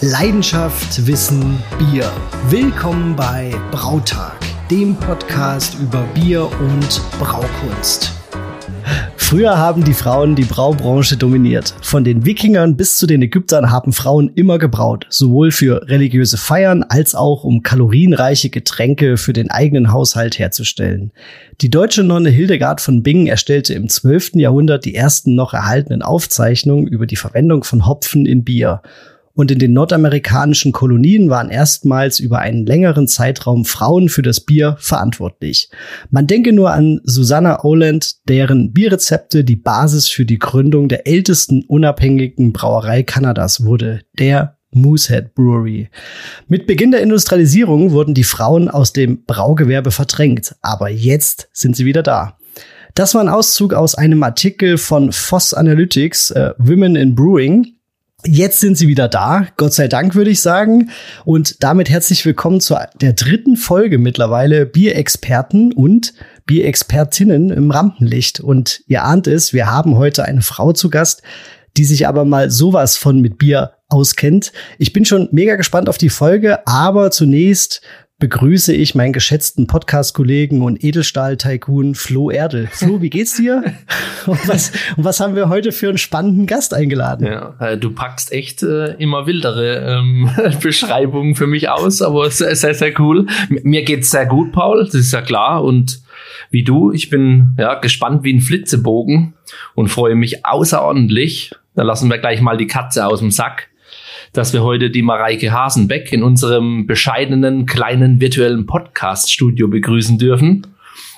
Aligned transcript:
Leidenschaft, 0.00 1.06
Wissen, 1.06 1.62
Bier. 1.78 2.10
Willkommen 2.48 3.14
bei 3.14 3.54
Brautag, 3.70 4.38
dem 4.70 4.96
Podcast 4.96 5.76
über 5.78 6.02
Bier 6.14 6.50
und 6.60 7.00
Braukunst. 7.18 8.19
Früher 9.30 9.58
haben 9.58 9.84
die 9.84 9.94
Frauen 9.94 10.34
die 10.34 10.42
Braubranche 10.42 11.16
dominiert. 11.16 11.72
Von 11.82 12.02
den 12.02 12.26
Wikingern 12.26 12.76
bis 12.76 12.98
zu 12.98 13.06
den 13.06 13.22
Ägyptern 13.22 13.70
haben 13.70 13.92
Frauen 13.92 14.32
immer 14.34 14.58
gebraut, 14.58 15.06
sowohl 15.08 15.52
für 15.52 15.86
religiöse 15.88 16.36
Feiern 16.36 16.82
als 16.82 17.14
auch 17.14 17.44
um 17.44 17.62
kalorienreiche 17.62 18.50
Getränke 18.50 19.16
für 19.16 19.32
den 19.32 19.48
eigenen 19.48 19.92
Haushalt 19.92 20.40
herzustellen. 20.40 21.12
Die 21.60 21.70
deutsche 21.70 22.02
Nonne 22.02 22.28
Hildegard 22.28 22.80
von 22.80 23.04
Bingen 23.04 23.28
erstellte 23.28 23.72
im 23.74 23.88
12. 23.88 24.32
Jahrhundert 24.34 24.84
die 24.84 24.96
ersten 24.96 25.36
noch 25.36 25.54
erhaltenen 25.54 26.02
Aufzeichnungen 26.02 26.88
über 26.88 27.06
die 27.06 27.14
Verwendung 27.14 27.62
von 27.62 27.86
Hopfen 27.86 28.26
in 28.26 28.42
Bier 28.42 28.82
und 29.34 29.50
in 29.50 29.58
den 29.58 29.72
nordamerikanischen 29.72 30.72
Kolonien 30.72 31.30
waren 31.30 31.50
erstmals 31.50 32.20
über 32.20 32.40
einen 32.40 32.66
längeren 32.66 33.08
Zeitraum 33.08 33.64
Frauen 33.64 34.08
für 34.08 34.22
das 34.22 34.40
Bier 34.40 34.76
verantwortlich. 34.78 35.70
Man 36.10 36.26
denke 36.26 36.52
nur 36.52 36.72
an 36.72 37.00
Susanna 37.04 37.64
Oland, 37.64 38.16
deren 38.28 38.72
Bierrezepte 38.72 39.44
die 39.44 39.56
Basis 39.56 40.08
für 40.08 40.24
die 40.24 40.38
Gründung 40.38 40.88
der 40.88 41.06
ältesten 41.06 41.62
unabhängigen 41.62 42.52
Brauerei 42.52 43.02
Kanadas 43.02 43.64
wurde, 43.64 44.00
der 44.18 44.56
Moosehead 44.72 45.34
Brewery. 45.34 45.88
Mit 46.46 46.66
Beginn 46.66 46.90
der 46.90 47.02
Industrialisierung 47.02 47.90
wurden 47.90 48.14
die 48.14 48.24
Frauen 48.24 48.68
aus 48.68 48.92
dem 48.92 49.24
Braugewerbe 49.24 49.90
verdrängt, 49.90 50.54
aber 50.62 50.88
jetzt 50.88 51.48
sind 51.52 51.76
sie 51.76 51.84
wieder 51.84 52.02
da. 52.02 52.36
Das 52.94 53.14
war 53.14 53.20
ein 53.20 53.28
Auszug 53.28 53.72
aus 53.72 53.94
einem 53.94 54.22
Artikel 54.22 54.76
von 54.76 55.12
Voss 55.12 55.54
Analytics, 55.54 56.32
äh, 56.32 56.52
Women 56.58 56.96
in 56.96 57.14
Brewing, 57.14 57.74
Jetzt 58.26 58.60
sind 58.60 58.76
sie 58.76 58.86
wieder 58.86 59.08
da, 59.08 59.46
Gott 59.56 59.72
sei 59.72 59.88
Dank 59.88 60.14
würde 60.14 60.30
ich 60.30 60.42
sagen. 60.42 60.90
Und 61.24 61.62
damit 61.62 61.88
herzlich 61.88 62.24
willkommen 62.26 62.60
zu 62.60 62.76
der 63.00 63.14
dritten 63.14 63.56
Folge 63.56 63.96
mittlerweile 63.96 64.66
Bierexperten 64.66 65.72
und 65.72 66.12
Bierexpertinnen 66.44 67.48
im 67.50 67.70
Rampenlicht. 67.70 68.40
Und 68.40 68.82
ihr 68.86 69.04
ahnt 69.04 69.26
es, 69.26 69.54
wir 69.54 69.70
haben 69.70 69.96
heute 69.96 70.24
eine 70.24 70.42
Frau 70.42 70.72
zu 70.72 70.90
Gast, 70.90 71.22
die 71.78 71.84
sich 71.84 72.06
aber 72.06 72.26
mal 72.26 72.50
sowas 72.50 72.98
von 72.98 73.20
mit 73.20 73.38
Bier 73.38 73.72
auskennt. 73.88 74.52
Ich 74.78 74.92
bin 74.92 75.06
schon 75.06 75.28
mega 75.32 75.56
gespannt 75.56 75.88
auf 75.88 75.96
die 75.96 76.10
Folge, 76.10 76.66
aber 76.66 77.10
zunächst 77.10 77.80
begrüße 78.20 78.74
ich 78.74 78.94
meinen 78.94 79.14
geschätzten 79.14 79.66
Podcast-Kollegen 79.66 80.60
und 80.60 80.84
Edelstahl-Tycoon 80.84 81.94
Flo 81.94 82.30
Erdel. 82.30 82.68
Flo, 82.70 83.00
wie 83.00 83.08
geht's 83.08 83.36
dir? 83.36 83.64
und, 84.26 84.46
was, 84.46 84.72
und 84.96 85.04
was 85.04 85.20
haben 85.20 85.34
wir 85.34 85.48
heute 85.48 85.72
für 85.72 85.88
einen 85.88 85.98
spannenden 85.98 86.46
Gast 86.46 86.74
eingeladen? 86.74 87.26
Ja, 87.26 87.54
äh, 87.58 87.78
du 87.78 87.90
packst 87.90 88.30
echt 88.30 88.62
äh, 88.62 88.92
immer 88.96 89.26
wildere 89.26 89.96
ähm, 89.98 90.30
Beschreibungen 90.62 91.34
für 91.34 91.46
mich 91.46 91.70
aus, 91.70 92.02
aber 92.02 92.30
sehr, 92.30 92.54
sehr, 92.54 92.74
sehr 92.74 93.00
cool. 93.00 93.26
Mir 93.48 93.84
geht's 93.84 94.10
sehr 94.10 94.26
gut, 94.26 94.52
Paul, 94.52 94.84
das 94.84 94.94
ist 94.94 95.12
ja 95.12 95.22
klar. 95.22 95.64
Und 95.64 96.02
wie 96.50 96.62
du, 96.62 96.92
ich 96.92 97.08
bin 97.08 97.56
ja 97.58 97.74
gespannt 97.76 98.22
wie 98.22 98.34
ein 98.34 98.42
Flitzebogen 98.42 99.32
und 99.74 99.88
freue 99.88 100.14
mich 100.14 100.44
außerordentlich. 100.44 101.54
Da 101.74 101.84
lassen 101.84 102.10
wir 102.10 102.18
gleich 102.18 102.42
mal 102.42 102.58
die 102.58 102.66
Katze 102.66 103.06
aus 103.06 103.20
dem 103.20 103.30
Sack 103.30 103.69
dass 104.32 104.52
wir 104.52 104.62
heute 104.62 104.90
die 104.90 105.02
Mareike 105.02 105.52
Hasenbeck 105.52 106.12
in 106.12 106.22
unserem 106.22 106.86
bescheidenen 106.86 107.66
kleinen 107.66 108.20
virtuellen 108.20 108.66
Podcast-Studio 108.66 109.68
begrüßen 109.68 110.18
dürfen. 110.18 110.66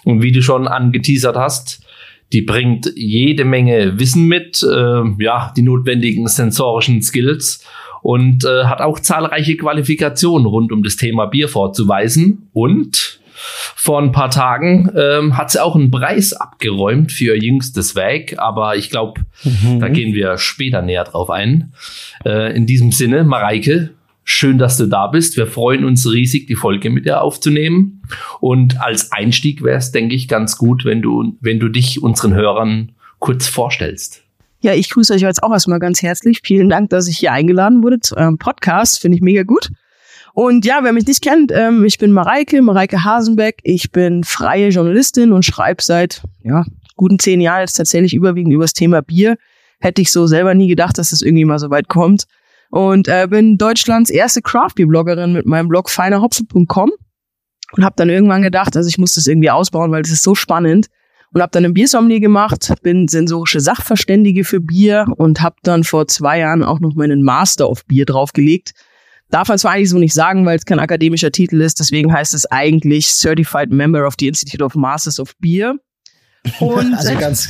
Und 0.05 0.23
wie 0.23 0.33
du 0.33 0.43
schon 0.43 0.67
angeteasert 0.67 1.37
hast, 1.37 1.85
die 2.33 2.43
bringt 2.43 2.91
jede 2.97 3.45
Menge 3.45 3.99
Wissen 3.99 4.27
mit, 4.27 4.63
äh, 4.63 5.03
ja, 5.23 5.53
die 5.57 5.63
notwendigen 5.63 6.27
sensorischen 6.27 7.03
Skills 7.03 7.65
und 8.01 8.45
äh, 8.45 8.65
hat 8.65 8.81
auch 8.81 8.99
zahlreiche 8.99 9.57
Qualifikationen 9.57 10.47
rund 10.47 10.73
um 10.73 10.83
das 10.83 10.97
Thema 10.97 11.27
Bier 11.27 11.49
vorzuweisen. 11.49 12.49
Und 12.53 13.21
vor 13.75 14.01
ein 14.01 14.13
paar 14.13 14.31
Tagen 14.31 14.91
ähm, 14.97 15.37
hat 15.37 15.51
sie 15.51 15.63
auch 15.63 15.75
einen 15.75 15.91
Preis 15.91 16.33
abgeräumt 16.33 17.13
für 17.13 17.35
ihr 17.35 17.39
jüngstes 17.39 17.95
Werk, 17.95 18.39
aber 18.39 18.77
ich 18.77 18.91
glaube, 18.91 19.21
mhm. 19.45 19.81
da 19.81 19.89
gehen 19.89 20.15
wir 20.15 20.39
später 20.39 20.83
näher 20.83 21.05
drauf 21.05 21.31
ein. 21.31 21.73
Äh, 22.25 22.57
in 22.57 22.67
diesem 22.67 22.93
Sinne, 22.93 23.25
Mareike, 23.25 23.91
schön, 24.25 24.59
dass 24.59 24.77
du 24.77 24.87
da 24.87 25.07
bist. 25.09 25.37
Wir 25.37 25.47
freuen 25.47 25.85
uns 25.85 26.11
riesig, 26.11 26.47
die 26.47 26.57
Folge 26.57 26.91
mit 26.91 27.07
dir 27.07 27.21
aufzunehmen. 27.21 28.03
Und 28.41 28.81
als 28.81 29.13
Einstieg 29.13 29.63
wäre 29.63 29.79
es, 29.79 29.93
denke 29.93 30.15
ich, 30.15 30.29
ganz 30.29 30.57
gut, 30.57 30.85
wenn 30.85 31.03
du, 31.03 31.37
wenn 31.41 31.59
du 31.59 31.69
dich 31.69 32.03
unseren 32.03 32.35
Hörern 32.35 32.93
kurz 33.19 33.49
vorstellst. 33.49 34.23
Ja, 34.61 34.75
ich 34.75 34.91
grüße 34.91 35.13
euch 35.15 35.23
jetzt 35.23 35.43
auch 35.43 35.51
erstmal 35.51 35.81
ganz 35.81 36.03
herzlich. 36.03 36.41
Vielen 36.45 36.69
Dank, 36.69 36.91
dass 36.91 37.09
ich 37.09 37.19
hier 37.19 37.33
eingeladen 37.33 37.83
wurde 37.83 37.99
zu 37.99 38.17
eurem 38.17 38.39
Podcast. 38.39 39.01
Finde 39.01 39.17
ich 39.17 39.23
mega 39.23 39.43
gut. 39.43 39.71
Und 40.35 40.65
ja, 40.65 40.81
wer 40.83 40.93
mich 40.93 41.07
nicht 41.07 41.23
kennt, 41.23 41.53
ähm, 41.53 41.85
ich 41.85 41.99
bin 41.99 42.13
Mareike, 42.13 42.63
Mareike 42.63 43.05
Hasenbeck. 43.05 43.59
Ich 43.65 43.93
bin 43.93 44.25
freie 44.25 44.69
Journalistin 44.69 45.33
und 45.33 45.45
schreibe 45.45 45.83
seit 45.83 46.23
ja, 46.43 46.65
guten 46.97 47.19
zehn 47.19 47.41
Jahren 47.41 47.61
jetzt 47.61 47.75
tatsächlich 47.75 48.15
überwiegend 48.15 48.55
über 48.55 48.65
das 48.65 48.73
Thema 48.73 49.03
Bier. 49.03 49.37
Hätte 49.81 50.01
ich 50.01 50.11
so 50.11 50.27
selber 50.27 50.55
nie 50.55 50.69
gedacht, 50.69 50.97
dass 50.97 51.11
das 51.11 51.23
irgendwie 51.23 51.45
mal 51.45 51.59
so 51.59 51.71
weit 51.71 51.89
kommt. 51.89 52.25
Und 52.71 53.09
äh, 53.09 53.27
bin 53.29 53.59
Deutschlands 53.59 54.09
erste 54.09 54.41
Craft 54.41 54.77
Beer 54.77 54.87
Bloggerin 54.87 55.35
mit 55.35 55.45
meinem 55.45 55.69
Blog 55.69 55.91
feinerhopfen.com 55.91 56.91
und 57.73 57.85
habe 57.85 57.95
dann 57.97 58.09
irgendwann 58.09 58.43
gedacht, 58.43 58.75
also 58.77 58.89
ich 58.89 58.97
muss 58.97 59.13
das 59.13 59.27
irgendwie 59.27 59.51
ausbauen, 59.51 59.91
weil 59.91 60.03
das 60.03 60.13
ist 60.13 60.23
so 60.23 60.35
spannend 60.35 60.87
und 61.35 61.43
habe 61.43 61.51
dann 61.53 61.67
ein 61.67 61.75
Biersommelier 61.75 62.21
gemacht, 62.21 62.73
bin 62.83 63.09
sensorische 63.09 63.61
Sachverständige 63.61 64.45
für 64.45 64.61
Bier 64.61 65.05
und 65.17 65.43
habe 65.43 65.57
dann 65.63 65.85
vor 65.85 66.09
zwei 66.09 66.39
Jahren 66.39 66.63
auch 66.63 66.81
noch 66.81 66.95
meinen 66.95 67.23
Master 67.23 67.67
auf 67.67 67.85
Bier 67.85 68.07
draufgelegt 68.07 68.73
Darf 69.33 69.49
man 69.49 69.57
zwar 69.59 69.73
eigentlich 69.73 69.89
so 69.89 69.99
nicht 69.99 70.13
sagen, 70.13 70.45
weil 70.45 70.59
es 70.59 70.67
kein 70.67 70.79
akademischer 70.79 71.33
Titel 71.33 71.63
ist, 71.63 71.81
deswegen 71.81 72.13
heißt 72.13 72.35
es 72.35 72.45
eigentlich 72.51 73.07
Certified 73.07 73.71
Member 73.71 74.07
of 74.07 74.15
the 74.21 74.29
Institute 74.29 74.63
of 74.63 74.75
Masters 74.75 75.19
of 75.19 75.35
Beer. 75.39 75.77
Und 76.61 76.95
also 76.99 77.15
ganz, 77.19 77.49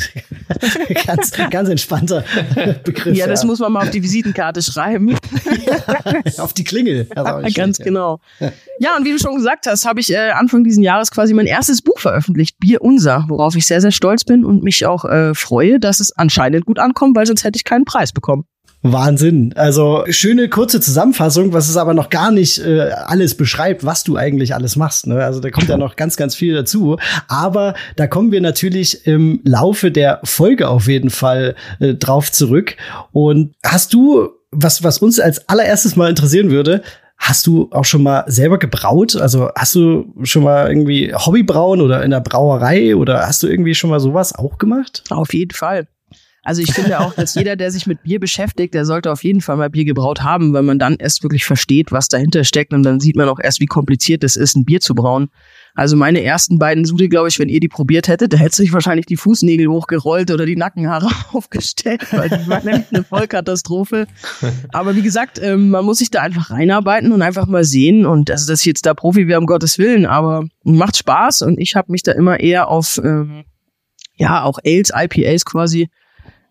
ganz, 1.07 1.33
ganz 1.51 1.69
entspannter 1.69 2.25
Begriff. 2.85 3.17
Ja, 3.17 3.27
das 3.27 3.43
ja. 3.43 3.47
muss 3.49 3.59
man 3.59 3.73
mal 3.73 3.83
auf 3.83 3.91
die 3.91 4.03
Visitenkarte 4.03 4.63
schreiben. 4.63 5.17
Ja, 6.25 6.45
auf 6.45 6.53
die 6.53 6.65
Klingel. 6.65 7.07
ganz 7.15 7.55
schlecht, 7.55 7.83
genau. 7.83 8.21
Ja, 8.79 8.97
und 8.97 9.05
wie 9.05 9.13
du 9.13 9.19
schon 9.19 9.35
gesagt 9.37 9.67
hast, 9.67 9.85
habe 9.85 10.01
ich 10.01 10.13
äh, 10.13 10.31
Anfang 10.31 10.65
diesen 10.65 10.83
Jahres 10.83 11.11
quasi 11.11 11.35
mein 11.35 11.47
erstes 11.47 11.83
Buch 11.83 11.99
veröffentlicht, 11.99 12.59
Bier 12.59 12.81
Unser, 12.81 13.25
worauf 13.29 13.57
ich 13.57 13.67
sehr, 13.67 13.81
sehr 13.81 13.91
stolz 13.91 14.25
bin 14.25 14.45
und 14.45 14.63
mich 14.63 14.87
auch 14.87 15.05
äh, 15.05 15.35
freue, 15.35 15.79
dass 15.81 16.01
es 16.01 16.13
anscheinend 16.13 16.65
gut 16.65 16.79
ankommt, 16.79 17.17
weil 17.17 17.27
sonst 17.27 17.45
hätte 17.45 17.57
ich 17.57 17.65
keinen 17.65 17.85
Preis 17.85 18.13
bekommen. 18.13 18.45
Wahnsinn. 18.83 19.53
Also 19.57 20.05
schöne 20.09 20.49
kurze 20.49 20.81
Zusammenfassung, 20.81 21.53
was 21.53 21.69
es 21.69 21.77
aber 21.77 21.95
noch 21.95 22.11
gar 22.11 22.33
nicht 22.33 22.59
äh, 22.59 22.91
alles 22.91 23.37
beschreibt, 23.37 23.85
was 23.85 24.03
du 24.03 24.17
eigentlich 24.17 24.55
alles 24.55 24.77
machst. 24.77 25.07
Ne? 25.07 25.25
Also 25.25 25.41
da 25.41 25.51
kommt 25.51 25.69
ja 25.69 25.77
noch 25.77 25.97
ganz, 25.97 26.17
ganz 26.17 26.35
viel 26.35 26.55
dazu. 26.55 26.99
Aber 27.29 27.75
da 27.97 28.09
kommen 28.09 28.33
wir 28.33 28.41
natürlich 28.41 29.07
im 29.07 29.41
Laufe 29.45 29.91
der 29.93 30.21
Folge 30.25 30.69
auf 30.69 30.89
jeden 30.89 31.11
Fall 31.11 31.55
äh, 31.79 31.95
drauf 31.95 32.33
zurück. 32.33 32.77
Und 33.13 33.55
hast 33.65 33.95
du, 33.95 34.31
was, 34.51 34.83
was 34.83 34.99
uns 34.99 35.21
als 35.21 35.49
allererstes 35.49 35.97
mal 35.97 36.11
interessieren 36.11 36.51
würde, 36.51 36.83
Hast 37.19 37.47
du 37.47 37.69
auch 37.71 37.85
schon 37.85 38.03
mal 38.03 38.25
selber 38.27 38.59
gebraut? 38.59 39.15
Also 39.15 39.49
hast 39.55 39.77
du 39.77 40.13
schon 40.25 40.43
mal 40.43 40.67
irgendwie 40.67 41.15
Hobbybrauen 41.15 41.81
oder 41.81 42.03
in 42.03 42.11
der 42.11 42.19
Brauerei 42.19 42.97
oder 42.97 43.29
hast 43.29 43.45
du 43.45 43.47
irgendwie 43.47 43.77
schon 43.77 43.91
mal 43.91 44.01
sowas 44.01 44.35
auch 44.35 44.59
gemacht? 44.59 45.05
Auf 45.09 45.33
jeden 45.33 45.55
Fall. 45.55 45.87
Also 46.45 46.61
ich 46.61 46.73
finde 46.73 46.99
auch, 46.99 47.15
dass 47.15 47.37
jeder, 47.37 47.55
der 47.55 47.71
sich 47.71 47.87
mit 47.87 48.03
Bier 48.03 48.19
beschäftigt, 48.19 48.75
der 48.75 48.85
sollte 48.85 49.13
auf 49.13 49.23
jeden 49.23 49.41
Fall 49.41 49.57
mal 49.57 49.71
Bier 49.71 49.85
gebraut 49.85 50.23
haben, 50.23 50.53
weil 50.53 50.63
man 50.63 50.79
dann 50.79 50.97
erst 50.97 51.23
wirklich 51.23 51.45
versteht, 51.45 51.93
was 51.93 52.09
dahinter 52.09 52.43
steckt 52.43 52.73
und 52.73 52.83
dann 52.83 52.99
sieht 52.99 53.15
man 53.15 53.29
auch 53.29 53.39
erst, 53.41 53.61
wie 53.61 53.67
kompliziert 53.67 54.25
es 54.25 54.35
ist, 54.35 54.57
ein 54.57 54.65
Bier 54.65 54.81
zu 54.81 54.97
brauen. 54.97 55.29
Also 55.75 55.97
meine 55.97 56.23
ersten 56.23 56.59
beiden 56.59 56.85
Sude, 56.85 57.09
glaube 57.09 57.29
ich, 57.29 57.39
wenn 57.39 57.49
ihr 57.49 57.61
die 57.61 57.69
probiert 57.69 58.09
hättet, 58.09 58.33
da 58.33 58.37
hätte 58.37 58.57
sich 58.57 58.73
wahrscheinlich 58.73 59.07
die 59.07 59.17
Fußnägel 59.17 59.69
hochgerollt 59.69 60.31
oder 60.33 60.45
die 60.45 60.57
Nackenhaare 60.57 61.09
aufgestellt, 61.33 62.05
weil 62.13 62.29
die 62.29 62.49
war 62.49 62.63
nämlich 62.63 62.87
eine 62.93 63.05
Vollkatastrophe. 63.05 64.07
Aber 64.73 64.97
wie 64.97 65.03
gesagt, 65.03 65.41
ähm, 65.41 65.71
man 65.71 65.85
muss 65.85 65.99
sich 65.99 66.11
da 66.11 66.23
einfach 66.23 66.51
reinarbeiten 66.51 67.13
und 67.13 67.23
einfach 67.23 67.47
mal 67.47 67.65
sehen. 67.65 68.05
Und 68.05 68.31
also, 68.31 68.51
dass 68.51 68.61
ich 68.61 68.67
jetzt 68.67 68.85
da 68.85 68.95
Profi 68.95 69.29
wäre, 69.29 69.41
um 69.41 69.47
Gottes 69.47 69.79
Willen, 69.79 70.07
aber 70.07 70.45
macht 70.65 70.97
Spaß 70.97 71.43
und 71.43 71.59
ich 71.59 71.77
habe 71.77 71.93
mich 71.93 72.03
da 72.03 72.13
immer 72.13 72.41
eher 72.41 72.69
auf 72.69 73.01
ähm, 73.03 73.45
ja 74.17 74.43
auch 74.43 74.59
Ales, 74.65 74.91
IPAs 74.95 75.45
quasi 75.45 75.89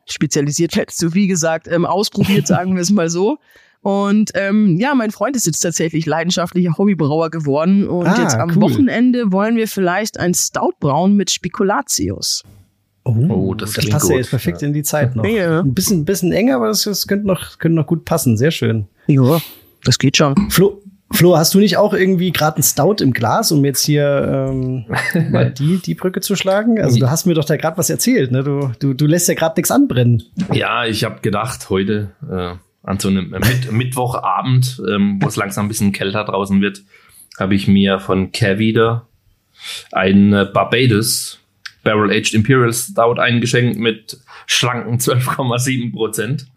spezialisiert 0.05 0.75
hättest 0.75 1.01
du, 1.01 1.13
wie 1.13 1.27
gesagt, 1.27 1.67
ähm, 1.67 1.85
ausprobiert, 1.85 2.47
sagen 2.47 2.75
wir 2.75 2.81
es 2.81 2.91
mal 2.91 3.09
so. 3.09 3.37
Und 3.81 4.31
ähm, 4.35 4.77
ja, 4.77 4.93
mein 4.93 5.09
Freund 5.09 5.35
ist 5.35 5.47
jetzt 5.47 5.59
tatsächlich 5.59 6.05
leidenschaftlicher 6.05 6.77
Hobbybrauer 6.77 7.31
geworden. 7.31 7.87
Und 7.87 8.07
ah, 8.07 8.21
jetzt 8.21 8.35
am 8.35 8.51
cool. 8.51 8.61
Wochenende 8.61 9.31
wollen 9.31 9.55
wir 9.55 9.67
vielleicht 9.67 10.19
ein 10.19 10.33
Stout 10.35 10.73
brauen 10.79 11.15
mit 11.15 11.31
Spekulatius. 11.31 12.43
Oh, 13.03 13.15
oh 13.29 13.53
das, 13.55 13.73
das 13.73 13.89
passt 13.89 14.03
gut. 14.03 14.11
ja 14.11 14.17
jetzt 14.17 14.29
perfekt 14.29 14.61
ja. 14.61 14.67
in 14.67 14.73
die 14.73 14.83
Zeit 14.83 15.15
noch. 15.15 15.25
Ja. 15.25 15.61
Ein 15.61 15.73
bisschen, 15.73 16.05
bisschen 16.05 16.31
enger, 16.31 16.57
aber 16.57 16.67
das, 16.67 16.83
das 16.83 17.07
könnte, 17.07 17.25
noch, 17.25 17.57
könnte 17.57 17.75
noch 17.75 17.87
gut 17.87 18.05
passen. 18.05 18.37
Sehr 18.37 18.51
schön. 18.51 18.87
Ja, 19.07 19.41
das 19.83 19.97
geht 19.97 20.17
schon. 20.17 20.35
Flo, 20.51 20.79
Flo, 21.13 21.37
hast 21.37 21.53
du 21.53 21.59
nicht 21.59 21.77
auch 21.77 21.93
irgendwie 21.93 22.31
gerade 22.31 22.57
einen 22.57 22.63
Stout 22.63 22.95
im 23.01 23.13
Glas, 23.13 23.51
um 23.51 23.63
jetzt 23.65 23.83
hier 23.83 24.49
ähm, 24.49 24.85
mal 25.31 25.51
die, 25.51 25.77
die 25.77 25.95
Brücke 25.95 26.21
zu 26.21 26.35
schlagen? 26.35 26.81
Also 26.81 26.99
du 26.99 27.09
hast 27.09 27.25
mir 27.25 27.33
doch 27.33 27.45
da 27.45 27.57
gerade 27.57 27.77
was 27.77 27.89
erzählt, 27.89 28.31
ne? 28.31 28.43
Du, 28.43 28.71
du, 28.79 28.93
du 28.93 29.05
lässt 29.05 29.27
ja 29.27 29.33
gerade 29.33 29.55
nichts 29.57 29.71
anbrennen. 29.71 30.23
Ja, 30.53 30.85
ich 30.85 31.03
habe 31.03 31.21
gedacht, 31.21 31.69
heute 31.69 32.11
äh, 32.29 32.55
an 32.83 32.99
so 32.99 33.09
einem 33.09 33.29
Mit 33.29 33.71
Mittwochabend, 33.71 34.81
ähm, 34.89 35.19
wo 35.21 35.27
es 35.27 35.35
langsam 35.35 35.65
ein 35.65 35.69
bisschen 35.69 35.91
kälter 35.91 36.23
draußen 36.23 36.61
wird, 36.61 36.81
habe 37.39 37.55
ich 37.55 37.67
mir 37.67 37.99
von 37.99 38.31
Cavida 38.31 39.07
ein 39.91 40.33
äh, 40.33 40.45
Barbados 40.51 41.39
Barrel 41.83 42.11
Aged 42.11 42.33
Imperial 42.33 42.73
Stout 42.73 43.19
eingeschenkt 43.19 43.77
mit 43.77 44.17
schlanken 44.45 44.97
12,7 44.97 45.91
Prozent. 45.93 46.47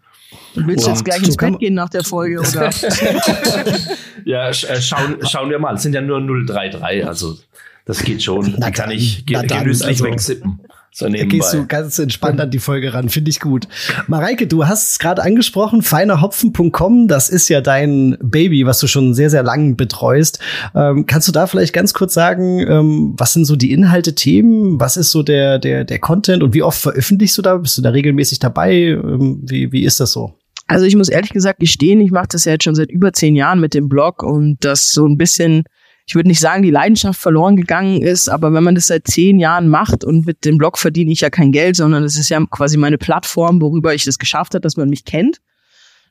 Du 0.55 0.67
willst 0.67 0.87
jetzt 0.87 1.05
gleich 1.05 1.23
ins 1.23 1.37
Bett 1.37 1.59
gehen 1.59 1.75
nach 1.75 1.89
der 1.89 2.05
Folge, 2.05 2.41
oder? 2.49 2.71
ja, 4.25 4.53
sch 4.53 4.65
äh, 4.65 4.81
schauen, 4.81 5.19
schauen 5.27 5.51
wir 5.51 5.59
mal. 5.59 5.75
Es 5.75 5.83
sind 5.83 5.95
ja 5.95 6.01
nur 6.01 6.21
033, 6.21 7.07
also 7.07 7.37
das 7.85 8.03
geht 8.03 8.23
schon. 8.23 8.57
Die 8.61 8.73
kann 8.73 8.91
ich 8.91 9.27
ge 9.27 9.47
genüsslich 9.47 10.01
also, 10.01 10.05
wegsippen. 10.05 10.61
So 10.97 11.09
da 11.09 11.25
gehst 11.25 11.53
du 11.53 11.67
ganz 11.67 11.99
entspannt 11.99 12.41
an 12.41 12.53
die 12.53 12.61
Folge 12.61 12.95
ran, 12.95 13.09
finde 13.09 13.29
ich 13.29 13.41
gut. 13.41 13.67
Mareike, 14.07 14.47
du 14.47 14.69
hast 14.69 14.93
es 14.93 14.99
gerade 15.01 15.25
angesprochen, 15.25 15.83
feinerhopfen.com, 15.83 17.09
das 17.09 17.31
ist 17.31 17.49
ja 17.49 17.61
dein 17.61 18.17
Baby, 18.23 18.65
was 18.65 18.79
du 18.79 18.87
schon 18.87 19.13
sehr, 19.13 19.29
sehr 19.29 19.43
lang 19.43 19.75
betreust. 19.77 20.39
Ähm, 20.73 21.07
kannst 21.07 21.27
du 21.27 21.33
da 21.33 21.49
vielleicht 21.49 21.73
ganz 21.73 21.95
kurz 21.95 22.15
sagen, 22.15 22.61
ähm, 22.61 23.15
was 23.17 23.33
sind 23.33 23.45
so 23.45 23.57
die 23.57 23.73
Inhalte, 23.73 24.15
Themen, 24.15 24.79
was 24.79 24.97
ist 24.97 25.11
so 25.11 25.25
der, 25.25 25.59
der, 25.59 25.83
der 25.83 25.99
Content 25.99 26.45
und 26.45 26.55
wie 26.55 26.63
oft 26.63 26.81
veröffentlichst 26.81 27.37
du 27.39 27.43
da? 27.43 27.57
Bist 27.57 27.77
du 27.77 27.83
da 27.83 27.91
regelmäßig 27.91 28.39
dabei? 28.39 28.73
Ähm, 28.73 29.41
wie, 29.43 29.73
wie 29.73 29.83
ist 29.83 29.99
das 29.99 30.13
so? 30.13 30.35
Also 30.69 30.87
ich 30.87 30.95
muss 30.95 31.09
ehrlich 31.09 31.33
gesagt 31.33 31.59
gestehen, 31.59 32.01
ich 32.03 32.13
mache 32.13 32.29
das 32.31 32.45
ja 32.45 32.53
jetzt 32.53 32.63
schon 32.63 32.77
seit 32.77 32.93
über 32.93 33.13
zehn 33.13 33.35
Jahren 33.35 33.59
mit 33.59 33.75
dem 33.75 33.89
Blog 33.89 34.23
und 34.23 34.59
das 34.61 34.93
so 34.93 35.05
ein 35.09 35.19
bisschen 35.19 35.65
ich 36.07 36.15
würde 36.15 36.29
nicht 36.29 36.41
sagen, 36.41 36.63
die 36.63 36.71
Leidenschaft 36.71 37.21
verloren 37.21 37.57
gegangen 37.57 38.03
ist, 38.03 38.29
aber 38.29 38.53
wenn 38.53 38.63
man 38.63 38.75
das 38.75 38.89
seit 38.89 39.07
zehn 39.07 39.39
Jahren 39.39 39.69
macht 39.69 40.05
und 40.05 40.27
mit 40.27 40.45
dem 40.45 40.59
Blog 40.59 40.79
verdiene 40.79 41.13
ich 41.13 41.23
ja 41.23 41.31
kein 41.31 41.51
Geld, 41.51 41.77
sondern 41.77 42.05
es 42.05 42.19
ist 42.19 42.29
ja 42.29 42.45
quasi 42.51 42.77
meine 42.77 42.99
Plattform, 42.99 43.61
worüber 43.63 43.95
ich 43.95 44.05
das 44.05 44.19
geschafft 44.19 44.55
habe, 44.55 44.61
dass 44.61 44.77
man 44.77 44.91
mich 44.91 45.05
kennt. 45.05 45.41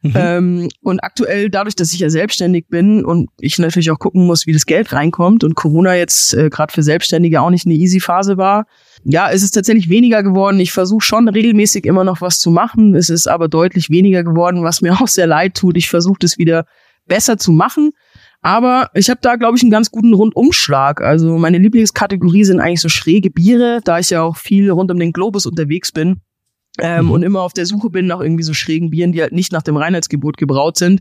Mhm. 0.04 0.14
Ähm, 0.16 0.70
und 0.82 1.02
aktuell, 1.02 1.50
dadurch, 1.50 1.76
dass 1.76 1.94
ich 1.94 2.00
ja 2.00 2.10
selbstständig 2.10 2.68
bin 2.68 3.06
und 3.06 3.30
ich 3.40 3.58
natürlich 3.58 3.90
auch 3.90 4.00
gucken 4.00 4.26
muss, 4.26 4.46
wie 4.46 4.52
das 4.52 4.66
Geld 4.66 4.92
reinkommt 4.92 5.46
und 5.46 5.56
Corona 5.56 5.96
jetzt 5.96 6.34
äh, 6.34 6.50
gerade 6.50 6.74
für 6.74 6.84
Selbstständige 6.84 7.40
auch 7.40 7.50
nicht 7.50 7.66
eine 7.66 7.76
easy 7.76 8.02
Phase 8.02 8.38
war, 8.38 8.66
ja, 9.06 9.30
es 9.32 9.44
ist 9.44 9.52
tatsächlich 9.52 9.90
weniger 9.90 10.22
geworden. 10.22 10.60
Ich 10.60 10.74
versuche 10.74 11.02
schon 11.02 11.30
regelmäßig 11.30 11.86
immer 11.86 12.04
noch 12.04 12.20
was 12.20 12.40
zu 12.40 12.52
machen. 12.52 12.96
Es 12.96 13.10
ist 13.10 13.28
aber 13.28 13.48
deutlich 13.48 13.90
weniger 13.90 14.24
geworden, 14.24 14.64
was 14.64 14.82
mir 14.82 14.94
auch 15.02 15.08
sehr 15.08 15.28
leid 15.28 15.56
tut. 15.56 15.78
Ich 15.78 15.90
versuche 15.90 16.20
das 16.20 16.38
wieder 16.38 16.66
besser 17.08 17.38
zu 17.38 17.52
machen. 17.52 17.92
Aber 18.44 18.90
ich 18.94 19.10
habe 19.10 19.22
da, 19.22 19.38
glaube 19.38 19.58
ich, 19.58 19.64
einen 19.64 19.72
ganz 19.72 19.90
guten 19.90 20.14
Rundumschlag. 20.14 21.02
Also 21.02 21.38
meine 21.38 21.58
Lieblingskategorie 21.58 22.44
sind 22.44 22.60
eigentlich 22.60 22.82
so 22.82 22.90
schräge 22.90 23.32
Biere, 23.32 23.80
da 23.84 24.00
ich 24.00 24.10
ja 24.10 24.22
auch 24.22 24.36
viel 24.36 24.70
rund 24.70 24.92
um 24.92 25.00
den 25.00 25.14
Globus 25.14 25.46
unterwegs 25.46 25.94
bin 25.94 26.22
ähm, 26.80 27.06
mhm. 27.06 27.12
und 27.12 27.24
immer 27.24 27.42
auf 27.42 27.54
der 27.54 27.66
Suche 27.66 27.90
bin 27.90 28.06
nach 28.06 28.20
irgendwie 28.20 28.44
so 28.44 28.54
schrägen 28.54 28.90
Bieren, 28.90 29.14
die 29.14 29.22
halt 29.22 29.32
nicht 29.32 29.54
nach 29.54 29.62
dem 29.62 29.78
Reinheitsgebot 29.78 30.36
gebraut 30.38 30.78
sind. 30.78 31.00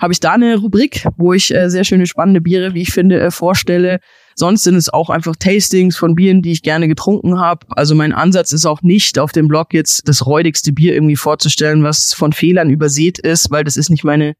Habe 0.00 0.12
ich 0.12 0.20
da 0.20 0.32
eine 0.32 0.56
Rubrik, 0.56 1.06
wo 1.16 1.32
ich 1.32 1.52
äh, 1.52 1.68
sehr 1.68 1.82
schöne, 1.82 2.06
spannende 2.06 2.40
Biere, 2.40 2.74
wie 2.74 2.82
ich 2.82 2.92
finde, 2.92 3.20
äh, 3.20 3.30
vorstelle. 3.32 3.98
Sonst 4.36 4.62
sind 4.62 4.76
es 4.76 4.88
auch 4.88 5.10
einfach 5.10 5.34
Tastings 5.36 5.96
von 5.96 6.14
Bieren, 6.14 6.42
die 6.42 6.52
ich 6.52 6.62
gerne 6.62 6.86
getrunken 6.86 7.40
habe. 7.40 7.66
Also 7.70 7.96
mein 7.96 8.12
Ansatz 8.12 8.52
ist 8.52 8.66
auch 8.66 8.82
nicht, 8.82 9.18
auf 9.18 9.32
dem 9.32 9.48
Blog 9.48 9.72
jetzt 9.72 10.08
das 10.08 10.26
räudigste 10.26 10.72
Bier 10.72 10.94
irgendwie 10.94 11.16
vorzustellen, 11.16 11.82
was 11.82 12.12
von 12.12 12.32
Fehlern 12.32 12.70
übersät 12.70 13.18
ist, 13.18 13.50
weil 13.50 13.64
das 13.64 13.76
ist 13.76 13.90
nicht 13.90 14.04
meine 14.04 14.34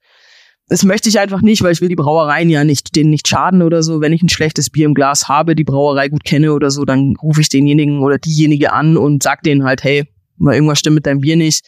das 0.68 0.82
möchte 0.84 1.08
ich 1.08 1.18
einfach 1.18 1.42
nicht, 1.42 1.62
weil 1.62 1.72
ich 1.72 1.80
will 1.80 1.88
die 1.88 1.96
Brauereien 1.96 2.48
ja 2.48 2.64
nicht, 2.64 2.96
denen 2.96 3.10
nicht 3.10 3.28
schaden 3.28 3.62
oder 3.62 3.82
so. 3.82 4.00
Wenn 4.00 4.14
ich 4.14 4.22
ein 4.22 4.30
schlechtes 4.30 4.70
Bier 4.70 4.86
im 4.86 4.94
Glas 4.94 5.28
habe, 5.28 5.54
die 5.54 5.64
Brauerei 5.64 6.08
gut 6.08 6.24
kenne 6.24 6.54
oder 6.54 6.70
so, 6.70 6.84
dann 6.84 7.16
rufe 7.22 7.42
ich 7.42 7.50
denjenigen 7.50 8.00
oder 8.00 8.18
diejenige 8.18 8.72
an 8.72 8.96
und 8.96 9.22
sag 9.22 9.42
denen 9.42 9.64
halt, 9.64 9.84
hey, 9.84 10.08
mal 10.38 10.54
irgendwas 10.54 10.78
stimmt 10.78 10.96
mit 10.96 11.06
deinem 11.06 11.20
Bier 11.20 11.36
nicht. 11.36 11.66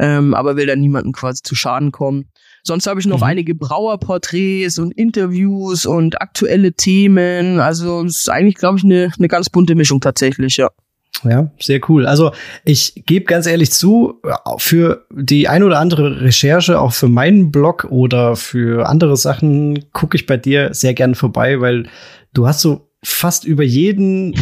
Ähm, 0.00 0.32
aber 0.32 0.56
will 0.56 0.66
dann 0.66 0.80
niemanden 0.80 1.12
quasi 1.12 1.42
zu 1.42 1.54
Schaden 1.54 1.92
kommen. 1.92 2.30
Sonst 2.62 2.86
habe 2.86 3.00
ich 3.00 3.06
noch 3.06 3.18
mhm. 3.18 3.24
einige 3.24 3.54
Brauerporträts 3.54 4.78
und 4.78 4.92
Interviews 4.92 5.86
und 5.86 6.20
aktuelle 6.22 6.72
Themen. 6.72 7.60
Also 7.60 8.04
es 8.04 8.20
ist 8.20 8.30
eigentlich, 8.30 8.54
glaube 8.54 8.78
ich, 8.78 8.84
eine 8.84 9.10
ne 9.18 9.28
ganz 9.28 9.50
bunte 9.50 9.74
Mischung 9.74 10.00
tatsächlich, 10.00 10.56
ja. 10.56 10.70
Ja, 11.24 11.50
sehr 11.58 11.80
cool. 11.88 12.06
Also 12.06 12.32
ich 12.64 13.02
gebe 13.06 13.24
ganz 13.24 13.46
ehrlich 13.46 13.72
zu, 13.72 14.20
für 14.58 15.06
die 15.10 15.48
ein 15.48 15.62
oder 15.62 15.80
andere 15.80 16.20
Recherche, 16.20 16.80
auch 16.80 16.92
für 16.92 17.08
meinen 17.08 17.50
Blog 17.50 17.86
oder 17.90 18.36
für 18.36 18.88
andere 18.88 19.16
Sachen, 19.16 19.90
gucke 19.92 20.16
ich 20.16 20.26
bei 20.26 20.36
dir 20.36 20.72
sehr 20.74 20.94
gern 20.94 21.14
vorbei, 21.14 21.60
weil 21.60 21.88
du 22.34 22.46
hast 22.46 22.60
so 22.60 22.87
fast 23.04 23.44
über 23.44 23.62
jeden 23.62 24.34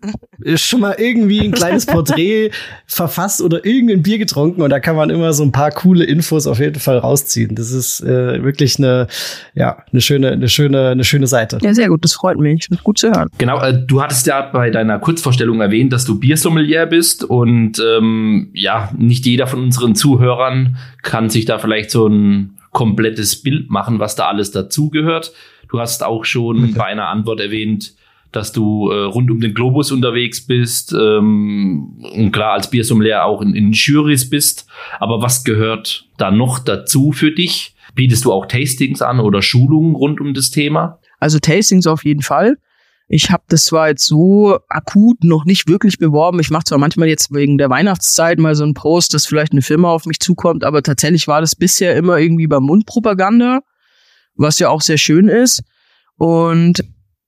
schon 0.54 0.80
mal 0.80 0.94
irgendwie 0.98 1.40
ein 1.40 1.50
kleines 1.50 1.84
Porträt 1.84 2.50
verfasst 2.86 3.42
oder 3.42 3.64
irgendein 3.64 4.02
Bier 4.02 4.18
getrunken 4.18 4.62
und 4.62 4.70
da 4.70 4.78
kann 4.78 4.94
man 4.94 5.10
immer 5.10 5.32
so 5.32 5.42
ein 5.42 5.50
paar 5.50 5.72
coole 5.72 6.04
Infos 6.04 6.46
auf 6.46 6.60
jeden 6.60 6.78
Fall 6.78 6.98
rausziehen. 6.98 7.56
Das 7.56 7.72
ist 7.72 8.00
äh, 8.00 8.42
wirklich 8.44 8.78
eine 8.78 9.08
ja 9.54 9.82
eine 9.90 10.00
schöne 10.00 10.30
eine 10.30 10.48
schöne 10.48 10.90
eine 10.90 11.02
schöne 11.02 11.26
Seite. 11.26 11.58
Ja, 11.62 11.74
sehr 11.74 11.88
gut, 11.88 12.04
das 12.04 12.12
freut 12.12 12.38
mich, 12.38 12.66
das 12.70 12.84
gut 12.84 12.98
zu 12.98 13.08
hören. 13.08 13.28
Genau, 13.38 13.60
äh, 13.60 13.84
du 13.84 14.00
hattest 14.00 14.28
ja 14.28 14.42
bei 14.42 14.70
deiner 14.70 15.00
Kurzvorstellung 15.00 15.60
erwähnt, 15.60 15.92
dass 15.92 16.04
du 16.04 16.20
Biersommelier 16.20 16.86
bist 16.86 17.24
und 17.24 17.80
ähm, 17.80 18.50
ja, 18.54 18.90
nicht 18.96 19.26
jeder 19.26 19.48
von 19.48 19.60
unseren 19.60 19.96
Zuhörern 19.96 20.76
kann 21.02 21.30
sich 21.30 21.46
da 21.46 21.58
vielleicht 21.58 21.90
so 21.90 22.06
ein 22.06 22.58
komplettes 22.70 23.42
Bild 23.42 23.70
machen, 23.70 23.98
was 23.98 24.14
da 24.14 24.28
alles 24.28 24.52
dazugehört. 24.52 25.32
Du 25.68 25.80
hast 25.80 26.04
auch 26.04 26.24
schon 26.24 26.74
bei 26.74 26.84
einer 26.84 27.08
Antwort 27.08 27.40
erwähnt, 27.40 27.94
dass 28.34 28.52
du 28.52 28.90
äh, 28.90 29.04
rund 29.04 29.30
um 29.30 29.40
den 29.40 29.54
Globus 29.54 29.92
unterwegs 29.92 30.44
bist 30.44 30.92
ähm, 30.92 31.96
und 32.14 32.32
klar 32.32 32.54
als 32.54 32.68
Biersommelier 32.68 33.24
auch 33.24 33.40
in, 33.40 33.54
in 33.54 33.72
Jurys 33.72 34.28
bist. 34.28 34.66
Aber 34.98 35.22
was 35.22 35.44
gehört 35.44 36.08
da 36.16 36.30
noch 36.30 36.58
dazu 36.58 37.12
für 37.12 37.30
dich? 37.30 37.76
Bietest 37.94 38.24
du 38.24 38.32
auch 38.32 38.46
Tastings 38.46 39.02
an 39.02 39.20
oder 39.20 39.40
Schulungen 39.40 39.94
rund 39.94 40.20
um 40.20 40.34
das 40.34 40.50
Thema? 40.50 40.98
Also 41.20 41.38
Tastings 41.38 41.86
auf 41.86 42.04
jeden 42.04 42.22
Fall. 42.22 42.56
Ich 43.06 43.30
habe 43.30 43.44
das 43.48 43.66
zwar 43.66 43.88
jetzt 43.88 44.06
so 44.06 44.58
akut 44.68 45.22
noch 45.22 45.44
nicht 45.44 45.68
wirklich 45.68 45.98
beworben. 45.98 46.40
Ich 46.40 46.50
mache 46.50 46.64
zwar 46.64 46.78
manchmal 46.78 47.06
jetzt 47.06 47.32
wegen 47.32 47.58
der 47.58 47.70
Weihnachtszeit 47.70 48.38
mal 48.40 48.56
so 48.56 48.64
einen 48.64 48.74
Post, 48.74 49.14
dass 49.14 49.26
vielleicht 49.26 49.52
eine 49.52 49.62
Firma 49.62 49.90
auf 49.90 50.06
mich 50.06 50.18
zukommt, 50.18 50.64
aber 50.64 50.82
tatsächlich 50.82 51.28
war 51.28 51.40
das 51.40 51.54
bisher 51.54 51.94
immer 51.94 52.18
irgendwie 52.18 52.48
bei 52.48 52.58
Mundpropaganda, 52.58 53.60
was 54.34 54.58
ja 54.58 54.70
auch 54.70 54.80
sehr 54.80 54.98
schön 54.98 55.28
ist. 55.28 55.62
Und 56.16 56.82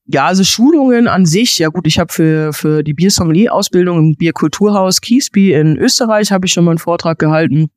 ja, 0.09 0.27
also 0.27 0.45
Schulungen 0.45 1.09
an 1.09 1.27
sich, 1.27 1.59
ja 1.59 1.69
gut, 1.69 1.87
ich 1.87 1.99
habe 1.99 2.13
für, 2.13 2.53
für 2.53 2.83
die 2.85 2.95
Biersommelier-Ausbildung 2.95 3.99
im 3.99 4.17
Bierkulturhaus 4.17 5.01
Kiesby 5.01 5.53
in 5.53 5.77
Österreich 5.77 6.31
habe 6.31 6.47
ich 6.47 6.53
schon 6.53 6.65
mal 6.65 6.73
einen 6.73 6.79
Vortrag 6.79 7.19
gehalten 7.19 7.71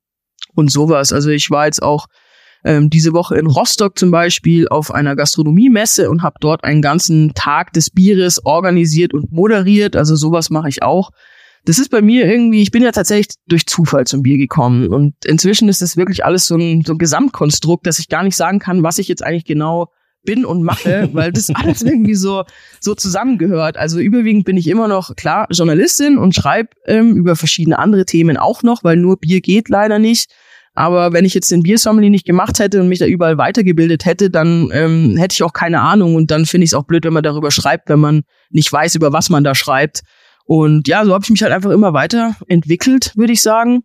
und 0.54 0.70
sowas. 0.70 1.12
Also 1.12 1.30
ich 1.30 1.50
war 1.50 1.66
jetzt 1.66 1.82
auch 1.82 2.06
ähm, 2.64 2.88
diese 2.88 3.12
Woche 3.12 3.36
in 3.36 3.46
Rostock 3.46 3.98
zum 3.98 4.12
Beispiel 4.12 4.68
auf 4.68 4.92
einer 4.92 5.16
Gastronomiemesse 5.16 6.08
und 6.08 6.22
habe 6.22 6.36
dort 6.40 6.62
einen 6.62 6.82
ganzen 6.82 7.32
Tag 7.34 7.72
des 7.72 7.90
Bieres 7.90 8.44
organisiert 8.44 9.12
und 9.12 9.32
moderiert. 9.32 9.96
Also 9.96 10.14
sowas 10.14 10.50
mache 10.50 10.68
ich 10.68 10.82
auch. 10.82 11.10
Das 11.64 11.78
ist 11.78 11.90
bei 11.90 12.00
mir 12.00 12.26
irgendwie, 12.26 12.62
ich 12.62 12.70
bin 12.70 12.82
ja 12.82 12.92
tatsächlich 12.92 13.34
durch 13.46 13.66
Zufall 13.66 14.06
zum 14.06 14.22
Bier 14.22 14.38
gekommen 14.38 14.88
und 14.88 15.14
inzwischen 15.26 15.68
ist 15.68 15.82
das 15.82 15.96
wirklich 15.96 16.24
alles 16.24 16.46
so 16.46 16.56
ein, 16.56 16.82
so 16.86 16.94
ein 16.94 16.98
Gesamtkonstrukt, 16.98 17.86
dass 17.86 17.98
ich 17.98 18.08
gar 18.08 18.22
nicht 18.22 18.36
sagen 18.36 18.60
kann, 18.60 18.82
was 18.82 18.98
ich 18.98 19.08
jetzt 19.08 19.22
eigentlich 19.22 19.44
genau 19.44 19.88
bin 20.22 20.44
und 20.44 20.62
mache, 20.62 21.08
weil 21.12 21.32
das 21.32 21.50
alles 21.50 21.82
irgendwie 21.82 22.14
so, 22.14 22.44
so 22.80 22.94
zusammengehört. 22.94 23.76
Also 23.76 23.98
überwiegend 23.98 24.44
bin 24.44 24.56
ich 24.56 24.68
immer 24.68 24.88
noch, 24.88 25.16
klar, 25.16 25.46
Journalistin 25.50 26.18
und 26.18 26.34
schreibe 26.34 26.70
ähm, 26.86 27.16
über 27.16 27.36
verschiedene 27.36 27.78
andere 27.78 28.04
Themen 28.04 28.36
auch 28.36 28.62
noch, 28.62 28.84
weil 28.84 28.96
nur 28.96 29.18
Bier 29.18 29.40
geht 29.40 29.68
leider 29.68 29.98
nicht. 29.98 30.30
Aber 30.74 31.12
wenn 31.12 31.24
ich 31.24 31.34
jetzt 31.34 31.50
den 31.50 31.62
Biersommelier 31.62 32.10
nicht 32.10 32.24
gemacht 32.24 32.58
hätte 32.58 32.80
und 32.80 32.88
mich 32.88 33.00
da 33.00 33.06
überall 33.06 33.38
weitergebildet 33.38 34.04
hätte, 34.04 34.30
dann 34.30 34.70
ähm, 34.72 35.16
hätte 35.16 35.34
ich 35.34 35.42
auch 35.42 35.52
keine 35.52 35.80
Ahnung. 35.80 36.14
Und 36.14 36.30
dann 36.30 36.46
finde 36.46 36.64
ich 36.64 36.70
es 36.70 36.74
auch 36.74 36.84
blöd, 36.84 37.04
wenn 37.04 37.12
man 37.12 37.24
darüber 37.24 37.50
schreibt, 37.50 37.88
wenn 37.88 37.98
man 37.98 38.22
nicht 38.50 38.72
weiß, 38.72 38.94
über 38.94 39.12
was 39.12 39.30
man 39.30 39.42
da 39.42 39.54
schreibt. 39.54 40.02
Und 40.44 40.88
ja, 40.88 41.04
so 41.04 41.12
habe 41.12 41.24
ich 41.24 41.30
mich 41.30 41.42
halt 41.42 41.52
einfach 41.52 41.70
immer 41.70 41.92
weiterentwickelt, 41.92 43.12
würde 43.16 43.32
ich 43.32 43.42
sagen. 43.42 43.82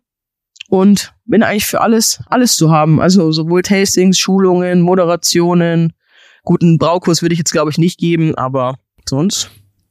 Und 0.68 1.12
bin 1.24 1.42
eigentlich 1.42 1.66
für 1.66 1.80
alles, 1.80 2.20
alles 2.26 2.56
zu 2.56 2.70
haben. 2.70 3.00
Also 3.00 3.30
sowohl 3.30 3.62
Tastings, 3.62 4.18
Schulungen, 4.18 4.80
Moderationen, 4.80 5.92
Guten 6.46 6.78
Braukurs 6.78 7.22
würde 7.22 7.32
ich 7.32 7.40
jetzt, 7.40 7.50
glaube 7.50 7.72
ich, 7.72 7.76
nicht 7.76 7.98
geben, 7.98 8.36
aber 8.36 8.76
sonst. 9.06 9.50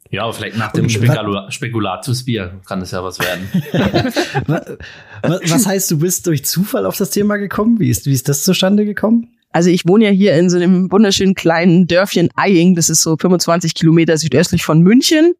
Ja, 0.10 0.32
vielleicht 0.32 0.58
nach 0.58 0.72
dem 0.72 0.88
Spekula 0.88 1.52
Spekulatiusbier 1.52 2.62
kann 2.66 2.82
es 2.82 2.92
ja 2.92 3.04
was 3.04 3.20
werden. 3.20 3.50
was 5.22 5.66
heißt, 5.66 5.92
du 5.92 6.00
bist 6.00 6.26
durch 6.28 6.46
Zufall 6.46 6.86
auf 6.86 6.96
das 6.96 7.10
Thema 7.10 7.36
gekommen? 7.36 7.78
Wie 7.80 7.90
ist, 7.90 8.06
wie 8.06 8.14
ist 8.14 8.30
das 8.30 8.44
zustande 8.44 8.86
gekommen? 8.86 9.36
Also 9.52 9.70
ich 9.70 9.86
wohne 9.86 10.06
ja 10.06 10.12
hier 10.12 10.38
in 10.38 10.50
so 10.50 10.56
einem 10.56 10.90
wunderschönen 10.94 11.36
kleinen 11.36 11.88
Dörfchen 11.88 12.30
Eying. 12.38 12.76
Das 12.76 12.90
ist 12.90 13.02
so 13.02 13.18
25 13.18 13.74
Kilometer 13.74 14.18
südöstlich 14.18 14.64
von 14.64 14.82
München. 14.82 15.34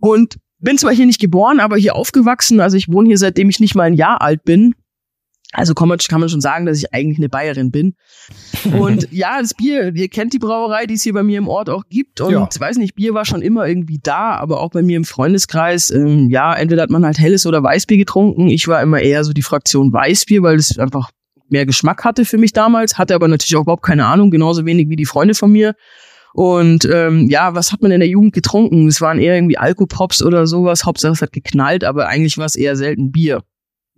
Und 0.00 0.36
bin 0.60 0.78
zwar 0.78 0.94
hier 0.94 1.04
nicht 1.04 1.20
geboren, 1.20 1.60
aber 1.60 1.76
hier 1.76 1.94
aufgewachsen. 1.94 2.60
Also 2.60 2.78
ich 2.78 2.90
wohne 2.90 3.08
hier 3.08 3.18
seitdem 3.18 3.50
ich 3.50 3.60
nicht 3.60 3.74
mal 3.74 3.84
ein 3.84 3.94
Jahr 3.94 4.22
alt 4.22 4.44
bin. 4.44 4.74
Also 5.52 5.72
kann 5.72 5.88
man, 5.88 5.96
kann 5.96 6.20
man 6.20 6.28
schon 6.28 6.42
sagen, 6.42 6.66
dass 6.66 6.76
ich 6.76 6.92
eigentlich 6.92 7.18
eine 7.18 7.30
Bayerin 7.30 7.70
bin. 7.70 7.94
Und 8.78 9.08
ja, 9.12 9.40
das 9.40 9.54
Bier, 9.54 9.94
ihr 9.94 10.08
kennt 10.08 10.34
die 10.34 10.38
Brauerei, 10.38 10.84
die 10.84 10.94
es 10.94 11.02
hier 11.02 11.14
bei 11.14 11.22
mir 11.22 11.38
im 11.38 11.48
Ort 11.48 11.70
auch 11.70 11.84
gibt. 11.88 12.20
Und 12.20 12.32
ja. 12.32 12.48
weiß 12.58 12.76
nicht, 12.76 12.94
Bier 12.94 13.14
war 13.14 13.24
schon 13.24 13.40
immer 13.40 13.66
irgendwie 13.66 13.98
da, 14.02 14.36
aber 14.36 14.60
auch 14.60 14.70
bei 14.70 14.82
mir 14.82 14.98
im 14.98 15.04
Freundeskreis, 15.04 15.90
ähm, 15.90 16.28
ja, 16.28 16.54
entweder 16.54 16.82
hat 16.82 16.90
man 16.90 17.04
halt 17.04 17.18
helles 17.18 17.46
oder 17.46 17.62
Weißbier 17.62 17.96
getrunken. 17.96 18.48
Ich 18.48 18.68
war 18.68 18.82
immer 18.82 19.00
eher 19.00 19.24
so 19.24 19.32
die 19.32 19.42
Fraktion 19.42 19.90
Weißbier, 19.90 20.42
weil 20.42 20.56
es 20.56 20.78
einfach 20.78 21.10
mehr 21.48 21.64
Geschmack 21.64 22.04
hatte 22.04 22.26
für 22.26 22.36
mich 22.36 22.52
damals, 22.52 22.98
hatte 22.98 23.14
aber 23.14 23.26
natürlich 23.26 23.56
auch 23.56 23.62
überhaupt 23.62 23.84
keine 23.84 24.04
Ahnung, 24.04 24.30
genauso 24.30 24.66
wenig 24.66 24.90
wie 24.90 24.96
die 24.96 25.06
Freunde 25.06 25.32
von 25.32 25.50
mir. 25.50 25.74
Und 26.34 26.84
ähm, 26.92 27.30
ja, 27.30 27.54
was 27.54 27.72
hat 27.72 27.80
man 27.80 27.90
in 27.90 28.00
der 28.00 28.08
Jugend 28.08 28.34
getrunken? 28.34 28.86
Es 28.86 29.00
waren 29.00 29.18
eher 29.18 29.34
irgendwie 29.34 29.56
Alkopops 29.56 30.22
oder 30.22 30.46
sowas. 30.46 30.84
Hauptsache 30.84 31.12
es 31.12 31.22
hat 31.22 31.32
geknallt, 31.32 31.84
aber 31.84 32.06
eigentlich 32.06 32.36
war 32.36 32.44
es 32.44 32.54
eher 32.54 32.76
selten 32.76 33.10
Bier 33.10 33.42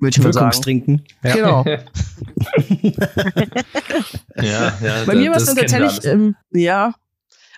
würde 0.00 0.16
ich 0.16 0.23
mal 0.23 0.33
sagen. 0.33 0.62
trinken. 0.62 1.04
Ja. 1.23 1.35
Genau. 1.35 1.64
ja, 4.37 4.73
ja. 4.83 5.04
Bei 5.07 5.14
mir 5.14 5.30
war 5.30 5.37
es 5.37 5.47
dann 5.47 5.57
tatsächlich, 5.57 6.04
ähm, 6.04 6.37
ja, 6.50 6.95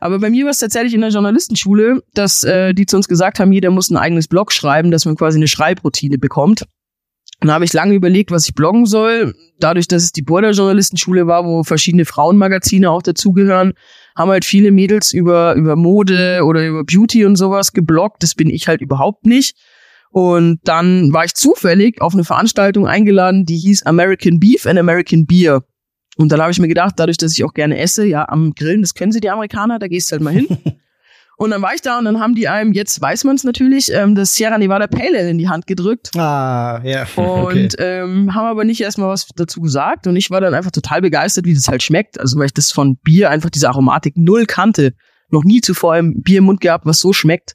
aber 0.01 0.19
bei 0.19 0.31
mir 0.31 0.45
war 0.45 0.51
es 0.51 0.59
tatsächlich 0.59 0.95
in 0.95 1.01
der 1.01 1.11
Journalistenschule, 1.11 2.03
dass 2.15 2.43
äh, 2.43 2.75
die 2.75 2.87
zu 2.87 2.97
uns 2.97 3.07
gesagt 3.07 3.39
haben, 3.39 3.53
jeder 3.53 3.71
muss 3.71 3.89
ein 3.89 3.97
eigenes 3.97 4.27
Blog 4.27 4.51
schreiben, 4.51 4.91
dass 4.91 5.05
man 5.05 5.15
quasi 5.15 5.39
eine 5.39 5.47
Schreibroutine 5.47 6.19
bekommt. 6.19 6.65
Und 7.41 7.49
da 7.49 7.55
habe 7.55 7.65
ich 7.65 7.73
lange 7.73 7.95
überlegt, 7.95 8.31
was 8.31 8.49
ich 8.49 8.55
bloggen 8.55 8.87
soll. 8.87 9.35
Dadurch, 9.61 9.87
dass 9.87 10.03
es 10.03 10.13
die 10.13 10.23
Border 10.23 10.51
Journalistenschule 10.51 11.27
war, 11.27 11.45
wo 11.45 11.63
verschiedene 11.63 12.05
Frauenmagazine 12.05 12.91
auch 12.91 13.03
dazugehören, 13.03 13.75
haben 14.17 14.31
halt 14.31 14.45
viele 14.45 14.71
Mädels 14.71 15.13
über, 15.13 15.55
über 15.55 15.77
Mode 15.77 16.43
oder 16.45 16.67
über 16.67 16.85
Beauty 16.85 17.25
und 17.25 17.37
sowas 17.37 17.73
gebloggt. 17.73 18.23
Das 18.23 18.35
bin 18.35 18.51
ich 18.51 18.69
halt 18.69 18.81
überhaupt 18.81 19.27
nicht. 19.27 19.57
Und 20.13 20.61
dann 20.65 21.13
war 21.15 21.25
ich 21.25 21.35
zufällig 21.35 22.03
auf 22.03 22.13
eine 22.13 22.25
Veranstaltung 22.25 22.87
eingeladen, 22.87 23.47
die 23.47 23.57
hieß 23.57 23.85
American 23.85 24.39
Beef 24.39 24.67
and 24.67 24.79
American 24.79 25.25
Beer. 25.25 25.63
Und 26.19 26.31
dann 26.31 26.41
habe 26.43 26.53
ich 26.53 26.59
mir 26.59 26.69
gedacht, 26.69 26.95
dadurch, 26.99 27.17
dass 27.17 27.33
ich 27.33 27.43
auch 27.45 27.55
gerne 27.55 27.79
esse, 27.79 28.05
ja, 28.05 28.29
am 28.29 28.53
Grillen, 28.53 28.83
das 28.83 28.95
können 28.95 29.11
sie 29.11 29.21
die 29.21 29.31
Amerikaner, 29.31 29.79
da 29.79 29.89
gehst 29.89 30.11
du 30.11 30.13
halt 30.13 30.23
mal 30.23 30.35
hin. 30.35 30.47
und 31.39 31.51
dann 31.51 31.63
war 31.63 31.75
ich 31.75 31.81
da 31.81 31.99
und 31.99 32.05
dann 32.05 32.21
haben 32.21 32.35
die 32.35 32.47
einem, 32.47 32.75
jetzt 32.75 33.01
weiß 33.01 33.25
man 33.25 33.37
es 33.37 33.45
natürlich, 33.45 33.91
ähm, 33.91 34.15
das 34.15 34.35
Sierra 34.35 34.59
Nevada 34.59 34.87
Pale 34.87 35.19
Ale 35.19 35.31
in 35.31 35.39
die 35.39 35.49
Hand 35.49 35.67
gedrückt. 35.67 36.11
Ah, 36.15 36.83
ja. 36.85 37.07
Und 37.17 37.77
ähm, 37.79 38.35
haben 38.35 38.47
aber 38.47 38.65
nicht 38.65 38.83
erstmal 38.83 39.09
was 39.09 39.29
dazu 39.35 39.63
gesagt. 39.63 40.07
Und 40.07 40.17
ich 40.17 40.31
war 40.31 40.43
dann 40.43 40.53
einfach 40.53 40.73
total 40.73 41.01
begeistert, 41.01 41.47
wie 41.47 41.55
das 41.55 41.69
halt 41.69 41.83
schmeckt. 41.83 42.21
Also 42.21 42.39
weil 42.39 42.47
ich 42.47 42.55
das 42.55 42.71
von 42.71 42.99
Bier 42.99 43.31
einfach 43.31 43.49
diese 43.49 43.71
Aromatik 43.71 44.19
null 44.19 44.45
kannte. 44.45 44.93
Noch 45.31 45.45
nie 45.45 45.63
zuvor 45.63 45.97
im 45.97 46.21
Bier 46.21 46.39
im 46.39 46.45
Mund 46.45 46.61
gehabt, 46.61 46.85
was 46.85 46.99
so 46.99 47.15
schmeckt. 47.15 47.55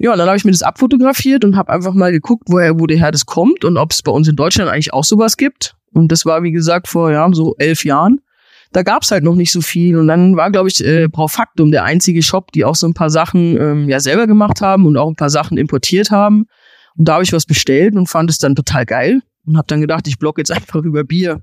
Ja, 0.00 0.12
und 0.12 0.18
dann 0.18 0.28
habe 0.28 0.36
ich 0.36 0.44
mir 0.44 0.52
das 0.52 0.62
abfotografiert 0.62 1.44
und 1.44 1.56
habe 1.56 1.72
einfach 1.72 1.92
mal 1.92 2.12
geguckt, 2.12 2.44
woher, 2.48 2.78
wo 2.78 2.86
der 2.86 2.98
Herr 2.98 3.10
das 3.10 3.26
kommt 3.26 3.64
und 3.64 3.76
ob 3.76 3.90
es 3.90 4.02
bei 4.02 4.12
uns 4.12 4.28
in 4.28 4.36
Deutschland 4.36 4.70
eigentlich 4.70 4.92
auch 4.92 5.04
sowas 5.04 5.36
gibt. 5.36 5.74
Und 5.92 6.12
das 6.12 6.24
war, 6.24 6.42
wie 6.42 6.52
gesagt, 6.52 6.86
vor 6.86 7.10
ja, 7.10 7.28
so 7.32 7.56
elf 7.58 7.84
Jahren. 7.84 8.20
Da 8.72 8.82
gab's 8.82 9.10
halt 9.10 9.24
noch 9.24 9.34
nicht 9.34 9.50
so 9.50 9.60
viel. 9.60 9.96
Und 9.96 10.08
dann 10.08 10.36
war, 10.36 10.50
glaube 10.50 10.68
ich, 10.68 10.84
äh, 10.84 11.08
Braufaktum 11.08 11.72
der 11.72 11.84
einzige 11.84 12.22
Shop, 12.22 12.52
die 12.52 12.64
auch 12.64 12.74
so 12.74 12.86
ein 12.86 12.94
paar 12.94 13.10
Sachen 13.10 13.56
ähm, 13.56 13.88
ja 13.88 13.98
selber 13.98 14.26
gemacht 14.26 14.60
haben 14.60 14.86
und 14.86 14.96
auch 14.96 15.08
ein 15.08 15.16
paar 15.16 15.30
Sachen 15.30 15.56
importiert 15.58 16.10
haben. 16.10 16.46
Und 16.96 17.08
da 17.08 17.14
habe 17.14 17.24
ich 17.24 17.32
was 17.32 17.46
bestellt 17.46 17.94
und 17.96 18.08
fand 18.08 18.30
es 18.30 18.38
dann 18.38 18.54
total 18.54 18.84
geil 18.84 19.22
und 19.46 19.56
habe 19.56 19.66
dann 19.66 19.80
gedacht, 19.80 20.06
ich 20.06 20.18
blog 20.18 20.38
jetzt 20.38 20.52
einfach 20.52 20.82
über 20.84 21.02
Bier 21.02 21.40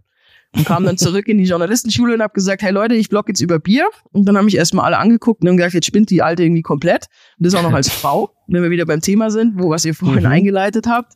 und 0.55 0.65
kam 0.65 0.85
dann 0.85 0.97
zurück 0.97 1.27
in 1.27 1.37
die 1.37 1.43
Journalistenschule 1.43 2.13
und 2.13 2.21
habe 2.21 2.33
gesagt, 2.33 2.61
hey 2.61 2.71
Leute, 2.71 2.95
ich 2.95 3.09
blog 3.09 3.27
jetzt 3.27 3.41
über 3.41 3.59
Bier. 3.59 3.87
Und 4.11 4.25
dann 4.25 4.37
haben 4.37 4.45
mich 4.45 4.55
erstmal 4.55 4.85
alle 4.85 4.97
angeguckt 4.97 5.41
und 5.41 5.49
haben 5.49 5.57
gesagt, 5.57 5.73
jetzt 5.73 5.85
spinnt 5.85 6.09
die 6.09 6.21
Alte 6.21 6.43
irgendwie 6.43 6.61
komplett. 6.61 7.07
Und 7.37 7.45
das 7.45 7.55
auch 7.55 7.63
noch 7.63 7.73
als 7.73 7.89
Frau, 7.91 8.31
wenn 8.47 8.63
wir 8.63 8.69
wieder 8.69 8.85
beim 8.85 9.01
Thema 9.01 9.29
sind, 9.29 9.61
wo 9.61 9.69
was 9.69 9.85
ihr 9.85 9.93
vorhin 9.93 10.23
mhm. 10.23 10.31
eingeleitet 10.31 10.87
habt. 10.87 11.13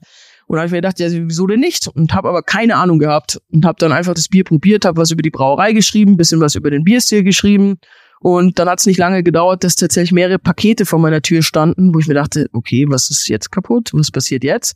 Und 0.47 0.55
dann 0.55 0.61
habe 0.61 0.67
ich 0.67 0.71
mir 0.71 0.77
gedacht, 0.79 0.99
ja, 0.99 1.07
wieso 1.11 1.45
denn 1.45 1.59
nicht? 1.59 1.87
Und 1.87 2.13
habe 2.13 2.27
aber 2.27 2.41
keine 2.41 2.75
Ahnung 2.75 2.97
gehabt 2.97 3.39
und 3.51 3.65
habe 3.65 3.77
dann 3.79 3.91
einfach 3.91 4.15
das 4.15 4.27
Bier 4.27 4.43
probiert, 4.43 4.83
habe 4.83 4.99
was 4.99 5.11
über 5.11 5.21
die 5.21 5.29
Brauerei 5.29 5.73
geschrieben, 5.73 6.17
bisschen 6.17 6.41
was 6.41 6.55
über 6.55 6.71
den 6.71 6.83
Bierstil 6.83 7.23
geschrieben. 7.23 7.77
Und 8.19 8.59
dann 8.59 8.67
hat 8.67 8.79
es 8.79 8.85
nicht 8.85 8.97
lange 8.97 9.23
gedauert, 9.23 9.63
dass 9.63 9.75
tatsächlich 9.75 10.11
mehrere 10.11 10.39
Pakete 10.39 10.85
vor 10.85 10.99
meiner 10.99 11.21
Tür 11.21 11.43
standen, 11.43 11.93
wo 11.93 11.99
ich 11.99 12.07
mir 12.07 12.15
dachte, 12.15 12.47
okay, 12.51 12.85
was 12.89 13.09
ist 13.09 13.29
jetzt 13.29 13.51
kaputt? 13.51 13.91
Was 13.93 14.11
passiert 14.11 14.43
jetzt? 14.43 14.75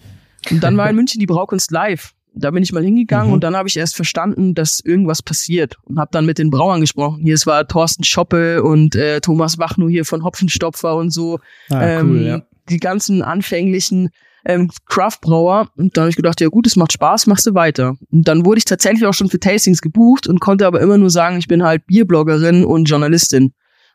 Und 0.49 0.63
dann 0.63 0.77
war 0.77 0.89
in 0.89 0.95
München 0.95 1.19
die 1.19 1.25
Braukunst 1.25 1.71
live. 1.71 2.13
Da 2.35 2.51
bin 2.51 2.63
ich 2.63 2.73
mal 2.73 2.83
hingegangen 2.83 3.27
mhm. 3.27 3.33
und 3.33 3.43
dann 3.43 3.55
habe 3.55 3.67
ich 3.67 3.77
erst 3.77 3.95
verstanden, 3.95 4.55
dass 4.55 4.79
irgendwas 4.79 5.21
passiert 5.21 5.77
und 5.83 5.99
habe 5.99 6.09
dann 6.11 6.25
mit 6.25 6.37
den 6.37 6.49
Brauern 6.49 6.81
gesprochen. 6.81 7.21
Hier 7.21 7.35
es 7.35 7.45
war 7.45 7.67
Thorsten 7.67 8.03
Schoppe 8.03 8.63
und 8.63 8.95
äh, 8.95 9.21
Thomas 9.21 9.59
Wachnu 9.59 9.87
hier 9.87 10.05
von 10.05 10.23
Hopfenstopfer 10.23 10.95
und 10.95 11.11
so. 11.11 11.39
Ah, 11.69 11.83
ähm, 11.83 12.09
cool, 12.09 12.21
ja. 12.21 12.41
Die 12.69 12.79
ganzen 12.79 13.21
anfänglichen 13.21 14.09
ähm, 14.45 14.69
Craft-Brauer. 14.87 15.69
Und 15.77 15.95
da 15.95 16.01
habe 16.01 16.09
ich 16.09 16.15
gedacht, 16.15 16.41
ja 16.41 16.47
gut, 16.47 16.67
es 16.67 16.75
macht 16.75 16.93
Spaß, 16.93 17.27
machst 17.27 17.45
du 17.45 17.53
weiter. 17.53 17.95
Und 18.11 18.27
dann 18.27 18.45
wurde 18.45 18.59
ich 18.59 18.65
tatsächlich 18.65 19.05
auch 19.05 19.13
schon 19.13 19.29
für 19.29 19.39
Tastings 19.39 19.81
gebucht 19.81 20.27
und 20.27 20.39
konnte 20.39 20.67
aber 20.67 20.81
immer 20.81 20.97
nur 20.97 21.09
sagen, 21.09 21.37
ich 21.37 21.47
bin 21.47 21.63
halt 21.63 21.85
Bierbloggerin 21.87 22.65
und 22.65 22.85
Journalistin. 22.85 23.53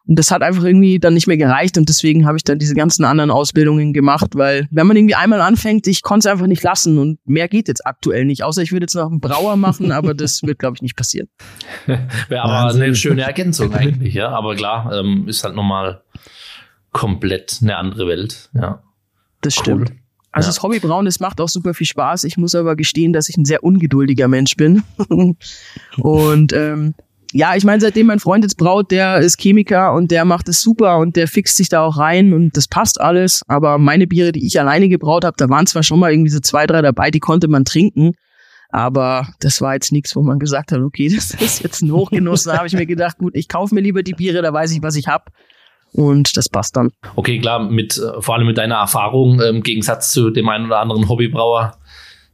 Und 0.08 0.18
das 0.18 0.30
hat 0.30 0.40
einfach 0.40 0.64
irgendwie 0.64 0.98
dann 0.98 1.12
nicht 1.12 1.26
mehr 1.26 1.36
gereicht 1.36 1.76
und 1.76 1.86
deswegen 1.90 2.26
habe 2.26 2.38
ich 2.38 2.42
dann 2.42 2.58
diese 2.58 2.74
ganzen 2.74 3.04
anderen 3.04 3.30
Ausbildungen 3.30 3.92
gemacht, 3.92 4.30
weil 4.36 4.66
wenn 4.70 4.86
man 4.86 4.96
irgendwie 4.96 5.14
einmal 5.14 5.42
anfängt, 5.42 5.86
ich 5.86 6.02
konnte 6.02 6.26
es 6.28 6.32
einfach 6.32 6.46
nicht 6.46 6.62
lassen 6.62 6.98
und 6.98 7.18
mehr 7.26 7.46
geht 7.46 7.68
jetzt 7.68 7.86
aktuell 7.86 8.24
nicht, 8.24 8.42
außer 8.42 8.62
ich 8.62 8.72
würde 8.72 8.84
jetzt 8.84 8.94
noch 8.94 9.10
einen 9.10 9.20
Brauer 9.20 9.56
machen, 9.56 9.92
aber 9.92 10.14
das 10.14 10.42
wird, 10.44 10.58
glaube 10.58 10.76
ich, 10.76 10.82
nicht 10.82 10.96
passieren. 10.96 11.28
Wäre 11.86 12.42
aber 12.42 12.52
Wahnsinn. 12.52 12.82
eine 12.82 12.94
schöne 12.94 13.22
Ergänzung 13.22 13.74
eigentlich, 13.74 14.14
ja. 14.14 14.30
Aber 14.30 14.56
klar, 14.56 14.90
ähm, 14.98 15.28
ist 15.28 15.44
halt 15.44 15.54
nochmal 15.54 16.00
komplett 16.92 17.58
eine 17.60 17.76
andere 17.76 18.08
Welt, 18.08 18.48
ja. 18.54 18.82
Das 19.42 19.54
stimmt. 19.54 19.90
Cool. 19.90 19.96
Also 20.32 20.46
ja. 20.46 20.54
das 20.54 20.62
Hobby 20.62 20.78
Brauen, 20.78 21.04
das 21.04 21.20
macht 21.20 21.38
auch 21.38 21.48
super 21.48 21.74
viel 21.74 21.86
Spaß. 21.86 22.24
Ich 22.24 22.38
muss 22.38 22.54
aber 22.54 22.76
gestehen, 22.76 23.12
dass 23.12 23.28
ich 23.28 23.36
ein 23.36 23.44
sehr 23.44 23.62
ungeduldiger 23.62 24.26
Mensch 24.26 24.56
bin. 24.56 24.84
und 25.98 26.52
ähm, 26.54 26.94
ja, 27.32 27.54
ich 27.54 27.64
meine, 27.64 27.80
seitdem 27.80 28.06
mein 28.06 28.20
Freund 28.20 28.44
jetzt 28.44 28.56
braut, 28.56 28.90
der 28.90 29.18
ist 29.18 29.38
Chemiker 29.38 29.92
und 29.92 30.10
der 30.10 30.24
macht 30.24 30.48
es 30.48 30.62
super 30.62 30.98
und 30.98 31.16
der 31.16 31.28
fixt 31.28 31.56
sich 31.56 31.68
da 31.68 31.82
auch 31.82 31.98
rein 31.98 32.32
und 32.32 32.56
das 32.56 32.68
passt 32.68 33.00
alles. 33.00 33.42
Aber 33.48 33.78
meine 33.78 34.06
Biere, 34.06 34.32
die 34.32 34.46
ich 34.46 34.58
alleine 34.58 34.88
gebraut 34.88 35.24
habe, 35.24 35.36
da 35.36 35.48
waren 35.50 35.66
zwar 35.66 35.82
schon 35.82 35.98
mal 35.98 36.10
irgendwie 36.10 36.30
so 36.30 36.40
zwei, 36.40 36.66
drei 36.66 36.80
dabei, 36.80 37.10
die 37.10 37.20
konnte 37.20 37.48
man 37.48 37.64
trinken. 37.64 38.12
Aber 38.70 39.28
das 39.40 39.60
war 39.60 39.74
jetzt 39.74 39.92
nichts, 39.92 40.14
wo 40.14 40.22
man 40.22 40.38
gesagt 40.38 40.72
hat, 40.72 40.80
okay, 40.80 41.08
das 41.14 41.32
ist 41.32 41.62
jetzt 41.62 41.82
ein 41.82 41.92
Hochgenuss. 41.92 42.44
Da 42.44 42.56
habe 42.56 42.66
ich 42.66 42.72
mir 42.72 42.86
gedacht, 42.86 43.18
gut, 43.18 43.34
ich 43.34 43.48
kaufe 43.48 43.74
mir 43.74 43.82
lieber 43.82 44.02
die 44.02 44.14
Biere, 44.14 44.40
da 44.40 44.52
weiß 44.52 44.72
ich, 44.72 44.82
was 44.82 44.96
ich 44.96 45.08
hab. 45.08 45.30
Und 45.92 46.36
das 46.36 46.48
passt 46.50 46.76
dann. 46.76 46.90
Okay, 47.16 47.38
klar, 47.38 47.60
mit 47.60 47.96
äh, 47.96 48.20
vor 48.20 48.34
allem 48.34 48.46
mit 48.46 48.58
deiner 48.58 48.76
Erfahrung 48.76 49.40
im 49.40 49.62
Gegensatz 49.62 50.12
zu 50.12 50.30
dem 50.30 50.48
einen 50.48 50.66
oder 50.66 50.80
anderen 50.80 51.08
Hobbybrauer 51.08 51.78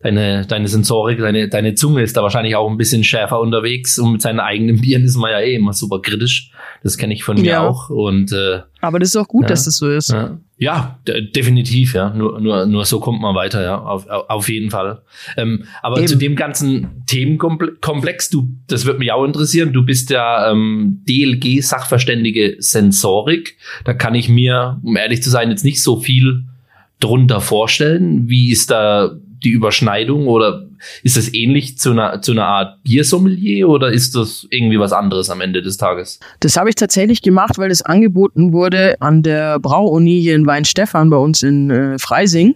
deine, 0.04 0.44
deine 0.46 0.68
Sensorik, 0.68 1.18
deine, 1.18 1.49
deine 1.49 1.75
Zunge 1.75 2.02
ist 2.02 2.16
da 2.16 2.23
wahrscheinlich 2.23 2.56
auch 2.56 2.70
ein 2.70 2.76
bisschen 2.76 3.04
schärfer 3.04 3.40
unterwegs 3.40 3.99
und 3.99 4.12
mit 4.12 4.23
seinen 4.23 4.38
eigenen 4.38 4.82
Bieren 4.82 5.02
ist 5.02 5.16
man 5.16 5.30
ja 5.30 5.40
eh 5.40 5.54
immer 5.54 5.73
super 5.73 6.02
kritisch. 6.02 6.50
Das 6.82 6.99
kenne 6.99 7.14
ich 7.14 7.25
von 7.25 7.40
mir 7.40 7.52
ja. 7.52 7.66
auch. 7.66 7.88
Und, 7.88 8.30
äh, 8.30 8.61
Aber 8.82 8.99
das 8.99 9.08
ist 9.08 9.16
auch 9.16 9.26
gut, 9.26 9.44
ja, 9.44 9.49
dass 9.49 9.64
das 9.64 9.78
so 9.78 9.88
ist. 9.88 10.11
Ja, 10.11 10.38
ja 10.58 10.99
definitiv, 11.34 11.94
ja. 11.94 12.11
Nur, 12.11 12.38
nur, 12.38 12.66
nur 12.66 12.84
so 12.84 13.00
kommt 13.00 13.23
man 13.23 13.34
weiter, 13.34 13.62
ja, 13.62 13.80
auf, 13.80 14.06
auf 14.06 14.50
jeden 14.50 14.70
Fall. 14.70 15.00
Ähm, 15.38 15.64
aber 15.80 15.96
Eben. 15.96 16.08
zu 16.08 16.16
dem 16.16 16.37
ganzen 16.37 17.02
Themenkomplex, 17.06 18.28
du, 18.28 18.50
das 18.66 18.84
wird 18.84 18.99
mich 18.99 19.11
auch 19.11 19.25
interessieren. 19.25 19.73
Du 19.73 19.87
bist 19.87 20.11
ja 20.11 20.50
ähm, 20.50 21.02
DLG-Sachverständige 21.08 22.56
Sensorik. 22.58 23.56
Da 23.84 23.94
kann 23.94 24.14
ich 24.14 24.28
mir, 24.28 24.78
um 24.82 24.99
ehrlich 24.99 25.23
zu 25.23 25.30
sein, 25.30 25.49
jetzt 25.49 25.64
nicht 25.64 25.82
so 25.82 25.99
viel 25.99 26.44
drunter 27.00 27.40
vorstellen. 27.40 28.28
Wie 28.28 28.50
ist 28.50 28.70
da 28.70 29.16
die 29.44 29.50
Überschneidung 29.50 30.26
oder 30.26 30.66
ist 31.02 31.16
das 31.16 31.32
ähnlich 31.32 31.78
zu 31.78 31.92
einer, 31.92 32.22
zu 32.22 32.32
einer 32.32 32.46
Art 32.46 32.82
Biersommelier 32.82 33.68
oder 33.68 33.92
ist 33.92 34.14
das 34.14 34.46
irgendwie 34.50 34.78
was 34.78 34.92
anderes 34.92 35.30
am 35.30 35.40
Ende 35.40 35.62
des 35.62 35.76
Tages? 35.76 36.18
Das 36.40 36.56
habe 36.56 36.68
ich 36.68 36.74
tatsächlich 36.74 37.22
gemacht, 37.22 37.58
weil 37.58 37.70
es 37.70 37.82
angeboten 37.82 38.52
wurde 38.52 39.00
an 39.00 39.22
der 39.22 39.58
Brauuni 39.58 40.20
hier 40.20 40.34
in 40.34 40.46
Weinstefan 40.46 41.10
bei 41.10 41.16
uns 41.16 41.42
in 41.42 41.70
äh, 41.70 41.98
Freising. 41.98 42.54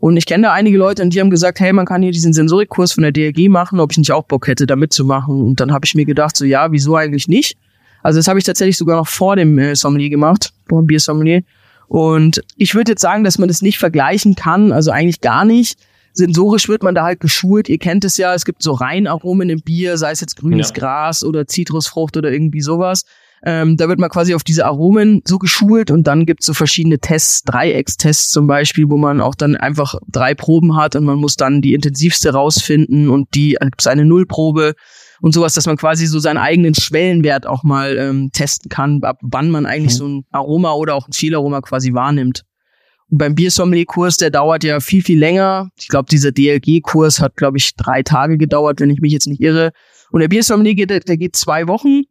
Und 0.00 0.16
ich 0.16 0.26
kenne 0.26 0.44
da 0.44 0.52
einige 0.52 0.78
Leute 0.78 1.02
und 1.02 1.12
die 1.12 1.20
haben 1.20 1.30
gesagt, 1.30 1.58
hey, 1.58 1.72
man 1.72 1.86
kann 1.86 2.02
hier 2.02 2.12
diesen 2.12 2.32
Sensorikkurs 2.32 2.92
von 2.92 3.02
der 3.02 3.10
DLG 3.10 3.48
machen, 3.48 3.80
ob 3.80 3.90
ich 3.90 3.98
nicht 3.98 4.12
auch 4.12 4.24
Bock 4.24 4.46
hätte, 4.46 4.66
da 4.66 4.76
mitzumachen. 4.76 5.42
Und 5.42 5.58
dann 5.60 5.72
habe 5.72 5.84
ich 5.86 5.94
mir 5.94 6.04
gedacht, 6.04 6.36
so 6.36 6.44
ja, 6.44 6.70
wieso 6.70 6.94
eigentlich 6.94 7.26
nicht? 7.26 7.56
Also 8.02 8.20
das 8.20 8.28
habe 8.28 8.38
ich 8.38 8.44
tatsächlich 8.44 8.76
sogar 8.76 8.96
noch 8.96 9.08
vor 9.08 9.34
dem 9.34 9.58
äh, 9.58 9.74
Sommelier 9.74 10.10
gemacht, 10.10 10.52
vor 10.68 10.82
dem 10.82 10.86
Biersommelier. 10.86 11.42
Und 11.88 12.42
ich 12.56 12.74
würde 12.74 12.92
jetzt 12.92 13.00
sagen, 13.00 13.24
dass 13.24 13.38
man 13.38 13.48
das 13.48 13.62
nicht 13.62 13.78
vergleichen 13.78 14.34
kann, 14.34 14.72
also 14.72 14.90
eigentlich 14.90 15.20
gar 15.20 15.44
nicht 15.44 15.78
sensorisch 16.18 16.68
wird 16.68 16.82
man 16.82 16.94
da 16.94 17.04
halt 17.04 17.20
geschult. 17.20 17.68
Ihr 17.68 17.78
kennt 17.78 18.04
es 18.04 18.16
ja, 18.16 18.34
es 18.34 18.44
gibt 18.44 18.62
so 18.62 18.72
Reinaromen 18.72 19.48
im 19.48 19.60
Bier, 19.60 19.96
sei 19.96 20.10
es 20.10 20.20
jetzt 20.20 20.36
grünes 20.36 20.68
ja. 20.68 20.74
Gras 20.74 21.24
oder 21.24 21.46
Zitrusfrucht 21.46 22.16
oder 22.16 22.30
irgendwie 22.30 22.60
sowas. 22.60 23.04
Ähm, 23.44 23.76
da 23.76 23.88
wird 23.88 24.00
man 24.00 24.10
quasi 24.10 24.34
auf 24.34 24.42
diese 24.42 24.66
Aromen 24.66 25.22
so 25.24 25.38
geschult 25.38 25.92
und 25.92 26.08
dann 26.08 26.26
gibt's 26.26 26.46
so 26.46 26.54
verschiedene 26.54 26.98
Tests, 26.98 27.44
Dreieckstests 27.44 28.30
zum 28.30 28.48
Beispiel, 28.48 28.90
wo 28.90 28.96
man 28.96 29.20
auch 29.20 29.36
dann 29.36 29.56
einfach 29.56 29.94
drei 30.08 30.34
Proben 30.34 30.76
hat 30.76 30.96
und 30.96 31.04
man 31.04 31.18
muss 31.18 31.36
dann 31.36 31.62
die 31.62 31.74
intensivste 31.74 32.32
rausfinden 32.32 33.08
und 33.08 33.28
die 33.34 33.54
äh, 33.54 33.64
gibt's 33.66 33.86
eine 33.86 34.04
Nullprobe 34.04 34.74
und 35.20 35.34
sowas, 35.34 35.54
dass 35.54 35.66
man 35.66 35.76
quasi 35.76 36.06
so 36.06 36.18
seinen 36.18 36.38
eigenen 36.38 36.74
Schwellenwert 36.74 37.46
auch 37.46 37.62
mal 37.62 37.96
ähm, 37.96 38.30
testen 38.32 38.68
kann, 38.68 39.04
ab 39.04 39.18
wann 39.22 39.50
man 39.50 39.66
eigentlich 39.66 39.94
mhm. 39.94 39.98
so 39.98 40.08
ein 40.08 40.24
Aroma 40.32 40.72
oder 40.72 40.96
auch 40.96 41.06
ein 41.06 41.12
Zielaroma 41.12 41.60
quasi 41.60 41.94
wahrnimmt. 41.94 42.44
Und 43.10 43.18
beim 43.18 43.34
Biersommelier-Kurs, 43.34 44.18
der 44.18 44.30
dauert 44.30 44.64
ja 44.64 44.80
viel, 44.80 45.02
viel 45.02 45.18
länger. 45.18 45.70
Ich 45.78 45.88
glaube, 45.88 46.08
dieser 46.10 46.32
DLG-Kurs 46.32 47.20
hat, 47.20 47.36
glaube 47.36 47.58
ich, 47.58 47.74
drei 47.74 48.02
Tage 48.02 48.36
gedauert, 48.38 48.80
wenn 48.80 48.90
ich 48.90 49.00
mich 49.00 49.12
jetzt 49.12 49.26
nicht 49.26 49.40
irre. 49.40 49.72
Und 50.10 50.20
der 50.20 50.28
Biersommelier 50.28 50.74
geht, 50.74 50.90
der 50.90 51.16
geht 51.16 51.36
zwei 51.36 51.68
Wochen. 51.68 52.02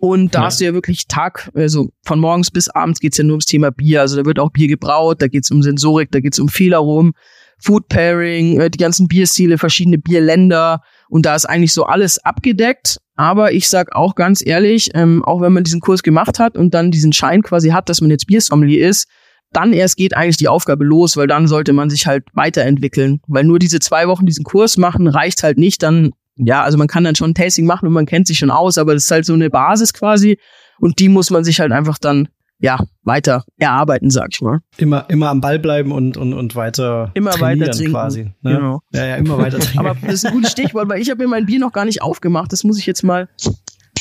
Und 0.00 0.34
da 0.34 0.40
ja. 0.40 0.44
hast 0.46 0.60
du 0.60 0.64
ja 0.64 0.74
wirklich 0.74 1.08
Tag, 1.08 1.50
also 1.54 1.88
von 2.04 2.20
morgens 2.20 2.52
bis 2.52 2.68
abends 2.68 3.00
geht's 3.00 3.18
ja 3.18 3.24
nur 3.24 3.34
ums 3.34 3.46
Thema 3.46 3.70
Bier. 3.70 4.00
Also 4.00 4.16
da 4.16 4.24
wird 4.24 4.38
auch 4.38 4.50
Bier 4.50 4.68
gebraut, 4.68 5.20
da 5.20 5.26
geht's 5.26 5.50
um 5.50 5.62
Sensorik, 5.62 6.12
da 6.12 6.20
geht's 6.20 6.38
um 6.38 6.48
Fehlaromen, 6.48 7.12
Food 7.58 7.88
Pairing, 7.88 8.60
äh, 8.60 8.70
die 8.70 8.78
ganzen 8.78 9.08
Bierstile, 9.08 9.58
verschiedene 9.58 9.98
Bierländer. 9.98 10.82
Und 11.08 11.26
da 11.26 11.34
ist 11.34 11.46
eigentlich 11.46 11.72
so 11.72 11.84
alles 11.84 12.18
abgedeckt. 12.18 12.98
Aber 13.16 13.52
ich 13.52 13.68
sag 13.68 13.96
auch 13.96 14.14
ganz 14.14 14.44
ehrlich, 14.46 14.90
ähm, 14.94 15.24
auch 15.24 15.40
wenn 15.40 15.52
man 15.52 15.64
diesen 15.64 15.80
Kurs 15.80 16.04
gemacht 16.04 16.38
hat 16.38 16.56
und 16.56 16.74
dann 16.74 16.92
diesen 16.92 17.12
Schein 17.12 17.42
quasi 17.42 17.70
hat, 17.70 17.88
dass 17.88 18.00
man 18.00 18.10
jetzt 18.10 18.28
Biersommelier 18.28 18.88
ist, 18.88 19.08
dann 19.52 19.72
erst 19.72 19.96
geht 19.96 20.16
eigentlich 20.16 20.36
die 20.36 20.48
Aufgabe 20.48 20.84
los, 20.84 21.16
weil 21.16 21.26
dann 21.26 21.46
sollte 21.48 21.72
man 21.72 21.90
sich 21.90 22.06
halt 22.06 22.24
weiterentwickeln. 22.34 23.20
Weil 23.26 23.44
nur 23.44 23.58
diese 23.58 23.80
zwei 23.80 24.08
Wochen 24.08 24.26
diesen 24.26 24.44
Kurs 24.44 24.76
machen 24.76 25.08
reicht 25.08 25.42
halt 25.42 25.58
nicht. 25.58 25.82
Dann, 25.82 26.12
ja, 26.36 26.62
also 26.62 26.78
man 26.78 26.88
kann 26.88 27.04
dann 27.04 27.14
schon 27.14 27.30
ein 27.30 27.34
Tasting 27.34 27.66
machen 27.66 27.86
und 27.86 27.92
man 27.92 28.06
kennt 28.06 28.26
sich 28.26 28.38
schon 28.38 28.50
aus, 28.50 28.78
aber 28.78 28.94
das 28.94 29.04
ist 29.04 29.10
halt 29.10 29.24
so 29.24 29.32
eine 29.32 29.50
Basis 29.50 29.92
quasi. 29.92 30.38
Und 30.80 30.98
die 30.98 31.08
muss 31.08 31.30
man 31.30 31.44
sich 31.44 31.60
halt 31.60 31.72
einfach 31.72 31.98
dann 31.98 32.28
ja, 32.60 32.78
weiter 33.04 33.44
erarbeiten, 33.58 34.10
sag 34.10 34.28
ich 34.32 34.40
mal. 34.40 34.60
Immer, 34.78 35.08
immer 35.08 35.28
am 35.28 35.40
Ball 35.40 35.58
bleiben 35.58 35.92
und, 35.92 36.16
und, 36.16 36.34
und 36.34 36.56
weiter 36.56 37.12
immer 37.14 37.38
weiter 37.40 37.70
trinken. 37.70 37.92
quasi. 37.92 38.24
Ne? 38.42 38.56
Genau. 38.56 38.80
Ja, 38.92 39.06
ja, 39.06 39.16
immer 39.16 39.38
weiter 39.38 39.58
trinken. 39.60 39.78
Aber 39.78 39.96
das 40.02 40.14
ist 40.14 40.26
ein 40.26 40.32
gutes 40.32 40.50
Stichwort, 40.50 40.88
weil 40.88 41.00
ich 41.00 41.08
habe 41.08 41.22
mir 41.22 41.28
mein 41.28 41.46
Bier 41.46 41.60
noch 41.60 41.72
gar 41.72 41.84
nicht 41.84 42.02
aufgemacht. 42.02 42.52
Das 42.52 42.64
muss 42.64 42.78
ich 42.78 42.86
jetzt 42.86 43.04
mal. 43.04 43.28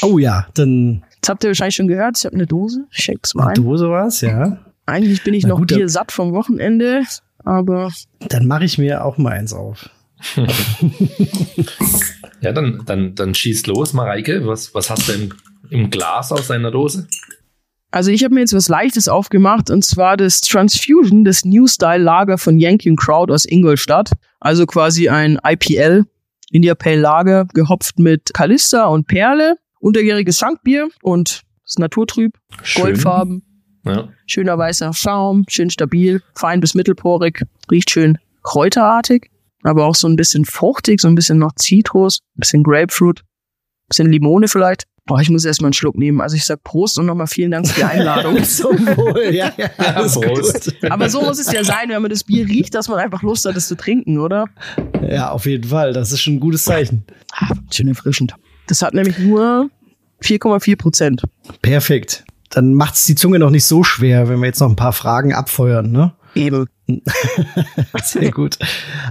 Oh 0.01 0.17
ja, 0.17 0.47
dann. 0.55 1.03
Das 1.21 1.29
habt 1.29 1.43
ihr 1.43 1.49
wahrscheinlich 1.49 1.75
schon 1.75 1.87
gehört. 1.87 2.17
Ich 2.17 2.25
habe 2.25 2.35
eine 2.35 2.47
Dose. 2.47 2.85
Ich 2.91 3.03
schenk's 3.03 3.35
mal 3.35 3.43
ein. 3.43 3.47
Eine 3.49 3.63
Dose 3.63 3.89
war's, 3.89 4.21
ja. 4.21 4.57
Eigentlich 4.87 5.23
bin 5.23 5.33
ich 5.33 5.43
Na 5.43 5.49
noch 5.49 5.59
gut, 5.59 5.67
Bier 5.67 5.87
satt 5.89 6.11
vom 6.11 6.33
Wochenende, 6.33 7.03
aber. 7.43 7.91
Dann 8.27 8.47
mache 8.47 8.63
ich 8.65 8.77
mir 8.77 9.05
auch 9.05 9.17
mal 9.17 9.33
eins 9.33 9.53
auf. 9.53 9.89
ja, 12.41 12.51
dann, 12.51 12.81
dann, 12.85 13.13
dann 13.13 13.35
schieß 13.35 13.67
los, 13.67 13.93
Mareike. 13.93 14.47
Was, 14.47 14.73
was 14.73 14.89
hast 14.89 15.07
du 15.09 15.13
im, 15.13 15.33
im 15.69 15.89
Glas 15.91 16.31
aus 16.31 16.47
deiner 16.47 16.71
Dose? 16.71 17.07
Also 17.91 18.11
ich 18.11 18.23
habe 18.23 18.33
mir 18.33 18.41
jetzt 18.41 18.53
was 18.53 18.69
Leichtes 18.69 19.07
aufgemacht 19.07 19.69
und 19.69 19.83
zwar 19.85 20.17
das 20.17 20.41
Transfusion, 20.41 21.23
das 21.23 21.45
New 21.45 21.67
Style 21.67 22.03
Lager 22.03 22.37
von 22.37 22.57
Yankee 22.57 22.93
Crowd 22.95 23.31
aus 23.31 23.45
Ingolstadt. 23.45 24.11
Also 24.39 24.65
quasi 24.65 25.09
ein 25.09 25.39
IPL, 25.43 26.05
India 26.51 26.75
Pale 26.75 26.99
Lager, 26.99 27.45
gehopft 27.53 27.99
mit 27.99 28.33
Kalista 28.33 28.85
und 28.85 29.07
Perle, 29.07 29.57
unterjähriges 29.79 30.37
Schankbier 30.37 30.89
und 31.01 31.43
ist 31.65 31.79
naturtrüb, 31.79 32.33
Schön. 32.63 32.83
Goldfarben, 32.83 33.43
ja. 33.89 34.09
schöner 34.25 34.57
weißer 34.57 34.93
Schaum, 34.93 35.45
schön 35.47 35.69
stabil, 35.69 36.21
fein 36.35 36.59
bis 36.59 36.73
mittelporig, 36.73 37.43
riecht 37.71 37.89
schön 37.89 38.17
kräuterartig, 38.43 39.29
aber 39.63 39.85
auch 39.85 39.95
so 39.95 40.07
ein 40.07 40.15
bisschen 40.15 40.45
fruchtig, 40.45 41.01
so 41.01 41.07
ein 41.07 41.15
bisschen 41.15 41.37
noch 41.37 41.53
Zitrus, 41.55 42.19
ein 42.35 42.39
bisschen 42.39 42.63
Grapefruit, 42.63 43.19
ein 43.19 43.89
bisschen 43.89 44.11
Limone 44.11 44.47
vielleicht. 44.47 44.85
Boah, 45.05 45.21
ich 45.21 45.29
muss 45.29 45.45
erstmal 45.45 45.67
einen 45.67 45.73
Schluck 45.73 45.97
nehmen. 45.97 46.19
Also 46.19 46.35
ich 46.35 46.43
sag 46.43 46.61
Prost 46.63 46.99
und 46.99 47.05
nochmal 47.05 47.27
vielen 47.27 47.51
Dank 47.51 47.65
für 47.65 47.75
die 47.75 47.83
Einladung. 47.85 48.43
Zum 48.43 48.85
Wohl, 48.97 49.23
ja, 49.33 49.53
ja, 49.55 49.69
alles 49.77 50.19
Prost. 50.19 50.65
Gut. 50.81 50.91
Aber 50.91 51.09
so 51.09 51.21
muss 51.21 51.39
es 51.39 51.49
ja 51.49 51.63
sein, 51.63 51.87
wenn 51.87 52.01
man 52.01 52.11
das 52.11 52.25
Bier 52.25 52.45
riecht, 52.45 52.75
dass 52.75 52.89
man 52.89 52.99
einfach 52.99 53.21
Lust 53.23 53.45
hat, 53.45 53.55
es 53.55 53.69
zu 53.69 53.75
trinken, 53.75 54.19
oder? 54.19 54.49
Ja, 55.01 55.31
auf 55.31 55.45
jeden 55.45 55.69
Fall. 55.69 55.93
Das 55.93 56.11
ist 56.11 56.19
schon 56.19 56.35
ein 56.35 56.39
gutes 56.41 56.65
Zeichen. 56.65 57.05
Ah, 57.31 57.53
schön 57.71 57.87
erfrischend. 57.87 58.35
Das 58.67 58.81
hat 58.81 58.93
nämlich 58.93 59.17
nur 59.17 59.69
4,4 60.23 60.75
Prozent. 60.75 61.23
Perfekt. 61.61 62.25
Dann 62.49 62.73
macht's 62.73 63.05
die 63.05 63.15
Zunge 63.15 63.39
noch 63.39 63.49
nicht 63.49 63.65
so 63.65 63.83
schwer, 63.83 64.29
wenn 64.29 64.39
wir 64.39 64.47
jetzt 64.47 64.59
noch 64.59 64.69
ein 64.69 64.75
paar 64.75 64.93
Fragen 64.93 65.33
abfeuern, 65.33 65.91
ne? 65.91 66.13
Eben. 66.35 66.67
Sehr 68.03 68.31
gut. 68.31 68.57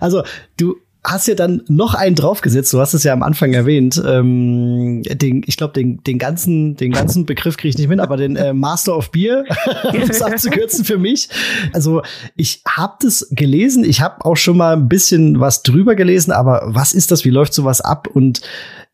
Also, 0.00 0.23
du 0.57 0.76
hast 1.07 1.29
ja 1.29 1.35
dann 1.35 1.63
noch 1.69 1.95
einen 1.95 2.17
draufgesetzt. 2.17 2.73
Du 2.73 2.81
hast 2.81 2.93
es 2.93 3.05
ja 3.05 3.13
am 3.13 3.23
Anfang 3.23 3.53
erwähnt. 3.53 4.03
Ähm, 4.05 5.03
den, 5.05 5.43
ich 5.47 5.57
glaube, 5.57 5.73
den, 5.73 6.03
den 6.03 6.19
ganzen, 6.19 6.77
den 6.77 6.93
ganzen 6.93 7.27
Begriff 7.27 7.57
kriege 7.57 7.71
ich 7.71 7.79
nicht 7.79 7.89
mit, 7.89 8.01
aber 8.01 8.17
den 8.17 8.37
äh, 8.37 8.53
Master 8.53 8.97
of 8.97 9.13
Beer, 9.13 9.45
um 9.85 10.03
es 10.03 10.21
abzukürzen 10.21 10.85
für 10.85 10.99
mich. 10.99 11.29
Also 11.73 12.03
ich 12.35 12.63
habe 12.69 12.95
das 13.01 13.29
gelesen. 13.31 13.85
Ich 13.85 14.01
habe 14.01 14.25
auch 14.25 14.37
schon 14.37 14.57
mal 14.57 14.75
ein 14.75 14.89
bisschen 14.89 15.39
was 15.39 15.63
drüber 15.63 15.95
gelesen. 15.95 16.33
Aber 16.33 16.63
was 16.67 16.93
ist 16.93 17.11
das? 17.13 17.25
Wie 17.25 17.31
läuft 17.31 17.54
sowas 17.54 17.80
ab? 17.80 18.09
Und 18.13 18.41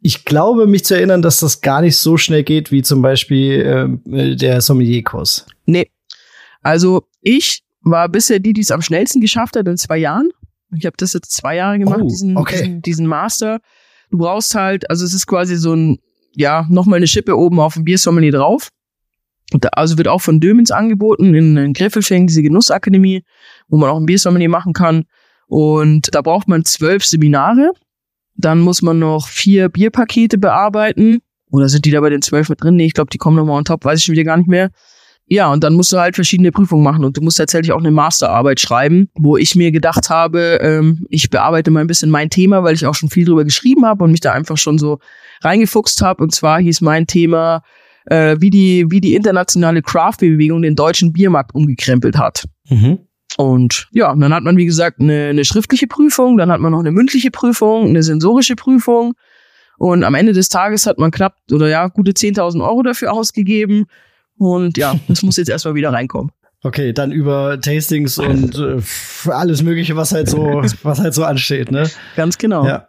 ich 0.03 0.25
glaube, 0.25 0.67
mich 0.67 0.85
zu 0.85 0.95
erinnern, 0.95 1.23
dass 1.23 1.41
das 1.41 1.63
gar 1.63 1.81
nicht 1.81 1.97
so 1.97 2.17
schnell 2.19 2.43
geht 2.43 2.71
wie 2.71 2.83
zum 2.83 3.01
Beispiel 3.01 3.99
äh, 4.05 4.37
der 4.37 4.61
Sommelierkurs. 4.61 5.47
Nee. 5.65 5.89
Also 6.61 7.05
ich 7.23 7.63
war 7.81 8.09
bisher 8.09 8.39
die, 8.39 8.53
die 8.53 8.61
es 8.61 8.71
am 8.71 8.83
schnellsten 8.83 9.21
geschafft 9.21 9.57
hat 9.57 9.67
in 9.67 9.77
zwei 9.77 9.99
Jahren. 9.99 10.31
Ich 10.77 10.87
habe 10.87 10.97
das 10.97 11.13
jetzt 11.13 11.33
zwei 11.33 11.57
Jahre 11.57 11.79
gemacht, 11.79 12.01
oh, 12.03 12.09
diesen, 12.09 12.37
okay. 12.37 12.57
diesen, 12.57 12.83
diesen 12.83 13.07
Master. 13.07 13.61
Du 14.11 14.19
brauchst 14.19 14.55
halt, 14.55 14.89
also 14.91 15.05
es 15.05 15.15
ist 15.15 15.27
quasi 15.27 15.57
so 15.57 15.75
ein, 15.75 15.99
ja, 16.35 16.67
nochmal 16.71 16.99
eine 16.99 17.07
Schippe 17.07 17.37
oben 17.37 17.61
auf 17.61 17.75
dem 17.75 17.85
Biersommelier 17.85 18.33
drauf. 18.33 18.69
Da, 19.51 19.69
also 19.73 19.99
wird 19.99 20.09
auch 20.09 20.21
von 20.21 20.41
Dömens 20.41 20.71
angeboten 20.71 21.35
in, 21.35 21.57
in 21.57 21.73
Griffelfing, 21.73 22.27
diese 22.27 22.43
Genussakademie, 22.43 23.23
wo 23.69 23.77
man 23.77 23.91
auch 23.91 23.99
ein 23.99 24.07
Biersommelier 24.07 24.49
machen 24.49 24.73
kann. 24.73 25.05
Und 25.47 26.15
da 26.15 26.23
braucht 26.23 26.49
man 26.49 26.65
zwölf 26.65 27.05
Seminare. 27.05 27.73
Dann 28.35 28.61
muss 28.61 28.81
man 28.81 28.99
noch 28.99 29.29
vier 29.29 29.69
Bierpakete 29.69 30.39
bearbeiten. 30.39 31.19
Oder 31.51 31.69
sind 31.69 31.85
die 31.85 31.91
da 31.91 32.01
bei 32.01 32.09
den 32.09 32.23
zwölf 32.23 32.49
mit 32.49 32.63
drin? 32.63 32.77
Nee, 32.77 32.87
ich 32.87 32.95
glaube, 32.95 33.11
die 33.11 33.19
kommen 33.19 33.37
nochmal 33.37 33.59
on 33.59 33.65
top, 33.65 33.85
weiß 33.85 33.99
ich 33.99 34.05
schon 34.07 34.15
wieder 34.15 34.25
gar 34.25 34.39
nicht 34.39 34.49
mehr. 34.49 34.71
Ja, 35.27 35.51
und 35.51 35.65
dann 35.65 35.75
musst 35.75 35.93
du 35.93 35.99
halt 35.99 36.15
verschiedene 36.15 36.53
Prüfungen 36.53 36.83
machen 36.83 37.05
und 37.05 37.17
du 37.17 37.23
musst 37.23 37.39
tatsächlich 37.39 37.73
auch 37.73 37.79
eine 37.79 37.91
Masterarbeit 37.91 38.61
schreiben, 38.61 39.09
wo 39.15 39.37
ich 39.37 39.55
mir 39.55 39.71
gedacht 39.71 40.11
habe, 40.11 40.59
ähm, 40.61 41.07
ich 41.09 41.31
bearbeite 41.31 41.71
mal 41.71 41.81
ein 41.81 41.87
bisschen 41.87 42.11
mein 42.11 42.29
Thema, 42.29 42.65
weil 42.65 42.75
ich 42.75 42.87
auch 42.87 42.95
schon 42.95 43.09
viel 43.09 43.25
drüber 43.25 43.45
geschrieben 43.45 43.87
habe 43.87 44.05
und 44.05 44.11
mich 44.11 44.21
da 44.21 44.33
einfach 44.33 44.59
schon 44.59 44.79
so 44.79 44.99
reingefuchst 45.43 46.03
habe. 46.03 46.23
Und 46.23 46.35
zwar 46.35 46.61
hieß 46.61 46.81
mein 46.83 47.07
Thema, 47.07 47.63
äh, 48.07 48.37
wie 48.41 48.51
die 48.51 48.91
wie 48.91 49.01
die 49.01 49.15
internationale 49.15 49.81
Craft-Bewegung 49.81 50.63
den 50.63 50.77
deutschen 50.77 51.13
Biermarkt 51.13 51.55
umgekrempelt 51.55 52.19
hat. 52.19 52.45
Mhm. 52.69 52.99
Und 53.39 53.89
ja, 53.93 54.15
dann 54.15 54.35
hat 54.35 54.43
man, 54.43 54.57
wie 54.57 54.67
gesagt, 54.67 55.01
eine, 55.01 55.29
eine 55.29 55.45
schriftliche 55.45 55.87
Prüfung, 55.87 56.37
dann 56.37 56.51
hat 56.51 56.61
man 56.61 56.73
noch 56.73 56.81
eine 56.81 56.93
mündliche 56.93 57.31
Prüfung, 57.31 57.89
eine 57.89 58.03
sensorische 58.03 58.57
Prüfung. 58.57 59.15
Und 59.79 60.05
am 60.05 60.15
Ende 60.15 60.33
des 60.33 60.49
Tages 60.49 60.87
hat 60.87 60.99
man 60.99 61.11
knapp 61.11 61.37
oder 61.51 61.69
ja, 61.69 61.89
gute 61.89 62.13
10.000 62.13 62.63
Euro 62.63 62.83
dafür 62.83 63.13
ausgegeben. 63.13 63.87
Und 64.45 64.77
ja, 64.77 64.95
das 65.09 65.23
muss 65.23 65.37
jetzt 65.37 65.49
erstmal 65.49 65.75
wieder 65.75 65.93
reinkommen. 65.93 66.33
Okay, 66.65 66.93
dann 66.93 67.11
über 67.11 67.61
Tastings 67.61 68.19
und 68.19 68.57
äh, 69.27 69.31
alles 69.31 69.63
Mögliche, 69.63 69.97
was 69.97 70.13
halt 70.13 70.29
so, 70.29 70.63
was 70.83 71.01
halt 71.01 71.15
so 71.15 71.25
ansteht, 71.25 71.73
ne? 71.73 71.91
Ganz 72.15 72.39
genau. 72.39 72.65
Ja. 72.65 72.87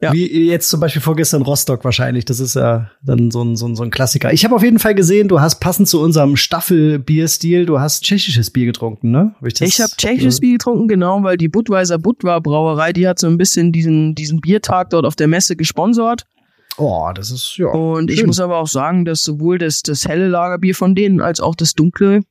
Ja. 0.00 0.12
Wie 0.12 0.46
jetzt 0.46 0.68
zum 0.68 0.80
Beispiel 0.80 1.00
vorgestern 1.00 1.40
Rostock 1.40 1.82
wahrscheinlich. 1.82 2.26
Das 2.26 2.38
ist 2.38 2.54
ja 2.54 2.90
dann 3.02 3.30
so 3.30 3.42
ein, 3.42 3.56
so 3.56 3.66
ein, 3.66 3.76
so 3.76 3.82
ein 3.82 3.90
Klassiker. 3.90 4.30
Ich 4.30 4.44
habe 4.44 4.54
auf 4.54 4.62
jeden 4.62 4.78
Fall 4.78 4.94
gesehen, 4.94 5.26
du 5.26 5.40
hast 5.40 5.58
passend 5.58 5.88
zu 5.88 6.02
unserem 6.02 6.36
Staffelbierstil, 6.36 7.64
du 7.64 7.80
hast 7.80 8.04
tschechisches 8.04 8.50
Bier 8.50 8.66
getrunken, 8.66 9.10
ne? 9.10 9.34
Hab 9.40 9.46
ich 9.46 9.58
ich 9.62 9.80
habe 9.80 9.92
tschechisches 9.96 10.40
Bier 10.40 10.52
getrunken, 10.52 10.86
genau, 10.86 11.22
weil 11.22 11.38
die 11.38 11.48
Budweiser 11.48 11.98
Budwa 11.98 12.40
Brauerei, 12.40 12.92
die 12.92 13.08
hat 13.08 13.18
so 13.18 13.26
ein 13.26 13.38
bisschen 13.38 13.72
diesen, 13.72 14.14
diesen 14.14 14.42
Biertag 14.42 14.90
dort 14.90 15.06
auf 15.06 15.16
der 15.16 15.28
Messe 15.28 15.56
gesponsert. 15.56 16.26
Oh, 16.78 17.10
das 17.14 17.30
ist 17.30 17.56
ja. 17.56 17.68
Und 17.68 18.10
schön. 18.10 18.18
ich 18.18 18.26
muss 18.26 18.40
aber 18.40 18.58
auch 18.58 18.66
sagen, 18.66 19.04
dass 19.04 19.22
sowohl 19.22 19.58
das, 19.58 19.82
das 19.82 20.06
helle 20.06 20.28
Lagerbier 20.28 20.74
von 20.74 20.94
denen 20.94 21.20
als 21.20 21.40
auch 21.40 21.54
das 21.54 21.74
dunkle 21.74 22.22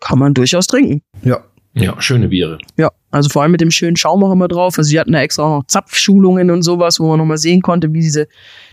kann 0.00 0.18
man 0.18 0.34
durchaus 0.34 0.66
trinken. 0.66 1.02
Ja. 1.22 1.42
Ja, 1.74 2.00
schöne 2.00 2.28
Biere. 2.28 2.58
Ja, 2.76 2.90
also 3.10 3.28
vor 3.28 3.42
allem 3.42 3.52
mit 3.52 3.60
dem 3.60 3.70
schönen 3.70 3.96
Schaum 3.96 4.24
auch 4.24 4.32
immer 4.32 4.48
drauf. 4.48 4.78
Also 4.78 4.88
sie 4.88 4.98
hatten 4.98 5.12
da 5.12 5.20
extra 5.20 5.44
auch 5.44 5.58
noch 5.58 5.66
Zapfschulungen 5.66 6.50
und 6.50 6.62
sowas, 6.62 6.98
wo 6.98 7.08
man 7.08 7.18
nochmal 7.18 7.38
sehen 7.38 7.62
konnte, 7.62 7.92
wie 7.92 8.00
diese 8.00 8.26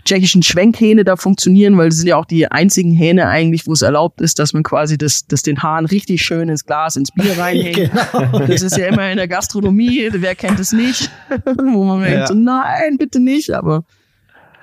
tschechischen 0.04 0.42
Schwenkhähne 0.42 1.04
da 1.04 1.16
funktionieren, 1.16 1.76
weil 1.76 1.90
das 1.90 1.98
sind 1.98 2.08
ja 2.08 2.16
auch 2.16 2.24
die 2.24 2.50
einzigen 2.50 2.92
Hähne 2.92 3.28
eigentlich, 3.28 3.66
wo 3.66 3.72
es 3.72 3.82
erlaubt 3.82 4.20
ist, 4.20 4.38
dass 4.38 4.52
man 4.52 4.62
quasi 4.62 4.98
das, 4.98 5.26
das 5.26 5.42
den 5.42 5.62
Hahn 5.62 5.86
richtig 5.86 6.22
schön 6.22 6.48
ins 6.48 6.64
Glas, 6.64 6.96
ins 6.96 7.12
Bier 7.12 7.32
reinhängt. 7.38 7.92
genau. 7.92 8.46
Das 8.46 8.62
ist 8.62 8.76
ja 8.76 8.86
immer 8.86 9.10
in 9.10 9.18
der 9.18 9.28
Gastronomie, 9.28 10.08
wer 10.12 10.34
kennt 10.34 10.58
es 10.58 10.72
nicht? 10.72 11.10
wo 11.44 11.84
man 11.84 12.00
ja. 12.02 12.08
denkt 12.08 12.28
so, 12.28 12.34
nein, 12.34 12.96
bitte 12.98 13.20
nicht, 13.20 13.52
aber 13.52 13.84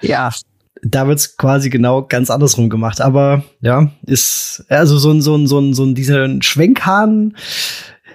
ja. 0.04 0.30
Da 0.82 1.08
wird's 1.08 1.38
quasi 1.38 1.70
genau 1.70 2.04
ganz 2.04 2.30
andersrum 2.30 2.70
gemacht. 2.70 3.00
Aber 3.00 3.44
ja, 3.62 3.92
ist 4.06 4.66
also 4.70 4.98
so 4.98 5.12
ein, 5.12 5.22
so 5.22 5.36
ein, 5.36 5.48
so 5.48 5.60
ein, 5.60 5.74
so 5.74 5.84
ein 5.84 5.96
dieser 5.96 6.28
Schwenkhahn. 6.42 7.36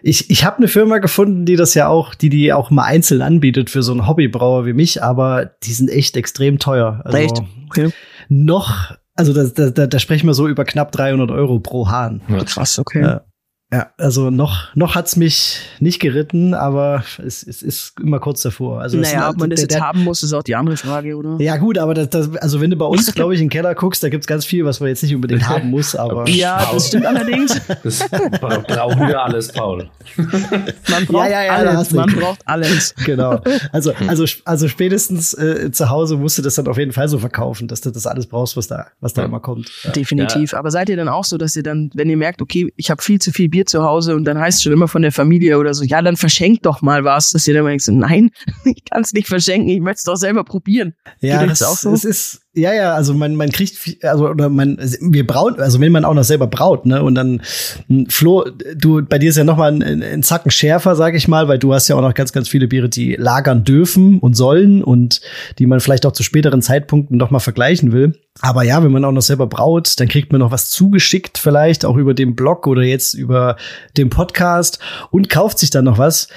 Ich, 0.02 0.30
ich 0.30 0.44
habe 0.44 0.58
eine 0.58 0.68
Firma 0.68 0.98
gefunden, 0.98 1.44
die 1.44 1.56
das 1.56 1.74
ja 1.74 1.88
auch, 1.88 2.14
die 2.14 2.28
die 2.28 2.52
auch 2.52 2.70
mal 2.70 2.84
einzeln 2.84 3.22
anbietet 3.22 3.70
für 3.70 3.82
so 3.82 3.92
einen 3.92 4.06
Hobbybrauer 4.06 4.66
wie 4.66 4.72
mich, 4.72 5.02
aber 5.02 5.46
die 5.62 5.72
sind 5.72 5.90
echt 5.90 6.16
extrem 6.16 6.58
teuer. 6.58 7.00
Also 7.04 7.18
echt? 7.18 7.42
Okay. 7.66 7.90
Noch, 8.28 8.92
also 9.16 9.32
da, 9.32 9.70
da, 9.70 9.86
da, 9.86 9.98
sprechen 9.98 10.26
wir 10.26 10.34
so 10.34 10.46
über 10.46 10.64
knapp 10.64 10.92
300 10.92 11.30
Euro 11.30 11.58
pro 11.58 11.88
Hahn. 11.88 12.20
Ja, 12.28 12.44
krass, 12.44 12.78
okay. 12.78 13.02
Ja. 13.02 13.24
Ja, 13.70 13.90
also 13.98 14.30
noch, 14.30 14.74
noch 14.74 14.94
hat's 14.94 15.16
mich 15.16 15.60
nicht 15.78 16.00
geritten, 16.00 16.54
aber 16.54 17.04
es, 17.18 17.42
es 17.46 17.60
ist 17.62 18.00
immer 18.00 18.18
kurz 18.18 18.40
davor. 18.40 18.80
Also 18.80 18.96
naja, 18.96 19.28
ob 19.28 19.36
man 19.36 19.50
das 19.50 19.60
der, 19.60 19.68
jetzt 19.76 19.80
haben 19.84 20.04
muss, 20.04 20.22
ist 20.22 20.32
auch 20.32 20.42
die 20.42 20.54
andere 20.56 20.78
Frage, 20.78 21.14
oder? 21.14 21.36
Ja, 21.38 21.58
gut, 21.58 21.76
aber 21.76 21.92
das, 21.92 22.08
das, 22.08 22.34
also 22.36 22.62
wenn 22.62 22.70
du 22.70 22.76
bei 22.76 22.86
uns, 22.86 23.12
glaube 23.14 23.34
ich, 23.34 23.40
in 23.40 23.46
den 23.46 23.50
Keller 23.50 23.74
guckst, 23.74 24.02
da 24.02 24.08
gibt's 24.08 24.26
ganz 24.26 24.46
viel, 24.46 24.64
was 24.64 24.80
man 24.80 24.88
jetzt 24.88 25.02
nicht 25.02 25.14
unbedingt 25.14 25.46
haben 25.46 25.68
muss, 25.70 25.94
aber. 25.94 26.26
Ja, 26.30 26.66
das 26.72 26.88
stimmt 26.88 27.04
allerdings. 27.06 27.60
Das 27.84 28.08
brauchen 28.08 29.06
wir 29.06 29.22
alles, 29.22 29.52
Paul. 29.52 29.88
Man 30.16 31.06
braucht 31.06 31.28
Ja, 31.30 31.42
ja, 31.42 31.44
ja, 31.44 31.52
alles. 31.52 31.90
Man 31.92 32.10
braucht 32.14 32.40
alles. 32.46 32.94
Genau. 33.04 33.40
Also, 33.72 33.92
also, 34.06 34.24
also 34.44 34.68
spätestens 34.68 35.34
äh, 35.34 35.70
zu 35.70 35.90
Hause 35.90 36.16
musst 36.16 36.38
du 36.38 36.42
das 36.42 36.54
dann 36.54 36.66
auf 36.68 36.78
jeden 36.78 36.92
Fall 36.92 37.08
so 37.08 37.18
verkaufen, 37.18 37.68
dass 37.68 37.80
du 37.82 37.90
das 37.90 38.06
alles 38.06 38.26
brauchst, 38.26 38.56
was 38.56 38.66
da, 38.66 38.86
was 39.00 39.12
da 39.14 39.22
Ja. 39.22 39.28
immer 39.28 39.40
kommt. 39.40 39.70
Ja. 39.84 39.90
Definitiv. 39.90 40.54
Aber 40.54 40.70
seid 40.70 40.88
ihr 40.88 40.96
dann 40.96 41.08
auch 41.08 41.24
so, 41.24 41.36
dass 41.38 41.54
ihr 41.56 41.62
dann, 41.62 41.90
wenn 41.94 42.08
ihr 42.10 42.16
merkt, 42.16 42.40
okay, 42.42 42.72
ich 42.76 42.90
habe 42.90 43.02
viel 43.02 43.20
zu 43.20 43.30
viel 43.32 43.48
Bier 43.48 43.57
zu 43.64 43.82
Hause 43.82 44.16
und 44.16 44.24
dann 44.24 44.38
heißt 44.38 44.58
es 44.58 44.62
schon 44.62 44.72
immer 44.72 44.88
von 44.88 45.02
der 45.02 45.12
Familie 45.12 45.58
oder 45.58 45.74
so, 45.74 45.84
ja, 45.84 46.02
dann 46.02 46.16
verschenkt 46.16 46.66
doch 46.66 46.82
mal 46.82 47.04
was, 47.04 47.30
dass 47.30 47.46
ihr 47.46 47.54
dann 47.54 47.78
so, 47.78 47.92
nein, 47.92 48.30
ich 48.64 48.84
kann 48.84 49.02
es 49.02 49.12
nicht 49.12 49.28
verschenken, 49.28 49.68
ich 49.68 49.80
möchte 49.80 49.98
es 49.98 50.04
doch 50.04 50.16
selber 50.16 50.44
probieren. 50.44 50.94
Ja, 51.20 51.46
das, 51.46 51.60
das 51.60 51.68
auch 51.68 51.76
so? 51.76 51.92
es 51.92 52.04
ist, 52.04 52.40
ja, 52.58 52.72
ja, 52.72 52.94
also 52.94 53.14
man, 53.14 53.34
man 53.36 53.50
kriegt, 53.50 54.04
also, 54.04 54.28
oder 54.28 54.48
man, 54.48 54.78
wir 55.00 55.26
brauen, 55.26 55.58
also 55.58 55.80
wenn 55.80 55.92
man 55.92 56.04
auch 56.04 56.14
noch 56.14 56.24
selber 56.24 56.46
braut, 56.46 56.86
ne, 56.86 57.02
und 57.02 57.14
dann, 57.14 57.42
m, 57.88 58.06
Flo, 58.08 58.44
du, 58.76 59.02
bei 59.02 59.18
dir 59.18 59.30
ist 59.30 59.36
ja 59.36 59.44
noch 59.44 59.56
mal 59.56 59.72
ein, 59.72 60.02
ein, 60.02 60.22
Zacken 60.22 60.50
schärfer, 60.50 60.96
sag 60.96 61.14
ich 61.14 61.28
mal, 61.28 61.48
weil 61.48 61.58
du 61.58 61.72
hast 61.72 61.88
ja 61.88 61.96
auch 61.96 62.02
noch 62.02 62.14
ganz, 62.14 62.32
ganz 62.32 62.48
viele 62.48 62.68
Biere, 62.68 62.88
die 62.88 63.14
lagern 63.14 63.64
dürfen 63.64 64.18
und 64.18 64.34
sollen 64.34 64.82
und 64.82 65.20
die 65.58 65.66
man 65.66 65.80
vielleicht 65.80 66.04
auch 66.06 66.12
zu 66.12 66.22
späteren 66.22 66.62
Zeitpunkten 66.62 67.16
noch 67.16 67.30
mal 67.30 67.38
vergleichen 67.38 67.92
will. 67.92 68.18
Aber 68.40 68.62
ja, 68.62 68.82
wenn 68.84 68.92
man 68.92 69.04
auch 69.04 69.12
noch 69.12 69.22
selber 69.22 69.46
braut, 69.46 69.98
dann 69.98 70.08
kriegt 70.08 70.32
man 70.32 70.40
noch 70.40 70.50
was 70.50 70.70
zugeschickt, 70.70 71.38
vielleicht 71.38 71.84
auch 71.84 71.96
über 71.96 72.14
den 72.14 72.36
Blog 72.36 72.66
oder 72.66 72.82
jetzt 72.82 73.14
über 73.14 73.56
den 73.96 74.10
Podcast 74.10 74.78
und 75.10 75.28
kauft 75.28 75.58
sich 75.58 75.70
dann 75.70 75.84
noch 75.84 75.98
was. 75.98 76.28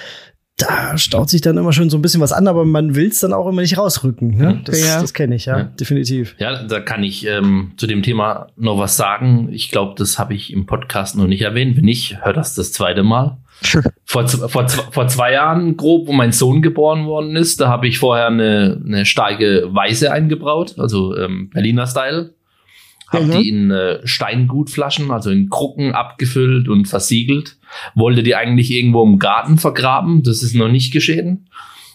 Da 0.67 0.97
staut 0.97 1.29
sich 1.29 1.41
dann 1.41 1.57
immer 1.57 1.73
schon 1.73 1.89
so 1.89 1.97
ein 1.97 2.01
bisschen 2.01 2.21
was 2.21 2.31
an, 2.31 2.47
aber 2.47 2.65
man 2.65 2.95
will 2.95 3.07
es 3.07 3.19
dann 3.19 3.33
auch 3.33 3.47
immer 3.47 3.61
nicht 3.61 3.77
rausrücken. 3.77 4.37
Ne? 4.37 4.61
Das, 4.65 4.79
Ja. 4.85 5.01
das 5.01 5.13
kenne 5.13 5.35
ich, 5.35 5.45
ja, 5.45 5.57
Ja. 5.59 5.63
definitiv. 5.65 6.35
Ja, 6.39 6.63
da 6.63 6.79
kann 6.79 7.03
ich 7.03 7.25
ähm, 7.27 7.71
zu 7.77 7.87
dem 7.87 8.03
Thema 8.03 8.47
noch 8.57 8.77
was 8.77 8.97
sagen. 8.97 9.49
Ich 9.51 9.71
glaube, 9.71 9.95
das 9.97 10.19
habe 10.19 10.33
ich 10.33 10.51
im 10.53 10.65
Podcast 10.65 11.15
noch 11.17 11.27
nicht 11.27 11.41
erwähnt. 11.41 11.77
Wenn 11.77 11.85
nicht, 11.85 12.17
hör 12.23 12.33
das 12.33 12.55
das 12.55 12.71
zweite 12.73 13.03
Mal. 13.03 13.37
Vor, 14.05 14.27
vor, 14.27 14.67
vor 14.67 15.07
zwei 15.07 15.31
Jahren 15.33 15.77
grob, 15.77 16.07
wo 16.07 16.11
mein 16.13 16.31
Sohn 16.33 16.61
geboren 16.63 17.05
worden 17.05 17.35
ist, 17.37 17.61
da 17.61 17.69
habe 17.69 17.87
ich 17.87 17.99
vorher 17.99 18.27
eine, 18.27 18.81
eine 18.85 19.05
starke 19.05 19.67
Weiße 19.71 20.11
eingebraut, 20.11 20.75
also 20.79 21.15
ähm, 21.15 21.49
Berliner 21.53 21.85
Style. 21.87 22.33
Habe 23.11 23.25
Mhm. 23.25 23.31
die 23.31 23.49
in 23.49 23.71
äh, 23.71 23.99
Steingutflaschen, 24.07 25.11
also 25.11 25.31
in 25.31 25.49
Krucken 25.49 25.93
abgefüllt 25.93 26.69
und 26.69 26.87
versiegelt. 26.87 27.57
Wollte 27.95 28.23
die 28.23 28.35
eigentlich 28.35 28.71
irgendwo 28.71 29.03
im 29.03 29.19
Garten 29.19 29.57
vergraben. 29.57 30.23
Das 30.23 30.43
ist 30.43 30.55
noch 30.55 30.69
nicht 30.69 30.91
geschehen. 30.93 31.49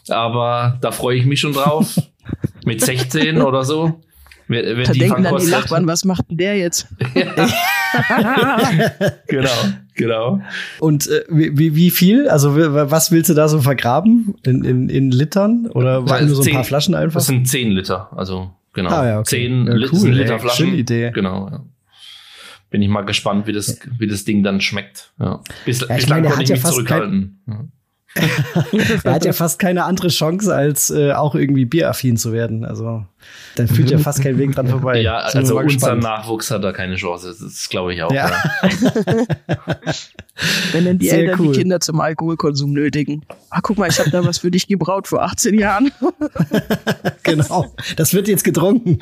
Aber 0.08 0.78
da 0.82 0.92
freue 0.92 1.16
ich 1.18 1.26
mich 1.26 1.40
schon 1.40 1.52
drauf. 1.52 1.96
Mit 2.64 2.80
16 2.80 3.40
oder 3.42 3.64
so. 3.64 4.00
Wenn, 4.48 4.64
wenn 4.76 4.84
Da 4.84 4.92
die 4.92 4.98
denken 5.00 5.24
dann 5.24 5.38
die 5.38 5.46
Nachbarn, 5.46 5.86
was 5.88 6.04
macht 6.04 6.30
denn 6.30 6.36
der 6.36 6.56
jetzt? 6.56 6.86
genau, 9.26 9.50
genau. 9.94 10.40
Und 10.78 11.08
äh, 11.08 11.24
wie, 11.28 11.74
wie- 11.74 11.90
viel? 11.90 12.28
Also 12.28 12.54
was 12.56 13.10
willst 13.10 13.30
du 13.30 13.34
da 13.34 13.48
so 13.48 13.60
vergraben? 13.60 14.34
In, 14.44 14.64
in, 14.64 14.88
in 14.88 15.10
Litern? 15.10 15.66
Oder 15.72 16.08
waren 16.08 16.26
nur 16.26 16.36
so 16.36 16.42
ein 16.42 16.44
Zehn- 16.44 16.54
paar 16.54 16.64
Flaschen 16.64 16.94
einfach? 16.94 17.18
Das 17.20 17.26
sind 17.26 17.48
10 17.48 17.70
Liter, 17.72 18.10
also 18.16 18.50
genau. 18.76 18.90
Ah, 18.90 19.06
ja, 19.06 19.18
okay. 19.18 19.48
10 19.48 19.66
Ja, 19.66 19.72
cool, 19.72 20.06
ey. 20.06 20.12
Liter 20.12 20.38
Flaschen. 20.38 20.66
Schöne 20.66 20.78
Idee. 20.78 21.10
Genau, 21.10 21.48
ja. 21.50 21.64
Bin 22.70 22.82
ich 22.82 22.88
mal 22.88 23.02
gespannt, 23.02 23.46
wie 23.48 23.52
das, 23.52 23.80
wie 23.98 24.06
das 24.06 24.24
Ding 24.24 24.44
dann 24.44 24.60
schmeckt. 24.60 25.12
Ja. 25.18 25.42
Bis, 25.64 25.82
ich 25.82 25.88
bislang 25.88 26.22
meine, 26.22 26.28
konnte 26.28 26.36
hat 26.36 26.42
ich 26.44 26.48
ja 26.50 26.54
mich 26.54 26.62
fast 26.62 26.74
zurückhalten. 26.74 27.42
Er 29.04 29.12
hat 29.12 29.24
ja 29.24 29.32
fast 29.32 29.58
keine 29.58 29.84
andere 29.84 30.08
Chance, 30.08 30.54
als 30.54 30.90
äh, 30.90 31.12
auch 31.12 31.34
irgendwie 31.34 31.64
bieraffin 31.64 32.16
zu 32.16 32.32
werden. 32.32 32.64
Also 32.64 33.04
da 33.56 33.66
führt 33.66 33.90
ja 33.90 33.98
fast 33.98 34.22
kein 34.22 34.38
Weg 34.38 34.54
dran 34.54 34.68
vorbei. 34.68 35.00
Ja, 35.00 35.18
also 35.18 35.58
unser. 35.58 35.94
Nachwuchs 35.96 36.50
hat 36.50 36.64
da 36.64 36.72
keine 36.72 36.96
Chance. 36.96 37.34
Das 37.40 37.68
glaube 37.68 37.94
ich 37.94 38.02
auch. 38.02 38.12
Ja. 38.12 38.30
Ja. 38.30 39.24
Wenn 40.72 40.84
dann 40.84 40.98
die 40.98 41.08
Sehr 41.08 41.20
Eltern 41.20 41.40
cool. 41.40 41.52
die 41.52 41.60
Kinder 41.60 41.80
zum 41.80 42.00
Alkoholkonsum 42.00 42.72
nötigen. 42.72 43.24
Ah, 43.50 43.60
guck 43.62 43.78
mal, 43.78 43.88
ich 43.88 43.98
habe 43.98 44.10
da 44.10 44.24
was 44.24 44.38
für 44.38 44.50
dich 44.50 44.66
gebraut 44.66 45.08
vor 45.08 45.22
18 45.22 45.58
Jahren. 45.58 45.90
genau. 47.22 47.74
Das 47.96 48.12
wird 48.12 48.28
jetzt 48.28 48.44
getrunken. 48.44 48.98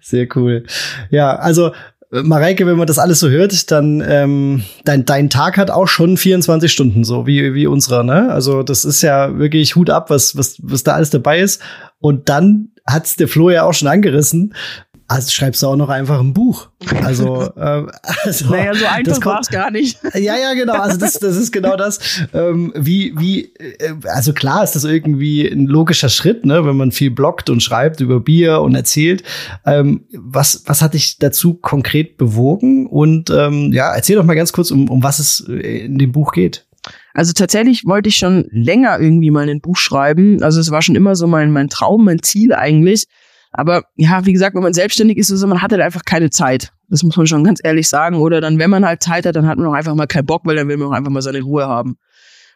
Sehr 0.00 0.28
cool. 0.36 0.64
Ja, 1.10 1.36
also 1.36 1.72
Mareike, 2.10 2.66
wenn 2.66 2.76
man 2.76 2.86
das 2.86 2.98
alles 2.98 3.20
so 3.20 3.28
hört, 3.28 3.70
dann 3.70 4.02
ähm, 4.06 4.62
dein, 4.84 5.04
dein 5.04 5.28
Tag 5.28 5.56
hat 5.56 5.70
auch 5.70 5.88
schon 5.88 6.16
24 6.16 6.70
Stunden, 6.70 7.04
so 7.04 7.26
wie, 7.26 7.54
wie 7.54 7.66
unserer, 7.66 8.02
ne? 8.02 8.30
Also 8.30 8.62
das 8.62 8.84
ist 8.84 9.02
ja 9.02 9.38
wirklich 9.38 9.74
Hut 9.76 9.90
ab, 9.90 10.10
was, 10.10 10.36
was, 10.36 10.56
was 10.62 10.84
da 10.84 10.94
alles 10.94 11.10
dabei 11.10 11.40
ist. 11.40 11.60
Und 11.98 12.28
dann 12.28 12.68
hat's 12.86 13.16
der 13.16 13.28
Flo 13.28 13.50
ja 13.50 13.64
auch 13.64 13.74
schon 13.74 13.88
angerissen. 13.88 14.54
Also 15.08 15.30
schreibst 15.30 15.62
du 15.62 15.68
auch 15.68 15.76
noch 15.76 15.88
einfach 15.88 16.18
ein 16.18 16.34
Buch. 16.34 16.68
Also, 17.04 17.48
ähm, 17.56 17.90
also 18.24 18.50
Naja, 18.50 18.74
so 18.74 18.80
das 18.80 18.92
einfach 18.92 19.26
war 19.26 19.40
es 19.40 19.48
gar 19.48 19.70
nicht. 19.70 19.98
ja, 20.14 20.36
ja, 20.36 20.54
genau. 20.54 20.74
Also 20.74 20.98
das, 20.98 21.18
das 21.18 21.36
ist 21.36 21.52
genau 21.52 21.76
das. 21.76 22.00
Ähm, 22.34 22.72
wie, 22.74 23.14
wie, 23.16 23.52
äh, 23.54 23.94
also 24.08 24.32
klar 24.32 24.64
ist 24.64 24.72
das 24.72 24.84
irgendwie 24.84 25.46
ein 25.46 25.66
logischer 25.66 26.08
Schritt, 26.08 26.44
ne, 26.44 26.66
wenn 26.66 26.76
man 26.76 26.90
viel 26.90 27.10
bloggt 27.10 27.50
und 27.50 27.62
schreibt 27.62 28.00
über 28.00 28.18
Bier 28.18 28.60
und 28.60 28.74
erzählt. 28.74 29.22
Ähm, 29.64 30.06
was, 30.12 30.64
was 30.66 30.82
hat 30.82 30.94
dich 30.94 31.18
dazu 31.18 31.54
konkret 31.54 32.16
bewogen? 32.16 32.86
Und 32.86 33.30
ähm, 33.30 33.72
ja, 33.72 33.94
erzähl 33.94 34.16
doch 34.16 34.24
mal 34.24 34.34
ganz 34.34 34.52
kurz, 34.52 34.72
um, 34.72 34.90
um 34.90 35.02
was 35.02 35.20
es 35.20 35.46
äh, 35.48 35.84
in 35.84 35.98
dem 35.98 36.10
Buch 36.10 36.32
geht. 36.32 36.66
Also 37.14 37.32
tatsächlich 37.32 37.84
wollte 37.84 38.08
ich 38.08 38.16
schon 38.16 38.46
länger 38.50 38.98
irgendwie 39.00 39.30
mal 39.30 39.48
ein 39.48 39.60
Buch 39.60 39.76
schreiben. 39.76 40.42
Also 40.42 40.60
es 40.60 40.70
war 40.70 40.82
schon 40.82 40.96
immer 40.96 41.16
so 41.16 41.26
mein, 41.26 41.50
mein 41.50 41.68
Traum, 41.68 42.04
mein 42.04 42.22
Ziel 42.22 42.52
eigentlich. 42.52 43.06
Aber 43.56 43.84
ja, 43.96 44.24
wie 44.26 44.32
gesagt, 44.32 44.54
wenn 44.54 44.62
man 44.62 44.74
selbstständig 44.74 45.16
ist, 45.18 45.28
so, 45.28 45.46
man 45.46 45.62
hat 45.62 45.72
halt 45.72 45.82
einfach 45.82 46.04
keine 46.04 46.30
Zeit. 46.30 46.72
Das 46.88 47.02
muss 47.02 47.16
man 47.16 47.26
schon 47.26 47.42
ganz 47.42 47.60
ehrlich 47.62 47.88
sagen. 47.88 48.16
Oder 48.16 48.40
dann, 48.40 48.58
wenn 48.58 48.70
man 48.70 48.84
halt 48.84 49.02
Zeit 49.02 49.26
hat, 49.26 49.34
dann 49.34 49.46
hat 49.46 49.58
man 49.58 49.66
auch 49.66 49.72
einfach 49.72 49.94
mal 49.94 50.06
keinen 50.06 50.26
Bock, 50.26 50.42
weil 50.44 50.56
dann 50.56 50.68
will 50.68 50.76
man 50.76 50.88
auch 50.88 50.92
einfach 50.92 51.10
mal 51.10 51.22
seine 51.22 51.40
Ruhe 51.40 51.66
haben. 51.66 51.96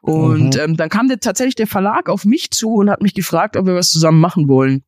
Und 0.02 0.54
Mhm. 0.54 0.60
ähm, 0.60 0.76
dann 0.76 0.88
kam 0.88 1.08
der, 1.08 1.20
tatsächlich 1.20 1.56
der 1.56 1.66
Verlag 1.66 2.08
auf 2.08 2.24
mich 2.24 2.50
zu 2.50 2.74
und 2.74 2.90
hat 2.90 3.02
mich 3.02 3.14
gefragt, 3.14 3.56
ob 3.56 3.66
wir 3.66 3.74
was 3.74 3.90
zusammen 3.90 4.20
machen 4.20 4.48
wollen. 4.48 4.82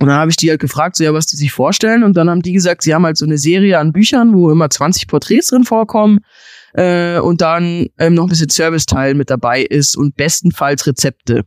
Und 0.00 0.06
dann 0.06 0.16
habe 0.16 0.30
ich 0.30 0.36
die 0.36 0.48
halt 0.48 0.60
gefragt, 0.60 0.96
so 0.96 1.02
ja, 1.04 1.12
was 1.12 1.26
die 1.26 1.36
sich 1.36 1.50
vorstellen. 1.52 2.04
Und 2.04 2.16
dann 2.16 2.30
haben 2.30 2.40
die 2.42 2.52
gesagt, 2.52 2.82
sie 2.82 2.94
haben 2.94 3.04
halt 3.04 3.16
so 3.16 3.24
eine 3.24 3.36
Serie 3.36 3.78
an 3.78 3.92
Büchern, 3.92 4.32
wo 4.32 4.50
immer 4.50 4.70
20 4.70 5.08
Porträts 5.08 5.48
drin 5.48 5.64
vorkommen 5.64 6.20
äh, 6.74 7.18
und 7.18 7.40
dann 7.40 7.86
ähm, 7.98 8.14
noch 8.14 8.24
ein 8.24 8.28
bisschen 8.28 8.48
Serviceteil 8.48 9.14
mit 9.14 9.28
dabei 9.28 9.62
ist 9.62 9.96
und 9.96 10.14
bestenfalls 10.16 10.86
Rezepte. 10.86 11.44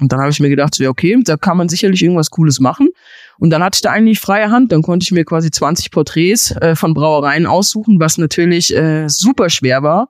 Und 0.00 0.12
dann 0.12 0.20
habe 0.20 0.30
ich 0.30 0.40
mir 0.40 0.48
gedacht, 0.48 0.74
so, 0.74 0.84
ja, 0.84 0.90
okay, 0.90 1.18
da 1.24 1.36
kann 1.36 1.56
man 1.56 1.68
sicherlich 1.68 2.02
irgendwas 2.02 2.30
Cooles 2.30 2.60
machen. 2.60 2.88
Und 3.38 3.50
dann 3.50 3.62
hatte 3.62 3.76
ich 3.76 3.82
da 3.82 3.90
eigentlich 3.90 4.20
freie 4.20 4.50
Hand. 4.50 4.72
Dann 4.72 4.82
konnte 4.82 5.04
ich 5.04 5.12
mir 5.12 5.24
quasi 5.24 5.50
20 5.50 5.90
Porträts 5.90 6.52
äh, 6.52 6.74
von 6.76 6.94
Brauereien 6.94 7.46
aussuchen, 7.46 8.00
was 8.00 8.18
natürlich 8.18 8.74
äh, 8.74 9.08
super 9.08 9.50
schwer 9.50 9.82
war. 9.82 10.08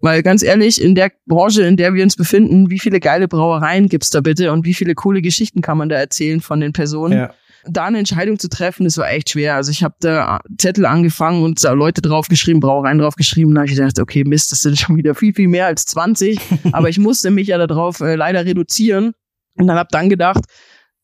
Weil 0.00 0.22
ganz 0.22 0.42
ehrlich, 0.42 0.80
in 0.80 0.94
der 0.94 1.10
Branche, 1.26 1.62
in 1.62 1.76
der 1.76 1.94
wir 1.94 2.02
uns 2.02 2.16
befinden, 2.16 2.70
wie 2.70 2.78
viele 2.78 3.00
geile 3.00 3.28
Brauereien 3.28 3.88
gibt's 3.88 4.10
da 4.10 4.20
bitte 4.20 4.52
und 4.52 4.64
wie 4.66 4.74
viele 4.74 4.94
coole 4.94 5.22
Geschichten 5.22 5.62
kann 5.62 5.78
man 5.78 5.88
da 5.88 5.96
erzählen 5.96 6.40
von 6.40 6.60
den 6.60 6.72
Personen? 6.72 7.14
da 7.68 7.84
eine 7.84 7.98
Entscheidung 7.98 8.38
zu 8.38 8.48
treffen, 8.48 8.84
das 8.84 8.98
war 8.98 9.10
echt 9.10 9.30
schwer. 9.30 9.54
Also 9.54 9.70
ich 9.70 9.82
habe 9.82 9.94
da 10.00 10.40
Zettel 10.58 10.86
angefangen 10.86 11.42
und 11.42 11.62
Leute 11.62 12.02
draufgeschrieben, 12.02 12.60
Brauereien 12.60 12.98
draufgeschrieben. 12.98 13.54
Da 13.54 13.60
habe 13.60 13.70
ich 13.70 13.76
gedacht, 13.76 13.98
okay, 13.98 14.24
Mist, 14.24 14.52
das 14.52 14.60
sind 14.60 14.78
schon 14.78 14.96
wieder 14.96 15.14
viel, 15.14 15.34
viel 15.34 15.48
mehr 15.48 15.66
als 15.66 15.86
20. 15.86 16.38
Aber 16.72 16.88
ich 16.88 16.98
musste 16.98 17.30
mich 17.30 17.48
ja 17.48 17.58
darauf 17.64 18.00
äh, 18.00 18.14
leider 18.14 18.44
reduzieren. 18.44 19.12
Und 19.58 19.66
dann 19.66 19.78
habe 19.78 19.88
dann 19.90 20.08
gedacht, 20.08 20.44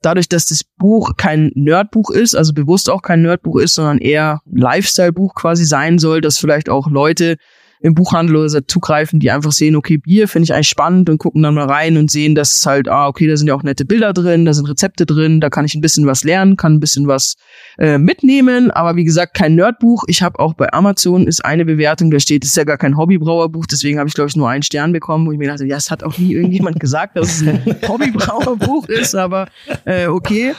dadurch, 0.02 0.28
dass 0.28 0.46
das 0.46 0.62
Buch 0.64 1.16
kein 1.16 1.52
Nerdbuch 1.54 2.10
ist, 2.10 2.34
also 2.34 2.52
bewusst 2.52 2.90
auch 2.90 3.02
kein 3.02 3.22
Nerdbuch 3.22 3.58
ist, 3.58 3.74
sondern 3.74 3.98
eher 3.98 4.40
Lifestyle-Buch 4.52 5.34
quasi 5.34 5.64
sein 5.64 5.98
soll, 5.98 6.20
dass 6.20 6.38
vielleicht 6.38 6.68
auch 6.68 6.88
Leute 6.88 7.36
im 7.82 7.94
Buchhandel 7.94 8.36
oder 8.36 8.48
so 8.48 8.60
zugreifen, 8.60 9.18
die 9.18 9.30
einfach 9.30 9.52
sehen, 9.52 9.74
okay, 9.74 9.98
Bier 9.98 10.28
finde 10.28 10.44
ich 10.44 10.54
eigentlich 10.54 10.68
spannend 10.68 11.10
und 11.10 11.18
gucken 11.18 11.42
dann 11.42 11.54
mal 11.54 11.66
rein 11.66 11.96
und 11.96 12.10
sehen, 12.10 12.34
dass 12.34 12.56
es 12.56 12.66
halt, 12.66 12.88
ah, 12.88 13.08
okay, 13.08 13.26
da 13.26 13.36
sind 13.36 13.48
ja 13.48 13.54
auch 13.54 13.64
nette 13.64 13.84
Bilder 13.84 14.12
drin, 14.12 14.44
da 14.44 14.54
sind 14.54 14.66
Rezepte 14.66 15.04
drin, 15.04 15.40
da 15.40 15.50
kann 15.50 15.64
ich 15.64 15.74
ein 15.74 15.80
bisschen 15.80 16.06
was 16.06 16.22
lernen, 16.22 16.56
kann 16.56 16.74
ein 16.74 16.80
bisschen 16.80 17.08
was 17.08 17.34
äh, 17.78 17.98
mitnehmen, 17.98 18.70
aber 18.70 18.94
wie 18.96 19.04
gesagt, 19.04 19.34
kein 19.34 19.56
Nerdbuch. 19.56 20.04
Ich 20.06 20.22
habe 20.22 20.38
auch 20.38 20.54
bei 20.54 20.72
Amazon 20.72 21.26
ist 21.26 21.44
eine 21.44 21.64
Bewertung, 21.64 22.10
da 22.10 22.20
steht, 22.20 22.44
es 22.44 22.50
ist 22.50 22.56
ja 22.56 22.64
gar 22.64 22.78
kein 22.78 22.96
Hobbybrauerbuch, 22.96 23.66
deswegen 23.66 23.98
habe 23.98 24.08
ich, 24.08 24.14
glaube 24.14 24.28
ich, 24.28 24.36
nur 24.36 24.48
einen 24.48 24.62
Stern 24.62 24.92
bekommen, 24.92 25.26
wo 25.26 25.32
ich 25.32 25.38
mir 25.38 25.48
dachte, 25.48 25.66
ja, 25.66 25.76
es 25.76 25.90
hat 25.90 26.04
auch 26.04 26.16
nie 26.18 26.34
irgendjemand 26.34 26.78
gesagt, 26.78 27.16
dass 27.16 27.40
es 27.40 27.48
ein 27.48 27.64
Hobbybrauerbuch 27.88 28.88
ist, 28.88 29.14
aber 29.16 29.48
äh, 29.84 30.06
okay. 30.06 30.54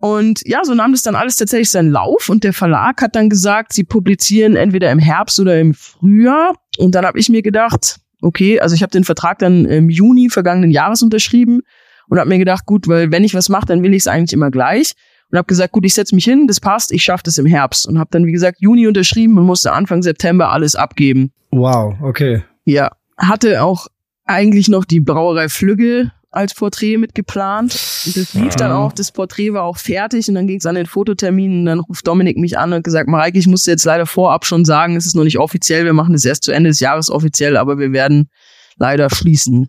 Und 0.00 0.40
ja, 0.46 0.64
so 0.64 0.74
nahm 0.74 0.92
das 0.92 1.02
dann 1.02 1.14
alles 1.14 1.36
tatsächlich 1.36 1.70
seinen 1.70 1.90
Lauf 1.90 2.30
und 2.30 2.42
der 2.42 2.54
Verlag 2.54 3.02
hat 3.02 3.14
dann 3.14 3.28
gesagt, 3.28 3.74
sie 3.74 3.84
publizieren 3.84 4.56
entweder 4.56 4.90
im 4.90 4.98
Herbst 4.98 5.38
oder 5.38 5.60
im 5.60 5.74
Frühjahr. 5.74 6.54
Und 6.78 6.94
dann 6.94 7.04
habe 7.04 7.18
ich 7.18 7.28
mir 7.28 7.42
gedacht, 7.42 8.00
okay, 8.22 8.60
also 8.60 8.74
ich 8.74 8.82
habe 8.82 8.90
den 8.90 9.04
Vertrag 9.04 9.38
dann 9.40 9.66
im 9.66 9.90
Juni 9.90 10.30
vergangenen 10.30 10.70
Jahres 10.70 11.02
unterschrieben 11.02 11.60
und 12.08 12.18
habe 12.18 12.30
mir 12.30 12.38
gedacht, 12.38 12.64
gut, 12.64 12.88
weil 12.88 13.12
wenn 13.12 13.24
ich 13.24 13.34
was 13.34 13.50
mache, 13.50 13.66
dann 13.66 13.82
will 13.82 13.92
ich 13.92 14.00
es 14.00 14.06
eigentlich 14.06 14.32
immer 14.32 14.50
gleich. 14.50 14.94
und 15.30 15.36
habe 15.36 15.46
gesagt, 15.46 15.72
gut, 15.72 15.84
ich 15.84 15.92
setze 15.92 16.14
mich 16.14 16.24
hin, 16.24 16.46
das 16.46 16.60
passt, 16.60 16.92
ich 16.92 17.02
schaffe 17.02 17.22
das 17.24 17.36
im 17.36 17.46
Herbst 17.46 17.86
und 17.86 17.98
habe 17.98 18.08
dann 18.10 18.24
wie 18.24 18.32
gesagt 18.32 18.58
Juni 18.60 18.86
unterschrieben 18.86 19.36
und 19.36 19.44
musste 19.44 19.72
Anfang 19.72 20.02
September 20.02 20.50
alles 20.50 20.76
abgeben. 20.76 21.30
Wow, 21.50 21.94
okay. 22.02 22.42
Ja, 22.64 22.90
hatte 23.18 23.62
auch 23.62 23.86
eigentlich 24.24 24.68
noch 24.68 24.86
die 24.86 25.00
Brauerei 25.00 25.48
Flügge 25.50 26.10
als 26.30 26.54
Porträt 26.54 26.96
mitgeplant. 26.96 27.76
Und 28.06 28.16
das 28.16 28.34
lief 28.34 28.54
dann 28.54 28.72
auch, 28.72 28.92
das 28.92 29.12
Porträt 29.12 29.52
war 29.52 29.64
auch 29.64 29.76
fertig 29.76 30.28
und 30.28 30.36
dann 30.36 30.46
ging 30.46 30.58
es 30.58 30.66
an 30.66 30.76
den 30.76 30.86
Fototermin 30.86 31.60
und 31.60 31.66
dann 31.66 31.80
ruft 31.80 32.06
Dominik 32.06 32.38
mich 32.38 32.58
an 32.58 32.72
und 32.72 32.84
gesagt, 32.84 33.08
Mareike, 33.08 33.38
ich 33.38 33.46
muss 33.46 33.66
jetzt 33.66 33.84
leider 33.84 34.06
vorab 34.06 34.44
schon 34.44 34.64
sagen, 34.64 34.96
es 34.96 35.06
ist 35.06 35.16
noch 35.16 35.24
nicht 35.24 35.38
offiziell, 35.38 35.84
wir 35.84 35.92
machen 35.92 36.12
das 36.12 36.24
erst 36.24 36.44
zu 36.44 36.52
Ende 36.52 36.70
des 36.70 36.80
Jahres 36.80 37.10
offiziell, 37.10 37.56
aber 37.56 37.78
wir 37.78 37.92
werden 37.92 38.30
leider 38.76 39.10
schließen. 39.10 39.68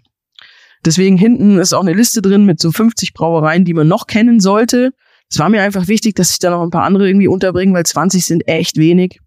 Deswegen 0.85 1.17
hinten 1.17 1.59
ist 1.59 1.73
auch 1.73 1.81
eine 1.81 1.93
Liste 1.93 2.21
drin 2.21 2.45
mit 2.45 2.59
so 2.59 2.71
50 2.71 3.13
Brauereien, 3.13 3.65
die 3.65 3.73
man 3.73 3.87
noch 3.87 4.07
kennen 4.07 4.39
sollte. 4.39 4.91
Es 5.29 5.39
war 5.39 5.49
mir 5.49 5.61
einfach 5.61 5.87
wichtig, 5.87 6.15
dass 6.15 6.31
ich 6.31 6.39
da 6.39 6.49
noch 6.49 6.63
ein 6.63 6.71
paar 6.71 6.83
andere 6.83 7.07
irgendwie 7.07 7.27
unterbringen, 7.27 7.73
weil 7.73 7.85
20 7.85 8.25
sind 8.25 8.47
echt 8.47 8.77
wenig. 8.77 9.19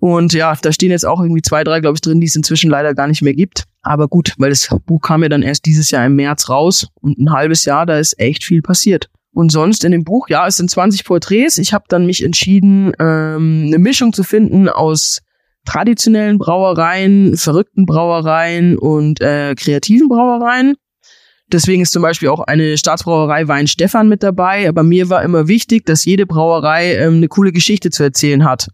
Und 0.00 0.32
ja, 0.32 0.54
da 0.60 0.72
stehen 0.72 0.90
jetzt 0.90 1.06
auch 1.06 1.20
irgendwie 1.20 1.42
zwei, 1.42 1.64
drei, 1.64 1.80
glaube 1.80 1.94
ich, 1.94 2.00
drin, 2.00 2.20
die 2.20 2.26
es 2.26 2.34
inzwischen 2.34 2.70
leider 2.70 2.94
gar 2.94 3.06
nicht 3.06 3.22
mehr 3.22 3.34
gibt. 3.34 3.64
Aber 3.84 4.08
gut, 4.08 4.34
weil 4.38 4.50
das 4.50 4.68
Buch 4.86 5.00
kam 5.00 5.22
ja 5.22 5.28
dann 5.28 5.42
erst 5.42 5.66
dieses 5.66 5.90
Jahr 5.90 6.06
im 6.06 6.16
März 6.16 6.48
raus 6.48 6.88
und 7.00 7.18
ein 7.18 7.32
halbes 7.32 7.64
Jahr, 7.64 7.86
da 7.86 7.98
ist 7.98 8.18
echt 8.18 8.44
viel 8.44 8.62
passiert. 8.62 9.10
Und 9.32 9.50
sonst 9.50 9.84
in 9.84 9.92
dem 9.92 10.04
Buch, 10.04 10.28
ja, 10.28 10.46
es 10.46 10.56
sind 10.56 10.70
20 10.70 11.04
Porträts. 11.04 11.58
Ich 11.58 11.72
habe 11.72 11.84
dann 11.88 12.06
mich 12.06 12.24
entschieden, 12.24 12.92
ähm, 12.98 13.64
eine 13.66 13.78
Mischung 13.78 14.12
zu 14.12 14.22
finden 14.22 14.68
aus 14.68 15.20
traditionellen 15.66 16.38
Brauereien, 16.38 17.36
verrückten 17.36 17.84
Brauereien 17.84 18.78
und 18.78 19.20
äh, 19.20 19.54
kreativen 19.56 20.08
Brauereien. 20.08 20.76
Deswegen 21.52 21.82
ist 21.82 21.92
zum 21.92 22.02
Beispiel 22.02 22.28
auch 22.28 22.40
eine 22.40 22.78
Staatsbrauerei 22.78 23.48
Wein 23.48 23.66
Stefan 23.66 24.08
mit 24.08 24.22
dabei. 24.22 24.68
Aber 24.68 24.82
mir 24.82 25.10
war 25.10 25.22
immer 25.22 25.48
wichtig, 25.48 25.84
dass 25.84 26.04
jede 26.04 26.26
Brauerei 26.26 26.96
ähm, 26.96 27.14
eine 27.14 27.28
coole 27.28 27.52
Geschichte 27.52 27.90
zu 27.90 28.02
erzählen 28.02 28.44
hat. 28.44 28.68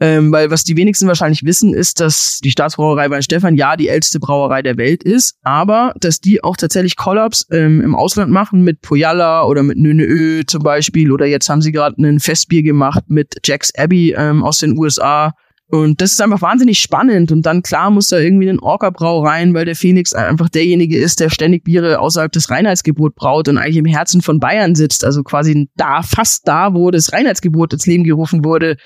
Ähm, 0.00 0.30
weil 0.30 0.50
was 0.50 0.62
die 0.62 0.76
wenigsten 0.76 1.08
wahrscheinlich 1.08 1.44
wissen, 1.44 1.74
ist, 1.74 1.98
dass 1.98 2.38
die 2.38 2.52
Staatsbrauerei 2.52 3.10
Weinstefan 3.10 3.56
ja 3.56 3.76
die 3.76 3.88
älteste 3.88 4.20
Brauerei 4.20 4.62
der 4.62 4.76
Welt 4.76 5.02
ist, 5.02 5.36
aber 5.42 5.92
dass 5.98 6.20
die 6.20 6.44
auch 6.44 6.56
tatsächlich 6.56 6.96
Collabs 6.96 7.46
ähm, 7.50 7.80
im 7.80 7.96
Ausland 7.96 8.30
machen 8.30 8.62
mit 8.62 8.80
Pojalla 8.80 9.44
oder 9.44 9.64
mit 9.64 9.76
Nönöö 9.76 10.42
zum 10.46 10.62
Beispiel 10.62 11.10
oder 11.10 11.26
jetzt 11.26 11.48
haben 11.48 11.62
sie 11.62 11.72
gerade 11.72 12.00
ein 12.00 12.20
Festbier 12.20 12.62
gemacht 12.62 13.04
mit 13.08 13.38
Jack's 13.44 13.72
Abbey 13.76 14.14
ähm, 14.16 14.44
aus 14.44 14.58
den 14.58 14.78
USA. 14.78 15.34
Und 15.70 16.00
das 16.00 16.12
ist 16.12 16.22
einfach 16.22 16.40
wahnsinnig 16.40 16.80
spannend. 16.80 17.30
Und 17.30 17.44
dann 17.44 17.62
klar 17.62 17.90
muss 17.90 18.08
da 18.08 18.18
irgendwie 18.18 18.48
ein 18.48 18.58
Orca-Brau 18.58 19.22
rein, 19.22 19.52
weil 19.52 19.66
der 19.66 19.76
Phoenix 19.76 20.14
einfach 20.14 20.48
derjenige 20.48 20.96
ist, 20.96 21.20
der 21.20 21.28
ständig 21.28 21.64
Biere 21.64 21.98
außerhalb 21.98 22.32
des 22.32 22.50
Reinheitsgebot 22.50 23.14
braut 23.14 23.48
und 23.48 23.58
eigentlich 23.58 23.76
im 23.76 23.84
Herzen 23.84 24.22
von 24.22 24.40
Bayern 24.40 24.74
sitzt. 24.74 25.04
Also 25.04 25.22
quasi 25.22 25.68
da, 25.76 26.02
fast 26.02 26.48
da, 26.48 26.72
wo 26.72 26.90
das 26.90 27.12
Reinheitsgebot 27.12 27.74
ins 27.74 27.86
Leben 27.86 28.04
gerufen 28.04 28.46
wurde. 28.46 28.78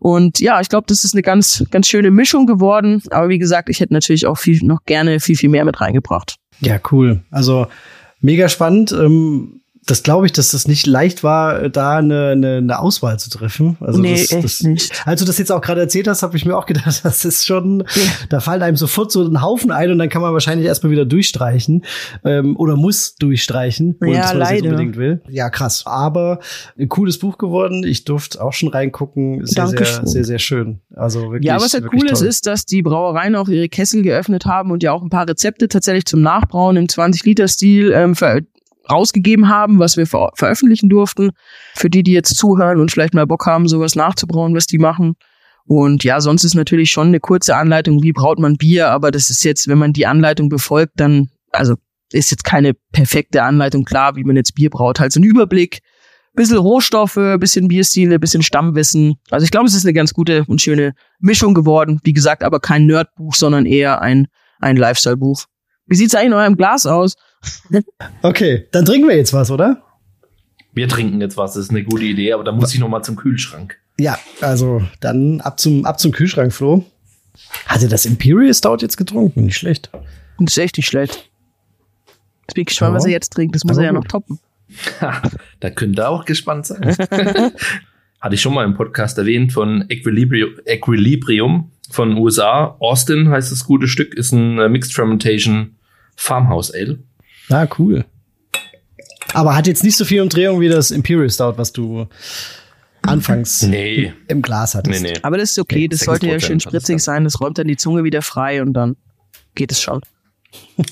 Und 0.00 0.40
ja, 0.40 0.60
ich 0.60 0.68
glaube, 0.68 0.86
das 0.88 1.04
ist 1.04 1.14
eine 1.14 1.22
ganz, 1.22 1.64
ganz 1.70 1.88
schöne 1.88 2.10
Mischung 2.10 2.46
geworden. 2.46 3.02
Aber 3.10 3.28
wie 3.28 3.38
gesagt, 3.38 3.68
ich 3.68 3.80
hätte 3.80 3.92
natürlich 3.92 4.26
auch 4.26 4.38
viel, 4.38 4.64
noch 4.64 4.84
gerne 4.84 5.20
viel, 5.20 5.36
viel 5.36 5.50
mehr 5.50 5.64
mit 5.64 5.80
reingebracht. 5.80 6.36
Ja, 6.60 6.78
cool. 6.90 7.22
Also 7.30 7.66
mega 8.20 8.48
spannend. 8.48 8.92
Ähm 8.92 9.60
das 9.86 10.02
glaube 10.02 10.26
ich, 10.26 10.32
dass 10.32 10.50
das 10.50 10.66
nicht 10.66 10.86
leicht 10.86 11.22
war, 11.22 11.68
da 11.68 11.96
eine, 11.98 12.30
eine, 12.30 12.56
eine 12.56 12.78
Auswahl 12.80 13.18
zu 13.20 13.30
treffen. 13.30 13.76
Also 13.80 14.00
nee, 14.00 14.12
das, 14.20 14.32
echt 14.32 14.44
das, 14.44 14.60
nicht. 14.62 15.02
Als 15.06 15.20
du 15.20 15.26
das 15.26 15.38
jetzt 15.38 15.52
auch 15.52 15.60
gerade 15.60 15.80
erzählt 15.80 16.08
hast, 16.08 16.22
habe 16.24 16.36
ich 16.36 16.44
mir 16.44 16.56
auch 16.56 16.66
gedacht, 16.66 17.00
das 17.04 17.24
ist 17.24 17.46
schon, 17.46 17.80
Ja. 17.94 18.02
da 18.28 18.40
fallen 18.40 18.62
einem 18.62 18.76
sofort 18.76 19.12
so 19.12 19.22
ein 19.22 19.40
Haufen 19.42 19.70
ein 19.70 19.92
und 19.92 19.98
dann 19.98 20.08
kann 20.08 20.22
man 20.22 20.32
wahrscheinlich 20.32 20.66
erstmal 20.66 20.90
wieder 20.90 21.04
durchstreichen 21.04 21.84
ähm, 22.24 22.56
oder 22.56 22.74
muss 22.76 23.14
durchstreichen, 23.14 23.96
ohne 24.00 24.12
Ja, 24.12 24.18
man 24.26 24.38
das 24.40 24.50
leider. 24.50 24.70
unbedingt 24.70 24.96
will. 24.96 25.22
Ja, 25.28 25.50
krass. 25.50 25.84
Aber 25.86 26.40
ein 26.78 26.88
cooles 26.88 27.18
Buch 27.18 27.38
geworden. 27.38 27.84
Ich 27.84 28.04
durfte 28.04 28.42
auch 28.42 28.52
schon 28.52 28.70
reingucken. 28.70 29.46
Sehr, 29.46 29.68
sehr, 29.68 29.76
Dankeschön. 29.78 30.06
sehr, 30.06 30.24
sehr 30.24 30.38
schön. 30.40 30.80
Also 30.96 31.30
wirklich. 31.30 31.44
Ja, 31.44 31.60
was 31.60 31.74
halt 31.74 31.84
cool 31.92 32.06
ist, 32.10 32.22
ist, 32.22 32.46
dass 32.46 32.66
die 32.66 32.82
Brauereien 32.82 33.36
auch 33.36 33.48
ihre 33.48 33.68
Kessel 33.68 34.02
geöffnet 34.02 34.46
haben 34.46 34.72
und 34.72 34.82
ja 34.82 34.90
auch 34.92 35.02
ein 35.02 35.10
paar 35.10 35.28
Rezepte 35.28 35.68
tatsächlich 35.68 36.06
zum 36.06 36.22
Nachbrauen 36.22 36.76
im 36.76 36.86
20-Liter-Stil 36.86 37.92
ähm, 37.92 38.16
ver 38.16 38.40
rausgegeben 38.90 39.48
haben, 39.48 39.78
was 39.78 39.96
wir 39.96 40.06
ver 40.06 40.30
veröffentlichen 40.34 40.88
durften. 40.88 41.30
Für 41.74 41.90
die, 41.90 42.02
die 42.02 42.12
jetzt 42.12 42.36
zuhören 42.36 42.80
und 42.80 42.90
vielleicht 42.90 43.14
mal 43.14 43.26
Bock 43.26 43.46
haben, 43.46 43.68
sowas 43.68 43.94
nachzubrauen, 43.94 44.54
was 44.54 44.66
die 44.66 44.78
machen. 44.78 45.16
Und 45.66 46.04
ja, 46.04 46.20
sonst 46.20 46.44
ist 46.44 46.54
natürlich 46.54 46.90
schon 46.90 47.08
eine 47.08 47.20
kurze 47.20 47.56
Anleitung, 47.56 48.02
wie 48.02 48.12
braut 48.12 48.38
man 48.38 48.56
Bier, 48.56 48.88
aber 48.90 49.10
das 49.10 49.30
ist 49.30 49.42
jetzt, 49.42 49.66
wenn 49.66 49.78
man 49.78 49.92
die 49.92 50.06
Anleitung 50.06 50.48
befolgt, 50.48 50.92
dann, 50.96 51.28
also 51.50 51.74
ist 52.12 52.30
jetzt 52.30 52.44
keine 52.44 52.74
perfekte 52.92 53.42
Anleitung 53.42 53.84
klar, 53.84 54.14
wie 54.14 54.22
man 54.22 54.36
jetzt 54.36 54.54
Bier 54.54 54.70
braut. 54.70 55.00
Halt 55.00 55.12
so 55.12 55.18
ein 55.18 55.24
Überblick, 55.24 55.80
bisschen 56.34 56.58
Rohstoffe, 56.58 57.18
bisschen 57.40 57.66
Bierstile, 57.66 58.20
bisschen 58.20 58.42
Stammwissen. 58.42 59.16
Also 59.30 59.44
ich 59.44 59.50
glaube, 59.50 59.66
es 59.66 59.74
ist 59.74 59.84
eine 59.84 59.94
ganz 59.94 60.14
gute 60.14 60.44
und 60.46 60.60
schöne 60.60 60.94
Mischung 61.18 61.54
geworden. 61.54 62.00
Wie 62.04 62.12
gesagt, 62.12 62.44
aber 62.44 62.60
kein 62.60 62.86
Nerdbuch, 62.86 63.34
sondern 63.34 63.66
eher 63.66 64.02
ein, 64.02 64.28
ein 64.60 64.76
Lifestyle-Buch. 64.76 65.46
Wie 65.86 65.96
sieht's 65.96 66.14
eigentlich 66.14 66.26
in 66.28 66.32
eurem 66.34 66.56
Glas 66.56 66.86
aus? 66.86 67.16
Okay, 68.22 68.66
dann 68.72 68.84
trinken 68.84 69.08
wir 69.08 69.16
jetzt 69.16 69.32
was, 69.32 69.50
oder? 69.50 69.82
Wir 70.72 70.88
trinken 70.88 71.20
jetzt 71.20 71.36
was, 71.36 71.54
das 71.54 71.64
ist 71.64 71.70
eine 71.70 71.84
gute 71.84 72.04
Idee, 72.04 72.32
aber 72.32 72.44
da 72.44 72.52
muss 72.52 72.74
ich 72.74 72.80
noch 72.80 72.88
mal 72.88 73.02
zum 73.02 73.16
Kühlschrank. 73.16 73.78
Ja, 73.98 74.18
also 74.40 74.82
dann 75.00 75.40
ab 75.40 75.58
zum, 75.58 75.84
ab 75.86 75.98
zum 75.98 76.12
Kühlschrank, 76.12 76.52
Flo. 76.52 76.84
Hat 77.66 77.82
er 77.82 77.88
das 77.88 78.04
Imperial 78.04 78.52
Stout 78.52 78.78
jetzt 78.80 78.96
getrunken? 78.96 79.44
Nicht 79.44 79.56
schlecht. 79.56 79.90
Das 80.38 80.52
ist 80.52 80.58
echt 80.58 80.76
nicht 80.76 80.86
schlecht. 80.86 81.30
Jetzt 82.42 82.54
bin 82.54 82.62
ich 82.62 82.66
gespannt, 82.68 82.90
Ja. 82.92 82.96
was 82.96 83.04
er 83.06 83.10
jetzt 83.12 83.32
trinkt. 83.32 83.54
Das 83.54 83.64
muss 83.64 83.76
Aber 83.76 83.82
er 83.84 83.86
ja 83.86 83.92
noch 83.92 84.04
toppen. 84.04 84.38
Ha, 85.00 85.22
da 85.60 85.70
könnt 85.70 85.98
ihr 85.98 86.08
auch 86.08 86.24
gespannt 86.24 86.66
sein. 86.66 86.96
Hatte 88.20 88.34
ich 88.34 88.40
schon 88.40 88.52
mal 88.54 88.64
im 88.64 88.74
Podcast 88.74 89.16
erwähnt 89.18 89.52
von 89.52 89.84
Equilibrium, 89.88 90.50
Equilibrium 90.64 91.70
von 91.90 92.16
USA. 92.18 92.76
Austin 92.80 93.30
heißt 93.30 93.52
das 93.52 93.64
gute 93.64 93.88
Stück, 93.88 94.14
ist 94.14 94.32
ein 94.32 94.58
äh, 94.58 94.68
Mixed 94.68 94.92
Fermentation 94.94 95.76
Farmhouse 96.16 96.72
Ale. 96.74 96.98
Ah, 97.50 97.66
cool. 97.78 98.04
Aber 99.34 99.54
hat 99.54 99.66
jetzt 99.66 99.84
nicht 99.84 99.96
so 99.96 100.04
viel 100.04 100.20
Umdrehung 100.22 100.60
wie 100.60 100.68
das 100.68 100.90
Imperial 100.90 101.28
Stout, 101.30 101.54
was 101.56 101.72
du 101.72 102.06
anfangs 103.02 103.62
Nee, 103.62 104.12
im 104.28 104.42
Glas 104.42 104.74
hattest. 104.74 105.02
nee, 105.02 105.12
nee. 105.12 105.18
Aber 105.22 105.38
das 105.38 105.50
ist 105.52 105.58
okay. 105.58 105.80
Nee, 105.80 105.88
Das 105.88 106.00
sollte 106.00 106.26
ja 106.26 106.36
6% 106.36 106.40
schön 106.46 106.60
spritzig 106.60 107.00
sein. 107.00 107.24
Das 107.24 107.40
räumt 107.40 107.58
dann 107.58 107.68
die 107.68 107.76
Zunge 107.76 108.02
wieder 108.04 108.22
frei 108.22 108.62
und 108.62 108.72
dann 108.72 108.96
geht 109.54 109.70
es 109.72 109.80
schon. 109.80 110.00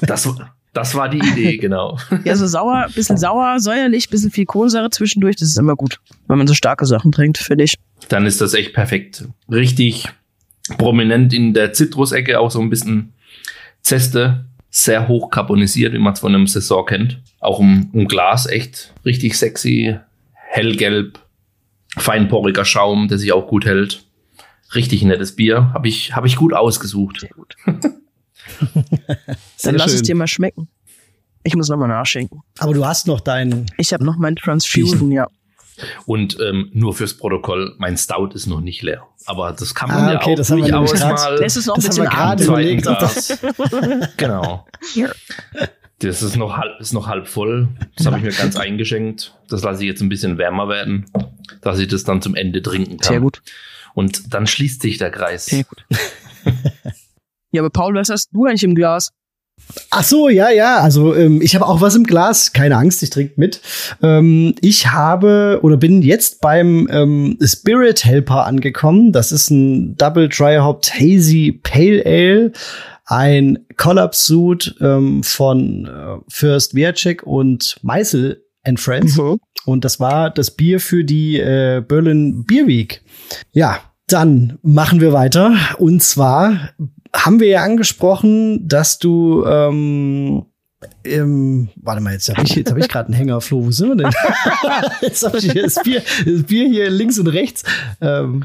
Das, 0.01 0.29
das 0.73 0.95
war 0.95 1.09
die 1.09 1.19
Idee, 1.19 1.57
genau. 1.59 1.99
Ja, 2.25 2.37
so 2.37 2.47
sauer, 2.47 2.89
bisschen 2.95 3.17
sauer, 3.17 3.59
säuerlich, 3.61 4.11
bisschen 4.11 4.31
viel 4.31 4.45
Kohlensäure 4.45 4.91
zwischendurch. 4.91 5.37
Das 5.37 5.49
ist 5.49 5.59
immer 5.59 5.75
gut, 5.75 6.01
wenn 6.29 6.39
man 6.39 6.47
so 6.47 6.55
starke 6.55 6.87
Sachen 6.87 7.13
trinkt, 7.13 7.39
finde 7.39 7.65
ich. 7.65 7.75
Dann 8.09 8.27
ist 8.27 8.41
das 8.41 8.55
echt 8.55 8.75
perfekt. 8.75 9.25
Richtig 9.51 10.09
prominent 10.79 11.33
in 11.33 11.55
der 11.55 11.73
Zitrusecke, 11.73 12.39
auch 12.39 12.51
so 12.51 12.61
ein 12.61 12.71
bisschen 12.71 13.13
Zeste. 13.83 14.45
Sehr 14.77 15.07
hoch 15.07 15.31
carbonisiert, 15.31 15.93
wie 15.93 15.99
man 15.99 16.15
es 16.15 16.21
von 16.21 16.35
einem 16.35 16.49
Saison 16.49 16.85
kennt. 16.85 17.23
Auch 17.39 17.61
im, 17.61 17.91
im 17.93 18.09
Glas 18.09 18.47
echt 18.47 18.93
richtig 19.05 19.39
sexy, 19.39 20.01
hellgelb, 20.33 21.21
feinporiger 21.97 22.65
Schaum, 22.65 23.07
der 23.07 23.19
sich 23.19 23.33
auch 23.33 23.47
gut 23.47 23.67
hält. 23.67 24.05
Richtig 24.75 25.05
nettes 25.05 25.37
Bier. 25.37 25.73
Habe 25.73 25.87
ich, 25.87 26.17
hab 26.17 26.25
ich 26.25 26.35
gut 26.35 26.53
ausgesucht. 26.53 27.21
Sehr 27.21 27.31
gut. 27.31 27.55
Dann 29.63 29.77
lass 29.77 29.93
es 29.93 29.99
schön. 29.99 30.07
dir 30.07 30.15
mal 30.17 30.27
schmecken. 30.27 30.69
Ich 31.45 31.55
muss 31.55 31.69
nochmal 31.69 31.89
nachschenken. 31.89 32.41
Aber 32.59 32.75
du 32.75 32.85
hast 32.85 33.07
noch 33.07 33.21
deinen. 33.21 33.67
Ich 33.79 33.93
habe 33.93 34.05
noch 34.05 34.17
mein 34.17 34.35
Transfusion, 34.35 35.13
ja. 35.13 35.29
Und 36.05 36.37
ähm, 36.41 36.71
nur 36.73 36.95
fürs 36.95 37.17
Protokoll, 37.17 37.77
mein 37.79 37.97
Stout 37.97 38.31
ist 38.35 38.47
noch 38.49 38.61
nicht 38.61 38.83
leer. 38.83 39.07
Aber 39.27 39.53
das 39.53 39.75
kann 39.75 39.89
man 39.89 39.99
Ah, 40.05 40.13
ja 40.13 40.17
okay, 40.21 40.33
auch 40.33 40.37
das 40.37 40.51
haben 40.51 40.65
wir 40.65 40.71
grad- 40.71 41.41
Das 41.41 41.57
ist 41.57 41.67
noch 41.67 41.77
ein 41.77 41.83
Das 41.83 41.99
haben 41.99 42.05
bisschen 42.05 42.05
wir 42.05 42.11
zweiten 42.11 42.43
überlegt, 42.45 42.87
das- 42.87 43.39
genau. 44.17 44.67
Hier. 44.93 45.15
Das 46.01 46.23
ist 46.23 46.37
noch 46.37 46.57
halb, 46.57 46.81
ist 46.81 46.93
noch 46.93 47.07
halb 47.07 47.27
voll. 47.29 47.69
Das 47.97 48.05
habe 48.07 48.19
ich 48.19 48.25
mir 48.25 48.33
ganz 48.33 48.57
eingeschenkt. 48.57 49.35
Das 49.49 49.63
lasse 49.63 49.83
ich 49.83 49.89
jetzt 49.89 50.03
ein 50.03 50.09
bisschen 50.09 50.37
wärmer 50.39 50.69
werden, 50.69 51.07
dass 51.63 51.79
ich 51.79 51.89
das 51.89 52.05
dann 52.05 52.21
zum 52.21 52.35
Ende 52.35 52.61
trinken 52.61 52.99
kann. 52.99 53.09
Sehr 53.09 53.21
gut. 53.21 53.43
Und 53.95 54.35
dann 54.35 54.47
schließt 54.47 54.83
sich 54.83 54.99
der 54.99 55.11
Kreis. 55.11 55.47
Sehr 55.47 55.65
gut. 55.65 55.85
ja, 57.53 57.63
aber 57.63 57.71
Paul, 57.71 57.95
was 57.95 58.11
hast 58.11 58.29
du 58.33 58.45
eigentlich 58.45 58.65
im 58.65 58.75
Glas? 58.75 59.11
Ach 59.91 60.05
so, 60.05 60.29
ja, 60.29 60.51
ja. 60.51 60.79
Also 60.79 61.15
ähm, 61.15 61.41
ich 61.41 61.55
habe 61.55 61.67
auch 61.67 61.81
was 61.81 61.95
im 61.95 62.05
Glas. 62.05 62.53
Keine 62.53 62.77
Angst, 62.77 63.03
ich 63.03 63.11
trinke 63.11 63.35
mit. 63.37 63.61
Ähm, 64.03 64.55
ich 64.61 64.91
habe 64.93 65.61
oder 65.63 65.77
bin 65.77 66.03
jetzt 66.03 66.41
beim 66.41 66.89
ähm, 66.91 67.39
Spirit 67.43 68.05
Helper 68.05 68.47
angekommen. 68.47 69.13
Das 69.13 69.33
ist 69.33 69.51
ein 69.51 69.97
Double 69.97 70.29
Dry 70.29 70.57
Hopped 70.57 70.93
Hazy 70.95 71.61
Pale 71.63 72.03
Ale. 72.05 72.53
Ein 73.07 73.59
Collab-Suit 73.77 74.77
ähm, 74.81 75.23
von 75.23 75.87
äh, 75.87 76.21
First 76.29 76.75
Viacek 76.75 77.23
und 77.23 77.77
Meisel 77.83 78.45
and 78.65 78.81
Friends. 78.81 79.19
Und 79.67 79.85
das 79.85 80.01
war 80.01 80.31
das 80.31 80.51
Bier 80.51 80.81
für 80.81 81.05
die 81.05 81.39
äh, 81.39 81.83
Berlin 81.87 82.45
Beer 82.45 82.67
Week. 82.67 83.03
Ja, 83.53 83.79
dann 84.07 84.59
machen 84.63 85.01
wir 85.01 85.13
weiter. 85.13 85.55
Und 85.79 86.03
zwar 86.03 86.71
haben 87.15 87.41
wir 87.41 87.49
ja 87.49 87.63
angesprochen, 87.63 88.67
dass 88.69 88.99
du 88.99 89.45
ähm, 89.47 90.47
Ähm, 91.05 91.69
warte 91.77 92.03
mal, 92.03 92.13
jetzt 92.13 92.29
habe 92.29 92.43
ich, 92.47 92.55
jetzt 92.57 92.71
hab 92.71 92.79
ich 92.79 92.89
gerade 92.89 93.07
einen 93.07 93.17
Hänger, 93.17 93.41
Flo. 93.41 93.65
Wo 93.65 93.71
sind 93.71 93.89
wir 93.89 93.97
denn? 93.97 94.11
jetzt 95.01 95.25
habe 95.25 95.39
ich 95.39 95.51
hier 95.51 95.63
das 95.63 95.77
Bier, 95.83 96.03
das 96.27 96.43
Bier 96.43 96.69
hier 96.69 96.91
links 96.91 97.19
und 97.19 97.29
rechts. 97.29 97.63
Ähm, 98.01 98.45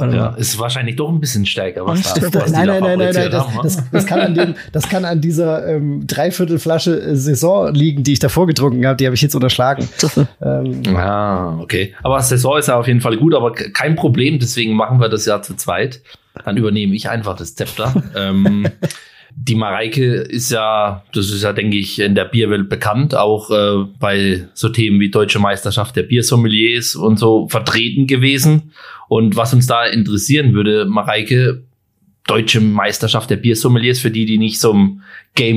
ja, 0.00 0.28
ist 0.36 0.58
wahrscheinlich 0.58 0.96
doch 0.96 1.08
ein 1.08 1.18
bisschen 1.18 1.44
stärker. 1.44 1.84
Was 1.84 2.14
da, 2.14 2.22
was 2.32 2.52
nein, 2.52 2.66
nein, 2.66 2.82
nein, 2.82 2.98
nein, 2.98 3.14
nein, 3.14 3.30
das, 3.30 3.46
das, 3.62 3.90
das, 3.90 4.06
kann 4.06 4.20
an 4.20 4.34
dem, 4.34 4.54
das 4.72 4.88
kann 4.88 5.04
an 5.04 5.20
dieser 5.20 5.66
ähm, 5.66 6.06
Dreiviertelflasche 6.06 7.00
äh, 7.00 7.16
Saison 7.16 7.74
liegen, 7.74 8.04
die 8.04 8.12
ich 8.12 8.18
davor 8.20 8.46
getrunken 8.46 8.86
habe. 8.86 8.96
Die 8.96 9.06
habe 9.06 9.14
ich 9.14 9.22
jetzt 9.22 9.34
unterschlagen. 9.34 9.88
ähm. 10.40 10.82
Ah, 10.96 11.58
okay. 11.60 11.94
Aber 12.02 12.20
Saison 12.22 12.58
ist 12.58 12.68
ja 12.68 12.78
auf 12.78 12.86
jeden 12.86 13.00
Fall 13.00 13.16
gut, 13.16 13.34
aber 13.34 13.52
kein 13.52 13.96
Problem. 13.96 14.38
Deswegen 14.38 14.74
machen 14.74 15.00
wir 15.00 15.08
das 15.08 15.26
ja 15.26 15.42
zu 15.42 15.56
zweit. 15.56 16.00
Dann 16.44 16.56
übernehme 16.56 16.94
ich 16.94 17.08
einfach 17.08 17.36
das 17.36 17.54
Zepter. 17.54 18.02
ähm, 18.16 18.66
die 19.40 19.54
Mareike 19.54 20.16
ist 20.16 20.50
ja, 20.50 21.04
das 21.12 21.30
ist 21.30 21.42
ja, 21.42 21.52
denke 21.52 21.76
ich, 21.76 22.00
in 22.00 22.14
der 22.14 22.24
Bierwelt 22.24 22.68
bekannt, 22.68 23.14
auch 23.14 23.50
äh, 23.50 23.84
bei 23.98 24.48
so 24.54 24.68
Themen 24.68 24.98
wie 25.00 25.10
Deutsche 25.10 25.38
Meisterschaft 25.38 25.94
der 25.96 26.02
Biersommeliers 26.02 26.96
und 26.96 27.18
so 27.18 27.48
vertreten 27.48 28.06
gewesen. 28.06 28.72
Und 29.08 29.36
was 29.36 29.54
uns 29.54 29.66
da 29.66 29.86
interessieren 29.86 30.54
würde, 30.54 30.86
Mareike, 30.86 31.62
Deutsche 32.26 32.60
Meisterschaft 32.60 33.30
der 33.30 33.36
Biersommeliers, 33.36 34.00
für 34.00 34.10
die, 34.10 34.26
die 34.26 34.38
nicht 34.38 34.60
so 34.60 34.72
im 34.72 35.02
Game 35.34 35.56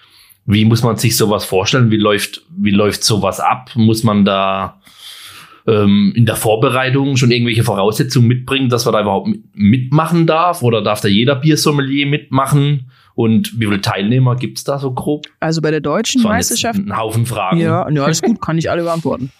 wie 0.45 0.65
muss 0.65 0.83
man 0.83 0.97
sich 0.97 1.15
sowas 1.15 1.45
vorstellen? 1.45 1.91
Wie 1.91 1.97
läuft, 1.97 2.43
wie 2.49 2.71
läuft 2.71 3.03
sowas 3.03 3.39
ab? 3.39 3.71
Muss 3.75 4.03
man 4.03 4.25
da 4.25 4.81
ähm, 5.67 6.13
in 6.15 6.25
der 6.25 6.35
Vorbereitung 6.35 7.15
schon 7.17 7.31
irgendwelche 7.31 7.63
Voraussetzungen 7.63 8.27
mitbringen, 8.27 8.69
dass 8.69 8.85
man 8.85 8.93
da 8.93 9.01
überhaupt 9.01 9.29
mitmachen 9.53 10.25
darf? 10.25 10.63
Oder 10.63 10.81
darf 10.81 11.01
da 11.01 11.07
jeder 11.07 11.35
Biersommelier 11.35 12.07
mitmachen? 12.07 12.91
Und 13.13 13.59
wie 13.59 13.65
viele 13.65 13.81
Teilnehmer 13.81 14.35
gibt 14.35 14.57
es 14.57 14.63
da 14.63 14.79
so 14.79 14.93
grob? 14.93 15.27
Also 15.39 15.61
bei 15.61 15.69
der 15.69 15.81
deutschen 15.81 16.23
Meisterschaft. 16.23 16.79
Ein 16.79 16.97
Haufen 16.97 17.25
Fragen. 17.25 17.59
Ja, 17.59 17.87
ja, 17.89 18.03
alles 18.03 18.21
gut, 18.21 18.41
kann 18.41 18.57
ich 18.57 18.71
alle 18.71 18.83
beantworten. 18.83 19.31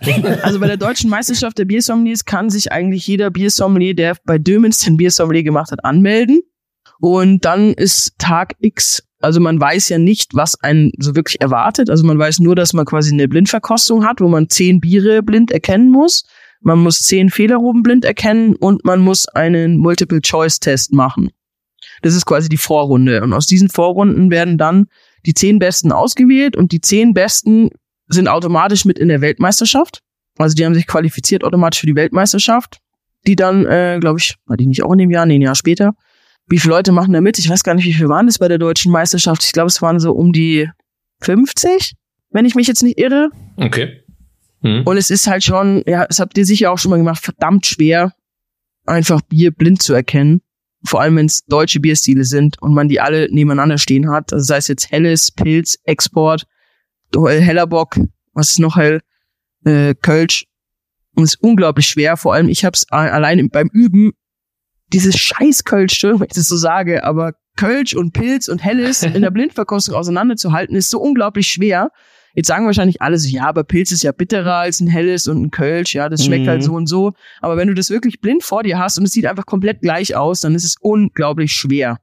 also 0.42 0.60
bei 0.60 0.66
der 0.66 0.76
deutschen 0.76 1.10
Meisterschaft 1.10 1.58
der 1.58 1.64
Biersommeliers 1.64 2.24
kann 2.24 2.48
sich 2.48 2.72
eigentlich 2.72 3.06
jeder 3.06 3.30
Biersommelier, 3.30 3.94
der 3.94 4.16
bei 4.24 4.38
Dömens 4.38 4.78
den 4.78 4.96
Biersommelier 4.96 5.42
gemacht 5.42 5.72
hat, 5.72 5.84
anmelden. 5.84 6.40
Und 7.00 7.44
dann 7.44 7.74
ist 7.74 8.18
Tag 8.18 8.54
X 8.60 9.05
also 9.26 9.40
man 9.40 9.60
weiß 9.60 9.88
ja 9.88 9.98
nicht, 9.98 10.34
was 10.34 10.54
einen 10.62 10.92
so 10.98 11.16
wirklich 11.16 11.40
erwartet. 11.40 11.90
Also 11.90 12.06
man 12.06 12.16
weiß 12.16 12.38
nur, 12.38 12.54
dass 12.54 12.72
man 12.72 12.86
quasi 12.86 13.12
eine 13.12 13.26
Blindverkostung 13.26 14.06
hat, 14.06 14.20
wo 14.20 14.28
man 14.28 14.48
zehn 14.48 14.80
Biere 14.80 15.22
blind 15.22 15.50
erkennen 15.50 15.90
muss. 15.90 16.24
Man 16.60 16.78
muss 16.78 17.00
zehn 17.00 17.28
Fehlerroben 17.28 17.82
blind 17.82 18.04
erkennen 18.04 18.54
und 18.54 18.84
man 18.84 19.00
muss 19.00 19.26
einen 19.26 19.78
Multiple-Choice-Test 19.78 20.92
machen. 20.92 21.30
Das 22.02 22.14
ist 22.14 22.24
quasi 22.24 22.48
die 22.48 22.56
Vorrunde. 22.56 23.22
Und 23.22 23.32
aus 23.32 23.46
diesen 23.46 23.68
Vorrunden 23.68 24.30
werden 24.30 24.58
dann 24.58 24.86
die 25.26 25.34
zehn 25.34 25.58
Besten 25.58 25.90
ausgewählt 25.90 26.56
und 26.56 26.70
die 26.70 26.80
zehn 26.80 27.12
Besten 27.12 27.70
sind 28.06 28.28
automatisch 28.28 28.84
mit 28.84 28.96
in 28.96 29.08
der 29.08 29.20
Weltmeisterschaft. 29.20 30.02
Also 30.38 30.54
die 30.54 30.64
haben 30.64 30.74
sich 30.74 30.86
qualifiziert 30.86 31.42
automatisch 31.42 31.80
für 31.80 31.86
die 31.86 31.96
Weltmeisterschaft, 31.96 32.78
die 33.26 33.34
dann, 33.34 33.66
äh, 33.66 33.98
glaube 34.00 34.20
ich, 34.20 34.36
war 34.46 34.56
die 34.56 34.66
nicht 34.66 34.84
auch 34.84 34.92
in 34.92 34.98
dem 34.98 35.10
Jahr, 35.10 35.26
nee, 35.26 35.34
ein 35.34 35.42
Jahr 35.42 35.56
später, 35.56 35.94
wie 36.48 36.58
viele 36.58 36.74
Leute 36.74 36.92
machen 36.92 37.12
da 37.12 37.20
mit? 37.20 37.38
Ich 37.38 37.48
weiß 37.48 37.64
gar 37.64 37.74
nicht, 37.74 37.86
wie 37.86 37.92
viele 37.92 38.08
waren 38.08 38.26
das 38.26 38.38
bei 38.38 38.48
der 38.48 38.58
deutschen 38.58 38.92
Meisterschaft. 38.92 39.44
Ich 39.44 39.52
glaube, 39.52 39.68
es 39.68 39.82
waren 39.82 39.98
so 39.98 40.12
um 40.12 40.32
die 40.32 40.68
50, 41.22 41.94
wenn 42.30 42.44
ich 42.44 42.54
mich 42.54 42.66
jetzt 42.66 42.82
nicht 42.82 42.98
irre. 42.98 43.30
Okay. 43.56 44.02
Mhm. 44.62 44.82
Und 44.84 44.96
es 44.96 45.10
ist 45.10 45.26
halt 45.26 45.42
schon, 45.42 45.82
ja, 45.86 46.06
das 46.06 46.20
habt 46.20 46.38
ihr 46.38 46.46
sicher 46.46 46.70
auch 46.70 46.78
schon 46.78 46.90
mal 46.90 46.98
gemacht, 46.98 47.22
verdammt 47.22 47.66
schwer, 47.66 48.12
einfach 48.86 49.20
Bier 49.22 49.50
blind 49.50 49.82
zu 49.82 49.92
erkennen. 49.92 50.40
Vor 50.84 51.00
allem, 51.00 51.16
wenn 51.16 51.26
es 51.26 51.44
deutsche 51.46 51.80
Bierstile 51.80 52.24
sind 52.24 52.60
und 52.62 52.74
man 52.74 52.88
die 52.88 53.00
alle 53.00 53.28
nebeneinander 53.32 53.78
stehen 53.78 54.10
hat. 54.10 54.32
Also 54.32 54.44
sei 54.44 54.58
es 54.58 54.68
jetzt 54.68 54.90
Helles, 54.92 55.32
Pilz, 55.32 55.78
Export, 55.84 56.46
Hellerbock, 57.12 57.98
was 58.34 58.50
ist 58.50 58.58
noch 58.60 58.76
hell, 58.76 59.00
äh, 59.64 59.94
Kölsch. 59.94 60.46
Und 61.16 61.24
es 61.24 61.34
ist 61.34 61.42
unglaublich 61.42 61.86
schwer. 61.86 62.16
Vor 62.16 62.34
allem, 62.34 62.48
ich 62.48 62.64
habe 62.64 62.74
es 62.74 62.88
allein 62.90 63.48
beim 63.48 63.68
Üben 63.72 64.12
dieses 64.92 65.18
scheiß 65.18 65.64
Kölsch, 65.64 66.02
wenn 66.02 66.22
ich 66.22 66.34
das 66.34 66.48
so 66.48 66.56
sage, 66.56 67.04
aber 67.04 67.32
Kölsch 67.56 67.94
und 67.94 68.12
Pilz 68.12 68.48
und 68.48 68.62
Helles 68.62 69.02
in 69.02 69.22
der 69.22 69.30
Blindverkostung 69.32 69.94
auseinanderzuhalten, 69.94 70.76
ist 70.76 70.90
so 70.90 71.00
unglaublich 71.00 71.48
schwer. 71.48 71.90
Jetzt 72.34 72.48
sagen 72.48 72.66
wahrscheinlich 72.66 73.00
alle 73.00 73.18
so, 73.18 73.28
ja, 73.28 73.46
aber 73.46 73.64
Pilz 73.64 73.92
ist 73.92 74.02
ja 74.02 74.12
bitterer 74.12 74.56
als 74.56 74.80
ein 74.80 74.88
Helles 74.88 75.26
und 75.26 75.42
ein 75.42 75.50
Kölsch, 75.50 75.94
ja, 75.94 76.10
das 76.10 76.22
schmeckt 76.22 76.46
halt 76.46 76.46
mhm. 76.46 76.50
halt 76.50 76.64
so 76.64 76.74
und 76.74 76.86
so. 76.86 77.12
Aber 77.40 77.56
wenn 77.56 77.68
du 77.68 77.74
das 77.74 77.88
wirklich 77.88 78.20
blind 78.20 78.42
vor 78.42 78.62
dir 78.62 78.78
hast 78.78 78.98
und 78.98 79.04
es 79.04 79.12
sieht 79.12 79.24
einfach 79.24 79.46
komplett 79.46 79.80
gleich 79.80 80.14
aus, 80.14 80.40
dann 80.40 80.54
ist 80.54 80.64
es 80.64 80.76
unglaublich 80.78 81.52
schwer. 81.52 81.98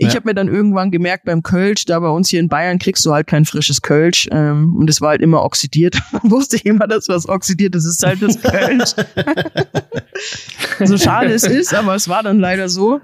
Ich 0.00 0.08
ja. 0.08 0.14
habe 0.14 0.28
mir 0.28 0.34
dann 0.34 0.46
irgendwann 0.46 0.92
gemerkt 0.92 1.24
beim 1.24 1.42
Kölsch, 1.42 1.84
da 1.84 1.98
bei 1.98 2.08
uns 2.08 2.28
hier 2.28 2.38
in 2.38 2.48
Bayern 2.48 2.78
kriegst 2.78 3.04
du 3.04 3.12
halt 3.12 3.26
kein 3.26 3.44
frisches 3.44 3.82
Kölsch 3.82 4.28
ähm, 4.30 4.76
und 4.76 4.88
es 4.88 5.00
war 5.00 5.10
halt 5.10 5.22
immer 5.22 5.42
oxidiert. 5.42 6.00
wusste 6.22 6.54
ich 6.56 6.64
immer, 6.66 6.86
dass 6.86 7.08
was 7.08 7.28
oxidiert 7.28 7.74
ist, 7.74 7.84
ist 7.84 8.06
halt 8.06 8.22
das 8.22 8.40
Kölsch. 8.40 8.94
so 10.88 10.96
schade 10.96 11.32
es 11.32 11.42
ist, 11.42 11.74
aber 11.74 11.96
es 11.96 12.08
war 12.08 12.22
dann 12.22 12.38
leider 12.38 12.68
so. 12.68 13.00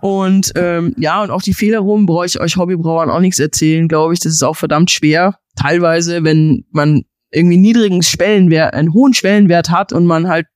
Und 0.00 0.52
ähm, 0.56 0.94
ja, 0.96 1.22
und 1.22 1.30
auch 1.30 1.42
die 1.42 1.52
Fehler 1.52 1.80
rum 1.80 2.06
brauche 2.06 2.24
ich 2.24 2.40
euch 2.40 2.56
Hobbybrauern 2.56 3.10
auch 3.10 3.20
nichts 3.20 3.38
erzählen, 3.38 3.86
glaube 3.86 4.14
ich. 4.14 4.20
Das 4.20 4.32
ist 4.32 4.42
auch 4.42 4.56
verdammt 4.56 4.90
schwer. 4.90 5.38
Teilweise, 5.56 6.24
wenn 6.24 6.64
man 6.70 7.02
irgendwie 7.30 7.58
niedrigen 7.58 8.02
Schwellenwert, 8.02 8.72
einen 8.72 8.94
hohen 8.94 9.12
Schwellenwert 9.12 9.68
hat 9.68 9.92
und 9.92 10.06
man 10.06 10.26
halt 10.26 10.46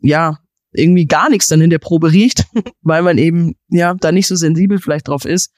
ja 0.00 0.38
irgendwie 0.76 1.06
gar 1.06 1.30
nichts 1.30 1.48
dann 1.48 1.60
in 1.60 1.70
der 1.70 1.78
Probe 1.78 2.12
riecht, 2.12 2.44
weil 2.82 3.02
man 3.02 3.18
eben 3.18 3.54
ja 3.68 3.94
da 3.94 4.12
nicht 4.12 4.26
so 4.26 4.36
sensibel 4.36 4.78
vielleicht 4.78 5.08
drauf 5.08 5.24
ist. 5.24 5.52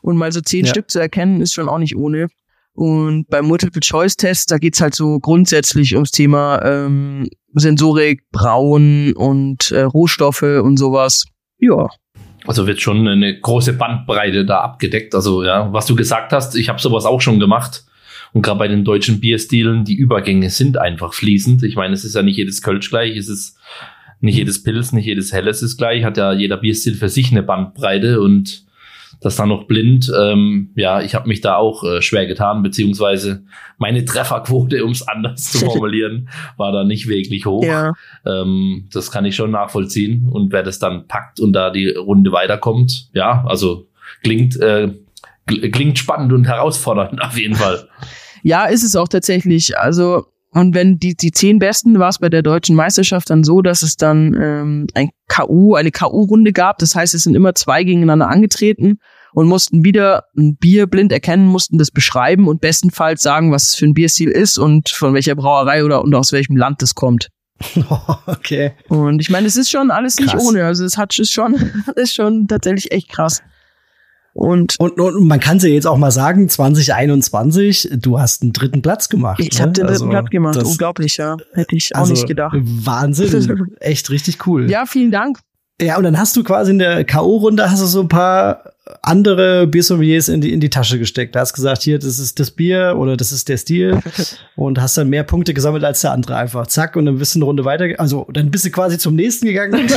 Und 0.00 0.16
mal 0.16 0.30
so 0.30 0.40
zehn 0.40 0.64
ja. 0.64 0.70
Stück 0.70 0.90
zu 0.90 1.00
erkennen, 1.00 1.40
ist 1.40 1.54
schon 1.54 1.68
auch 1.68 1.78
nicht 1.78 1.96
ohne. 1.96 2.28
Und 2.72 3.28
beim 3.28 3.46
Multiple-Choice-Test, 3.46 4.52
da 4.52 4.58
geht's 4.58 4.80
halt 4.80 4.94
so 4.94 5.18
grundsätzlich 5.18 5.94
ums 5.94 6.12
Thema 6.12 6.62
ähm, 6.64 7.28
Sensorik, 7.54 8.30
Brauen 8.30 9.14
und 9.14 9.72
äh, 9.72 9.82
Rohstoffe 9.82 10.42
und 10.42 10.76
sowas. 10.76 11.24
Ja. 11.58 11.88
Also 12.46 12.68
wird 12.68 12.80
schon 12.80 13.08
eine 13.08 13.40
große 13.40 13.72
Bandbreite 13.72 14.44
da 14.44 14.60
abgedeckt. 14.60 15.16
Also 15.16 15.42
ja, 15.42 15.72
was 15.72 15.86
du 15.86 15.96
gesagt 15.96 16.32
hast, 16.32 16.54
ich 16.54 16.68
habe 16.68 16.80
sowas 16.80 17.04
auch 17.04 17.20
schon 17.20 17.40
gemacht. 17.40 17.84
Und 18.32 18.42
gerade 18.42 18.58
bei 18.58 18.68
den 18.68 18.84
deutschen 18.84 19.20
Bierstilen, 19.20 19.84
die 19.84 19.96
Übergänge 19.96 20.50
sind 20.50 20.78
einfach 20.78 21.14
fließend. 21.14 21.64
Ich 21.64 21.74
meine, 21.74 21.94
es 21.94 22.04
ist 22.04 22.14
ja 22.14 22.22
nicht 22.22 22.36
jedes 22.36 22.62
Kölsch 22.62 22.90
gleich, 22.90 23.16
es 23.16 23.28
ist 23.28 23.58
nicht 24.20 24.36
jedes 24.36 24.62
Pilz, 24.62 24.92
nicht 24.92 25.06
jedes 25.06 25.32
Helles 25.32 25.62
ist 25.62 25.76
gleich, 25.76 26.04
hat 26.04 26.16
ja 26.16 26.32
jeder 26.32 26.56
Bierstil 26.56 26.94
für 26.94 27.08
sich 27.08 27.30
eine 27.30 27.42
Bandbreite 27.42 28.20
und 28.20 28.66
das 29.20 29.36
dann 29.36 29.48
noch 29.48 29.64
blind. 29.64 30.12
Ähm, 30.16 30.70
ja, 30.76 31.00
ich 31.00 31.14
habe 31.14 31.28
mich 31.28 31.40
da 31.40 31.56
auch 31.56 31.82
äh, 31.82 32.02
schwer 32.02 32.26
getan, 32.26 32.62
beziehungsweise 32.62 33.44
meine 33.76 34.04
Trefferquote, 34.04 34.84
um 34.84 34.92
es 34.92 35.06
anders 35.06 35.52
zu 35.52 35.58
formulieren, 35.66 36.28
war 36.56 36.72
da 36.72 36.84
nicht 36.84 37.08
wirklich 37.08 37.46
hoch. 37.46 37.64
Ja. 37.64 37.94
Ähm, 38.24 38.88
das 38.92 39.10
kann 39.10 39.24
ich 39.24 39.34
schon 39.34 39.50
nachvollziehen. 39.50 40.28
Und 40.30 40.52
wer 40.52 40.62
das 40.62 40.78
dann 40.78 41.08
packt 41.08 41.40
und 41.40 41.52
da 41.52 41.70
die 41.70 41.90
Runde 41.90 42.32
weiterkommt, 42.32 43.08
ja, 43.12 43.44
also 43.46 43.88
klingt, 44.22 44.56
äh, 44.60 44.92
klingt 45.46 45.98
spannend 45.98 46.32
und 46.32 46.44
herausfordernd 46.44 47.20
auf 47.22 47.38
jeden 47.38 47.56
Fall. 47.56 47.88
Ja, 48.42 48.66
ist 48.66 48.84
es 48.84 48.94
auch 48.94 49.08
tatsächlich. 49.08 49.76
Also 49.78 50.26
und 50.50 50.74
wenn 50.74 50.98
die, 50.98 51.14
die 51.14 51.30
zehn 51.30 51.58
Besten 51.58 51.98
war 51.98 52.08
es 52.08 52.18
bei 52.18 52.30
der 52.30 52.42
deutschen 52.42 52.74
Meisterschaft 52.74 53.28
dann 53.28 53.44
so, 53.44 53.60
dass 53.60 53.82
es 53.82 53.96
dann 53.96 54.34
ähm, 54.40 54.86
ein 54.94 55.10
KU, 55.28 55.74
eine 55.74 55.90
KU-Runde 55.90 56.52
gab. 56.52 56.78
Das 56.78 56.94
heißt, 56.94 57.12
es 57.12 57.24
sind 57.24 57.34
immer 57.34 57.54
zwei 57.54 57.84
gegeneinander 57.84 58.28
angetreten 58.28 58.98
und 59.34 59.46
mussten 59.46 59.84
wieder 59.84 60.24
ein 60.36 60.56
Bier 60.56 60.86
blind 60.86 61.12
erkennen, 61.12 61.46
mussten 61.46 61.76
das 61.76 61.90
beschreiben 61.90 62.48
und 62.48 62.62
bestenfalls 62.62 63.22
sagen, 63.22 63.52
was 63.52 63.68
es 63.68 63.74
für 63.74 63.84
ein 63.84 63.94
Bierstil 63.94 64.30
ist 64.30 64.56
und 64.56 64.88
von 64.88 65.12
welcher 65.12 65.34
Brauerei 65.34 65.84
oder 65.84 66.02
und 66.02 66.14
aus 66.14 66.32
welchem 66.32 66.56
Land 66.56 66.80
das 66.80 66.94
kommt. 66.94 67.28
okay. 68.26 68.72
Und 68.88 69.20
ich 69.20 69.30
meine, 69.30 69.46
es 69.46 69.56
ist 69.56 69.70
schon 69.70 69.90
alles 69.90 70.18
nicht 70.18 70.32
Krass. 70.32 70.46
ohne. 70.46 70.64
Also 70.64 70.84
es 70.84 70.96
hat 70.96 71.18
ist 71.18 71.32
schon, 71.32 71.54
ist 71.96 72.14
schon 72.14 72.46
tatsächlich 72.46 72.90
echt 72.92 73.10
krass. 73.10 73.42
Und 74.34 74.76
Und, 74.78 75.00
und 75.00 75.26
man 75.26 75.40
kann 75.40 75.58
sie 75.58 75.68
jetzt 75.68 75.86
auch 75.86 75.96
mal 75.96 76.10
sagen, 76.10 76.48
2021, 76.48 77.90
du 78.00 78.18
hast 78.20 78.42
einen 78.42 78.52
dritten 78.52 78.82
Platz 78.82 79.08
gemacht. 79.08 79.40
ich 79.40 79.54
ne? 79.58 79.62
habe 79.62 79.72
den 79.72 79.86
dritten 79.86 79.92
Also, 79.94 80.08
Blatt 80.08 80.30
gemacht. 80.30 80.56
das- 80.56 80.64
Unglaublich, 80.64 81.16
ja. 81.16 81.36
Hätte 81.54 81.74
ich 81.76 81.94
auch 81.94 82.00
also, 82.00 82.12
nicht 82.12 82.26
gedacht. 82.26 82.56
Wahnsinn. 82.60 83.74
Echt 83.80 84.10
richtig 84.10 84.46
cool. 84.46 84.70
Ja, 84.70 84.86
vielen 84.86 85.10
Dank. 85.10 85.38
Ja, 85.80 85.96
und 85.96 86.02
dann 86.04 86.18
hast 86.18 86.36
du 86.36 86.42
quasi 86.42 86.72
in 86.72 86.78
der 86.80 87.04
K.O.-Runde 87.04 87.70
hast 87.70 87.80
du 87.82 87.86
so 87.86 88.00
ein 88.00 88.08
paar 88.08 88.64
andere 89.02 89.66
Biersommeliers 89.66 90.28
in 90.28 90.40
die, 90.40 90.52
in 90.52 90.60
die 90.60 90.70
Tasche 90.70 90.98
gesteckt. 90.98 91.34
Da 91.34 91.40
hast 91.40 91.52
gesagt, 91.52 91.82
hier, 91.82 91.98
das 91.98 92.18
ist 92.18 92.38
das 92.40 92.50
Bier 92.50 92.94
oder 92.96 93.16
das 93.16 93.32
ist 93.32 93.48
der 93.48 93.56
Stil 93.56 94.00
und 94.56 94.80
hast 94.80 94.96
dann 94.96 95.08
mehr 95.08 95.24
Punkte 95.24 95.54
gesammelt 95.54 95.84
als 95.84 96.00
der 96.00 96.12
andere 96.12 96.36
einfach. 96.36 96.66
Zack, 96.66 96.96
und 96.96 97.06
dann 97.06 97.18
bist 97.18 97.34
du 97.34 97.38
eine 97.38 97.44
Runde 97.44 97.64
weiter, 97.64 97.86
also 97.98 98.26
dann 98.32 98.50
bist 98.50 98.64
du 98.64 98.70
quasi 98.70 98.98
zum 98.98 99.14
nächsten 99.14 99.46
gegangen. 99.46 99.74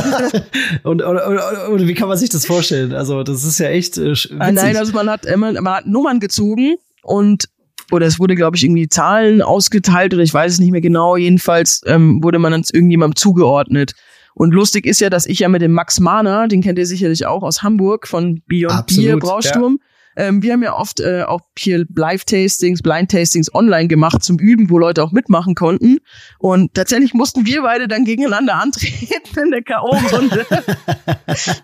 und, 0.84 1.02
oder, 1.02 1.30
oder, 1.30 1.70
oder 1.72 1.88
wie 1.88 1.94
kann 1.94 2.08
man 2.08 2.18
sich 2.18 2.30
das 2.30 2.46
vorstellen? 2.46 2.94
Also, 2.94 3.24
das 3.24 3.44
ist 3.44 3.60
ja 3.60 3.68
echt 3.68 3.98
äh, 3.98 4.14
Ah, 4.40 4.52
nein, 4.52 4.76
also 4.78 4.94
man 4.94 5.10
hat, 5.10 5.26
äh, 5.26 5.38
man, 5.38 5.56
man 5.56 5.74
hat 5.74 5.86
Nummern 5.88 6.20
gezogen 6.20 6.76
und 7.04 7.46
oder 7.92 8.06
es 8.06 8.20
wurde, 8.20 8.36
glaube 8.36 8.56
ich, 8.56 8.64
irgendwie 8.64 8.88
Zahlen 8.88 9.42
ausgeteilt 9.42 10.14
oder 10.14 10.24
ich 10.24 10.34
weiß 10.34 10.54
es 10.54 10.60
nicht 10.60 10.72
mehr 10.72 10.82
genau. 10.82 11.18
Jedenfalls 11.18 11.82
ähm, 11.86 12.24
wurde 12.24 12.40
man 12.40 12.54
dann 12.54 12.64
irgendjemandem 12.72 13.18
zugeordnet. 13.18 13.94
Und 14.34 14.54
lustig 14.54 14.86
ist 14.86 15.02
ja, 15.02 15.10
dass 15.10 15.26
ich 15.26 15.40
ja 15.40 15.50
mit 15.50 15.62
dem 15.62 15.74
Max 15.74 16.00
Mahner, 16.00 16.48
den 16.48 16.62
kennt 16.62 16.80
ihr 16.80 16.86
sicherlich 16.86 17.26
auch 17.26 17.44
aus 17.44 17.64
Hamburg 17.64 18.08
von 18.08 18.42
Beyond 18.48 18.74
Absolut, 18.74 19.06
Bier 19.06 19.20
Brausturm. 19.20 19.80
Ähm, 20.16 20.44
wir 20.44 20.54
haben 20.54 20.64
ja 20.64 20.76
oft 20.76 21.00
äh, 21.00 21.24
auch 21.24 21.42
hier 21.58 21.86
Live-Tastings, 21.96 22.82
Blind-Tastings 22.82 23.54
online 23.54 23.88
gemacht 23.88 24.24
zum 24.24 24.40
Üben, 24.40 24.70
wo 24.70 24.78
Leute 24.78 25.04
auch 25.04 25.12
mitmachen 25.12 25.56
konnten. 25.56 26.00
Und 26.38 26.74
tatsächlich 26.74 27.14
mussten 27.14 27.46
wir 27.46 27.62
beide 27.62 27.88
dann 27.88 28.04
gegeneinander 28.04 28.56
antreten 28.56 29.08
in 29.42 29.52
der 29.52 29.64
K.O.-Runde. 29.64 30.46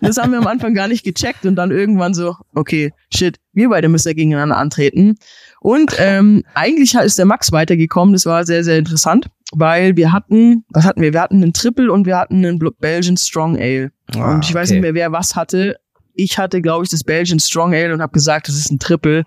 das 0.00 0.16
haben 0.16 0.32
wir 0.32 0.38
am 0.38 0.46
Anfang 0.46 0.74
gar 0.74 0.88
nicht 0.88 1.04
gecheckt 1.04 1.44
und 1.44 1.56
dann 1.56 1.70
irgendwann 1.70 2.14
so, 2.14 2.36
okay, 2.54 2.92
shit, 3.14 3.38
wir 3.52 3.68
beide 3.68 3.88
müssen 3.88 4.08
ja 4.08 4.14
gegeneinander 4.14 4.56
antreten. 4.56 5.18
Und 5.60 5.94
ähm, 5.98 6.44
eigentlich 6.54 6.94
ist 6.94 7.18
der 7.18 7.26
Max 7.26 7.52
weitergekommen, 7.52 8.12
das 8.12 8.26
war 8.26 8.44
sehr, 8.44 8.64
sehr 8.64 8.78
interessant, 8.78 9.28
weil 9.52 9.96
wir 9.96 10.12
hatten, 10.12 10.64
was 10.70 10.84
hatten 10.84 11.00
wir? 11.00 11.12
Wir 11.12 11.20
hatten 11.20 11.42
einen 11.42 11.52
Triple 11.52 11.92
und 11.92 12.06
wir 12.06 12.16
hatten 12.16 12.44
einen 12.44 12.58
Belgian 12.78 13.16
Strong 13.16 13.56
Ale. 13.56 13.90
Ah, 14.14 14.34
und 14.34 14.44
ich 14.44 14.54
weiß 14.54 14.68
okay. 14.68 14.74
nicht 14.74 14.82
mehr, 14.82 14.94
wer 14.94 15.12
was 15.12 15.36
hatte. 15.36 15.76
Ich 16.14 16.38
hatte, 16.38 16.60
glaube 16.60 16.84
ich, 16.84 16.90
das 16.90 17.04
Belgian 17.04 17.38
Strong 17.38 17.74
Ale 17.74 17.94
und 17.94 18.02
habe 18.02 18.12
gesagt, 18.12 18.48
das 18.48 18.56
ist 18.56 18.70
ein 18.70 18.78
Triple. 18.78 19.24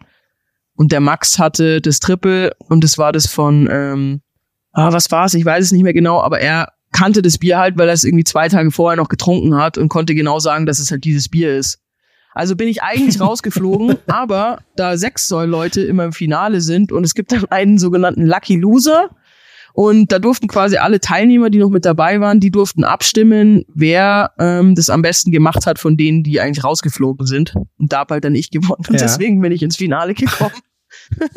Und 0.76 0.92
der 0.92 1.00
Max 1.00 1.38
hatte 1.38 1.82
das 1.82 2.00
Triple 2.00 2.52
und 2.68 2.84
das 2.84 2.98
war 2.98 3.12
das 3.12 3.28
von, 3.28 3.70
ähm, 3.72 4.22
ah, 4.72 4.92
was 4.92 5.12
war's? 5.12 5.34
Ich 5.34 5.46
weiß 5.46 5.66
es 5.66 5.72
nicht 5.72 5.84
mehr 5.84 5.94
genau, 5.94 6.22
aber 6.22 6.40
er 6.40 6.70
kannte 6.92 7.22
das 7.22 7.38
Bier 7.38 7.58
halt, 7.58 7.78
weil 7.78 7.88
er 7.88 7.94
es 7.94 8.04
irgendwie 8.04 8.24
zwei 8.24 8.50
Tage 8.50 8.72
vorher 8.72 8.98
noch 8.98 9.10
getrunken 9.10 9.56
hat 9.56 9.78
und 9.78 9.90
konnte 9.90 10.16
genau 10.16 10.40
sagen, 10.40 10.66
dass 10.66 10.80
es 10.80 10.92
halt 10.92 11.04
dieses 11.04 11.30
Bier 11.30 11.56
ist. 11.56 11.80
Also 12.34 12.56
bin 12.56 12.68
ich 12.68 12.82
eigentlich 12.84 13.20
rausgeflogen, 13.22 13.98
aber 14.08 14.60
da 14.76 14.98
sechs 14.98 15.28
Säul-Leute 15.28 15.82
immer 15.82 16.06
im 16.06 16.14
Finale 16.14 16.62
sind 16.62 16.92
und 16.92 17.04
es 17.04 17.14
gibt 17.14 17.32
dann 17.32 17.46
einen 17.46 17.78
sogenannten 17.78 18.26
Lucky 18.26 18.56
Loser 18.56 19.10
und 19.74 20.12
da 20.12 20.20
durften 20.20 20.48
quasi 20.48 20.78
alle 20.78 21.00
Teilnehmer, 21.00 21.50
die 21.50 21.58
noch 21.58 21.70
mit 21.70 21.86
dabei 21.86 22.20
waren, 22.20 22.40
die 22.42 22.52
durften 22.52 22.84
abstimmen, 22.84 23.64
wer 23.74 24.32
ähm, 24.38 24.76
das 24.76 24.90
am 24.90 25.02
besten 25.02 25.32
gemacht 25.32 25.66
hat 25.66 25.80
von 25.80 25.96
denen, 25.96 26.24
die 26.24 26.42
eigentlich 26.42 26.64
rausgeflogen 26.66 27.26
sind. 27.26 27.56
Und 27.78 27.94
da 27.94 28.06
halt 28.10 28.26
dann 28.26 28.36
ich 28.36 28.52
gewonnen 28.52 28.84
und 28.88 28.96
Ja. 28.96 29.02
deswegen 29.02 29.40
bin 29.40 29.54
ich 29.54 29.64
ins 29.64 29.78
Finale 29.78 30.14
gekommen. 30.14 30.52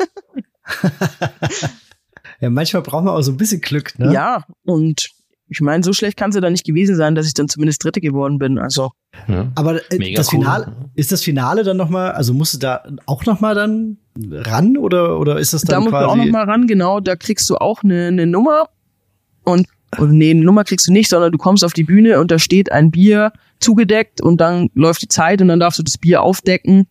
Ja, 2.41 2.49
manchmal 2.49 2.81
braucht 2.81 3.05
man 3.05 3.13
auch 3.15 3.21
so 3.21 3.31
ein 3.31 3.37
bisschen 3.37 3.61
Glück, 3.61 3.97
ne? 3.97 4.11
Ja, 4.11 4.43
und 4.65 5.09
ich 5.47 5.61
meine, 5.61 5.83
so 5.83 5.93
schlecht 5.93 6.17
kann 6.17 6.29
es 6.29 6.35
ja 6.35 6.41
dann 6.41 6.53
nicht 6.53 6.65
gewesen 6.65 6.95
sein, 6.95 7.15
dass 7.15 7.27
ich 7.27 7.33
dann 7.33 7.47
zumindest 7.47 7.83
Dritte 7.83 8.01
geworden 8.01 8.39
bin. 8.39 8.57
Also 8.57 8.91
Ja. 9.27 9.51
Aber 9.55 9.75
äh, 9.91 9.97
Mega 9.97 10.17
das 10.17 10.33
cool. 10.33 10.39
Finale, 10.39 10.75
ist 10.95 11.11
das 11.11 11.21
Finale 11.23 11.63
dann 11.63 11.77
noch 11.77 11.89
mal, 11.89 12.11
also 12.11 12.33
musst 12.33 12.53
du 12.53 12.57
da 12.57 12.83
auch 13.05 13.25
noch 13.25 13.39
mal 13.39 13.55
dann 13.55 13.97
ran 14.31 14.77
oder 14.77 15.19
oder 15.19 15.39
ist 15.39 15.53
das 15.53 15.63
da 15.63 15.73
dann 15.73 15.83
musst 15.83 15.93
du 15.93 15.97
auch 15.97 16.15
noch 16.15 16.23
quasi? 16.23 16.31
mal 16.31 16.45
ran, 16.45 16.67
genau, 16.67 16.99
da 16.99 17.15
kriegst 17.15 17.49
du 17.49 17.57
auch 17.57 17.83
eine, 17.83 18.07
eine 18.07 18.25
Nummer 18.25 18.69
und 19.43 19.67
oder 19.97 20.11
nee, 20.11 20.31
eine 20.31 20.43
Nummer 20.43 20.63
kriegst 20.63 20.87
du 20.87 20.91
nicht, 20.91 21.09
sondern 21.09 21.31
du 21.31 21.37
kommst 21.37 21.63
auf 21.63 21.73
die 21.73 21.83
Bühne 21.83 22.19
und 22.19 22.31
da 22.31 22.39
steht 22.39 22.71
ein 22.71 22.91
Bier 22.91 23.31
zugedeckt 23.59 24.21
und 24.21 24.41
dann 24.41 24.69
läuft 24.73 25.01
die 25.01 25.07
Zeit 25.07 25.41
und 25.41 25.47
dann 25.47 25.59
darfst 25.59 25.79
du 25.79 25.83
das 25.83 25.97
Bier 25.97 26.21
aufdecken. 26.21 26.87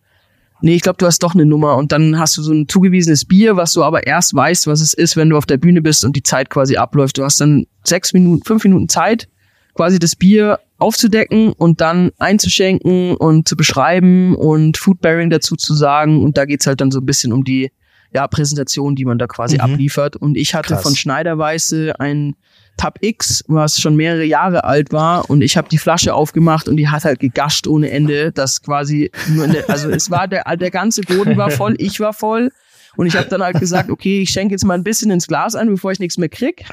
Nee, 0.61 0.75
ich 0.75 0.81
glaube, 0.81 0.97
du 0.97 1.05
hast 1.05 1.19
doch 1.21 1.33
eine 1.35 1.45
Nummer 1.45 1.75
und 1.77 1.91
dann 1.91 2.17
hast 2.17 2.37
du 2.37 2.41
so 2.41 2.51
ein 2.53 2.67
zugewiesenes 2.67 3.25
Bier, 3.25 3.55
was 3.57 3.73
du 3.73 3.83
aber 3.83 4.07
erst 4.07 4.33
weißt, 4.33 4.67
was 4.67 4.81
es 4.81 4.93
ist, 4.93 5.15
wenn 5.17 5.29
du 5.29 5.37
auf 5.37 5.45
der 5.45 5.57
Bühne 5.57 5.81
bist 5.81 6.05
und 6.05 6.15
die 6.15 6.23
Zeit 6.23 6.49
quasi 6.49 6.77
abläuft. 6.77 7.17
Du 7.17 7.23
hast 7.23 7.39
dann 7.41 7.65
sechs 7.83 8.13
Minuten, 8.13 8.43
fünf 8.43 8.63
Minuten 8.63 8.87
Zeit, 8.89 9.27
quasi 9.75 9.99
das 9.99 10.15
Bier 10.15 10.59
aufzudecken 10.77 11.51
und 11.53 11.81
dann 11.81 12.11
einzuschenken 12.19 13.15
und 13.15 13.47
zu 13.47 13.55
beschreiben 13.55 14.35
und 14.35 14.77
Foodbearing 14.77 15.29
dazu 15.29 15.55
zu 15.55 15.73
sagen. 15.73 16.23
Und 16.23 16.37
da 16.37 16.45
geht's 16.45 16.67
halt 16.67 16.81
dann 16.81 16.91
so 16.91 16.99
ein 16.99 17.05
bisschen 17.05 17.33
um 17.33 17.43
die 17.43 17.71
ja, 18.13 18.27
Präsentation, 18.27 18.95
die 18.95 19.03
man 19.05 19.17
da 19.17 19.27
quasi 19.27 19.55
Mhm. 19.57 19.61
abliefert. 19.61 20.15
Und 20.15 20.37
ich 20.37 20.55
hatte 20.55 20.73
Krass. 20.75 20.83
von 20.83 20.95
Schneiderweiße 20.95 21.99
ein 21.99 22.35
Tab 22.77 22.97
X, 23.01 23.43
was 23.47 23.79
schon 23.79 23.95
mehrere 23.95 24.23
Jahre 24.25 24.63
alt 24.63 24.91
war 24.91 25.29
und 25.29 25.41
ich 25.41 25.57
habe 25.57 25.69
die 25.69 25.77
Flasche 25.77 26.13
aufgemacht 26.13 26.67
und 26.67 26.77
die 26.77 26.89
hat 26.89 27.05
halt 27.05 27.19
gegascht 27.19 27.67
ohne 27.67 27.89
Ende, 27.89 28.31
das 28.31 28.61
quasi 28.61 29.11
der, 29.27 29.69
also 29.69 29.89
es 29.89 30.11
war 30.11 30.27
der 30.27 30.43
der 30.57 30.71
ganze 30.71 31.01
Boden 31.01 31.37
war 31.37 31.51
voll, 31.51 31.75
ich 31.79 31.99
war 31.99 32.13
voll 32.13 32.51
und 32.97 33.07
ich 33.07 33.15
habe 33.15 33.27
dann 33.29 33.41
halt 33.41 33.59
gesagt, 33.59 33.89
okay, 33.89 34.21
ich 34.21 34.29
schenke 34.29 34.53
jetzt 34.53 34.65
mal 34.65 34.73
ein 34.75 34.83
bisschen 34.83 35.11
ins 35.11 35.27
Glas 35.27 35.55
ein, 35.55 35.67
bevor 35.69 35.91
ich 35.91 35.99
nichts 35.99 36.17
mehr 36.17 36.29
krieg. 36.29 36.65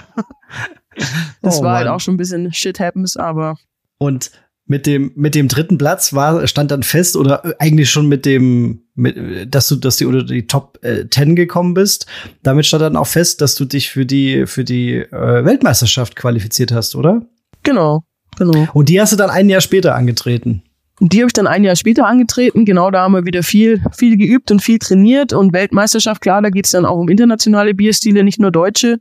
Das 1.40 1.58
Oh 1.60 1.64
war 1.64 1.76
halt 1.76 1.86
Mann. 1.86 1.94
auch 1.94 2.00
schon 2.00 2.14
ein 2.14 2.18
bisschen 2.18 2.52
shit 2.52 2.78
happens, 2.78 3.16
aber 3.16 3.56
Und 3.98 4.30
mit 4.66 4.86
dem 4.86 5.12
mit 5.16 5.34
dem 5.34 5.48
dritten 5.48 5.76
Platz 5.76 6.12
war 6.12 6.46
stand 6.46 6.70
dann 6.70 6.82
fest 6.82 7.16
oder 7.16 7.44
äh, 7.44 7.54
eigentlich 7.58 7.90
schon 7.90 8.08
mit 8.08 8.24
dem 8.24 8.84
mit, 8.94 9.16
dass 9.52 9.68
du 9.68 9.76
dass 9.76 9.96
du 9.96 10.08
unter 10.08 10.24
die 10.24 10.46
Top 10.46 10.78
äh, 10.82 11.08
10 11.08 11.36
gekommen 11.36 11.74
bist. 11.74 12.06
Damit 12.42 12.66
stand 12.66 12.82
dann 12.82 12.96
auch 12.96 13.06
fest, 13.06 13.40
dass 13.40 13.54
du 13.54 13.64
dich 13.64 13.90
für 13.90 14.06
die 14.06 14.46
für 14.46 14.64
die 14.64 14.96
äh, 14.96 15.44
Weltmeisterschaft 15.44 16.16
qualifiziert 16.16 16.72
hast, 16.72 16.94
oder? 16.94 17.22
genau, 17.62 18.04
genau. 18.36 18.68
Und 18.72 18.88
die 18.88 19.00
hast 19.00 19.12
du 19.12 19.16
dann 19.16 19.30
ein 19.30 19.48
Jahr 19.48 19.60
später 19.60 19.94
angetreten. 19.94 20.62
Und 21.00 21.12
die 21.12 21.18
habe 21.18 21.26
ich 21.26 21.32
dann 21.32 21.46
ein 21.46 21.64
Jahr 21.64 21.74
später 21.74 22.06
angetreten. 22.06 22.64
Genau, 22.64 22.90
da 22.90 23.02
haben 23.02 23.12
wir 23.12 23.24
wieder 23.24 23.42
viel, 23.42 23.82
viel 23.96 24.16
geübt 24.16 24.50
und 24.50 24.60
viel 24.60 24.78
trainiert. 24.78 25.32
Und 25.32 25.52
Weltmeisterschaft, 25.52 26.20
klar, 26.20 26.42
da 26.42 26.50
geht's 26.50 26.70
dann 26.70 26.84
auch 26.84 26.96
um 26.96 27.08
internationale 27.08 27.74
Bierstile, 27.74 28.22
nicht 28.22 28.38
nur 28.38 28.52
deutsche. 28.52 29.00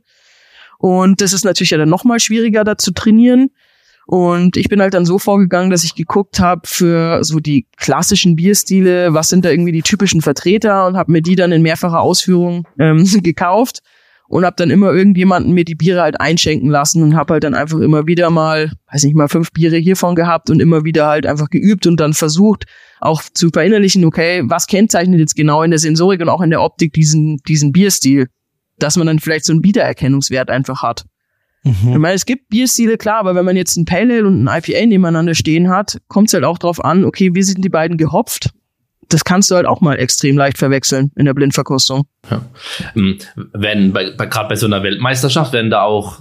Und 0.78 1.20
das 1.20 1.32
ist 1.32 1.44
natürlich 1.44 1.70
ja 1.70 1.78
dann 1.78 1.90
nochmal 1.90 2.18
schwieriger, 2.18 2.64
da 2.64 2.76
zu 2.76 2.92
trainieren. 2.92 3.50
Und 4.06 4.56
ich 4.56 4.68
bin 4.68 4.80
halt 4.80 4.94
dann 4.94 5.06
so 5.06 5.18
vorgegangen, 5.18 5.70
dass 5.70 5.84
ich 5.84 5.94
geguckt 5.94 6.40
habe 6.40 6.62
für 6.64 7.22
so 7.22 7.38
die 7.38 7.66
klassischen 7.76 8.36
Bierstile, 8.36 9.14
was 9.14 9.28
sind 9.28 9.44
da 9.44 9.50
irgendwie 9.50 9.72
die 9.72 9.82
typischen 9.82 10.22
Vertreter 10.22 10.86
und 10.86 10.96
habe 10.96 11.12
mir 11.12 11.22
die 11.22 11.36
dann 11.36 11.52
in 11.52 11.62
mehrfacher 11.62 12.00
Ausführung 12.00 12.66
ähm, 12.78 13.04
gekauft 13.22 13.80
und 14.32 14.46
habe 14.46 14.56
dann 14.56 14.70
immer 14.70 14.92
irgendjemanden 14.92 15.52
mir 15.52 15.66
die 15.66 15.74
Biere 15.74 16.00
halt 16.00 16.18
einschenken 16.18 16.70
lassen 16.70 17.02
und 17.02 17.14
habe 17.14 17.34
halt 17.34 17.44
dann 17.44 17.54
einfach 17.54 17.78
immer 17.80 18.06
wieder 18.06 18.30
mal, 18.30 18.72
weiß 18.90 19.04
nicht 19.04 19.14
mal, 19.14 19.28
fünf 19.28 19.52
Biere 19.52 19.76
hiervon 19.76 20.14
gehabt 20.14 20.48
und 20.48 20.60
immer 20.60 20.84
wieder 20.84 21.06
halt 21.06 21.26
einfach 21.26 21.50
geübt 21.50 21.86
und 21.86 22.00
dann 22.00 22.14
versucht 22.14 22.64
auch 23.00 23.22
zu 23.34 23.50
verinnerlichen, 23.50 24.06
okay, 24.06 24.42
was 24.46 24.66
kennzeichnet 24.66 25.20
jetzt 25.20 25.36
genau 25.36 25.62
in 25.62 25.70
der 25.70 25.78
Sensorik 25.78 26.22
und 26.22 26.30
auch 26.30 26.40
in 26.40 26.48
der 26.48 26.62
Optik 26.62 26.94
diesen, 26.94 27.38
diesen 27.46 27.72
Bierstil, 27.72 28.28
dass 28.78 28.96
man 28.96 29.06
dann 29.06 29.18
vielleicht 29.18 29.44
so 29.44 29.52
einen 29.52 29.64
Wiedererkennungswert 29.64 30.48
einfach 30.48 30.82
hat. 30.82 31.04
Ich 31.64 31.82
meine, 31.98 32.14
es 32.14 32.26
gibt 32.26 32.48
Bierstile, 32.48 32.96
klar, 32.98 33.18
aber 33.18 33.34
wenn 33.36 33.44
man 33.44 33.56
jetzt 33.56 33.76
ein 33.76 33.84
Pale 33.84 34.14
Ale 34.14 34.26
und 34.26 34.44
ein 34.44 34.58
IPA 34.62 34.86
nebeneinander 34.86 35.34
stehen 35.34 35.68
hat, 35.70 35.98
kommt 36.08 36.28
es 36.28 36.34
halt 36.34 36.44
auch 36.44 36.58
drauf 36.58 36.84
an, 36.84 37.04
okay, 37.04 37.30
wie 37.34 37.42
sind 37.42 37.64
die 37.64 37.68
beiden 37.68 37.96
gehopft? 37.96 38.50
Das 39.08 39.24
kannst 39.24 39.50
du 39.50 39.54
halt 39.56 39.66
auch 39.66 39.80
mal 39.80 39.94
extrem 39.98 40.36
leicht 40.36 40.58
verwechseln 40.58 41.12
in 41.16 41.26
der 41.26 41.34
Blindverkostung. 41.34 42.06
Ähm, 42.96 43.18
Wenn 43.52 43.92
bei, 43.92 44.10
bei 44.10 44.26
gerade 44.26 44.48
bei 44.48 44.56
so 44.56 44.66
einer 44.66 44.82
Weltmeisterschaft 44.82 45.52
werden 45.52 45.70
da 45.70 45.82
auch, 45.82 46.20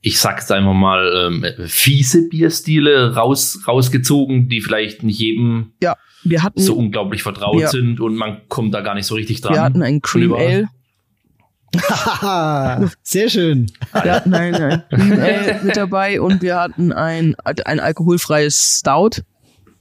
ich 0.00 0.18
sag's 0.18 0.50
einfach 0.50 0.74
mal, 0.74 1.30
ähm, 1.32 1.44
fiese 1.68 2.28
Bierstile 2.28 3.14
raus, 3.14 3.60
rausgezogen, 3.68 4.48
die 4.48 4.60
vielleicht 4.60 5.04
nicht 5.04 5.20
jedem 5.20 5.72
Ja, 5.80 5.94
hatten, 6.40 6.60
so 6.60 6.74
unglaublich 6.74 7.22
vertraut 7.22 7.60
Ja. 7.60 7.68
sind 7.68 8.00
und 8.00 8.16
man 8.16 8.38
kommt 8.48 8.74
da 8.74 8.80
gar 8.80 8.94
nicht 8.94 9.06
so 9.06 9.14
richtig 9.14 9.40
dran. 9.40 9.54
wir 9.54 9.62
hatten 9.62 9.82
ein 9.82 10.02
Cream. 10.02 10.34
Ale. 10.34 10.68
Sehr 13.02 13.28
schön. 13.28 13.70
Wir 14.02 14.12
hatten 14.12 14.34
ein, 14.34 14.54
ein 14.54 14.82
Cream 14.90 15.12
Ale 15.12 15.60
mit 15.64 15.76
dabei 15.76 16.20
und 16.20 16.42
wir 16.42 16.56
hatten 16.56 16.92
ein, 16.92 17.34
ein 17.44 17.80
alkoholfreies 17.80 18.78
Stout. 18.80 19.22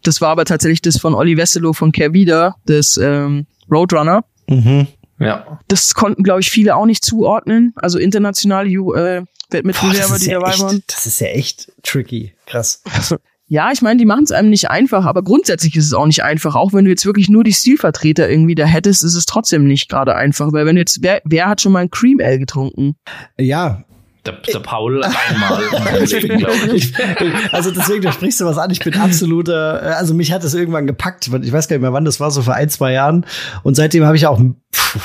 Das 0.04 0.22
war 0.22 0.30
aber 0.30 0.46
tatsächlich 0.46 0.82
das 0.82 0.98
von 0.98 1.14
Olli 1.14 1.38
Wesselow 1.38 1.74
von 1.74 1.92
Kervida, 1.92 2.56
das 2.66 2.98
ähm, 2.98 3.46
Roadrunner. 3.70 4.24
Mhm. 4.48 4.88
Ja. 5.20 5.60
Das 5.68 5.94
konnten, 5.94 6.24
glaube 6.24 6.42
ich, 6.42 6.50
viele 6.50 6.76
auch 6.76 6.86
nicht 6.86 7.06
zuordnen. 7.06 7.74
Also 7.76 8.00
internationale 8.00 8.70
äh, 8.70 9.24
Wettmitbewerber, 9.52 10.18
die 10.18 10.26
ja 10.26 10.39
dabei 10.39 10.52
echt, 10.52 10.62
waren. 10.62 10.84
das 10.88 11.06
ist 11.06 11.22
ja 11.22 11.28
echt 11.28 11.72
tricky. 11.84 12.34
Krass. 12.48 12.82
Ja, 13.52 13.70
ich 13.74 13.82
meine, 13.82 13.97
die 13.97 14.06
machen 14.06 14.24
es 14.24 14.32
einem 14.32 14.49
nicht 14.49 14.70
einfach, 14.70 15.04
aber 15.04 15.24
grundsätzlich 15.24 15.76
ist 15.76 15.88
es 15.88 15.93
auch 15.93 16.06
nicht 16.06 16.24
einfach. 16.24 16.56
Auch 16.56 16.72
wenn 16.72 16.86
du 16.86 16.89
jetzt 16.89 17.06
wirklich 17.06 17.28
nur 17.28 17.43
die 17.43 17.52
Stilvertreter 17.52 18.30
irgendwie 18.30 18.56
da 18.56 18.64
hättest, 18.64 19.04
ist 19.04 19.14
es 19.14 19.26
trotzdem 19.26 19.68
nicht 19.68 19.89
gerade 19.89 20.16
einfach. 20.16 20.54
Weil 20.54 20.66
wenn 20.66 20.76
du 20.76 20.80
jetzt, 20.80 20.99
wer, 21.02 21.22
wer 21.26 21.49
hat 21.49 21.60
schon 21.60 21.74
mal 21.74 21.80
ein 21.80 21.91
Cream 21.91 22.22
Ale 22.24 22.39
getrunken? 22.39 22.95
Ja, 23.38 23.84
Der, 24.26 24.36
der 24.36 24.60
Paul 24.60 25.04
einmal. 25.04 25.64
also 27.52 27.72
deswegen, 27.72 28.04
da 28.04 28.14
sprichst 28.14 28.39
du 28.39 28.45
was 28.45 28.58
an. 28.58 28.72
Ich 28.72 28.80
bin 28.80 28.93
absoluter, 28.93 29.97
also 29.97 30.14
mich 30.14 30.32
hat 30.32 30.45
das 30.45 30.54
irgendwann 30.54 30.88
gepackt. 30.88 31.28
Ich 31.28 31.52
weiß 31.52 31.68
gar 31.68 31.76
nicht 31.76 31.82
mehr 31.82 31.91
wann, 31.91 32.06
das 32.06 32.22
war 32.22 32.32
so 32.32 32.43
vor 32.43 32.54
ein, 32.54 32.70
zwei 32.70 32.93
Jahren. 32.93 33.26
Und 33.64 33.76
seitdem 33.76 34.06
habe 34.06 34.16
ich 34.16 34.28
auch 34.28 34.39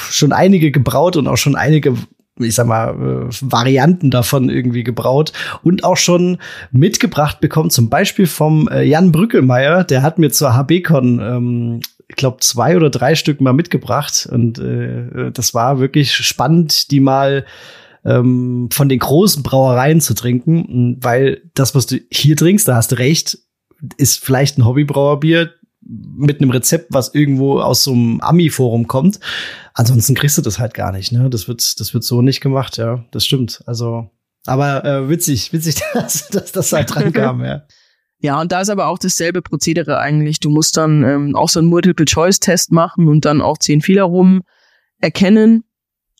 schon 0.09 0.33
einige 0.33 0.71
gebraut 0.71 1.17
und 1.17 1.27
auch 1.27 1.37
schon 1.37 1.57
einige 1.57 1.97
ich 2.39 2.55
sag 2.55 2.67
mal, 2.67 2.91
äh, 2.91 3.35
Varianten 3.41 4.11
davon 4.11 4.51
irgendwie 4.51 4.85
gebraut 4.85 5.33
und 5.63 5.85
auch 5.85 5.97
schon 5.97 6.39
mitgebracht 6.71 7.41
bekommen, 7.41 7.71
zum 7.71 7.89
Beispiel 7.89 8.27
vom 8.27 8.69
äh, 8.69 8.83
Jan 8.83 9.13
Brückelmeier, 9.13 9.85
der 9.85 10.03
hat 10.03 10.19
mir 10.19 10.31
zur 10.31 10.55
HBCon, 10.55 11.21
ähm, 11.21 11.81
ich 12.09 12.17
glaube, 12.17 12.39
zwei 12.41 12.77
oder 12.77 12.91
drei 12.91 13.15
Stück 13.15 13.41
mal 13.41 13.53
mitgebracht 13.53 14.29
und 14.31 14.59
äh, 14.59 15.31
das 15.33 15.55
war 15.55 15.81
wirklich 15.81 16.15
spannend, 16.15 16.91
die 16.91 17.01
mal 17.01 17.45
ähm, 18.05 18.69
von 18.73 18.89
den 18.89 19.01
großen 19.01 19.43
Brauereien 19.43 20.01
zu 20.01 20.15
trinken, 20.15 20.99
weil 21.01 21.43
das, 21.55 21.75
was 21.75 21.87
du 21.87 21.97
hier 22.11 22.37
trinkst, 22.37 22.69
da 22.69 22.77
hast 22.77 22.93
du 22.93 22.99
recht, 22.99 23.39
ist 23.97 24.25
vielleicht 24.25 24.59
ein 24.59 24.65
Hobbybrauerbier 24.65 25.51
mit 25.89 26.41
einem 26.41 26.51
Rezept, 26.51 26.93
was 26.93 27.15
irgendwo 27.15 27.61
aus 27.61 27.85
so 27.85 27.93
einem 27.93 28.21
Ami-Forum 28.21 28.87
kommt. 28.87 29.21
Ansonsten 29.75 30.15
kriegst 30.15 30.37
du 30.37 30.43
das 30.43 30.59
halt 30.59 30.75
gar 30.75 30.93
nicht, 30.93 31.13
ne? 31.13 31.31
Das 31.31 31.49
wird, 31.49 31.81
das 31.81 31.95
wird 31.95 32.05
so 32.05 32.23
nicht 32.23 32.41
gemacht, 32.41 32.77
ja. 32.77 33.05
Das 33.13 33.25
stimmt. 33.25 33.63
Also, 33.67 34.11
aber 34.47 34.85
äh, 34.85 35.09
witzig, 35.09 35.53
witzig, 35.53 35.77
dass, 35.95 36.29
dass 36.29 36.53
das 36.53 36.73
halt 36.73 36.95
dran 36.95 37.13
kam, 37.13 37.45
ja. 37.45 37.63
Ja, 38.19 38.41
und 38.41 38.51
da 38.51 38.63
ist 38.63 38.71
aber 38.71 38.87
auch 38.87 38.99
dasselbe 38.99 39.43
Prozedere 39.43 39.99
eigentlich. 39.99 40.41
Du 40.41 40.51
musst 40.51 40.77
dann 40.77 41.05
ähm, 41.05 41.37
auch 41.37 41.51
so 41.51 41.61
einen 41.61 41.69
Multiple-Choice-Test 41.69 42.73
machen 42.73 43.09
und 43.09 43.25
dann 43.25 43.43
auch 43.43 43.59
zehn 43.59 43.83
Fehler 43.83 44.05
rum 44.05 44.43
erkennen 44.99 45.65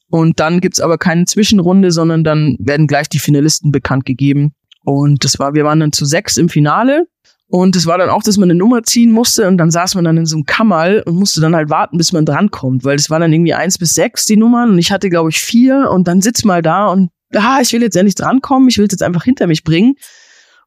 und 0.09 0.39
dann 0.41 0.61
gibt's 0.61 0.81
aber 0.81 0.99
keine 0.99 1.25
Zwischenrunde, 1.25 1.91
sondern 1.91 2.23
dann 2.23 2.57
werden 2.59 2.87
gleich 2.87 3.09
die 3.09 3.19
Finalisten 3.19 3.73
bekannt 3.73 4.05
gegeben. 4.05 4.55
Und 4.85 5.25
das 5.25 5.39
war, 5.39 5.55
wir 5.55 5.65
waren 5.65 5.81
dann 5.81 5.93
zu 5.93 6.05
sechs 6.05 6.37
im 6.37 6.49
Finale. 6.49 7.07
Und 7.49 7.77
es 7.77 7.87
war 7.87 7.97
dann 7.97 8.11
auch, 8.11 8.23
dass 8.23 8.39
man 8.39 8.51
eine 8.51 8.59
Nummer 8.59 8.83
ziehen 8.83 9.13
musste 9.13 9.47
und 9.47 9.57
dann 9.57 9.71
saß 9.71 9.95
man 9.95 10.05
dann 10.05 10.17
in 10.17 10.27
so 10.27 10.37
einem 10.37 10.47
Kammerl 10.47 11.03
und 11.07 11.15
musste 11.15 11.41
dann 11.41 11.55
halt 11.55 11.71
warten, 11.71 11.97
bis 11.97 12.13
man 12.13 12.27
drankommt, 12.27 12.85
weil 12.85 12.97
es 12.97 13.09
war 13.09 13.21
dann 13.21 13.33
irgendwie 13.33 13.55
eins 13.55 13.79
bis 13.79 13.95
sechs 13.95 14.27
die 14.27 14.37
Nummern 14.37 14.71
und 14.71 14.79
ich 14.79 14.91
hatte, 14.91 15.11
glaube 15.11 15.31
ich, 15.31 15.39
vier 15.39 15.89
und 15.91 16.09
dann 16.09 16.21
sitzt 16.21 16.45
mal 16.45 16.61
da 16.61 16.89
und 16.89 17.11
ah, 17.35 17.59
ich 17.61 17.73
will 17.73 17.83
jetzt 17.83 17.97
endlich 17.97 18.17
drankommen, 18.17 18.69
ich 18.69 18.79
will 18.79 18.87
es 18.87 18.93
jetzt 18.93 19.03
einfach 19.03 19.25
hinter 19.25 19.47
mich 19.47 19.63
bringen. 19.63 19.95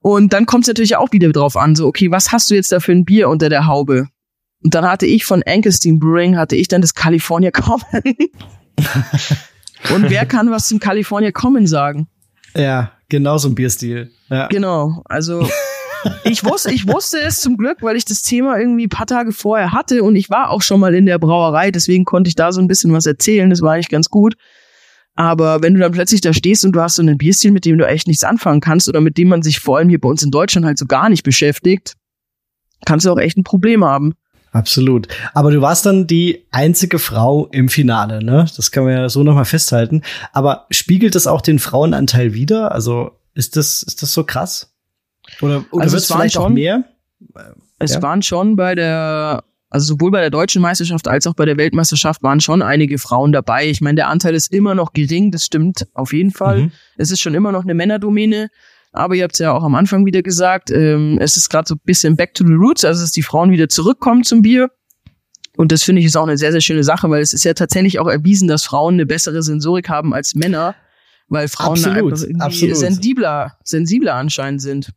Und 0.01 0.31
dann 0.31 0.45
kommt 0.45 0.63
es 0.63 0.69
natürlich 0.69 0.95
auch 0.95 1.11
wieder 1.11 1.29
drauf 1.31 1.57
an, 1.57 1.75
so, 1.75 1.85
okay, 1.85 2.09
was 2.11 2.31
hast 2.31 2.49
du 2.49 2.55
jetzt 2.55 2.71
da 2.71 2.79
für 2.79 2.93
ein 2.93 3.03
Bier 3.03 3.27
unter 3.27 3.49
der 3.49 3.67
Haube? 3.67 4.07
Und 4.63 4.73
dann 4.73 4.85
hatte 4.85 5.05
ich 5.05 5.25
von 5.25 5.43
Ankelstein 5.43 5.99
Brewing, 5.99 6.37
hatte 6.37 6.55
ich 6.55 6.69
dann 6.69 6.81
das 6.81 6.93
California 6.93 7.51
Common. 7.51 8.03
Und 9.93 10.09
wer 10.09 10.25
kann 10.25 10.51
was 10.51 10.67
zum 10.67 10.79
California 10.79 11.31
Common 11.31 11.67
sagen? 11.67 12.07
Ja, 12.55 12.93
genau 13.09 13.37
so 13.37 13.49
ein 13.49 13.55
Bierstil. 13.55 14.11
Ja. 14.29 14.47
Genau, 14.47 15.01
also 15.05 15.47
ich 16.23 16.43
wusste, 16.43 16.71
ich 16.71 16.87
wusste 16.87 17.19
es 17.19 17.39
zum 17.39 17.57
Glück, 17.57 17.81
weil 17.81 17.95
ich 17.95 18.05
das 18.05 18.21
Thema 18.21 18.57
irgendwie 18.57 18.87
paar 18.87 19.07
Tage 19.07 19.31
vorher 19.31 19.71
hatte 19.71 20.03
und 20.03 20.15
ich 20.15 20.29
war 20.29 20.49
auch 20.49 20.61
schon 20.61 20.79
mal 20.79 20.93
in 20.95 21.05
der 21.05 21.19
Brauerei, 21.19 21.71
deswegen 21.71 22.05
konnte 22.05 22.27
ich 22.27 22.35
da 22.35 22.51
so 22.51 22.61
ein 22.61 22.67
bisschen 22.67 22.93
was 22.93 23.05
erzählen, 23.05 23.49
das 23.49 23.61
war 23.61 23.73
eigentlich 23.73 23.89
ganz 23.89 24.09
gut. 24.09 24.35
Aber 25.15 25.61
wenn 25.61 25.73
du 25.73 25.81
dann 25.81 25.91
plötzlich 25.91 26.21
da 26.21 26.31
stehst 26.31 26.63
und 26.63 26.71
du 26.71 26.81
hast 26.81 26.95
so 26.95 27.01
einen 27.01 27.17
Bierstil, 27.17 27.51
mit 27.51 27.65
dem 27.65 27.77
du 27.77 27.85
echt 27.85 28.07
nichts 28.07 28.23
anfangen 28.23 28.61
kannst 28.61 28.87
oder 28.87 29.01
mit 29.01 29.17
dem 29.17 29.27
man 29.27 29.41
sich 29.41 29.59
vor 29.59 29.77
allem 29.77 29.89
hier 29.89 29.99
bei 29.99 30.07
uns 30.07 30.23
in 30.23 30.31
Deutschland 30.31 30.65
halt 30.65 30.77
so 30.77 30.85
gar 30.85 31.09
nicht 31.09 31.23
beschäftigt, 31.23 31.95
kannst 32.85 33.05
du 33.05 33.11
auch 33.11 33.17
echt 33.17 33.37
ein 33.37 33.43
Problem 33.43 33.83
haben. 33.83 34.13
Absolut. 34.51 35.07
Aber 35.33 35.51
du 35.51 35.61
warst 35.61 35.85
dann 35.85 36.07
die 36.07 36.45
einzige 36.51 36.99
Frau 36.99 37.47
im 37.51 37.69
Finale, 37.69 38.23
ne? 38.23 38.47
Das 38.55 38.71
kann 38.71 38.83
man 38.83 38.93
ja 38.93 39.09
so 39.09 39.23
nochmal 39.23 39.45
festhalten. 39.45 40.01
Aber 40.33 40.65
spiegelt 40.71 41.15
das 41.15 41.27
auch 41.27 41.41
den 41.41 41.59
Frauenanteil 41.59 42.33
wieder? 42.33 42.71
Also 42.71 43.11
ist 43.35 43.55
das, 43.57 43.83
ist 43.83 44.01
das 44.01 44.13
so 44.13 44.23
krass? 44.23 44.68
Oder, 45.41 45.63
oder 45.71 45.83
also 45.83 45.97
es 45.97 46.07
vielleicht 46.07 46.35
schon, 46.35 46.53
mehr? 46.53 46.85
Es 47.79 47.95
ja? 47.95 48.01
waren 48.01 48.21
schon 48.21 48.55
bei 48.55 48.75
der, 48.75 49.43
also 49.69 49.93
sowohl 49.93 50.11
bei 50.11 50.21
der 50.21 50.29
deutschen 50.29 50.61
Meisterschaft 50.61 51.07
als 51.07 51.27
auch 51.27 51.33
bei 51.33 51.45
der 51.45 51.57
Weltmeisterschaft 51.57 52.23
waren 52.23 52.39
schon 52.39 52.61
einige 52.61 52.97
Frauen 52.97 53.31
dabei. 53.31 53.69
Ich 53.69 53.81
meine, 53.81 53.95
der 53.95 54.07
Anteil 54.07 54.35
ist 54.35 54.53
immer 54.53 54.75
noch 54.75 54.93
gering, 54.93 55.31
das 55.31 55.45
stimmt 55.45 55.87
auf 55.93 56.13
jeden 56.13 56.31
Fall. 56.31 56.63
Mhm. 56.63 56.71
Es 56.97 57.11
ist 57.11 57.21
schon 57.21 57.33
immer 57.33 57.51
noch 57.51 57.63
eine 57.63 57.73
Männerdomäne. 57.73 58.49
Aber 58.91 59.13
ihr 59.15 59.23
habt 59.23 59.33
es 59.33 59.39
ja 59.39 59.51
auch 59.51 59.63
am 59.63 59.75
Anfang 59.75 60.05
wieder 60.05 60.23
gesagt, 60.23 60.71
ähm, 60.71 61.19
es 61.21 61.37
ist 61.37 61.49
gerade 61.49 61.67
so 61.67 61.75
ein 61.75 61.81
bisschen 61.83 62.15
back 62.15 62.33
to 62.33 62.45
the 62.45 62.53
roots, 62.53 62.83
also 62.83 63.01
dass 63.01 63.11
die 63.11 63.21
Frauen 63.21 63.51
wieder 63.51 63.69
zurückkommen 63.69 64.23
zum 64.23 64.41
Bier. 64.41 64.71
Und 65.57 65.71
das 65.71 65.83
finde 65.83 65.99
ich 65.99 66.05
ist 66.05 66.15
auch 66.15 66.23
eine 66.23 66.37
sehr, 66.37 66.51
sehr 66.51 66.61
schöne 66.61 66.83
Sache, 66.83 67.09
weil 67.09 67.21
es 67.21 67.33
ist 67.33 67.43
ja 67.43 67.53
tatsächlich 67.53 67.99
auch 67.99 68.07
erwiesen, 68.07 68.47
dass 68.47 68.63
Frauen 68.63 68.95
eine 68.95 69.05
bessere 69.05 69.43
Sensorik 69.43 69.89
haben 69.89 70.13
als 70.13 70.33
Männer, 70.33 70.75
weil 71.27 71.47
Frauen 71.47 71.73
absolut, 71.73 72.13
einfach 72.13 72.45
absolut. 72.45 72.77
sensibler, 72.77 73.57
sensibler 73.63 74.15
anscheinend 74.15 74.61
sind. 74.61 74.91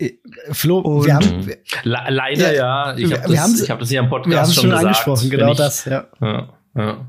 Äh, 0.00 0.12
Flo, 0.52 0.78
und 0.78 1.06
wir 1.06 1.14
haben 1.14 1.46
Le 1.82 1.98
leider 2.08 2.54
ja, 2.54 2.96
ich 2.96 3.12
habe 3.12 3.32
das, 3.34 3.70
hab 3.70 3.78
das 3.78 3.88
hier 3.88 4.00
am 4.00 4.08
Podcast 4.08 4.50
wir 4.50 4.54
schon, 4.54 4.54
schon 4.54 4.70
gesagt. 4.70 4.86
angesprochen, 4.86 5.30
genau 5.30 5.52
ich, 5.52 5.58
das, 5.58 5.84
ja. 5.84 6.06
ja. 6.20 6.48
Ja, 6.76 7.08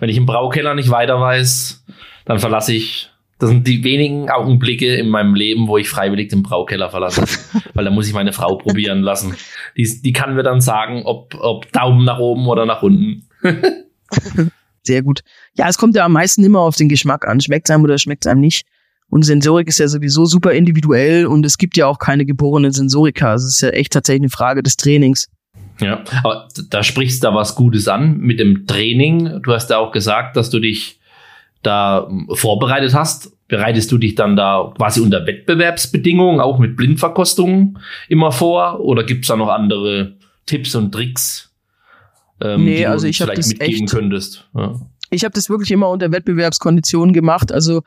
Wenn 0.00 0.08
ich 0.08 0.16
im 0.16 0.26
Braukeller 0.26 0.74
nicht 0.74 0.90
weiter 0.90 1.20
weiß, 1.20 1.84
dann 2.24 2.38
verlasse 2.38 2.72
ich 2.72 3.10
das 3.38 3.50
sind 3.50 3.68
die 3.68 3.84
wenigen 3.84 4.30
Augenblicke 4.30 4.96
in 4.96 5.08
meinem 5.08 5.36
Leben, 5.36 5.68
wo 5.68 5.78
ich 5.78 5.88
freiwillig 5.88 6.28
den 6.28 6.42
Braukeller 6.42 6.90
verlasse. 6.90 7.22
Weil 7.74 7.84
da 7.84 7.90
muss 7.92 8.08
ich 8.08 8.12
meine 8.12 8.32
Frau 8.32 8.56
probieren 8.56 9.00
lassen. 9.02 9.36
Die, 9.76 10.02
die 10.02 10.12
kann 10.12 10.34
mir 10.34 10.42
dann 10.42 10.60
sagen, 10.60 11.02
ob, 11.04 11.36
ob 11.40 11.70
Daumen 11.70 12.04
nach 12.04 12.18
oben 12.18 12.48
oder 12.48 12.66
nach 12.66 12.82
unten. 12.82 13.28
Sehr 14.82 15.02
gut. 15.02 15.20
Ja, 15.54 15.68
es 15.68 15.78
kommt 15.78 15.94
ja 15.94 16.04
am 16.04 16.12
meisten 16.12 16.42
immer 16.42 16.60
auf 16.60 16.74
den 16.74 16.88
Geschmack 16.88 17.28
an. 17.28 17.40
Schmeckt 17.40 17.68
es 17.68 17.74
einem 17.74 17.84
oder 17.84 17.98
schmeckt 17.98 18.26
es 18.26 18.30
einem 18.30 18.40
nicht. 18.40 18.66
Und 19.10 19.22
Sensorik 19.22 19.68
ist 19.68 19.78
ja 19.78 19.88
sowieso 19.88 20.26
super 20.26 20.52
individuell 20.52 21.26
und 21.26 21.46
es 21.46 21.56
gibt 21.56 21.76
ja 21.76 21.86
auch 21.86 21.98
keine 21.98 22.26
geborenen 22.26 22.72
Sensorika. 22.72 23.30
Also 23.30 23.46
es 23.46 23.54
ist 23.54 23.60
ja 23.62 23.70
echt 23.70 23.92
tatsächlich 23.92 24.22
eine 24.22 24.30
Frage 24.30 24.62
des 24.62 24.76
Trainings. 24.76 25.28
Ja, 25.80 26.02
aber 26.22 26.48
da 26.70 26.82
sprichst 26.82 27.22
du 27.22 27.28
da 27.28 27.34
was 27.34 27.54
Gutes 27.54 27.88
an 27.88 28.18
mit 28.18 28.40
dem 28.40 28.66
Training. 28.66 29.40
Du 29.42 29.52
hast 29.52 29.70
ja 29.70 29.78
auch 29.78 29.92
gesagt, 29.92 30.36
dass 30.36 30.50
du 30.50 30.58
dich 30.58 31.00
da 31.62 32.08
vorbereitet 32.32 32.94
hast, 32.94 33.32
bereitest 33.48 33.90
du 33.90 33.98
dich 33.98 34.14
dann 34.14 34.36
da 34.36 34.72
quasi 34.76 35.00
unter 35.00 35.26
Wettbewerbsbedingungen, 35.26 36.40
auch 36.40 36.58
mit 36.58 36.76
Blindverkostungen 36.76 37.78
immer 38.08 38.32
vor? 38.32 38.80
Oder 38.80 39.04
gibt's 39.04 39.28
da 39.28 39.36
noch 39.36 39.48
andere 39.48 40.16
Tipps 40.46 40.74
und 40.74 40.92
Tricks, 40.92 41.52
ähm, 42.40 42.64
nee, 42.64 42.76
die 42.76 42.82
du 42.82 42.90
also 42.90 43.06
ich 43.06 43.16
vielleicht 43.16 43.38
das 43.38 43.48
mitgeben 43.48 43.84
echt, 43.84 43.90
könntest? 43.90 44.48
Ja. 44.54 44.74
Ich 45.10 45.24
habe 45.24 45.34
das 45.34 45.48
wirklich 45.48 45.70
immer 45.70 45.88
unter 45.88 46.12
Wettbewerbskonditionen 46.12 47.12
gemacht. 47.12 47.50
Also 47.50 47.82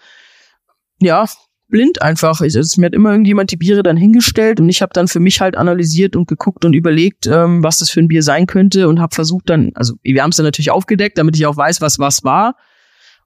ja, 1.02 1.26
blind 1.72 2.02
einfach. 2.02 2.42
Ich, 2.42 2.56
also, 2.56 2.80
mir 2.80 2.88
hat 2.88 2.94
immer 2.94 3.12
irgendjemand 3.12 3.52
die 3.52 3.58
Biere 3.58 3.82
dann 3.82 3.98
hingestellt 3.98 4.60
und 4.60 4.70
ich 4.70 4.82
habe 4.82 4.94
dann 4.94 5.08
für 5.08 5.20
mich 5.20 5.42
halt 5.42 5.58
analysiert 5.58 6.16
und 6.16 6.28
geguckt 6.28 6.64
und 6.66 6.74
überlegt, 6.74 7.26
ähm, 7.26 7.64
was 7.64 7.80
das 7.80 7.90
für 7.90 8.02
ein 8.02 8.08
Bier 8.08 8.22
sein 8.22 8.46
könnte 8.46 8.88
und 8.88 9.00
habe 9.00 9.16
versucht 9.16 9.50
dann, 9.50 9.72
also 9.74 9.96
wir 10.04 10.22
haben 10.22 10.30
es 10.30 10.36
dann 10.36 10.46
natürlich 10.46 10.72
aufgedeckt, 10.72 11.18
damit 11.18 11.36
ich 11.36 11.46
auch 11.48 11.58
weiß, 11.58 11.82
was 11.82 11.98
was 11.98 12.24
war. 12.24 12.56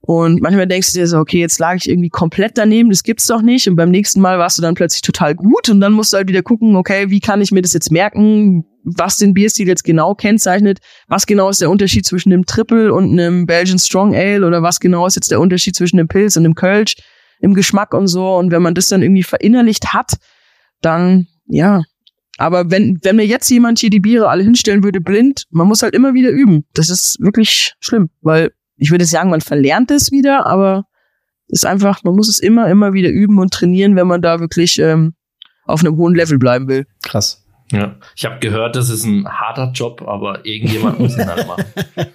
Und 0.00 0.40
manchmal 0.40 0.68
denkst 0.68 0.92
du 0.92 0.98
dir 1.00 1.06
so, 1.08 1.18
okay, 1.18 1.40
jetzt 1.40 1.58
lag 1.58 1.74
ich 1.74 1.88
irgendwie 1.88 2.10
komplett 2.10 2.56
daneben, 2.56 2.90
das 2.90 3.02
gibt's 3.02 3.26
doch 3.26 3.42
nicht. 3.42 3.68
Und 3.68 3.74
beim 3.74 3.90
nächsten 3.90 4.20
Mal 4.20 4.38
warst 4.38 4.56
du 4.56 4.62
dann 4.62 4.74
plötzlich 4.74 5.02
total 5.02 5.34
gut 5.34 5.68
und 5.68 5.80
dann 5.80 5.92
musst 5.92 6.12
du 6.12 6.18
halt 6.18 6.28
wieder 6.28 6.42
gucken, 6.42 6.76
okay, 6.76 7.10
wie 7.10 7.18
kann 7.18 7.40
ich 7.40 7.50
mir 7.50 7.62
das 7.62 7.72
jetzt 7.72 7.90
merken, 7.90 8.64
was 8.84 9.16
den 9.16 9.34
Bierstil 9.34 9.66
jetzt 9.66 9.82
genau 9.82 10.14
kennzeichnet, 10.14 10.78
was 11.08 11.26
genau 11.26 11.48
ist 11.48 11.60
der 11.60 11.70
Unterschied 11.70 12.06
zwischen 12.06 12.32
einem 12.32 12.46
Triple 12.46 12.94
und 12.94 13.10
einem 13.10 13.46
Belgian 13.46 13.80
Strong 13.80 14.14
Ale 14.14 14.46
oder 14.46 14.62
was 14.62 14.78
genau 14.78 15.06
ist 15.08 15.16
jetzt 15.16 15.32
der 15.32 15.40
Unterschied 15.40 15.74
zwischen 15.74 15.98
einem 15.98 16.06
Pilz 16.06 16.36
und 16.36 16.44
einem 16.44 16.54
Kölsch 16.54 16.94
im 17.40 17.54
Geschmack 17.54 17.94
und 17.94 18.08
so. 18.08 18.36
Und 18.36 18.50
wenn 18.50 18.62
man 18.62 18.74
das 18.74 18.88
dann 18.88 19.02
irgendwie 19.02 19.22
verinnerlicht 19.22 19.92
hat, 19.92 20.18
dann, 20.80 21.26
ja. 21.46 21.82
Aber 22.38 22.70
wenn, 22.70 22.98
wenn 23.02 23.16
mir 23.16 23.26
jetzt 23.26 23.48
jemand 23.50 23.78
hier 23.78 23.90
die 23.90 24.00
Biere 24.00 24.28
alle 24.28 24.42
hinstellen 24.42 24.84
würde, 24.84 25.00
blind, 25.00 25.46
man 25.50 25.66
muss 25.66 25.82
halt 25.82 25.94
immer 25.94 26.14
wieder 26.14 26.30
üben. 26.30 26.64
Das 26.74 26.90
ist 26.90 27.18
wirklich 27.20 27.74
schlimm, 27.80 28.10
weil 28.20 28.52
ich 28.76 28.90
würde 28.90 29.06
sagen, 29.06 29.30
man 29.30 29.40
verlernt 29.40 29.90
es 29.90 30.12
wieder, 30.12 30.46
aber 30.46 30.84
es 31.48 31.60
ist 31.60 31.66
einfach, 31.66 32.02
man 32.04 32.14
muss 32.14 32.28
es 32.28 32.38
immer, 32.38 32.68
immer 32.68 32.92
wieder 32.92 33.08
üben 33.08 33.38
und 33.38 33.52
trainieren, 33.52 33.96
wenn 33.96 34.06
man 34.06 34.20
da 34.20 34.40
wirklich 34.40 34.78
ähm, 34.78 35.14
auf 35.64 35.80
einem 35.80 35.96
hohen 35.96 36.14
Level 36.14 36.38
bleiben 36.38 36.68
will. 36.68 36.86
Krass. 37.02 37.45
Ja, 37.72 37.96
ich 38.14 38.24
habe 38.24 38.38
gehört, 38.38 38.76
das 38.76 38.90
ist 38.90 39.04
ein 39.04 39.26
harter 39.28 39.72
Job, 39.74 40.04
aber 40.06 40.46
irgendjemand 40.46 41.00
muss 41.00 41.16
ihn 41.16 41.26
halt 41.26 41.48
machen. 41.48 41.64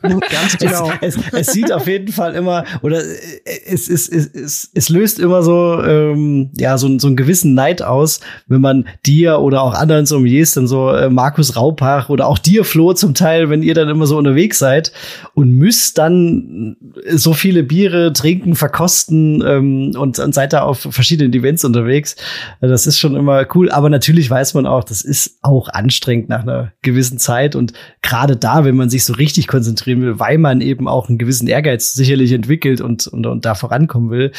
Ganz 0.32 0.58
genau. 0.58 0.89
Es, 1.02 1.18
es, 1.18 1.34
es, 1.34 1.47
sieht 1.47 1.74
auf 1.74 1.88
jeden 1.88 2.14
Fall 2.14 2.36
immer, 2.36 2.64
oder 2.82 2.99
es, 2.99 3.89
es, 3.89 4.08
es, 4.08 4.28
es, 4.28 4.72
es 4.74 4.88
löst 4.88 5.20
immer 5.20 5.43
so, 5.43 5.84
ähm, 5.84 6.52
ja, 6.56 6.78
so, 6.78 6.97
so 6.99 7.08
einen 7.08 7.18
gewissen 7.18 7.54
Neid 7.54 7.82
aus, 7.82 8.22
wenn 8.47 8.62
man 8.62 8.88
dir 9.06 9.39
oder 9.39 9.62
auch 9.64 9.74
anderen 9.74 10.06
Sommeliers, 10.06 10.54
dann 10.54 10.68
so 10.68 10.89
äh, 10.89 11.10
Markus 11.10 11.58
Raupach 11.58 12.08
oder 12.08 12.28
auch 12.28 12.38
dir, 12.38 12.64
Flo, 12.64 12.93
zum 12.93 13.14
Teil, 13.14 13.49
wenn 13.49 13.62
ihr 13.62 13.74
dann 13.74 13.89
immer 13.89 14.08
so 14.08 14.18
unterwegs 14.18 14.58
seid 14.58 14.93
und 15.34 15.52
müsst 15.52 15.97
dann 15.97 16.78
so 17.10 17.34
viele 17.34 17.64
Biere 17.64 18.14
trinken, 18.14 18.56
verkosten 18.56 19.43
ähm, 19.45 19.95
und, 19.97 20.18
und 20.18 20.34
seid 20.34 20.54
da 20.54 20.62
auf 20.62 20.80
verschiedenen 20.80 21.34
Events 21.34 21.66
unterwegs. 21.66 22.16
Das 22.62 22.88
ist 22.88 22.99
schon 22.99 23.18
immer 23.18 23.45
cool, 23.54 23.70
aber 23.70 23.89
natürlich 23.89 24.30
weiß 24.30 24.54
man 24.54 24.66
auch, 24.66 24.86
das 24.86 25.02
ist 25.02 25.41
auch 25.42 25.70
anstrengend 25.70 26.30
nach 26.30 26.44
einer 26.44 26.72
gewissen 26.82 27.18
Zeit. 27.18 27.56
Und 27.56 27.74
gerade 28.02 28.38
da, 28.38 28.64
wenn 28.64 28.76
man 28.76 28.89
sich 28.89 29.06
so 29.06 29.14
richtig 29.14 29.48
konzentrieren 29.48 30.02
will, 30.02 30.20
weil 30.20 30.38
man 30.38 30.62
eben 30.62 30.88
auch 30.88 31.10
einen 31.10 31.18
gewissen 31.18 31.48
Ehrgeiz 31.48 31.94
sicherlich 31.94 32.32
entwickelt 32.32 32.82
und, 32.82 33.08
und, 33.08 33.26
und 33.26 33.46
da 33.46 33.56
vorankommen 33.56 34.12
will, 34.12 34.32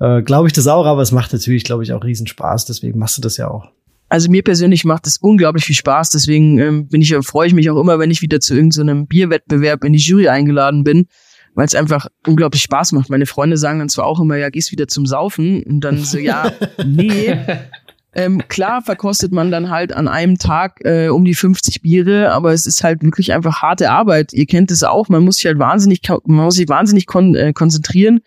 äh, 0.00 0.22
glaube 0.22 0.48
ich 0.48 0.52
das 0.52 0.66
auch. 0.66 0.86
Aber 0.86 1.02
es 1.02 1.12
macht 1.12 1.32
natürlich, 1.32 1.64
glaube 1.64 1.82
ich, 1.82 1.92
auch 1.92 2.04
riesen 2.04 2.26
Spaß. 2.26 2.64
Deswegen 2.64 2.98
machst 2.98 3.18
du 3.18 3.22
das 3.22 3.36
ja 3.36 3.48
auch. 3.48 3.70
Also 4.08 4.30
mir 4.30 4.42
persönlich 4.42 4.84
macht 4.84 5.06
es 5.06 5.16
unglaublich 5.16 5.64
viel 5.64 5.74
Spaß, 5.74 6.10
deswegen 6.10 6.58
ähm, 6.58 6.86
bin 6.86 7.02
ich, 7.02 7.12
freue 7.22 7.48
ich 7.48 7.54
mich 7.54 7.68
auch 7.70 7.80
immer, 7.80 7.98
wenn 7.98 8.12
ich 8.12 8.22
wieder 8.22 8.38
zu 8.38 8.54
irgendeinem 8.54 9.00
so 9.00 9.06
Bierwettbewerb 9.06 9.82
in 9.82 9.94
die 9.94 9.98
Jury 9.98 10.28
eingeladen 10.28 10.84
bin, 10.84 11.06
weil 11.54 11.66
es 11.66 11.74
einfach 11.74 12.06
unglaublich 12.24 12.62
Spaß 12.62 12.92
macht. 12.92 13.10
Meine 13.10 13.26
Freunde 13.26 13.56
sagen 13.56 13.80
dann 13.80 13.88
zwar 13.88 14.06
auch 14.06 14.20
immer, 14.20 14.36
ja, 14.36 14.48
gehst 14.48 14.70
wieder 14.70 14.86
zum 14.86 15.06
Saufen 15.06 15.64
und 15.64 15.80
dann 15.80 15.98
so, 15.98 16.18
ja, 16.18 16.52
nee. 16.86 17.36
Ähm, 18.16 18.42
klar 18.48 18.80
verkostet 18.80 19.30
man 19.30 19.50
dann 19.50 19.68
halt 19.68 19.92
an 19.92 20.08
einem 20.08 20.38
Tag 20.38 20.80
äh, 20.84 21.08
um 21.08 21.26
die 21.26 21.34
50 21.34 21.82
Biere, 21.82 22.32
aber 22.32 22.54
es 22.54 22.66
ist 22.66 22.82
halt 22.82 23.02
wirklich 23.02 23.34
einfach 23.34 23.60
harte 23.60 23.90
Arbeit. 23.90 24.32
Ihr 24.32 24.46
kennt 24.46 24.70
es 24.70 24.82
auch, 24.82 25.10
man 25.10 25.22
muss 25.22 25.36
sich 25.36 25.44
halt 25.44 25.58
wahnsinnig, 25.58 26.00
man 26.08 26.44
muss 26.46 26.54
sich 26.54 26.66
wahnsinnig 26.66 27.04
kon 27.04 27.34
äh, 27.34 27.52
konzentrieren 27.52 28.20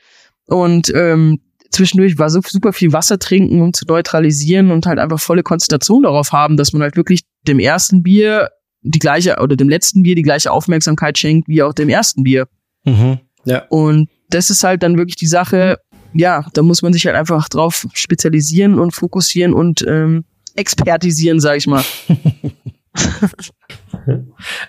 und 0.45 0.93
ähm, 0.93 1.39
zwischendurch 1.71 2.19
war 2.19 2.29
so 2.29 2.39
super 2.45 2.71
viel 2.71 2.93
Wasser 2.93 3.17
trinken, 3.17 3.63
um 3.63 3.73
zu 3.73 3.85
neutralisieren 3.87 4.69
und 4.69 4.85
halt 4.85 4.99
einfach 4.99 5.19
volle 5.19 5.41
Konzentration 5.41 6.03
darauf 6.03 6.33
haben, 6.33 6.55
dass 6.55 6.71
man 6.71 6.83
halt 6.83 6.95
wirklich 6.95 7.21
dem 7.47 7.59
ersten 7.59 8.03
Bier 8.03 8.49
die 8.81 8.99
gleiche 8.99 9.37
oder 9.41 9.55
dem 9.55 9.69
letzten 9.69 10.03
Bier 10.03 10.13
die 10.13 10.21
gleiche 10.21 10.51
Aufmerksamkeit 10.51 11.17
schenkt 11.17 11.47
wie 11.47 11.63
auch 11.63 11.73
dem 11.73 11.89
ersten 11.89 12.23
Bier. 12.23 12.47
Mhm. 12.85 13.19
Ja. 13.45 13.65
Und 13.69 14.07
das 14.29 14.51
ist 14.51 14.63
halt 14.63 14.83
dann 14.83 14.97
wirklich 14.97 15.15
die 15.15 15.25
Sache, 15.25 15.79
ja, 16.13 16.45
da 16.53 16.61
muss 16.61 16.81
man 16.81 16.93
sich 16.93 17.05
halt 17.05 17.15
einfach 17.15 17.49
drauf 17.49 17.87
spezialisieren 17.93 18.79
und 18.79 18.91
fokussieren 18.91 19.53
und 19.53 19.85
ähm, 19.87 20.25
expertisieren, 20.55 21.39
sag 21.39 21.57
ich 21.57 21.67
mal. 21.67 21.83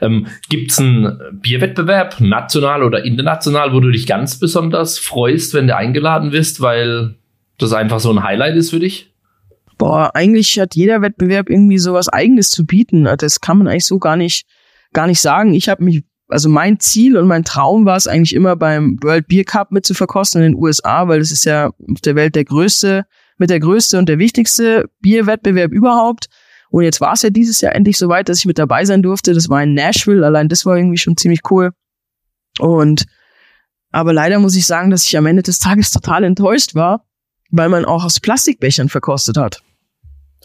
ähm, 0.01 0.26
Gibt 0.49 0.72
es 0.72 0.78
einen 0.78 1.41
Bierwettbewerb, 1.41 2.20
national 2.20 2.82
oder 2.82 3.05
international, 3.05 3.72
wo 3.72 3.80
du 3.80 3.91
dich 3.91 4.07
ganz 4.07 4.38
besonders 4.38 4.99
freust, 4.99 5.55
wenn 5.55 5.66
du 5.66 5.76
eingeladen 5.76 6.32
wirst, 6.32 6.61
weil 6.61 7.16
das 7.59 7.72
einfach 7.72 8.01
so 8.01 8.11
ein 8.11 8.22
Highlight 8.22 8.57
ist 8.57 8.70
für 8.70 8.80
dich? 8.80 9.12
Boah, 9.78 10.11
eigentlich 10.14 10.59
hat 10.61 10.74
jeder 10.74 11.01
Wettbewerb 11.01 11.49
irgendwie 11.49 11.78
sowas 11.78 12.09
Eigenes 12.09 12.51
zu 12.51 12.66
bieten. 12.66 13.09
Das 13.18 13.41
kann 13.41 13.59
man 13.59 13.68
eigentlich 13.68 13.86
so 13.86 13.99
gar 13.99 14.16
nicht, 14.16 14.47
gar 14.93 15.07
nicht 15.07 15.20
sagen. 15.20 15.55
Ich 15.55 15.70
habe 15.70 15.82
mich, 15.82 16.03
also 16.31 16.49
mein 16.49 16.81
Ziel 16.81 17.16
und 17.16 17.26
mein 17.26 17.45
Traum 17.45 17.85
war 17.85 17.97
es 17.97 18.07
eigentlich 18.07 18.35
immer 18.35 18.57
beim 18.57 18.99
World 19.03 19.28
Beer 19.28 19.45
Cup 19.45 19.72
mit 19.72 19.87
zu 19.87 19.95
verkosten 19.95 20.43
in 20.43 20.53
den 20.53 20.62
USA, 20.62 21.09
weil 21.09 21.18
das 21.18 21.31
ist 21.31 21.45
ja 21.45 21.68
auf 21.68 22.01
der 22.05 22.14
Welt 22.14 22.35
der 22.35 22.45
größte, 22.45 23.05
mit 23.39 23.51
der 23.51 23.61
größte 23.61 23.99
und 23.99 24.09
der 24.09 24.18
wichtigste 24.18 24.89
Bierwettbewerb 25.01 25.72
überhaupt. 25.72 26.28
Und 26.70 26.85
jetzt 26.85 27.01
war 27.01 27.14
es 27.14 27.22
ja 27.22 27.31
dieses 27.31 27.61
Jahr 27.61 27.74
endlich 27.74 27.99
soweit, 27.99 28.28
dass 28.28 28.39
ich 28.39 28.47
mit 28.47 28.59
dabei 28.59 28.85
sein 28.85 29.03
durfte. 29.03 29.35
Das 29.35 29.49
war 29.49 29.62
in 29.62 29.74
Nashville. 29.74 30.24
Allein 30.24 30.49
das 30.49 30.64
war 30.64 30.76
irgendwie 30.76 30.99
schon 30.99 31.16
ziemlich 31.16 31.41
cool. 31.51 31.72
Und 32.59 33.07
aber 33.91 34.12
leider 34.12 34.39
muss 34.39 34.55
ich 34.55 34.66
sagen, 34.66 34.91
dass 34.91 35.05
ich 35.05 35.16
am 35.16 35.26
Ende 35.26 35.43
des 35.43 35.59
Tages 35.59 35.91
total 35.91 36.22
enttäuscht 36.24 36.74
war, 36.74 37.05
weil 37.51 37.68
man 37.68 37.85
auch 37.85 38.05
aus 38.05 38.20
Plastikbechern 38.20 38.89
verkostet 38.89 39.37
hat. 39.37 39.62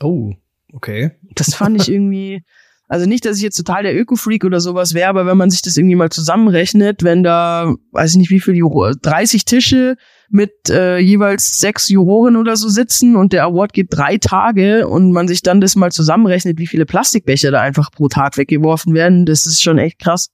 Oh, 0.01 0.33
okay. 0.73 1.11
Das 1.36 1.53
fand 1.53 1.79
ich 1.79 1.89
irgendwie, 1.91 2.43
also 2.88 3.07
nicht, 3.07 3.25
dass 3.25 3.38
ich 3.38 3.43
jetzt 3.43 3.57
total 3.57 3.83
der 3.83 3.95
Öko-Freak 3.99 4.45
oder 4.45 4.59
sowas 4.59 4.93
wäre, 4.93 5.09
aber 5.09 5.25
wenn 5.25 5.38
man 5.38 5.49
sich 5.49 5.61
das 5.63 5.75
irgendwie 5.75 5.95
mal 5.95 6.11
zusammenrechnet, 6.11 7.03
wenn 7.03 7.23
da, 7.23 7.73
weiß 7.91 8.11
ich 8.11 8.17
nicht 8.17 8.29
wie 8.29 8.39
viel, 8.39 8.61
30 9.01 9.45
Tische 9.45 9.95
mit 10.29 10.51
äh, 10.69 10.99
jeweils 10.99 11.57
sechs 11.57 11.89
Juroren 11.89 12.36
oder 12.36 12.55
so 12.55 12.69
sitzen 12.69 13.15
und 13.15 13.33
der 13.33 13.43
Award 13.45 13.73
geht 13.73 13.88
drei 13.89 14.17
Tage 14.17 14.88
und 14.88 15.11
man 15.11 15.27
sich 15.27 15.41
dann 15.41 15.61
das 15.61 15.75
mal 15.75 15.91
zusammenrechnet, 15.91 16.59
wie 16.59 16.67
viele 16.67 16.86
Plastikbecher 16.86 17.51
da 17.51 17.61
einfach 17.61 17.91
pro 17.91 18.07
Tag 18.07 18.38
weggeworfen 18.38 18.93
werden, 18.93 19.25
das 19.25 19.45
ist 19.45 19.63
schon 19.63 19.79
echt 19.79 19.99
krass. 19.99 20.29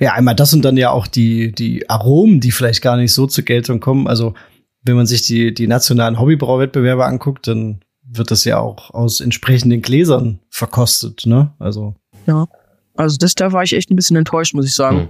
Ja, 0.00 0.12
einmal 0.12 0.34
das 0.34 0.52
und 0.52 0.64
dann 0.64 0.76
ja 0.76 0.90
auch 0.90 1.06
die, 1.06 1.52
die 1.52 1.88
Aromen, 1.88 2.40
die 2.40 2.50
vielleicht 2.50 2.82
gar 2.82 2.96
nicht 2.96 3.12
so 3.12 3.26
zur 3.26 3.44
Geltung 3.44 3.80
kommen. 3.80 4.08
Also, 4.08 4.34
wenn 4.82 4.96
man 4.96 5.06
sich 5.06 5.22
die, 5.22 5.54
die 5.54 5.68
nationalen 5.68 6.18
Hobbybrauwettbewerbe 6.18 7.04
anguckt, 7.04 7.46
dann 7.46 7.80
wird 8.10 8.30
das 8.30 8.44
ja 8.44 8.58
auch 8.58 8.90
aus 8.90 9.20
entsprechenden 9.20 9.82
Gläsern 9.82 10.40
verkostet, 10.50 11.26
ne? 11.26 11.52
Also. 11.58 11.94
Ja. 12.26 12.46
Also 12.94 13.16
das, 13.16 13.34
da 13.34 13.52
war 13.52 13.62
ich 13.62 13.74
echt 13.74 13.90
ein 13.90 13.96
bisschen 13.96 14.16
enttäuscht, 14.16 14.54
muss 14.54 14.66
ich 14.66 14.74
sagen. 14.74 15.08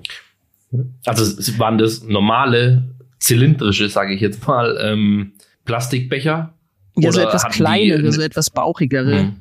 Also 1.07 1.59
waren 1.59 1.79
das 1.79 2.03
normale 2.03 2.95
zylindrische, 3.19 3.89
sage 3.89 4.15
ich 4.15 4.21
jetzt 4.21 4.47
mal, 4.47 4.79
ähm, 4.81 5.33
Plastikbecher? 5.65 6.53
Ja, 6.97 7.13
so 7.13 7.21
etwas 7.21 7.49
kleinere, 7.49 8.13
so 8.13 8.21
etwas 8.21 8.51
bauchigere. 8.51 9.21
Hm. 9.21 9.37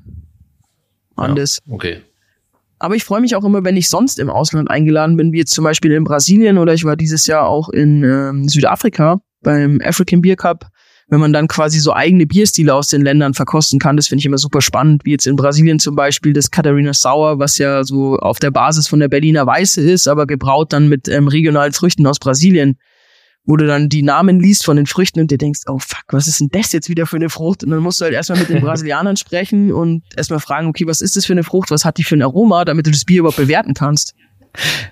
Anders. 1.16 1.60
Ja, 1.66 1.74
okay. 1.74 2.01
Aber 2.80 2.95
ich 2.95 3.03
freue 3.03 3.22
mich 3.22 3.36
auch 3.36 3.43
immer, 3.43 3.64
wenn 3.64 3.76
ich 3.76 3.89
sonst 3.89 4.20
im 4.20 4.30
Ausland 4.30 4.70
eingeladen 4.70 5.18
bin, 5.18 5.34
wie 5.34 5.39
jetzt 5.39 5.53
zum 5.53 5.64
Beispiel 5.64 5.91
in 5.91 6.03
Brasilien 6.03 6.60
oder 6.60 6.74
ich 6.74 6.84
war 6.84 6.95
dieses 6.95 7.26
Jahr 7.26 7.47
auch 7.47 7.70
in 7.70 8.03
ähm, 8.03 8.47
Südafrika 8.47 9.20
beim 9.41 9.82
African 9.84 10.22
Beer 10.22 10.36
Cup, 10.36 10.68
wenn 11.10 11.20
man 11.20 11.34
dann 11.34 11.47
quasi 11.47 11.80
so 11.80 11.93
eigene 11.93 12.26
Bierstile 12.26 12.74
aus 12.74 12.88
den 12.88 13.01
Ländern 13.01 13.34
verkosten 13.34 13.80
kann. 13.80 13.95
Das 13.95 14.08
finde 14.08 14.20
ich 14.20 14.26
immer 14.26 14.38
super 14.38 14.62
spannend, 14.62 15.05
wie 15.05 15.12
jetzt 15.12 15.26
in 15.26 15.38
Brasilien 15.38 15.80
zum 15.80 15.95
Beispiel 15.95 16.34
das 16.34 16.51
Catarina 16.51 16.93
Sour, 16.93 17.39
was 17.39 17.58
ja 17.58 17.84
so 17.84 18.18
auf 18.18 18.39
der 18.39 18.51
Basis 18.51 18.88
von 18.88 18.99
der 18.99 19.08
Berliner 19.08 19.45
Weiße 19.45 19.82
ist, 19.82 20.08
aber 20.08 20.28
gebraut 20.28 20.74
dann 20.74 20.89
mit 20.89 21.08
ähm, 21.08 21.28
regionalen 21.28 21.74
Früchten 21.74 22.05
aus 22.08 22.20
Brasilien 22.20 22.78
wo 23.47 23.55
du 23.55 23.66
dann 23.66 23.88
die 23.88 24.03
Namen 24.03 24.41
liest 24.41 24.66
von 24.66 24.76
den 24.76 24.86
Früchten 24.86 25.22
und 25.22 25.32
dir 25.32 25.38
denkst, 25.38 25.62
oh 25.68 25.80
fuck, 25.80 26.03
was 26.10 26.28
ist 26.28 26.41
denn 26.41 26.49
das 26.51 26.74
jetzt 26.74 26.89
wieder 26.89 27.08
für 27.08 27.16
eine 27.16 27.30
Frucht? 27.30 27.64
Und 27.64 27.72
dann 27.72 27.80
musst 27.80 27.99
du 27.99 28.03
halt 28.03 28.14
erstmal 28.14 28.39
mit 28.39 28.49
den 28.49 28.60
Brasilianern 28.62 29.16
sprechen 29.16 29.72
und 29.72 30.03
erstmal 30.16 30.41
fragen, 30.41 30.68
okay, 30.68 30.86
was 30.86 30.99
ist 30.99 31.16
das 31.16 31.26
für 31.26 31.34
eine 31.34 31.43
Frucht? 31.43 31.72
Was 31.72 31.86
hat 31.86 31.97
die 31.97 32.03
für 32.03 32.16
ein 32.16 32.22
Aroma, 32.22 32.66
damit 32.66 32.86
du 32.86 32.91
das 32.91 33.05
Bier 33.05 33.20
überhaupt 33.20 33.38
bewerten 33.38 33.74
kannst? 33.74 34.14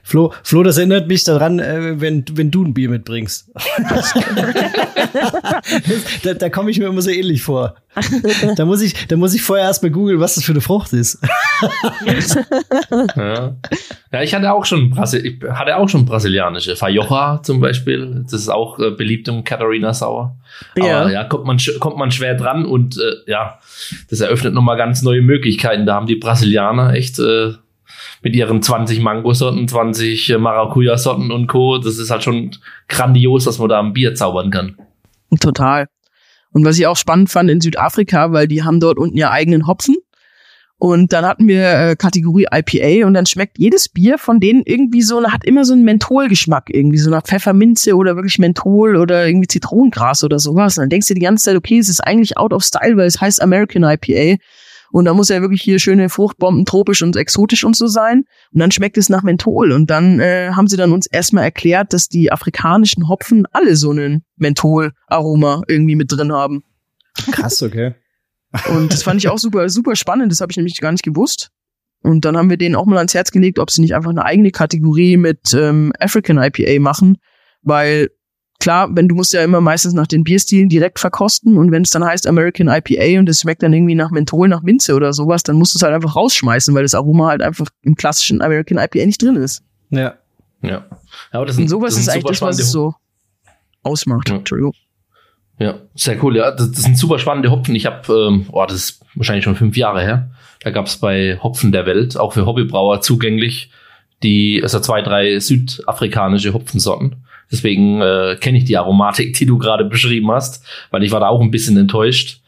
Flo, 0.04 0.34
Flo, 0.44 0.64
das 0.64 0.78
erinnert 0.78 1.08
mich 1.08 1.24
daran, 1.24 1.60
äh, 1.60 2.00
wenn, 2.00 2.26
wenn 2.34 2.52
du 2.52 2.64
ein 2.64 2.74
Bier 2.74 2.90
mitbringst. 2.90 3.52
da 6.24 6.34
da 6.34 6.50
komme 6.50 6.72
ich 6.72 6.80
mir 6.80 6.88
immer 6.88 7.02
so 7.02 7.10
ähnlich 7.10 7.42
vor. 7.42 7.76
Da 8.56 8.66
muss 8.66 8.82
ich, 8.82 9.08
da 9.08 9.16
muss 9.16 9.34
ich 9.34 9.42
vorher 9.42 9.66
erstmal 9.66 9.92
googeln, 9.92 10.20
was 10.20 10.36
das 10.36 10.44
für 10.44 10.52
eine 10.52 10.62
Frucht 10.62 10.94
ist. 10.94 11.18
ja. 13.16 13.56
ja, 14.12 14.22
ich 14.22 14.36
hatte 14.36 14.52
auch 14.52 14.66
schon 14.66 14.90
Brasil 14.90 15.26
ich 15.26 15.42
hatte 15.50 15.78
auch 15.78 15.88
schon 15.88 16.06
brasilianische. 16.06 16.76
Fajocha 16.76 17.42
zum 17.42 17.60
Beispiel. 17.60 18.24
Das 18.24 18.34
ist 18.34 18.50
auch 18.50 18.80
äh, 18.80 18.92
beliebt 18.92 19.28
im 19.28 19.44
Katharina 19.44 19.94
Sauer. 19.94 20.36
Ja. 20.78 21.02
Aber 21.02 21.12
ja, 21.12 21.24
kommt 21.24 21.46
man, 21.46 21.58
kommt 21.80 21.98
man 21.98 22.12
schwer 22.12 22.36
dran 22.36 22.66
und 22.66 22.98
äh, 22.98 23.32
ja, 23.32 23.60
das 24.10 24.20
eröffnet 24.20 24.54
nochmal 24.54 24.78
ganz 24.78 25.02
neue 25.02 25.22
Möglichkeiten. 25.22 25.86
Da 25.86 25.96
haben 25.96 26.08
die 26.08 26.16
Brasilianer 26.16 26.94
echt 26.94 27.20
äh, 27.20 27.54
mit 28.26 28.36
ihren 28.36 28.60
20 28.60 29.02
Mango-Sorten, 29.02 29.68
20 29.68 30.32
äh, 30.32 30.38
Maracuja-Sorten 30.40 31.30
und 31.30 31.46
Co. 31.46 31.78
Das 31.78 32.00
ist 32.00 32.10
halt 32.10 32.24
schon 32.24 32.50
grandios, 32.90 33.46
dass 33.46 33.60
man 33.60 33.70
da 33.70 33.80
ein 33.80 33.94
Bier 33.94 34.16
zaubern 34.16 34.50
kann. 34.50 34.80
Total. 35.40 35.86
Und 36.52 36.66
was 36.66 36.80
ich 36.80 36.88
auch 36.88 36.98
spannend 36.98 37.30
fand 37.30 37.52
in 37.52 37.62
Südafrika, 37.62 38.32
weil 38.32 38.48
die 38.48 38.64
haben 38.64 38.80
dort 38.80 38.98
unten 38.98 39.16
ja 39.16 39.30
eigenen 39.30 39.68
Hopfen. 39.68 39.98
Und 40.80 41.14
dann 41.14 41.24
hatten 41.24 41.48
wir 41.48 41.72
äh, 41.72 41.96
Kategorie 41.96 42.48
IPA 42.52 43.06
und 43.06 43.14
dann 43.14 43.28
schmeckt 43.28 43.60
jedes 43.60 43.90
Bier 43.90 44.18
von 44.18 44.40
denen 44.40 44.64
irgendwie 44.66 45.04
so, 45.04 45.24
hat 45.26 45.46
immer 45.46 45.64
so 45.64 45.74
einen 45.74 45.84
Mentholgeschmack, 45.84 46.72
irgendwie 46.74 46.98
so 46.98 47.12
nach 47.12 47.22
Pfefferminze 47.22 47.96
oder 47.96 48.16
wirklich 48.16 48.40
Menthol 48.40 48.96
oder 48.96 49.28
irgendwie 49.28 49.48
Zitronengras 49.48 50.24
oder 50.24 50.40
sowas. 50.40 50.80
Und 50.80 50.82
dann 50.82 50.90
denkst 50.90 51.10
du 51.10 51.14
die 51.14 51.22
ganze 51.22 51.46
Zeit, 51.46 51.58
okay, 51.58 51.78
es 51.78 51.90
ist 51.90 52.02
eigentlich 52.02 52.40
out 52.40 52.54
of 52.54 52.64
style, 52.64 52.98
weil 52.98 53.06
es 53.06 53.22
heißt 53.22 53.40
American 53.40 53.84
IPA. 53.84 54.42
Und 54.96 55.04
da 55.04 55.14
muss 55.14 55.28
ja 55.28 55.42
wirklich 55.42 55.62
hier 55.62 55.78
schöne 55.78 56.08
Fruchtbomben, 56.08 56.64
tropisch 56.64 57.02
und 57.02 57.18
exotisch 57.18 57.66
und 57.66 57.76
so 57.76 57.86
sein. 57.86 58.24
Und 58.54 58.62
dann 58.62 58.72
schmeckt 58.72 58.98
es 58.98 59.10
nach 59.10 59.24
Menthol. 59.24 59.74
Und 59.74 59.90
dann 59.90 60.22
äh, 60.22 60.52
haben 60.54 60.68
sie 60.68 60.78
dann 60.78 60.94
uns 60.94 61.06
erstmal 61.06 61.44
erklärt, 61.44 61.92
dass 61.92 62.08
die 62.08 62.32
afrikanischen 62.32 63.10
Hopfen 63.10 63.46
alle 63.52 63.76
so 63.76 63.92
einen 63.92 64.24
Menthol-Aroma 64.38 65.64
irgendwie 65.68 65.98
mit 65.98 66.14
drin 66.14 66.32
haben. 66.32 66.64
Krass, 67.30 67.62
okay. 67.62 67.96
Und 68.70 68.94
das 68.94 69.04
fand 69.04 69.20
ich 69.20 69.28
auch 69.28 69.38
super, 69.38 69.68
super 69.68 69.98
spannend. 69.98 70.32
Das 70.32 70.40
habe 70.40 70.54
ich 70.54 70.56
nämlich 70.56 70.80
gar 70.80 70.94
nicht 70.94 71.04
gewusst. 71.04 71.50
Und 72.02 72.24
dann 72.24 72.38
haben 72.38 72.50
wir 72.50 72.56
denen 72.56 72.76
auch 72.76 72.86
mal 72.86 72.96
ans 72.96 73.14
Herz 73.14 73.32
gelegt, 73.32 73.60
ob 73.60 73.72
sie 73.72 73.82
nicht 73.82 73.96
einfach 73.96 74.12
eine 74.12 74.24
eigene 74.24 74.52
Kategorie 74.52 75.18
mit 75.18 75.54
ähm, 75.54 75.92
African 76.00 76.38
IPA 76.38 76.80
machen, 76.80 77.18
weil 77.64 78.12
klar, 78.66 78.90
wenn 78.94 79.08
du 79.08 79.14
musst 79.14 79.32
ja 79.32 79.44
immer 79.44 79.62
meistens 79.62 79.94
nach 79.94 80.08
den 80.08 80.24
Bierstilen 80.24 80.70
direkt 80.70 80.98
verkosten 80.98 81.56
und 81.60 81.72
wenn 81.72 81.84
es 81.84 81.92
dann 81.92 82.04
heißt 82.04 82.26
American 82.26 82.68
IPA 82.68 83.20
und 83.20 83.30
es 83.30 83.42
schmeckt 83.42 83.62
dann 83.62 83.72
irgendwie 83.72 83.94
nach 83.94 84.10
Menthol, 84.10 84.48
nach 84.48 84.64
Minze 84.64 84.96
oder 84.96 85.14
sowas, 85.14 85.44
dann 85.44 85.56
musst 85.56 85.76
du 85.76 85.78
es 85.78 85.84
halt 85.84 85.94
einfach 85.94 86.16
rausschmeißen, 86.16 86.74
weil 86.74 86.82
das 86.82 86.96
Aroma 86.96 87.28
halt 87.28 87.44
einfach 87.44 87.68
im 87.84 87.94
klassischen 87.94 88.42
American 88.42 88.80
IPA 88.80 89.06
nicht 89.06 89.22
drin 89.22 89.36
ist. 89.36 89.62
Ja. 89.92 90.16
Ja. 90.64 90.70
ja 90.72 90.88
aber 91.34 91.46
das 91.46 91.58
sind, 91.58 91.66
und 91.66 91.70
sowas 91.70 91.94
das 91.94 92.02
ist 92.02 92.10
eigentlich 92.10 92.40
das, 92.40 92.42
was 92.42 92.60
es 92.60 92.72
so 92.72 92.96
ausmacht. 93.84 94.30
Ja. 94.30 94.38
Entschuldigung. 94.38 94.74
Ja, 95.60 95.76
sehr 95.94 96.22
cool. 96.24 96.36
Ja, 96.36 96.50
das, 96.50 96.72
das 96.72 96.82
sind 96.82 96.98
super 96.98 97.20
spannende 97.20 97.52
Hopfen. 97.52 97.76
Ich 97.76 97.86
habe, 97.86 98.12
ähm, 98.12 98.48
oh, 98.52 98.66
das 98.66 98.78
ist 98.78 99.02
wahrscheinlich 99.14 99.46
schon 99.46 99.56
fünf 99.56 99.78
Jahre 99.78 100.02
her. 100.02 100.32
Da 100.62 100.72
gab 100.72 100.88
es 100.88 100.98
bei 100.98 101.38
Hopfen 101.44 101.72
der 101.72 101.86
Welt 101.86 102.18
auch 102.18 102.34
für 102.34 102.48
Hobbybrauer 102.48 103.02
zugänglich 103.02 103.70
die, 104.24 104.60
also 104.64 104.80
zwei, 104.80 105.04
drei 105.04 105.38
südafrikanische 105.38 106.54
Hopfensorten. 106.54 107.25
Deswegen 107.52 108.02
äh, 108.02 108.38
kenne 108.40 108.58
ich 108.58 108.66
die 108.66 108.78
Aromatik, 108.78 109.36
die 109.38 109.46
du 109.46 109.58
gerade 109.58 109.86
beschrieben 109.86 110.32
hast, 110.32 110.66
weil 110.92 111.04
ich 111.04 111.12
war 111.12 111.20
da 111.20 111.28
auch 111.28 111.42
ein 111.42 111.52
bisschen 111.52 111.78
enttäuscht, 111.78 112.42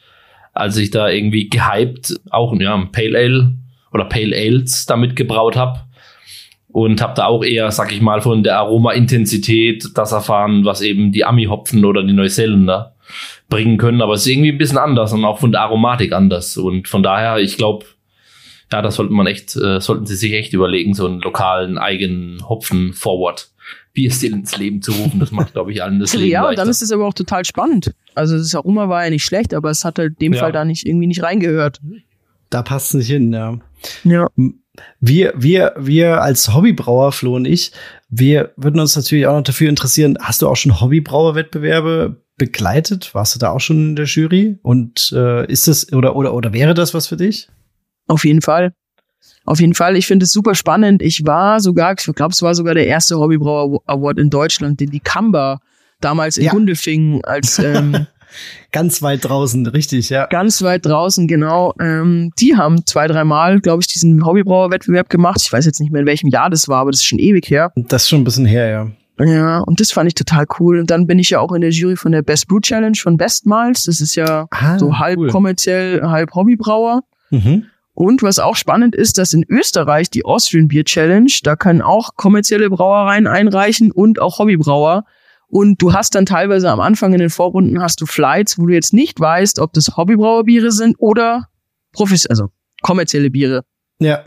als 0.53 0.77
ich 0.77 0.89
da 0.89 1.09
irgendwie 1.09 1.49
gehypt 1.49 2.15
auch 2.29 2.53
ja, 2.59 2.75
ein 2.75 2.91
Pale 2.91 3.17
Ale 3.17 3.53
oder 3.93 4.05
Pale 4.05 4.35
Ales 4.35 4.85
damit 4.85 5.15
gebraut 5.15 5.55
habe. 5.55 5.81
Und 6.69 7.01
habe 7.01 7.15
da 7.15 7.25
auch 7.25 7.43
eher, 7.43 7.71
sag 7.71 7.91
ich 7.91 8.01
mal, 8.01 8.21
von 8.21 8.43
der 8.43 8.59
Aroma-Intensität 8.59 9.87
das 9.95 10.11
erfahren, 10.11 10.63
was 10.63 10.81
eben 10.81 11.11
die 11.11 11.25
Ami-Hopfen 11.25 11.85
oder 11.85 12.03
die 12.03 12.13
Neuseeländer 12.13 12.93
bringen 13.49 13.77
können. 13.77 14.01
Aber 14.01 14.13
es 14.13 14.21
ist 14.21 14.27
irgendwie 14.27 14.51
ein 14.51 14.57
bisschen 14.59 14.77
anders 14.77 15.11
und 15.13 15.25
auch 15.25 15.39
von 15.39 15.51
der 15.51 15.61
Aromatik 15.61 16.11
anders. 16.11 16.55
Und 16.57 16.87
von 16.87 17.01
daher, 17.01 17.37
ich 17.37 17.57
glaube, 17.57 17.85
ja, 18.71 18.81
das 18.81 18.95
sollte 18.95 19.13
man 19.13 19.27
echt, 19.27 19.55
äh, 19.55 19.79
sollten 19.79 20.05
sie 20.05 20.15
sich 20.15 20.33
echt 20.33 20.53
überlegen, 20.53 20.93
so 20.93 21.07
einen 21.07 21.21
lokalen 21.21 21.77
eigenen 21.77 22.47
Hopfen 22.47 22.93
Forward 22.93 23.49
Bierstil 23.97 24.31
ins 24.33 24.55
Leben 24.55 24.79
zu 24.83 24.91
rufen. 24.91 25.19
Das 25.19 25.31
macht, 25.31 25.53
glaube 25.53 25.71
ich, 25.71 25.81
allen 25.81 25.99
das 25.99 26.13
Leben 26.15 26.29
Ja, 26.29 26.41
und 26.41 26.49
leichter. 26.49 26.61
dann 26.61 26.69
ist 26.69 26.83
es 26.83 26.91
aber 26.91 27.07
auch 27.07 27.15
total 27.15 27.43
spannend. 27.45 27.95
Also 28.13 28.37
das 28.37 28.53
Aroma 28.53 28.87
war 28.89 29.03
ja 29.03 29.09
nicht 29.09 29.25
schlecht, 29.25 29.55
aber 29.55 29.71
es 29.71 29.83
hat 29.83 29.97
halt 29.97 30.13
in 30.13 30.19
dem 30.27 30.33
Ja. 30.33 30.39
Fall 30.41 30.51
da 30.51 30.65
nicht 30.65 30.85
irgendwie 30.85 31.07
nicht 31.07 31.23
reingehört. 31.23 31.81
Da 32.51 32.61
passt 32.61 32.89
es 32.89 32.93
nicht 32.93 33.07
hin, 33.07 33.33
ja. 33.33 33.57
Ja. 34.03 34.27
Wir, 34.99 35.33
wir, 35.35 35.73
wir 35.79 36.21
als 36.21 36.53
Hobbybrauer, 36.53 37.11
Flo 37.11 37.35
und 37.35 37.45
ich, 37.45 37.71
wir 38.09 38.51
würden 38.55 38.79
uns 38.79 38.95
natürlich 38.95 39.25
auch 39.25 39.35
noch 39.35 39.43
dafür 39.43 39.67
interessieren, 39.69 40.15
hast 40.21 40.43
du 40.43 40.47
auch 40.47 40.55
schon 40.55 40.79
Hobbybrauerwettbewerbe 40.79 42.21
begleitet? 42.37 43.15
Warst 43.15 43.33
du 43.33 43.39
da 43.39 43.49
auch 43.49 43.59
schon 43.59 43.77
in 43.89 43.95
der 43.95 44.05
Jury? 44.05 44.59
Und 44.61 45.11
äh, 45.15 45.51
ist 45.51 45.67
das 45.67 45.91
oder, 45.91 46.15
oder, 46.15 46.35
oder 46.35 46.53
wäre 46.53 46.75
das 46.75 46.93
was 46.93 47.07
für 47.07 47.17
dich? 47.17 47.49
Auf 48.07 48.23
jeden 48.23 48.41
Fall. 48.43 48.73
Auf 49.45 49.59
jeden 49.59 49.73
Fall. 49.73 49.95
Ich 49.95 50.07
finde 50.07 50.25
es 50.25 50.31
super 50.33 50.55
spannend. 50.55 51.01
Ich 51.01 51.25
war 51.25 51.59
sogar, 51.59 51.93
ich 51.97 52.05
glaube, 52.15 52.31
es 52.33 52.41
war 52.41 52.53
sogar 52.55 52.73
der 52.73 52.87
erste 52.87 53.17
Hobbybrauer 53.17 53.81
Award 53.85 54.19
in 54.19 54.29
Deutschland, 54.29 54.79
den 54.79 54.89
die 54.91 54.99
Kamba 54.99 55.59
damals 56.01 56.37
in 56.37 56.45
Ja. 56.45 56.51
Gundelfingen 56.51 57.23
als 57.23 57.59
ähm, 57.63 58.07
Ganz 58.73 59.01
weit 59.01 59.23
draußen, 59.23 59.65
richtig, 59.67 60.09
ja. 60.09 60.25
ganz 60.27 60.61
weit 60.61 60.85
draußen, 60.85 61.27
genau. 61.27 61.73
Ähm, 61.79 62.31
die 62.39 62.55
haben 62.57 62.85
zwei, 62.85 63.07
dreimal, 63.07 63.61
glaube 63.61 63.81
ich, 63.81 63.87
diesen 63.87 64.25
Hobbybrauerwettbewerb 64.25 65.09
gemacht. 65.09 65.39
Ich 65.43 65.51
weiß 65.51 65.65
jetzt 65.65 65.79
nicht 65.79 65.91
mehr, 65.91 66.01
in 66.01 66.07
welchem 66.07 66.27
Jahr 66.27 66.49
das 66.49 66.67
war, 66.67 66.81
aber 66.81 66.91
das 66.91 66.99
ist 66.99 67.05
schon 67.05 67.19
ewig 67.19 67.49
her. 67.49 67.71
Das 67.75 68.03
ist 68.03 68.09
schon 68.09 68.21
ein 68.21 68.23
bisschen 68.25 68.45
her, 68.45 68.67
ja. 68.69 69.25
Ja, 69.25 69.59
und 69.59 69.79
das 69.79 69.91
fand 69.91 70.07
ich 70.09 70.13
total 70.13 70.45
cool. 70.59 70.77
Und 70.79 70.91
dann 70.91 71.07
bin 71.07 71.17
ich 71.17 71.31
ja 71.31 71.39
auch 71.39 71.51
in 71.53 71.61
der 71.61 71.71
Jury 71.71 71.95
von 71.95 72.11
der 72.11 72.21
Best 72.21 72.47
Brew 72.47 72.59
Challenge 72.59 72.95
von 73.01 73.17
Bestmals. 73.17 73.85
Das 73.85 73.99
ist 74.01 74.13
ja 74.15 74.45
Ah, 74.51 74.77
so 74.77 74.99
halb 74.99 75.17
cool. 75.17 75.29
kommerziell, 75.29 76.03
halb 76.03 76.35
Hobbybrauer. 76.35 77.01
Mhm. 77.31 77.63
Und 77.97 78.21
was 78.21 78.37
auch 78.37 78.55
spannend 78.55 78.93
ist, 78.93 79.17
dass 79.17 79.33
in 79.33 79.43
Österreich 79.49 80.11
die 80.11 80.23
Austrian 80.23 80.67
Beer 80.67 80.85
Challenge, 80.85 81.31
da 81.41 81.55
können 81.55 81.81
auch 81.81 82.15
kommerzielle 82.15 82.69
Brauereien 82.69 83.25
einreichen 83.25 83.91
und 83.91 84.21
auch 84.21 84.37
Hobbybrauer. 84.37 85.03
Und 85.47 85.81
du 85.81 85.93
hast 85.93 86.13
dann 86.13 86.27
teilweise 86.27 86.69
am 86.69 86.79
Anfang 86.79 87.13
in 87.13 87.19
den 87.19 87.31
Vorrunden 87.31 87.81
hast 87.81 87.99
du 87.99 88.05
Flights, 88.05 88.59
wo 88.59 88.67
du 88.67 88.73
jetzt 88.75 88.93
nicht 88.93 89.19
weißt, 89.19 89.57
ob 89.57 89.73
das 89.73 89.97
Hobbybrauerbiere 89.97 90.71
sind 90.71 90.95
oder 90.99 91.47
Profis, 91.91 92.27
also 92.27 92.49
kommerzielle 92.83 93.31
Biere. 93.31 93.65
Ja. 93.97 94.25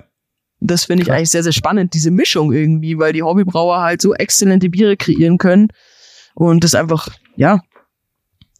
Das 0.59 0.87
finde 0.87 1.03
ich 1.03 1.07
Klar. 1.07 1.19
eigentlich 1.19 1.31
sehr, 1.31 1.45
sehr 1.45 1.53
spannend, 1.53 1.95
diese 1.95 2.11
Mischung 2.11 2.53
irgendwie, 2.53 2.99
weil 2.99 3.13
die 3.13 3.23
Hobbybrauer 3.23 3.83
halt 3.83 4.03
so 4.03 4.15
exzellente 4.15 4.69
Biere 4.69 4.97
kreieren 4.97 5.39
können. 5.39 5.69
Und 6.35 6.65
das 6.65 6.75
einfach, 6.75 7.07
ja, 7.37 7.61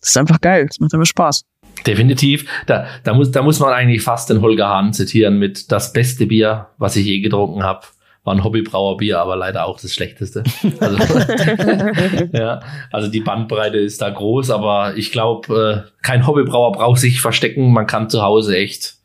das 0.01 0.11
ist 0.11 0.17
einfach 0.17 0.41
geil. 0.41 0.67
Das 0.69 0.79
macht 0.79 0.95
einfach 0.95 1.05
Spaß. 1.05 1.43
Definitiv. 1.87 2.49
Da, 2.67 2.87
da, 3.05 3.15
muss, 3.15 3.31
da 3.31 3.43
muss 3.43 3.61
man 3.61 3.73
eigentlich 3.73 4.03
fast 4.03 4.31
den 4.31 4.41
Holger 4.41 4.69
Hahn 4.69 4.93
zitieren 4.93 5.39
mit 5.39 5.71
das 5.73 5.93
beste 5.93 6.27
Bier, 6.27 6.69
was 6.79 6.97
ich 6.97 7.07
je 7.07 7.21
getrunken 7.21 7.63
habe. 7.63 7.87
War 8.23 8.35
ein 8.35 8.45
Hobbybrauerbier, 8.45 9.19
aber 9.19 9.35
leider 9.37 9.65
auch 9.65 9.81
das 9.81 9.95
schlechteste. 9.95 10.45
Also, 10.81 10.99
ja, 12.33 12.61
also 12.93 13.11
die 13.11 13.21
Bandbreite 13.21 13.79
ist 13.79 14.03
da 14.03 14.11
groß, 14.11 14.51
aber 14.51 14.97
ich 14.97 15.11
glaube, 15.11 15.87
äh, 15.87 16.03
kein 16.03 16.27
Hobbybrauer 16.27 16.73
braucht 16.73 17.01
sich 17.01 17.21
verstecken. 17.21 17.73
Man 17.73 17.87
kann 17.87 18.11
zu 18.11 18.23
Hause 18.23 18.57
echt 18.57 18.97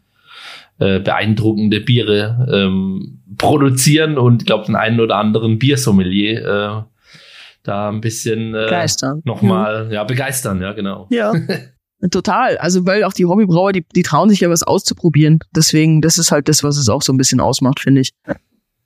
äh, 0.79 0.99
beeindruckende 0.99 1.79
Biere 1.79 2.47
ähm, 2.51 3.21
produzieren 3.37 4.17
und 4.17 4.41
ich 4.41 4.45
glaube, 4.45 4.65
den 4.65 4.75
einen 4.75 4.99
oder 4.99 5.15
anderen 5.15 5.59
Biersommelier 5.59 6.45
äh, 6.45 6.95
da 7.63 7.89
ein 7.89 8.01
bisschen 8.01 8.53
äh, 8.53 8.65
Begeistern. 8.65 9.21
nochmal 9.23 9.89
ja, 9.91 10.03
begeistern, 10.03 10.61
ja, 10.61 10.73
genau. 10.73 11.07
Ja. 11.09 11.33
Total. 12.11 12.57
Also, 12.57 12.85
weil 12.85 13.03
auch 13.03 13.13
die 13.13 13.25
Hobbybrauer, 13.25 13.71
die, 13.71 13.85
die 13.95 14.03
trauen 14.03 14.29
sich 14.29 14.41
ja 14.41 14.49
was 14.49 14.63
auszuprobieren. 14.63 15.39
Deswegen, 15.55 16.01
das 16.01 16.17
ist 16.17 16.31
halt 16.31 16.47
das, 16.49 16.63
was 16.63 16.77
es 16.77 16.89
auch 16.89 17.01
so 17.01 17.13
ein 17.13 17.17
bisschen 17.17 17.39
ausmacht, 17.39 17.79
finde 17.79 18.01
ich. 18.01 18.11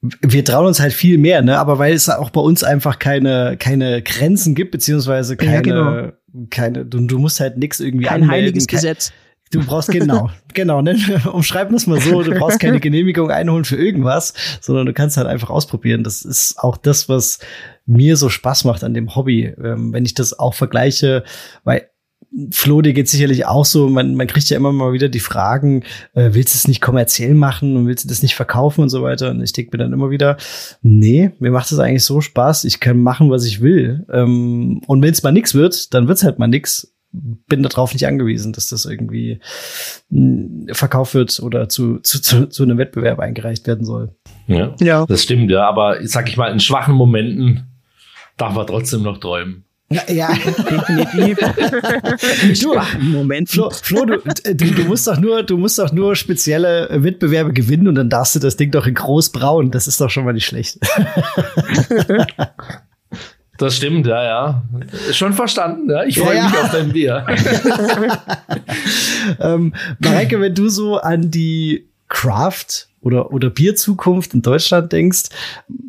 Wir 0.02 0.46
trauen 0.46 0.68
uns 0.68 0.80
halt 0.80 0.94
viel 0.94 1.18
mehr, 1.18 1.42
ne? 1.42 1.58
Aber 1.60 1.78
weil 1.78 1.94
es 1.94 2.08
auch 2.10 2.30
bei 2.30 2.40
uns 2.40 2.64
einfach 2.64 3.00
keine, 3.00 3.58
keine 3.58 4.02
Grenzen 4.02 4.56
gibt, 4.56 4.72
beziehungsweise 4.72 5.36
keine, 5.36 5.54
Ja, 5.54 5.62
genau. 5.62 6.12
keine, 6.50 6.86
du, 6.86 7.02
du 7.06 7.20
musst 7.20 7.42
halt 7.42 7.58
nichts 7.58 7.82
irgendwie 7.82 8.06
Kein 8.06 8.22
anmelden, 8.24 8.46
heiliges 8.46 8.68
kein- 8.68 8.78
Gesetz. 8.78 9.12
Du 9.52 9.66
brauchst 9.66 9.90
genau, 9.90 10.30
genau, 10.54 10.82
ne? 10.84 10.96
Umschreiben 11.34 11.76
es 11.76 11.88
mal 11.88 12.00
so, 12.00 12.22
du 12.22 12.32
brauchst 12.36 12.60
keine 12.60 12.80
Genehmigung 12.80 13.32
einholen 13.32 13.66
für 13.66 13.76
irgendwas, 13.78 14.36
sondern 14.62 14.86
du 14.86 14.94
kannst 14.94 15.18
halt 15.18 15.26
einfach 15.28 15.50
ausprobieren. 15.50 16.04
Das 16.04 16.22
ist 16.22 16.60
auch 16.60 16.78
das, 16.78 17.10
was 17.10 17.40
mir 17.88 18.16
so 18.16 18.30
Spaß 18.30 18.64
macht 18.66 18.84
an 18.84 18.94
dem 18.94 19.16
Hobby. 19.16 19.46
Ähm, 19.62 19.92
wenn 19.92 20.06
ich 20.06 20.14
das 20.14 20.38
auch 20.38 20.54
vergleiche, 20.54 21.24
weil 21.64 21.90
Flo, 22.52 22.82
dir 22.82 22.94
geht 22.94 23.10
sicherlich 23.10 23.48
auch 23.48 23.66
so, 23.66 23.90
man, 23.90 24.14
man 24.14 24.28
kriegt 24.28 24.50
ja 24.50 24.58
immer 24.58 24.72
mal 24.72 24.94
wieder 24.94 25.10
die 25.10 25.20
Fragen, 25.20 25.84
äh, 26.14 26.30
willst 26.34 26.54
du 26.54 26.58
es 26.58 26.68
nicht 26.68 26.80
kommerziell 26.80 27.34
machen 27.34 27.76
und 27.76 27.88
willst 27.88 28.06
du 28.06 28.08
das 28.08 28.22
nicht 28.22 28.36
verkaufen 28.36 28.82
und 28.82 28.90
so 28.90 29.02
weiter? 29.02 29.32
Und 29.32 29.42
ich 29.42 29.52
denke 29.52 29.76
mir 29.76 29.84
dann 29.84 29.94
immer 29.94 30.12
wieder, 30.12 30.38
nee, 30.84 31.32
mir 31.40 31.52
macht 31.52 31.72
es 31.72 31.80
eigentlich 31.80 32.06
so 32.06 32.22
Spaß, 32.22 32.66
ich 32.66 32.80
kann 32.80 33.02
machen, 33.02 33.32
was 33.32 33.46
ich 33.46 33.62
will. 33.62 34.06
Ähm, 34.12 34.82
und 34.86 35.02
wenn 35.02 35.12
es 35.12 35.24
mal 35.24 35.32
nix 35.32 35.56
wird, 35.56 35.94
dann 35.94 36.08
wird's 36.08 36.24
halt 36.24 36.38
mal 36.38 36.48
nix. 36.48 36.94
Bin 37.12 37.64
darauf 37.64 37.94
nicht 37.94 38.06
angewiesen, 38.06 38.54
dass 38.54 38.68
das 38.68 38.86
irgendwie 38.86 39.40
mh, 40.10 40.76
verkauft 40.76 41.16
wird 41.16 41.40
oder 41.40 41.68
zu, 41.68 41.98
zu, 42.00 42.22
zu, 42.22 42.48
zu 42.48 42.62
einem 42.62 42.78
Wettbewerb 42.78 43.18
eingereicht 43.20 43.66
werden 43.66 43.84
soll. 43.84 44.14
Ja. 44.46 44.76
Ja. 44.80 45.08
Das 45.08 45.24
stimmt, 45.24 45.50
ja, 45.50 45.68
aber 45.68 45.98
sag 46.04 46.30
ich 46.30 46.38
mal, 46.38 46.52
in 46.52 46.60
schwachen 46.60 46.94
Momenten 46.94 47.64
darf 48.38 48.54
man 48.54 48.68
trotzdem 48.68 49.02
noch 49.02 49.18
träumen. 49.18 49.66
Ja, 49.90 50.02
ja. 50.08 50.34
Definitiv. 50.34 51.40
Du, 52.62 52.76
Moment. 53.00 53.50
Flo, 53.50 53.70
Flo 53.72 54.06
du, 54.06 54.18
du, 54.18 54.54
du 54.54 54.84
musst 54.84 55.08
doch 55.08 55.18
nur, 55.18 55.44
du 55.44 55.58
musst 55.58 55.80
doch 55.80 55.92
nur 55.92 56.16
spezielle 56.16 56.88
Wettbewerbe 56.92 57.54
gewinnen 57.54 57.88
und 57.88 57.96
dann 57.96 58.10
darfst 58.10 58.36
du 58.36 58.40
das 58.40 58.56
Ding 58.56 58.72
doch 58.72 58.86
in 58.86 58.94
groß 58.94 59.32
brauen. 59.32 59.72
Das 59.72 59.88
ist 59.88 60.00
doch 60.00 60.10
schon 60.10 60.26
mal 60.26 60.34
nicht 60.34 60.46
schlecht. 60.46 60.80
Das 63.60 63.76
stimmt, 63.76 64.08
ja, 64.08 64.24
ja. 64.24 64.64
Schon 65.12 65.34
verstanden, 65.34 65.90
ja. 65.90 66.06
Ich 66.06 66.18
freue 66.18 66.38
ja. 66.38 66.46
mich 66.46 66.58
auf 66.58 66.72
dein 66.72 66.94
Bier. 66.94 67.26
ähm, 69.42 69.74
Mareike, 70.00 70.40
wenn 70.40 70.56
du 70.56 70.70
so 70.70 70.98
an 70.98 71.30
die 71.30 71.90
Craft 72.08 72.88
oder, 73.02 73.34
oder 73.34 73.50
Bierzukunft 73.50 74.34
in 74.34 74.42
Deutschland 74.42 74.94
denkst, 74.94 75.24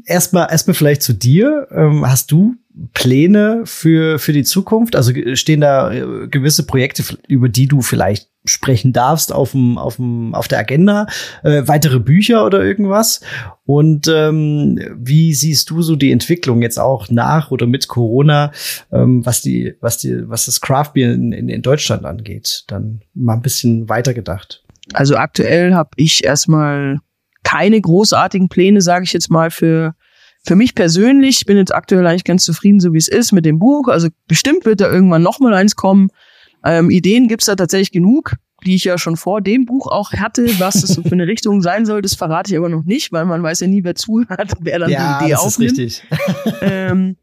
erstmal, 0.05 0.51
erstmal 0.51 0.75
vielleicht 0.75 1.03
zu 1.03 1.13
dir. 1.13 1.69
Ähm, 1.71 2.05
hast 2.05 2.33
du 2.33 2.57
Pläne 2.95 3.62
für, 3.64 4.18
für 4.18 4.33
die 4.33 4.45
Zukunft? 4.45 4.97
Also 4.97 5.12
äh, 5.12 5.37
stehen 5.37 5.61
da 5.61 5.93
äh, 5.93 6.29
gewisse 6.29 6.64
Projekte, 6.64 7.03
über 7.29 7.49
die 7.49 7.66
du 7.66 7.83
vielleicht 7.83 8.29
sprechen 8.45 8.93
darfst 8.93 9.33
auf 9.33 9.53
dem, 9.53 9.77
auf 9.77 9.97
dem, 9.97 10.35
auf 10.35 10.49
der 10.49 10.61
Agenda? 10.61 11.07
Äh, 11.43 11.62
weitere 11.66 12.01
Bücher 12.01 12.47
oder 12.47 12.62
irgendwas? 12.64 13.21
Und 13.64 14.09
ähm, 14.09 14.81
wie 14.97 15.35
siehst 15.35 15.71
du 15.71 15.83
so 15.83 15.97
die 15.97 16.12
Entwicklung 16.12 16.62
jetzt 16.62 16.79
auch 16.79 17.11
nach 17.11 17.51
oder 17.51 17.66
mit 17.66 17.89
Corona, 17.89 18.53
ähm, 18.93 19.25
was 19.27 19.43
die, 19.43 19.75
was 19.81 19.99
die, 19.99 20.29
was 20.29 20.47
das 20.47 20.61
Craftbier 20.61 21.12
in, 21.12 21.33
in, 21.33 21.49
in 21.49 21.62
Deutschland 21.62 22.05
angeht? 22.05 22.64
Dann 22.68 23.03
mal 23.14 23.35
ein 23.35 23.43
bisschen 23.43 23.89
weiter 23.89 24.14
gedacht. 24.14 24.64
Also 24.93 25.16
aktuell 25.16 25.75
habe 25.75 25.91
ich 25.97 26.25
erstmal 26.25 26.99
keine 27.43 27.81
großartigen 27.81 28.49
Pläne, 28.49 28.81
sage 28.81 29.05
ich 29.05 29.12
jetzt 29.12 29.31
mal, 29.31 29.51
für, 29.51 29.95
für 30.45 30.57
mich 30.57 30.74
persönlich. 30.74 31.38
Ich 31.41 31.47
bin 31.47 31.57
jetzt 31.57 31.74
aktuell 31.74 32.07
eigentlich 32.07 32.24
ganz 32.24 32.45
zufrieden, 32.45 32.80
so 32.80 32.93
wie 32.93 32.99
es 32.99 33.09
ist 33.09 33.32
mit 33.32 33.45
dem 33.45 33.59
Buch. 33.59 33.88
Also 33.88 34.09
bestimmt 34.26 34.64
wird 34.64 34.80
da 34.80 34.91
irgendwann 34.91 35.22
noch 35.22 35.41
mal 35.41 35.55
eins 35.55 35.76
kommen. 35.76 36.09
Ähm, 36.64 36.91
Ideen 36.91 37.28
gibt's 37.28 37.47
da 37.47 37.57
tatsächlich 37.57 37.93
genug, 37.93 38.36
die 38.64 38.74
ich 38.74 38.84
ja 38.84 38.99
schon 38.99 39.16
vor 39.16 39.41
dem 39.41 39.64
Buch 39.64 39.86
auch 39.86 40.12
hatte. 40.12 40.47
Was 40.59 40.76
es 40.76 40.91
so 40.91 41.03
für 41.03 41.12
eine 41.12 41.26
Richtung 41.26 41.62
sein 41.62 41.86
soll, 41.86 42.03
das 42.03 42.14
verrate 42.14 42.53
ich 42.53 42.59
aber 42.59 42.68
noch 42.68 42.84
nicht, 42.84 43.12
weil 43.12 43.24
man 43.24 43.43
weiß 43.43 43.61
ja 43.61 43.66
nie, 43.66 43.84
wer 43.84 43.95
zuhört, 43.95 44.53
wer 44.61 44.78
dann 44.78 44.88
die 44.88 45.24
Idee 45.24 45.32
das 45.32 45.41
aufnimmt. 45.41 45.78
ist 45.78 46.03
richtig. 46.05 46.55
ähm, 46.61 47.16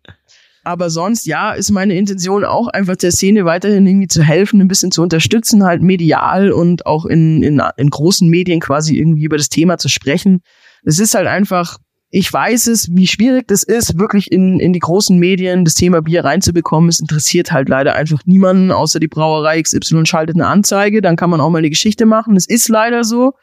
aber 0.63 0.89
sonst, 0.89 1.25
ja, 1.25 1.53
ist 1.53 1.71
meine 1.71 1.95
Intention 1.95 2.43
auch 2.43 2.67
einfach 2.67 2.97
der 2.97 3.11
Szene 3.11 3.45
weiterhin 3.45 3.87
irgendwie 3.87 4.09
zu 4.09 4.21
helfen, 4.21 4.59
ein 4.59 4.67
bisschen 4.67 4.91
zu 4.91 5.01
unterstützen, 5.01 5.63
halt 5.63 5.81
medial 5.81 6.51
und 6.51 6.85
auch 6.85 7.05
in, 7.05 7.41
in, 7.41 7.61
in 7.77 7.89
großen 7.89 8.27
Medien 8.27 8.59
quasi 8.59 8.97
irgendwie 8.97 9.23
über 9.23 9.37
das 9.37 9.47
Thema 9.47 9.77
zu 9.77 9.87
sprechen. 9.87 10.41
Es 10.83 10.99
ist 10.99 11.15
halt 11.15 11.27
einfach, 11.27 11.77
ich 12.17 12.33
weiß 12.33 12.65
es, 12.65 12.95
wie 12.95 13.05
schwierig 13.05 13.47
das 13.47 13.61
ist, 13.61 13.99
wirklich 13.99 14.31
in, 14.31 14.59
in 14.59 14.73
die 14.73 14.79
großen 14.79 15.19
Medien 15.19 15.65
das 15.65 15.75
Thema 15.75 16.01
Bier 16.01 16.25
reinzubekommen. 16.25 16.89
Es 16.89 16.99
interessiert 16.99 17.51
halt 17.51 17.69
leider 17.69 17.93
einfach 17.93 18.25
niemanden, 18.25 18.71
außer 18.71 18.99
die 18.99 19.07
Brauerei 19.07 19.61
XY 19.61 20.03
schaltet 20.07 20.35
eine 20.35 20.47
Anzeige, 20.47 21.03
dann 21.03 21.15
kann 21.15 21.29
man 21.29 21.39
auch 21.41 21.51
mal 21.51 21.59
eine 21.59 21.69
Geschichte 21.69 22.07
machen. 22.07 22.35
Es 22.35 22.47
ist 22.47 22.69
leider 22.69 23.03
so. 23.03 23.33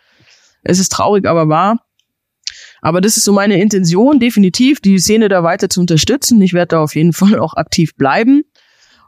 Es 0.65 0.81
ist 0.81 0.91
traurig, 0.91 1.25
aber 1.25 1.49
wahr. 1.49 1.87
Aber 2.81 3.01
das 3.01 3.17
ist 3.17 3.23
so 3.23 3.33
meine 3.33 3.63
Intention, 3.63 4.19
definitiv, 4.19 4.81
die 4.81 4.99
Szene 4.99 5.29
da 5.29 5.45
weiter 5.45 5.69
zu 5.71 5.81
unterstützen. 5.81 6.43
Ich 6.43 6.53
werde 6.53 6.71
da 6.71 6.81
auf 6.81 6.97
jeden 6.97 7.13
Fall 7.21 7.39
auch 7.39 7.55
aktiv 7.55 7.95
bleiben. 7.95 8.43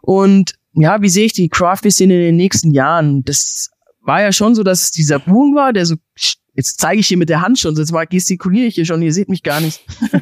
Und 0.00 0.54
ja, 0.74 1.02
wie 1.02 1.08
sehe 1.08 1.26
ich 1.26 1.32
die 1.32 1.48
Craft-Szene 1.48 2.14
in 2.14 2.20
den 2.20 2.36
nächsten 2.36 2.70
Jahren? 2.70 3.24
Das 3.24 3.70
war 4.00 4.22
ja 4.22 4.30
schon 4.30 4.54
so, 4.54 4.62
dass 4.62 4.84
es 4.84 4.90
dieser 4.92 5.18
Boom 5.18 5.56
war, 5.56 5.72
der 5.72 5.86
so 5.86 5.96
jetzt 6.56 6.80
zeige 6.80 7.00
ich 7.00 7.06
hier 7.06 7.18
mit 7.18 7.28
der 7.28 7.42
Hand 7.42 7.58
schon, 7.58 7.76
jetzt 7.76 7.92
mal 7.92 8.06
gestikuliere 8.06 8.66
ich 8.66 8.74
hier 8.74 8.86
schon, 8.86 9.02
ihr 9.02 9.12
seht 9.12 9.28
mich 9.28 9.42
gar 9.42 9.60
nicht. 9.60 9.82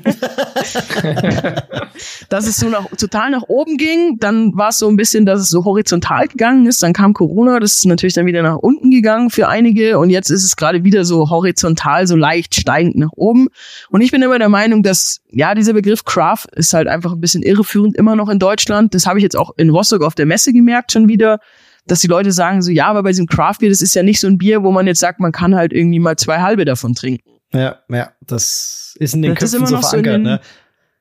dass 2.29 2.47
es 2.47 2.57
so 2.57 2.69
nach, 2.69 2.87
total 2.99 3.31
nach 3.31 3.45
oben 3.49 3.77
ging, 3.77 4.19
dann 4.19 4.57
war 4.57 4.71
es 4.71 4.79
so 4.79 4.89
ein 4.89 4.97
bisschen, 4.97 5.27
dass 5.27 5.41
es 5.41 5.49
so 5.49 5.65
horizontal 5.65 6.27
gegangen 6.29 6.67
ist, 6.67 6.83
dann 6.83 6.93
kam 6.93 7.15
Corona, 7.15 7.61
das 7.61 7.79
ist 7.79 7.87
natürlich 7.87 8.15
dann 8.15 8.27
wieder 8.27 8.43
nach 8.43 8.57
unten 8.57 8.91
gegangen 8.91 9.31
für 9.31 9.49
einige 9.49 9.99
und 9.99 10.11
jetzt 10.11 10.31
ist 10.31 10.45
es 10.45 10.57
gerade 10.57 10.85
wieder 10.85 11.05
so 11.05 11.31
horizontal, 11.31 12.07
so 12.07 12.17
leicht 12.17 12.55
steigend 12.55 12.97
nach 12.97 13.13
oben. 13.15 13.49
Und 13.91 14.01
ich 14.01 14.11
bin 14.11 14.23
immer 14.23 14.39
der 14.39 14.49
Meinung, 14.49 14.83
dass, 14.83 15.21
ja, 15.31 15.55
dieser 15.55 15.73
Begriff 15.73 16.05
Craft 16.05 16.47
ist 16.53 16.75
halt 16.75 16.89
einfach 16.89 17.13
ein 17.13 17.21
bisschen 17.21 17.43
irreführend 17.43 17.97
immer 17.97 18.17
noch 18.17 18.29
in 18.29 18.41
Deutschland. 18.41 18.95
Das 18.95 19.07
habe 19.07 19.19
ich 19.19 19.23
jetzt 19.23 19.37
auch 19.37 19.53
in 19.57 19.71
Rostock 19.71 20.03
auf 20.03 20.15
der 20.15 20.27
Messe 20.27 20.53
gemerkt 20.53 20.93
schon 20.93 21.09
wieder 21.09 21.39
dass 21.87 22.01
die 22.01 22.07
Leute 22.07 22.33
sagen 22.33 22.63
so, 22.63 22.71
ja, 22.71 22.87
aber 22.87 23.03
bei 23.03 23.11
diesem 23.11 23.27
Craft 23.27 23.57
Beer, 23.61 23.71
das 23.71 23.83
ist 23.83 23.95
ja 23.95 24.03
nicht 24.03 24.21
so 24.21 24.27
ein 24.27 24.39
Bier, 24.39 24.63
wo 24.63 24.71
man 24.71 24.87
jetzt 24.87 25.01
sagt, 25.01 25.21
man 25.21 25.33
kann 25.33 25.55
halt 25.55 25.73
irgendwie 25.73 25.99
mal 25.99 26.17
zwei 26.17 26.41
halbe 26.41 26.65
davon 26.65 26.95
trinken. 26.95 27.31
Ja, 27.53 27.79
ja, 27.89 28.13
das 28.27 28.97
ist 28.99 29.15
in 29.15 29.23
den 29.23 29.35
das 29.35 29.53
Köpfen 29.53 29.67
so 29.67 29.81
verankert, 29.81 30.15
so 30.15 30.23
ne? 30.23 30.41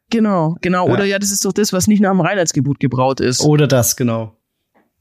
Genau, 0.10 0.56
genau. 0.62 0.88
Ja. 0.88 0.94
Oder 0.94 1.06
ja, 1.06 1.18
das 1.18 1.32
ist 1.32 1.46
doch 1.46 1.54
das, 1.54 1.74
was 1.74 1.88
nicht 1.88 2.02
nach 2.02 2.12
dem 2.12 2.22
Reinheitsgebot 2.22 2.80
gebraut 2.80 3.20
ist. 3.20 3.42
Oder 3.42 3.68
das, 3.68 3.96
genau. 3.96 4.38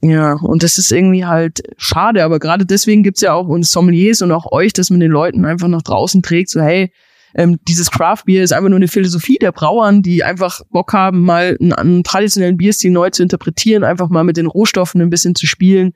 Ja, 0.01 0.33
und 0.35 0.63
das 0.63 0.79
ist 0.79 0.91
irgendwie 0.91 1.27
halt 1.27 1.63
schade, 1.77 2.25
aber 2.25 2.39
gerade 2.39 2.67
deswegen 2.67 3.03
gibt's 3.03 3.21
ja 3.21 3.35
auch 3.35 3.47
uns 3.47 3.71
Sommeliers 3.71 4.23
und 4.23 4.33
auch 4.33 4.51
euch, 4.51 4.73
dass 4.73 4.91
man 4.91 5.01
den 5.01 5.13
Leuten 5.13 5.45
einfach 5.45 5.69
nach 5.69 5.83
draußen 5.83 6.23
trägt, 6.23 6.51
so 6.51 6.61
hey, 6.61 6.93
ähm, 7.35 7.59
dieses 7.67 7.91
Craft 7.91 8.25
Beer 8.27 8.43
ist 8.43 8.53
einfach 8.53 8.69
nur 8.69 8.77
eine 8.77 8.89
Philosophie 8.89 9.39
der 9.39 9.53
Brauern, 9.53 10.03
die 10.03 10.25
einfach 10.25 10.61
Bock 10.71 10.93
haben, 10.93 11.23
mal 11.23 11.57
einen, 11.61 11.73
einen 11.73 12.05
traditionellen 12.05 12.57
Bierstil 12.57 12.91
neu 12.91 13.11
zu 13.11 13.23
interpretieren, 13.23 13.85
einfach 13.85 14.09
mal 14.09 14.25
mit 14.25 14.37
den 14.37 14.47
Rohstoffen 14.47 15.01
ein 15.01 15.11
bisschen 15.11 15.35
zu 15.35 15.47
spielen 15.47 15.93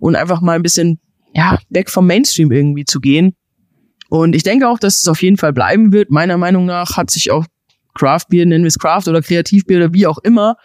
und 0.00 0.16
einfach 0.16 0.40
mal 0.40 0.56
ein 0.56 0.62
bisschen 0.62 1.00
ja 1.34 1.58
weg 1.70 1.90
vom 1.90 2.06
Mainstream 2.06 2.52
irgendwie 2.52 2.84
zu 2.84 3.00
gehen. 3.00 3.34
Und 4.08 4.36
ich 4.36 4.42
denke 4.42 4.68
auch, 4.68 4.78
dass 4.78 5.00
es 5.00 5.08
auf 5.08 5.22
jeden 5.22 5.38
Fall 5.38 5.52
bleiben 5.52 5.92
wird. 5.92 6.10
Meiner 6.10 6.36
Meinung 6.36 6.66
nach 6.66 6.96
hat 6.96 7.10
sich 7.10 7.30
auch 7.30 7.46
Craft 7.94 8.26
Beer, 8.28 8.46
nennen 8.46 8.64
wir 8.64 8.68
es 8.68 8.78
Craft 8.78 9.08
oder 9.08 9.22
Kreativbier 9.22 9.78
oder 9.78 9.94
wie 9.94 10.06
auch 10.06 10.18
immer, 10.18 10.56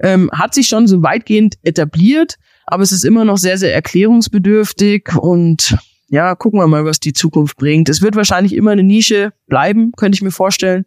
ähm, 0.00 0.30
hat 0.32 0.54
sich 0.54 0.68
schon 0.68 0.86
so 0.86 1.02
weitgehend 1.02 1.56
etabliert, 1.62 2.36
aber 2.66 2.82
es 2.82 2.92
ist 2.92 3.04
immer 3.04 3.24
noch 3.24 3.38
sehr, 3.38 3.58
sehr 3.58 3.74
erklärungsbedürftig 3.74 5.14
und 5.16 5.76
ja, 6.08 6.34
gucken 6.34 6.60
wir 6.60 6.66
mal, 6.66 6.84
was 6.84 7.00
die 7.00 7.12
Zukunft 7.12 7.56
bringt. 7.56 7.88
Es 7.88 8.02
wird 8.02 8.16
wahrscheinlich 8.16 8.54
immer 8.54 8.70
eine 8.70 8.82
Nische 8.82 9.32
bleiben, 9.46 9.92
könnte 9.96 10.16
ich 10.16 10.22
mir 10.22 10.30
vorstellen, 10.30 10.84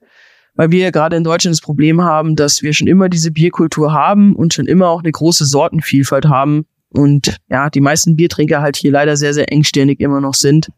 weil 0.56 0.72
wir 0.72 0.80
ja 0.80 0.92
gerade 0.92 1.16
in 1.16 1.24
Deutschland 1.24 1.54
das 1.54 1.62
Problem 1.62 2.02
haben, 2.02 2.36
dass 2.36 2.62
wir 2.62 2.74
schon 2.74 2.88
immer 2.88 3.10
diese 3.10 3.32
Bierkultur 3.32 3.94
haben 3.94 4.36
und 4.36 4.54
schon 4.54 4.66
immer 4.66 4.90
auch 4.90 5.02
eine 5.02 5.12
große 5.12 5.46
Sortenvielfalt 5.46 6.26
haben 6.26 6.66
und 6.90 7.38
ja, 7.50 7.70
die 7.70 7.82
meisten 7.82 8.16
Biertrinker 8.16 8.62
halt 8.62 8.76
hier 8.76 8.92
leider 8.92 9.16
sehr, 9.18 9.34
sehr 9.34 9.52
engstirnig 9.52 10.00
immer 10.00 10.22
noch 10.22 10.34
sind. 10.34 10.70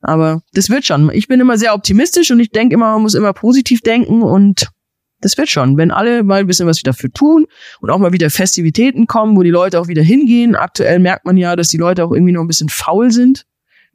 Aber 0.00 0.42
das 0.52 0.68
wird 0.68 0.84
schon. 0.84 1.10
Ich 1.12 1.28
bin 1.28 1.40
immer 1.40 1.58
sehr 1.58 1.74
optimistisch 1.74 2.30
und 2.30 2.40
ich 2.40 2.50
denke 2.50 2.74
immer, 2.74 2.92
man 2.92 3.02
muss 3.02 3.14
immer 3.14 3.32
positiv 3.32 3.80
denken 3.80 4.22
und 4.22 4.68
das 5.20 5.38
wird 5.38 5.48
schon. 5.48 5.78
Wenn 5.78 5.90
alle 5.90 6.22
mal 6.22 6.40
ein 6.40 6.46
bisschen 6.46 6.66
was 6.66 6.82
dafür 6.82 7.10
tun 7.10 7.46
und 7.80 7.90
auch 7.90 7.98
mal 7.98 8.12
wieder 8.12 8.28
Festivitäten 8.30 9.06
kommen, 9.06 9.36
wo 9.36 9.42
die 9.42 9.50
Leute 9.50 9.80
auch 9.80 9.88
wieder 9.88 10.02
hingehen. 10.02 10.54
Aktuell 10.54 10.98
merkt 10.98 11.24
man 11.24 11.36
ja, 11.36 11.56
dass 11.56 11.68
die 11.68 11.78
Leute 11.78 12.04
auch 12.04 12.12
irgendwie 12.12 12.32
noch 12.32 12.42
ein 12.42 12.48
bisschen 12.48 12.68
faul 12.68 13.10
sind. 13.10 13.46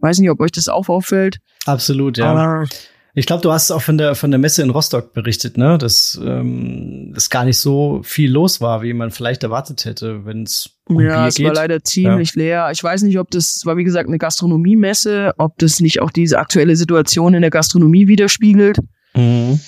Weiß 0.02 0.20
nicht, 0.20 0.30
ob 0.30 0.40
euch 0.40 0.52
das 0.52 0.68
auch 0.68 0.90
auffällt. 0.90 1.38
Absolut, 1.66 2.18
ja. 2.18 2.26
Aber 2.26 2.68
ich 3.14 3.26
glaube, 3.26 3.42
du 3.42 3.52
hast 3.52 3.72
auch 3.72 3.82
von 3.82 3.98
der 3.98 4.16
von 4.16 4.32
der 4.32 4.40
Messe 4.40 4.62
in 4.62 4.70
Rostock 4.70 5.14
berichtet, 5.14 5.58
ne, 5.58 5.78
dass 5.78 6.20
ähm, 6.24 7.14
es 7.16 7.30
gar 7.30 7.44
nicht 7.44 7.58
so 7.58 8.02
viel 8.04 8.32
los 8.32 8.62
war, 8.62 8.84
wie 8.84 8.94
man 8.94 9.12
vielleicht 9.12 9.44
erwartet 9.44 9.84
hätte, 9.84 10.26
wenn 10.26 10.44
es 10.44 10.70
um 10.88 11.02
ja, 11.02 11.18
Bier 11.20 11.28
es 11.28 11.36
geht. 11.36 11.48
war 11.48 11.54
leider 11.54 11.84
ziemlich 11.84 12.36
ja. 12.36 12.42
leer. 12.42 12.70
Ich 12.72 12.82
weiß 12.82 13.02
nicht, 13.04 13.20
ob 13.20 13.30
das 13.30 13.62
war 13.66 13.76
wie 13.76 13.84
gesagt 13.84 14.08
eine 14.08 14.18
Gastronomiemesse, 14.18 15.34
ob 15.38 15.58
das 15.60 15.82
nicht 15.82 16.02
auch 16.02 16.12
diese 16.12 16.40
aktuelle 16.40 16.78
Situation 16.78 17.34
in 17.34 17.42
der 17.42 17.52
Gastronomie 17.52 18.08
widerspiegelt. 18.08 18.78
Mhm. 19.14 19.60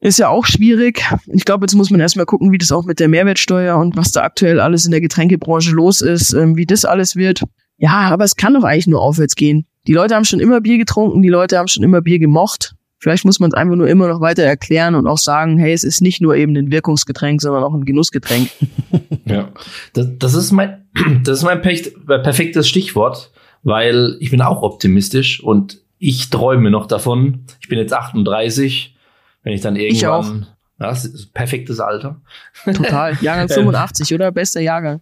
Ist 0.00 0.18
ja 0.18 0.28
auch 0.28 0.46
schwierig. 0.46 1.04
Ich 1.26 1.44
glaube, 1.44 1.64
jetzt 1.64 1.74
muss 1.74 1.90
man 1.90 2.00
erstmal 2.00 2.24
gucken, 2.24 2.52
wie 2.52 2.58
das 2.58 2.72
auch 2.72 2.84
mit 2.84 3.00
der 3.00 3.08
Mehrwertsteuer 3.08 3.76
und 3.76 3.96
was 3.96 4.12
da 4.12 4.22
aktuell 4.22 4.60
alles 4.60 4.84
in 4.84 4.92
der 4.92 5.00
Getränkebranche 5.00 5.72
los 5.72 6.00
ist, 6.00 6.32
ähm, 6.32 6.56
wie 6.56 6.66
das 6.66 6.84
alles 6.84 7.16
wird. 7.16 7.42
Ja, 7.78 8.10
aber 8.10 8.24
es 8.24 8.36
kann 8.36 8.54
doch 8.54 8.64
eigentlich 8.64 8.86
nur 8.86 9.00
aufwärts 9.00 9.36
gehen. 9.36 9.66
Die 9.86 9.94
Leute 9.94 10.14
haben 10.14 10.24
schon 10.24 10.40
immer 10.40 10.60
Bier 10.60 10.76
getrunken, 10.76 11.22
die 11.22 11.28
Leute 11.28 11.56
haben 11.56 11.68
schon 11.68 11.82
immer 11.82 12.02
Bier 12.02 12.18
gemocht. 12.18 12.74
Vielleicht 13.00 13.24
muss 13.24 13.38
man 13.38 13.50
es 13.50 13.54
einfach 13.54 13.76
nur 13.76 13.88
immer 13.88 14.08
noch 14.08 14.20
weiter 14.20 14.42
erklären 14.42 14.96
und 14.96 15.06
auch 15.06 15.18
sagen, 15.18 15.56
hey, 15.56 15.72
es 15.72 15.84
ist 15.84 16.00
nicht 16.00 16.20
nur 16.20 16.34
eben 16.34 16.56
ein 16.56 16.72
Wirkungsgetränk, 16.72 17.40
sondern 17.40 17.62
auch 17.62 17.72
ein 17.72 17.84
Genussgetränk. 17.84 18.50
ja, 19.24 19.50
das, 19.92 20.08
das 20.18 20.34
ist 20.34 20.50
mein, 20.50 20.84
das 21.22 21.38
ist 21.38 21.44
mein 21.44 21.62
perfektes 21.62 22.68
Stichwort, 22.68 23.30
weil 23.62 24.16
ich 24.18 24.30
bin 24.30 24.42
auch 24.42 24.62
optimistisch 24.62 25.42
und 25.42 25.80
ich 25.98 26.30
träume 26.30 26.70
noch 26.70 26.86
davon. 26.86 27.44
Ich 27.60 27.68
bin 27.68 27.78
jetzt 27.78 27.92
38, 27.92 28.96
wenn 29.44 29.52
ich 29.52 29.60
dann 29.60 29.76
irgendwann 29.76 30.48
das 30.78 31.04
ist 31.04 31.34
perfektes 31.34 31.80
Alter. 31.80 32.20
Total. 32.64 33.16
Jahrgang 33.20 33.48
85, 33.48 34.14
oder? 34.14 34.30
Bester 34.30 34.60
Jahrgang. 34.60 35.00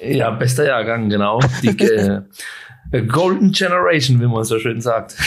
Ja, 0.00 0.30
bester 0.30 0.66
Jahrgang, 0.66 1.08
genau. 1.08 1.40
Die 1.62 1.68
äh, 2.92 3.02
Golden 3.02 3.50
Generation, 3.50 4.20
wie 4.20 4.26
man 4.26 4.44
so 4.44 4.58
schön 4.58 4.80
sagt. 4.80 5.16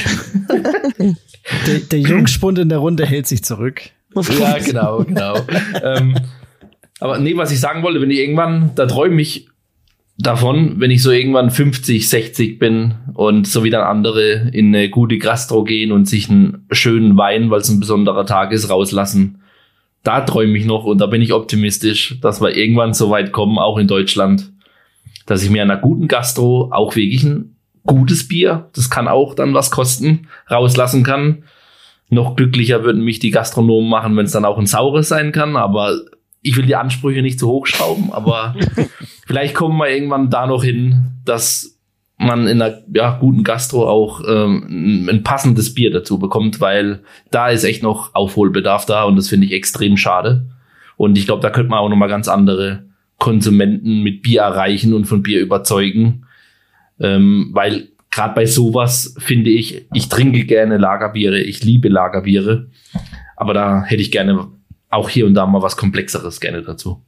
Der, 1.65 1.79
der 1.79 1.99
Jungspund 1.99 2.59
in 2.59 2.69
der 2.69 2.77
Runde 2.77 3.07
hält 3.07 3.25
sich 3.25 3.43
zurück. 3.43 3.81
Ja, 4.13 4.59
genau, 4.59 5.03
genau. 5.03 5.35
ähm, 5.81 6.15
aber 6.99 7.17
nee, 7.17 7.35
was 7.37 7.51
ich 7.51 7.59
sagen 7.59 7.81
wollte, 7.81 8.01
wenn 8.01 8.11
ich 8.11 8.19
irgendwann, 8.19 8.71
da 8.75 8.85
träume 8.85 9.19
ich 9.19 9.47
davon, 10.19 10.79
wenn 10.79 10.91
ich 10.91 11.01
so 11.01 11.09
irgendwann 11.09 11.49
50, 11.49 12.07
60 12.07 12.59
bin 12.59 12.93
und 13.15 13.47
so 13.47 13.63
wie 13.63 13.71
dann 13.71 13.81
andere 13.81 14.51
in 14.51 14.75
eine 14.75 14.89
gute 14.91 15.17
Gastro 15.17 15.63
gehen 15.63 15.91
und 15.91 16.07
sich 16.07 16.29
einen 16.29 16.67
schönen 16.69 17.17
Wein, 17.17 17.49
weil 17.49 17.61
es 17.61 17.69
ein 17.69 17.79
besonderer 17.79 18.27
Tag 18.27 18.51
ist, 18.51 18.69
rauslassen 18.69 19.41
da 20.03 20.21
träume 20.21 20.57
ich 20.57 20.65
noch 20.65 20.85
und 20.85 20.99
da 20.99 21.07
bin 21.07 21.21
ich 21.21 21.33
optimistisch, 21.33 22.19
dass 22.21 22.41
wir 22.41 22.55
irgendwann 22.55 22.93
so 22.93 23.09
weit 23.09 23.31
kommen, 23.31 23.57
auch 23.57 23.77
in 23.77 23.87
Deutschland, 23.87 24.51
dass 25.25 25.43
ich 25.43 25.49
mir 25.49 25.61
einer 25.61 25.77
guten 25.77 26.07
Gastro 26.07 26.69
auch 26.71 26.95
wirklich 26.95 27.23
ein 27.23 27.55
gutes 27.85 28.27
Bier, 28.27 28.69
das 28.73 28.89
kann 28.89 29.07
auch 29.07 29.33
dann 29.33 29.53
was 29.53 29.71
kosten, 29.71 30.27
rauslassen 30.49 31.03
kann. 31.03 31.43
Noch 32.09 32.35
glücklicher 32.35 32.83
würden 32.83 33.03
mich 33.03 33.19
die 33.19 33.31
Gastronomen 33.31 33.89
machen, 33.89 34.15
wenn 34.17 34.25
es 34.25 34.31
dann 34.31 34.45
auch 34.45 34.57
ein 34.57 34.65
saures 34.65 35.09
sein 35.09 35.31
kann, 35.31 35.55
aber 35.55 35.95
ich 36.41 36.55
will 36.55 36.65
die 36.65 36.75
Ansprüche 36.75 37.21
nicht 37.21 37.39
zu 37.39 37.47
hoch 37.47 37.65
schrauben, 37.67 38.11
aber 38.11 38.55
vielleicht 39.27 39.53
kommen 39.53 39.77
wir 39.77 39.89
irgendwann 39.89 40.29
da 40.29 40.47
noch 40.47 40.63
hin, 40.63 41.11
dass 41.25 41.78
man 42.19 42.47
in 42.47 42.61
einer 42.61 42.79
ja, 42.93 43.17
guten 43.17 43.43
Gastro 43.43 43.87
auch 43.87 44.21
ähm, 44.27 45.07
ein 45.09 45.23
passendes 45.23 45.73
Bier 45.73 45.89
dazu 45.89 46.19
bekommt, 46.19 46.59
weil 46.59 47.01
da 47.31 47.49
ist 47.49 47.63
echt 47.63 47.81
noch 47.81 48.13
Aufholbedarf 48.13 48.85
da 48.85 49.03
und 49.03 49.15
das 49.15 49.29
finde 49.29 49.47
ich 49.47 49.53
extrem 49.53 49.97
schade. 49.97 50.45
Und 50.97 51.17
ich 51.17 51.25
glaube, 51.25 51.41
da 51.41 51.49
könnte 51.49 51.69
man 51.69 51.79
auch 51.79 51.87
noch 51.87 51.95
mal 51.95 52.07
ganz 52.07 52.27
andere 52.27 52.83
Konsumenten 53.19 54.03
mit 54.03 54.21
Bier 54.21 54.41
erreichen 54.41 54.93
und 54.93 55.05
von 55.05 55.23
Bier 55.23 55.39
überzeugen, 55.39 56.25
ähm, 56.99 57.51
weil 57.53 57.87
gerade 58.11 58.35
bei 58.35 58.45
sowas 58.45 59.15
finde 59.17 59.49
ich, 59.49 59.87
ich 59.93 60.09
trinke 60.09 60.43
gerne 60.45 60.77
Lagerbiere, 60.77 61.39
ich 61.39 61.63
liebe 61.63 61.87
Lagerbiere, 61.87 62.67
aber 63.37 63.53
da 63.53 63.83
hätte 63.83 64.01
ich 64.01 64.11
gerne 64.11 64.47
auch 64.89 65.09
hier 65.09 65.25
und 65.25 65.35
da 65.35 65.45
mal 65.45 65.61
was 65.61 65.77
Komplexeres 65.77 66.41
gerne 66.41 66.63
dazu. 66.63 67.01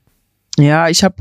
Ja, 0.58 0.88
ich 0.88 1.04
habe 1.04 1.16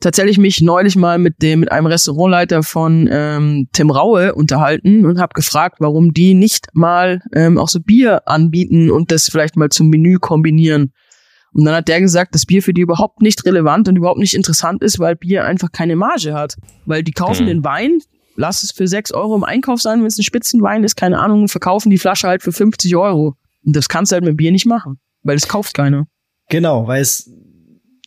tatsächlich 0.00 0.38
mich 0.38 0.60
neulich 0.60 0.96
mal 0.96 1.18
mit 1.18 1.42
dem 1.42 1.60
mit 1.60 1.72
einem 1.72 1.86
Restaurantleiter 1.86 2.62
von 2.62 3.08
ähm, 3.10 3.68
Tim 3.72 3.90
Raue 3.90 4.34
unterhalten 4.34 5.06
und 5.06 5.18
habe 5.18 5.34
gefragt, 5.34 5.76
warum 5.80 6.12
die 6.12 6.34
nicht 6.34 6.68
mal 6.72 7.22
ähm, 7.34 7.58
auch 7.58 7.68
so 7.68 7.80
Bier 7.80 8.28
anbieten 8.28 8.90
und 8.90 9.10
das 9.10 9.28
vielleicht 9.30 9.56
mal 9.56 9.70
zum 9.70 9.88
Menü 9.88 10.18
kombinieren. 10.18 10.92
Und 11.52 11.64
dann 11.64 11.74
hat 11.74 11.88
der 11.88 12.00
gesagt, 12.00 12.34
dass 12.34 12.44
Bier 12.44 12.62
für 12.62 12.74
die 12.74 12.82
überhaupt 12.82 13.22
nicht 13.22 13.46
relevant 13.46 13.88
und 13.88 13.96
überhaupt 13.96 14.18
nicht 14.18 14.34
interessant 14.34 14.82
ist, 14.82 14.98
weil 14.98 15.16
Bier 15.16 15.46
einfach 15.46 15.72
keine 15.72 15.96
Marge 15.96 16.34
hat. 16.34 16.56
Weil 16.84 17.02
die 17.02 17.12
kaufen 17.12 17.44
mhm. 17.44 17.48
den 17.48 17.64
Wein, 17.64 17.98
lass 18.36 18.62
es 18.62 18.72
für 18.72 18.86
sechs 18.86 19.10
Euro 19.10 19.34
im 19.34 19.44
Einkauf 19.44 19.80
sein, 19.80 20.00
wenn 20.00 20.06
es 20.06 20.18
ein 20.18 20.22
Spitzenwein 20.22 20.84
ist, 20.84 20.96
keine 20.96 21.18
Ahnung, 21.18 21.48
verkaufen 21.48 21.88
die 21.88 21.96
Flasche 21.96 22.28
halt 22.28 22.42
für 22.42 22.52
50 22.52 22.94
Euro. 22.96 23.36
Und 23.64 23.74
das 23.74 23.88
kannst 23.88 24.12
du 24.12 24.14
halt 24.14 24.24
mit 24.24 24.36
Bier 24.36 24.52
nicht 24.52 24.66
machen, 24.66 25.00
weil 25.22 25.36
das 25.36 25.48
kauft 25.48 25.72
keiner. 25.72 26.06
Genau, 26.50 26.86
weil 26.86 27.00
es 27.00 27.32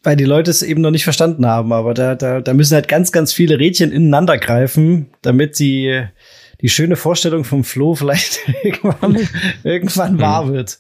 weil 0.04 0.16
die 0.16 0.26
Leute 0.26 0.52
es 0.52 0.62
eben 0.62 0.82
noch 0.82 0.92
nicht 0.92 1.04
verstanden 1.04 1.46
haben. 1.46 1.74
Aber 1.74 1.94
da, 1.94 2.16
da, 2.16 2.42
da 2.42 2.54
müssen 2.54 2.76
halt 2.76 2.88
ganz, 2.88 3.12
ganz 3.12 3.34
viele 3.34 3.60
Rädchen 3.60 3.92
ineinander 3.92 4.38
greifen, 4.38 5.08
damit 5.22 5.60
die, 5.60 6.04
die 6.62 6.70
schöne 6.70 6.96
Vorstellung 6.96 7.44
vom 7.44 7.64
Flo 7.64 7.96
vielleicht 7.96 8.40
irgendwann, 8.64 9.28
irgendwann 9.64 10.14
mhm. 10.14 10.20
wahr 10.20 10.52
wird. 10.52 10.80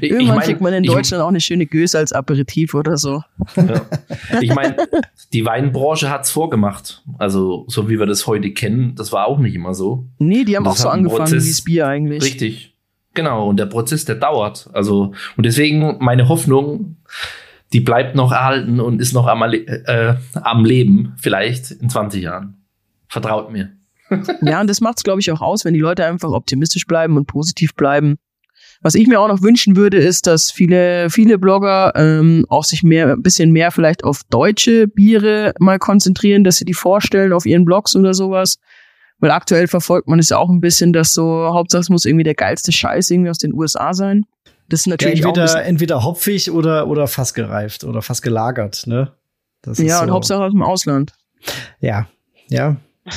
Irgendwann 0.00 0.20
ich 0.20 0.28
mein, 0.28 0.40
kriegt 0.40 0.60
man 0.60 0.72
in 0.72 0.84
Deutschland 0.84 1.20
ich, 1.20 1.24
auch 1.24 1.28
eine 1.28 1.40
schöne 1.40 1.66
Göse 1.66 1.98
als 1.98 2.12
Aperitif 2.12 2.72
oder 2.72 2.96
so. 2.96 3.22
Ja. 3.56 3.84
Ich 4.40 4.54
meine, 4.54 4.76
die 5.32 5.44
Weinbranche 5.44 6.08
hat's 6.08 6.30
vorgemacht. 6.30 7.02
Also, 7.18 7.64
so 7.66 7.90
wie 7.90 7.98
wir 7.98 8.06
das 8.06 8.28
heute 8.28 8.52
kennen, 8.52 8.94
das 8.94 9.10
war 9.10 9.26
auch 9.26 9.40
nicht 9.40 9.56
immer 9.56 9.74
so. 9.74 10.06
Nee, 10.18 10.44
die 10.44 10.56
haben 10.56 10.68
auch 10.68 10.76
so 10.76 10.88
angefangen 10.88 11.24
Prozess, 11.24 11.44
wie 11.44 11.50
das 11.50 11.62
Bier 11.62 11.86
eigentlich. 11.88 12.22
Richtig. 12.22 12.76
Genau. 13.14 13.48
Und 13.48 13.56
der 13.58 13.66
Prozess, 13.66 14.04
der 14.04 14.14
dauert. 14.14 14.70
Also, 14.72 15.14
und 15.36 15.44
deswegen 15.44 15.96
meine 15.98 16.28
Hoffnung, 16.28 16.96
die 17.72 17.80
bleibt 17.80 18.16
noch 18.16 18.32
erhalten 18.32 18.80
und 18.80 19.00
ist 19.00 19.12
noch 19.12 19.26
am, 19.26 19.42
äh, 19.42 20.14
am 20.34 20.64
Leben, 20.64 21.14
vielleicht 21.16 21.70
in 21.70 21.88
20 21.88 22.22
Jahren. 22.22 22.64
Vertraut 23.08 23.50
mir. 23.52 23.72
ja, 24.42 24.60
und 24.60 24.68
das 24.68 24.80
macht's, 24.80 25.04
glaube 25.04 25.20
ich, 25.20 25.30
auch 25.30 25.40
aus, 25.40 25.64
wenn 25.64 25.74
die 25.74 25.80
Leute 25.80 26.04
einfach 26.04 26.30
optimistisch 26.30 26.86
bleiben 26.86 27.16
und 27.16 27.26
positiv 27.26 27.74
bleiben. 27.74 28.16
Was 28.82 28.94
ich 28.94 29.06
mir 29.06 29.20
auch 29.20 29.28
noch 29.28 29.42
wünschen 29.42 29.76
würde, 29.76 29.98
ist, 29.98 30.26
dass 30.26 30.50
viele, 30.50 31.10
viele 31.10 31.38
Blogger 31.38 31.92
ähm, 31.96 32.46
auch 32.48 32.64
sich 32.64 32.82
mehr, 32.82 33.12
ein 33.12 33.22
bisschen 33.22 33.52
mehr 33.52 33.70
vielleicht 33.70 34.04
auf 34.04 34.22
deutsche 34.30 34.88
Biere 34.88 35.52
mal 35.58 35.78
konzentrieren, 35.78 36.44
dass 36.44 36.56
sie 36.56 36.64
die 36.64 36.74
vorstellen 36.74 37.32
auf 37.32 37.44
ihren 37.44 37.64
Blogs 37.64 37.94
oder 37.94 38.14
sowas. 38.14 38.58
Weil 39.18 39.32
aktuell 39.32 39.68
verfolgt 39.68 40.08
man 40.08 40.18
es 40.18 40.30
ja 40.30 40.38
auch 40.38 40.48
ein 40.48 40.62
bisschen, 40.62 40.94
dass 40.94 41.12
so, 41.12 41.50
Hauptsache 41.52 41.82
es 41.82 41.90
muss 41.90 42.06
irgendwie 42.06 42.24
der 42.24 42.34
geilste 42.34 42.72
Scheiß 42.72 43.10
irgendwie 43.10 43.28
aus 43.30 43.38
den 43.38 43.52
USA 43.52 43.92
sein. 43.92 44.24
Das 44.70 44.80
ist 44.80 44.86
natürlich 44.86 45.20
ja, 45.20 45.28
entweder, 45.28 45.52
auch 45.52 45.56
entweder 45.56 46.04
hopfig 46.04 46.50
oder, 46.50 46.86
oder 46.86 47.06
fast 47.06 47.34
gereift 47.34 47.84
oder 47.84 48.02
fast 48.02 48.22
gelagert, 48.22 48.86
ne? 48.86 49.12
Das 49.62 49.78
ja, 49.78 49.98
so. 49.98 50.04
und 50.04 50.10
Hauptsache 50.10 50.42
aus 50.42 50.52
dem 50.52 50.62
Ausland. 50.62 51.12
Ja, 51.80 52.08
ja. 52.48 52.76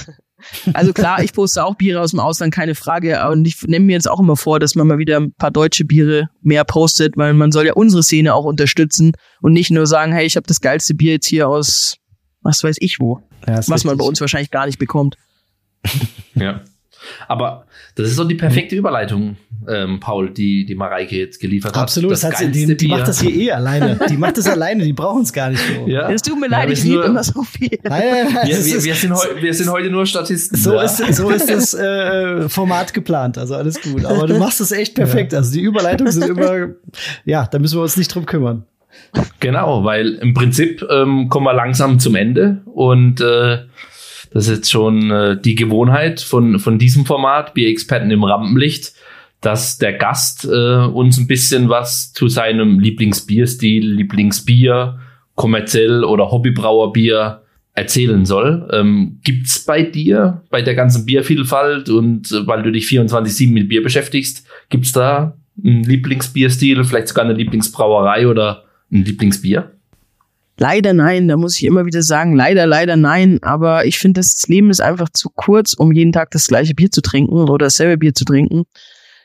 Also 0.74 0.92
klar, 0.92 1.24
ich 1.24 1.32
poste 1.32 1.64
auch 1.64 1.76
Biere 1.76 2.02
aus 2.02 2.12
dem 2.12 2.20
Ausland, 2.20 2.54
keine 2.54 2.76
Frage. 2.76 3.30
Und 3.30 3.48
ich 3.48 3.62
nehme 3.62 3.86
mir 3.86 3.94
jetzt 3.94 4.10
auch 4.10 4.20
immer 4.20 4.36
vor, 4.36 4.60
dass 4.60 4.76
man 4.76 4.88
mal 4.88 4.98
wieder 4.98 5.16
ein 5.16 5.32
paar 5.32 5.52
deutsche 5.52 5.86
Biere 5.86 6.28
mehr 6.42 6.66
postet, 6.66 7.16
weil 7.16 7.34
man 7.34 7.54
soll 7.54 7.66
ja 7.66 7.72
unsere 7.72 8.04
Szene 8.04 8.34
auch 8.34 8.44
unterstützen 8.44 9.14
und 9.42 9.54
nicht 9.54 9.72
nur 9.72 9.88
sagen, 9.88 10.12
hey, 10.12 10.26
ich 10.26 10.36
habe 10.36 10.46
das 10.46 10.60
geilste 10.60 10.96
Bier 10.96 11.14
jetzt 11.14 11.28
hier 11.28 11.48
aus 11.48 11.96
was 12.44 12.64
weiß 12.64 12.78
ich 12.80 13.00
wo. 13.00 13.22
Ja, 13.48 13.58
was 13.58 13.70
richtig. 13.70 13.86
man 13.86 13.98
bei 13.98 14.06
uns 14.06 14.22
wahrscheinlich 14.22 14.52
gar 14.52 14.66
nicht 14.66 14.80
bekommt. 14.80 15.18
Ja. 16.36 16.62
Aber 17.28 17.66
das 17.96 18.10
ist 18.10 18.16
so 18.16 18.24
die 18.24 18.36
perfekte 18.36 18.76
Überleitung, 18.76 19.38
ähm, 19.68 20.00
Paul, 20.00 20.30
die 20.30 20.66
die 20.66 20.76
Mareike 20.76 21.16
jetzt 21.16 21.40
geliefert 21.40 21.76
hat. 21.76 21.84
Absolut, 21.84 22.12
das 22.12 22.22
das 22.22 22.32
hat 22.32 22.40
sie, 22.40 22.52
die, 22.52 22.76
die 22.76 22.88
macht 22.88 23.08
das 23.08 23.22
hier 23.22 23.34
eh 23.34 23.52
alleine. 23.52 24.00
Die 24.10 24.18
macht 24.18 24.38
das 24.38 24.48
alleine, 24.48 24.84
die 24.84 24.94
brauchen 24.94 25.24
es 25.24 25.34
gar 25.34 25.50
nicht 25.50 25.62
so. 25.62 25.88
Ja. 25.88 26.10
Es 26.10 26.22
tut 26.22 26.40
mir 26.40 26.48
leid, 26.48 26.68
ja, 26.68 26.74
ich 26.74 26.84
liebe 26.84 27.04
immer 27.04 27.24
so 27.24 27.44
viel. 27.44 27.80
Nein, 27.84 28.04
nein, 28.12 28.28
nein, 28.34 28.48
wir, 28.48 28.66
wir, 28.66 28.84
wir, 28.84 28.96
sind 28.96 29.12
wir, 29.42 29.54
sind 29.54 29.70
heute 29.70 29.90
nur 29.90 30.06
Statisten. 30.06 30.58
So 30.58 30.76
ja. 30.76 30.84
ist, 30.84 30.98
so 31.16 31.30
ist 31.30 31.50
das 31.50 31.74
äh, 31.74 32.50
Format 32.50 32.94
geplant, 32.94 33.38
also 33.38 33.56
alles 33.56 33.82
gut. 33.82 34.06
Aber 34.06 34.28
du 34.28 34.38
machst 34.38 34.62
es 34.62 34.72
echt 34.72 34.96
perfekt. 34.96 35.34
Ja. 35.34 35.40
Also 35.40 35.54
die 35.54 35.62
Überleitungen 35.62 36.12
sind 36.12 36.30
immer, 36.30 36.70
ja, 37.26 37.48
da 37.48 37.60
müssen 37.60 37.78
wir 37.78 37.84
uns 37.84 37.98
nicht 37.98 38.14
drum 38.14 38.26
kümmern. 38.26 38.66
Genau, 39.40 39.84
weil 39.84 40.16
im 40.16 40.34
Prinzip 40.34 40.86
ähm, 40.90 41.30
kommen 41.30 41.46
wir 41.46 41.54
langsam 41.54 42.00
zum 42.00 42.16
Ende 42.16 42.62
und 42.66 43.22
äh, 43.22 43.60
das 44.34 44.48
ist 44.48 44.56
jetzt 44.58 44.72
schon 44.72 45.12
äh, 45.12 45.40
die 45.40 45.56
Gewohnheit 45.56 46.20
von, 46.20 46.60
von 46.60 46.80
diesem 46.80 47.06
Format, 47.06 47.54
Bierexperten 47.54 48.10
im 48.12 48.24
Rampenlicht, 48.24 48.94
dass 49.42 49.78
der 49.78 49.94
Gast 49.94 50.46
äh, 50.46 50.86
uns 50.86 51.18
ein 51.18 51.28
bisschen 51.28 51.70
was 51.70 52.14
zu 52.14 52.28
seinem 52.28 52.80
Lieblingsbierstil, 52.80 53.86
Lieblingsbier, 53.86 55.00
kommerziell 55.36 56.04
oder 56.04 56.32
Hobbybrauerbier 56.32 57.42
erzählen 57.74 58.26
soll. 58.26 58.70
Ähm, 58.72 59.20
gibt's 59.24 59.66
bei 59.66 59.84
dir, 59.84 60.44
bei 60.50 60.62
der 60.62 60.76
ganzen 60.76 61.06
Biervielfalt 61.06 61.90
und 61.90 62.32
äh, 62.32 62.48
weil 62.48 62.64
du 62.64 62.72
dich 62.72 62.86
24-7 62.86 63.52
mit 63.52 63.70
Bier 63.70 63.84
beschäftigst, 63.84 64.48
gibt's 64.70 64.92
da 64.92 65.38
einen 65.64 65.84
Lieblingsbierstil, 65.84 66.84
vielleicht 66.84 67.10
sogar 67.10 67.26
eine 67.26 67.34
Lieblingsbrauerei 67.34 68.28
oder 68.28 68.66
ein 68.92 69.04
Lieblingsbier? 69.04 69.72
Leider 70.58 70.94
nein, 70.94 71.28
da 71.28 71.36
muss 71.36 71.58
ich 71.58 71.64
immer 71.64 71.86
wieder 71.86 72.04
sagen, 72.04 72.36
leider, 72.36 72.68
leider 72.68 72.96
nein. 72.96 73.40
Aber 73.42 73.86
ich 73.86 73.98
finde, 73.98 74.20
das 74.20 74.48
Leben 74.48 74.70
ist 74.70 74.82
einfach 74.82 75.10
zu 75.10 75.30
kurz, 75.30 75.74
um 75.74 75.92
jeden 75.92 76.12
Tag 76.12 76.32
das 76.32 76.48
gleiche 76.48 76.76
Bier 76.76 76.92
zu 76.92 77.02
trinken 77.02 77.34
oder 77.34 77.66
dasselbe 77.66 77.98
Bier 77.98 78.14
zu 78.14 78.24
trinken. 78.24 78.64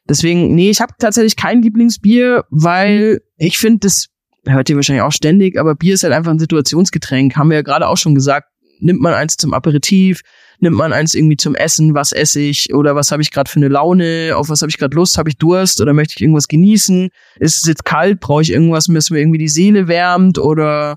Deswegen, 0.09 0.55
nee, 0.55 0.71
ich 0.71 0.81
habe 0.81 0.95
tatsächlich 0.99 1.37
kein 1.37 1.61
Lieblingsbier, 1.61 2.45
weil 2.51 3.21
ich 3.37 3.59
finde, 3.59 3.81
das 3.81 4.07
hört 4.47 4.71
ihr 4.71 4.77
wahrscheinlich 4.77 5.03
auch 5.03 5.13
ständig, 5.13 5.59
aber 5.59 5.75
Bier 5.75 5.95
ist 5.95 6.03
halt 6.03 6.15
einfach 6.15 6.33
ein 6.33 6.39
Situationsgetränk. 6.39 7.37
Haben 7.37 7.51
wir 7.51 7.57
ja 7.57 7.63
gerade 7.63 7.89
auch 7.89 7.99
schon 7.99 8.15
gesagt. 8.15 8.49
Nimmt 8.81 9.01
man 9.01 9.13
eins 9.13 9.37
zum 9.37 9.53
Aperitif, 9.55 10.23
nimmt 10.61 10.77
man 10.77 10.93
eins 10.93 11.15
irgendwie 11.15 11.37
zum 11.37 11.57
Essen, 11.57 11.95
was 11.95 12.13
esse 12.13 12.41
ich 12.41 12.73
oder 12.73 12.95
was 12.95 13.11
habe 13.11 13.21
ich 13.23 13.33
gerade 13.33 13.51
für 13.51 13.59
eine 13.59 13.69
Laune, 13.69 14.35
auf 14.37 14.49
was 14.49 14.63
habe 14.63 14.71
ich 14.71 14.79
gerade 14.79 14.95
Lust, 14.95 15.19
habe 15.19 15.29
ich 15.29 15.37
Durst 15.37 15.81
oder 15.81 15.93
möchte 15.93 16.15
ich 16.17 16.23
irgendwas 16.23 16.47
genießen? 16.47 17.11
Ist 17.41 17.57
es 17.57 17.67
jetzt 17.67 17.85
kalt, 17.85 18.21
brauche 18.21 18.43
ich 18.43 18.53
irgendwas, 18.53 18.89
was 18.89 19.11
mir 19.11 19.19
irgendwie 19.19 19.39
die 19.39 19.49
Seele 19.49 19.89
wärmt 19.89 20.39
oder 20.39 20.97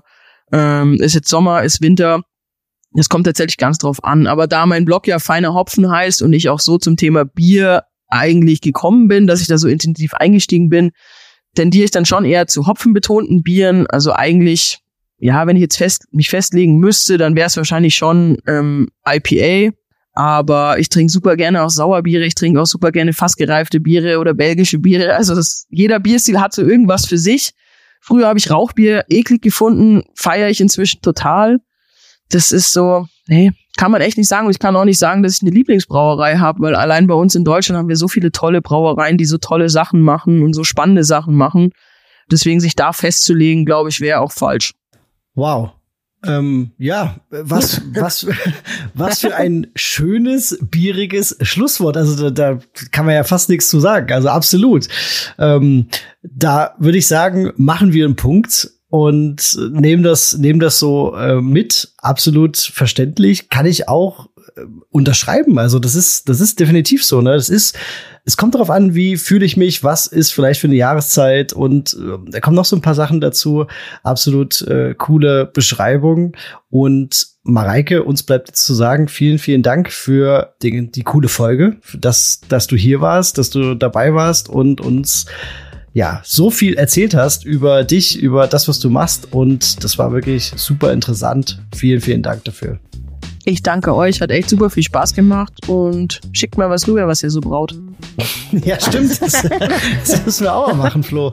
ähm, 0.52 0.94
ist 0.94 1.14
jetzt 1.14 1.28
Sommer, 1.28 1.62
ist 1.62 1.80
Winter. 1.80 2.22
Das 2.92 3.08
kommt 3.08 3.26
tatsächlich 3.26 3.56
ganz 3.56 3.78
drauf 3.78 4.04
an. 4.04 4.26
Aber 4.26 4.46
da 4.46 4.66
mein 4.66 4.84
Blog 4.84 5.06
ja 5.06 5.18
feiner 5.18 5.54
Hopfen 5.54 5.90
heißt 5.90 6.22
und 6.22 6.32
ich 6.32 6.48
auch 6.48 6.60
so 6.60 6.78
zum 6.78 6.96
Thema 6.96 7.24
Bier 7.24 7.84
eigentlich 8.08 8.60
gekommen 8.60 9.08
bin, 9.08 9.26
dass 9.26 9.40
ich 9.40 9.46
da 9.46 9.56
so 9.56 9.68
intensiv 9.68 10.12
eingestiegen 10.14 10.68
bin, 10.68 10.90
tendiere 11.54 11.84
ich 11.84 11.90
dann 11.90 12.04
schon 12.04 12.24
eher 12.24 12.46
zu 12.46 12.66
hopfenbetonten 12.66 13.42
Bieren. 13.42 13.86
Also 13.86 14.12
eigentlich, 14.12 14.80
ja, 15.18 15.46
wenn 15.46 15.56
ich 15.56 15.62
jetzt 15.62 15.78
fest, 15.78 16.06
mich 16.12 16.28
festlegen 16.28 16.78
müsste, 16.78 17.16
dann 17.16 17.34
wäre 17.34 17.46
es 17.46 17.56
wahrscheinlich 17.56 17.94
schon 17.94 18.36
ähm, 18.46 18.88
IPA. 19.06 19.74
Aber 20.14 20.78
ich 20.78 20.90
trinke 20.90 21.10
super 21.10 21.36
gerne 21.36 21.62
auch 21.62 21.70
Sauerbiere, 21.70 22.26
ich 22.26 22.34
trinke 22.34 22.60
auch 22.60 22.66
super 22.66 22.92
gerne 22.92 23.14
fast 23.14 23.38
gereifte 23.38 23.80
Biere 23.80 24.18
oder 24.18 24.34
belgische 24.34 24.78
Biere. 24.78 25.14
Also 25.14 25.34
das, 25.34 25.66
jeder 25.70 26.00
Bierstil 26.00 26.38
hat 26.38 26.52
so 26.52 26.62
irgendwas 26.62 27.06
für 27.06 27.16
sich. 27.16 27.52
Früher 28.04 28.26
habe 28.26 28.38
ich 28.38 28.50
Rauchbier 28.50 29.04
eklig 29.08 29.42
gefunden, 29.42 30.02
feiere 30.14 30.50
ich 30.50 30.60
inzwischen 30.60 31.02
total. 31.02 31.60
Das 32.30 32.50
ist 32.50 32.72
so, 32.72 33.06
nee, 33.28 33.52
kann 33.76 33.92
man 33.92 34.00
echt 34.00 34.18
nicht 34.18 34.28
sagen. 34.28 34.46
Und 34.46 34.50
ich 34.50 34.58
kann 34.58 34.74
auch 34.74 34.84
nicht 34.84 34.98
sagen, 34.98 35.22
dass 35.22 35.36
ich 35.36 35.42
eine 35.42 35.52
Lieblingsbrauerei 35.52 36.38
habe, 36.38 36.60
weil 36.60 36.74
allein 36.74 37.06
bei 37.06 37.14
uns 37.14 37.36
in 37.36 37.44
Deutschland 37.44 37.78
haben 37.78 37.88
wir 37.88 37.96
so 37.96 38.08
viele 38.08 38.32
tolle 38.32 38.60
Brauereien, 38.60 39.18
die 39.18 39.24
so 39.24 39.38
tolle 39.38 39.68
Sachen 39.68 40.00
machen 40.00 40.42
und 40.42 40.52
so 40.52 40.64
spannende 40.64 41.04
Sachen 41.04 41.36
machen. 41.36 41.70
Deswegen 42.28 42.58
sich 42.58 42.74
da 42.74 42.92
festzulegen, 42.92 43.64
glaube 43.64 43.90
ich, 43.90 44.00
wäre 44.00 44.20
auch 44.20 44.32
falsch. 44.32 44.72
Wow. 45.34 45.70
Ähm, 46.24 46.72
ja, 46.78 47.20
was, 47.30 47.82
was, 47.94 48.26
was 48.94 49.20
für 49.20 49.34
ein 49.34 49.68
schönes, 49.74 50.58
bieriges 50.60 51.36
Schlusswort. 51.42 51.96
Also 51.96 52.30
da, 52.30 52.54
da 52.54 52.60
kann 52.90 53.06
man 53.06 53.14
ja 53.14 53.24
fast 53.24 53.48
nichts 53.48 53.68
zu 53.68 53.80
sagen. 53.80 54.12
Also 54.12 54.28
absolut. 54.28 54.88
Ähm, 55.38 55.86
da 56.22 56.74
würde 56.78 56.98
ich 56.98 57.06
sagen, 57.06 57.52
machen 57.56 57.92
wir 57.92 58.04
einen 58.04 58.16
Punkt 58.16 58.70
und 58.88 59.58
nehmen 59.72 60.02
das, 60.02 60.36
nehmen 60.36 60.60
das 60.60 60.78
so 60.78 61.16
äh, 61.16 61.40
mit. 61.40 61.92
Absolut 61.98 62.56
verständlich. 62.56 63.48
Kann 63.48 63.66
ich 63.66 63.88
auch 63.88 64.28
unterschreiben. 64.90 65.58
Also 65.58 65.78
das 65.78 65.94
ist, 65.94 66.28
das 66.28 66.40
ist 66.40 66.60
definitiv 66.60 67.04
so. 67.04 67.20
Ne? 67.20 67.32
Das 67.32 67.48
ist, 67.48 67.76
es 68.24 68.36
kommt 68.36 68.54
darauf 68.54 68.70
an, 68.70 68.94
wie 68.94 69.16
fühle 69.16 69.44
ich 69.44 69.56
mich, 69.56 69.82
was 69.82 70.06
ist 70.06 70.32
vielleicht 70.32 70.60
für 70.60 70.66
eine 70.66 70.76
Jahreszeit 70.76 71.52
und 71.52 71.94
äh, 71.94 72.30
da 72.30 72.40
kommen 72.40 72.56
noch 72.56 72.64
so 72.64 72.76
ein 72.76 72.82
paar 72.82 72.94
Sachen 72.94 73.20
dazu. 73.20 73.66
Absolut 74.02 74.62
äh, 74.62 74.94
coole 74.96 75.46
Beschreibung 75.46 76.36
und 76.70 77.28
Mareike, 77.44 78.04
uns 78.04 78.22
bleibt 78.22 78.48
jetzt 78.48 78.64
zu 78.64 78.74
sagen, 78.74 79.08
vielen, 79.08 79.38
vielen 79.38 79.62
Dank 79.62 79.90
für 79.90 80.54
die, 80.62 80.90
die 80.90 81.02
coole 81.02 81.28
Folge, 81.28 81.76
dass, 81.98 82.40
dass 82.48 82.68
du 82.68 82.76
hier 82.76 83.00
warst, 83.00 83.36
dass 83.38 83.50
du 83.50 83.74
dabei 83.74 84.14
warst 84.14 84.48
und 84.48 84.80
uns 84.80 85.26
ja, 85.92 86.22
so 86.24 86.50
viel 86.50 86.74
erzählt 86.74 87.14
hast 87.14 87.44
über 87.44 87.84
dich, 87.84 88.18
über 88.18 88.46
das, 88.46 88.68
was 88.68 88.78
du 88.78 88.88
machst. 88.88 89.32
Und 89.32 89.84
das 89.84 89.98
war 89.98 90.12
wirklich 90.12 90.52
super 90.56 90.92
interessant. 90.92 91.60
Vielen, 91.74 92.00
vielen 92.00 92.22
Dank 92.22 92.44
dafür. 92.44 92.78
Ich 93.44 93.62
danke 93.62 93.94
euch, 93.94 94.20
hat 94.20 94.30
echt 94.30 94.48
super 94.48 94.70
viel 94.70 94.84
Spaß 94.84 95.14
gemacht 95.14 95.52
und 95.68 96.20
schickt 96.32 96.56
mal 96.56 96.70
was 96.70 96.86
rüber, 96.86 97.08
was 97.08 97.22
ihr 97.22 97.30
so 97.30 97.40
braut. 97.40 97.74
Ja, 98.64 98.78
stimmt. 98.78 99.22
Das, 99.22 99.42
das 99.42 100.26
müssen 100.26 100.44
wir 100.44 100.54
auch 100.54 100.68
mal 100.68 100.74
machen, 100.74 101.02
Flo. 101.02 101.32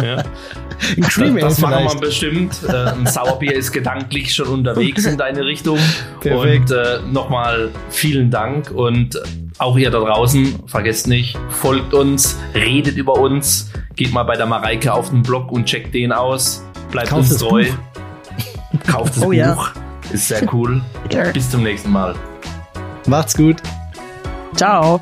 Ja. 0.00 0.22
Ein 0.96 1.02
Cream 1.02 1.34
das, 1.34 1.54
das 1.54 1.60
machen 1.60 1.94
wir 1.94 2.00
bestimmt. 2.06 2.60
Äh, 2.68 2.90
ein 2.90 3.06
Sauerbier 3.06 3.54
ist 3.54 3.72
gedanklich 3.72 4.32
schon 4.32 4.46
unterwegs 4.46 5.04
in 5.04 5.18
deine 5.18 5.44
Richtung. 5.44 5.78
Perfekt. 6.20 6.70
Und 6.70 6.76
äh, 6.76 7.00
nochmal 7.10 7.70
vielen 7.90 8.30
Dank 8.30 8.70
und 8.70 9.20
auch 9.58 9.76
ihr 9.76 9.90
da 9.90 9.98
draußen, 9.98 10.60
vergesst 10.66 11.08
nicht, 11.08 11.36
folgt 11.48 11.92
uns, 11.92 12.38
redet 12.54 12.96
über 12.96 13.14
uns, 13.14 13.72
geht 13.96 14.12
mal 14.12 14.24
bei 14.24 14.36
der 14.36 14.46
Mareike 14.46 14.92
auf 14.92 15.10
den 15.10 15.22
Blog 15.22 15.50
und 15.50 15.64
checkt 15.64 15.92
den 15.92 16.12
aus. 16.12 16.64
Bleibt 16.92 17.08
Kauft 17.08 17.30
uns 17.32 17.40
treu. 17.40 17.64
Kauft 18.86 19.16
das 19.16 19.22
oh, 19.22 19.26
Buch. 19.26 19.34
Ja. 19.34 19.83
Ist 20.14 20.28
sehr 20.28 20.54
cool. 20.54 20.80
Bis 21.32 21.50
zum 21.50 21.64
nächsten 21.64 21.90
Mal. 21.90 22.14
Macht's 23.08 23.36
gut. 23.36 23.60
Ciao. 24.54 25.00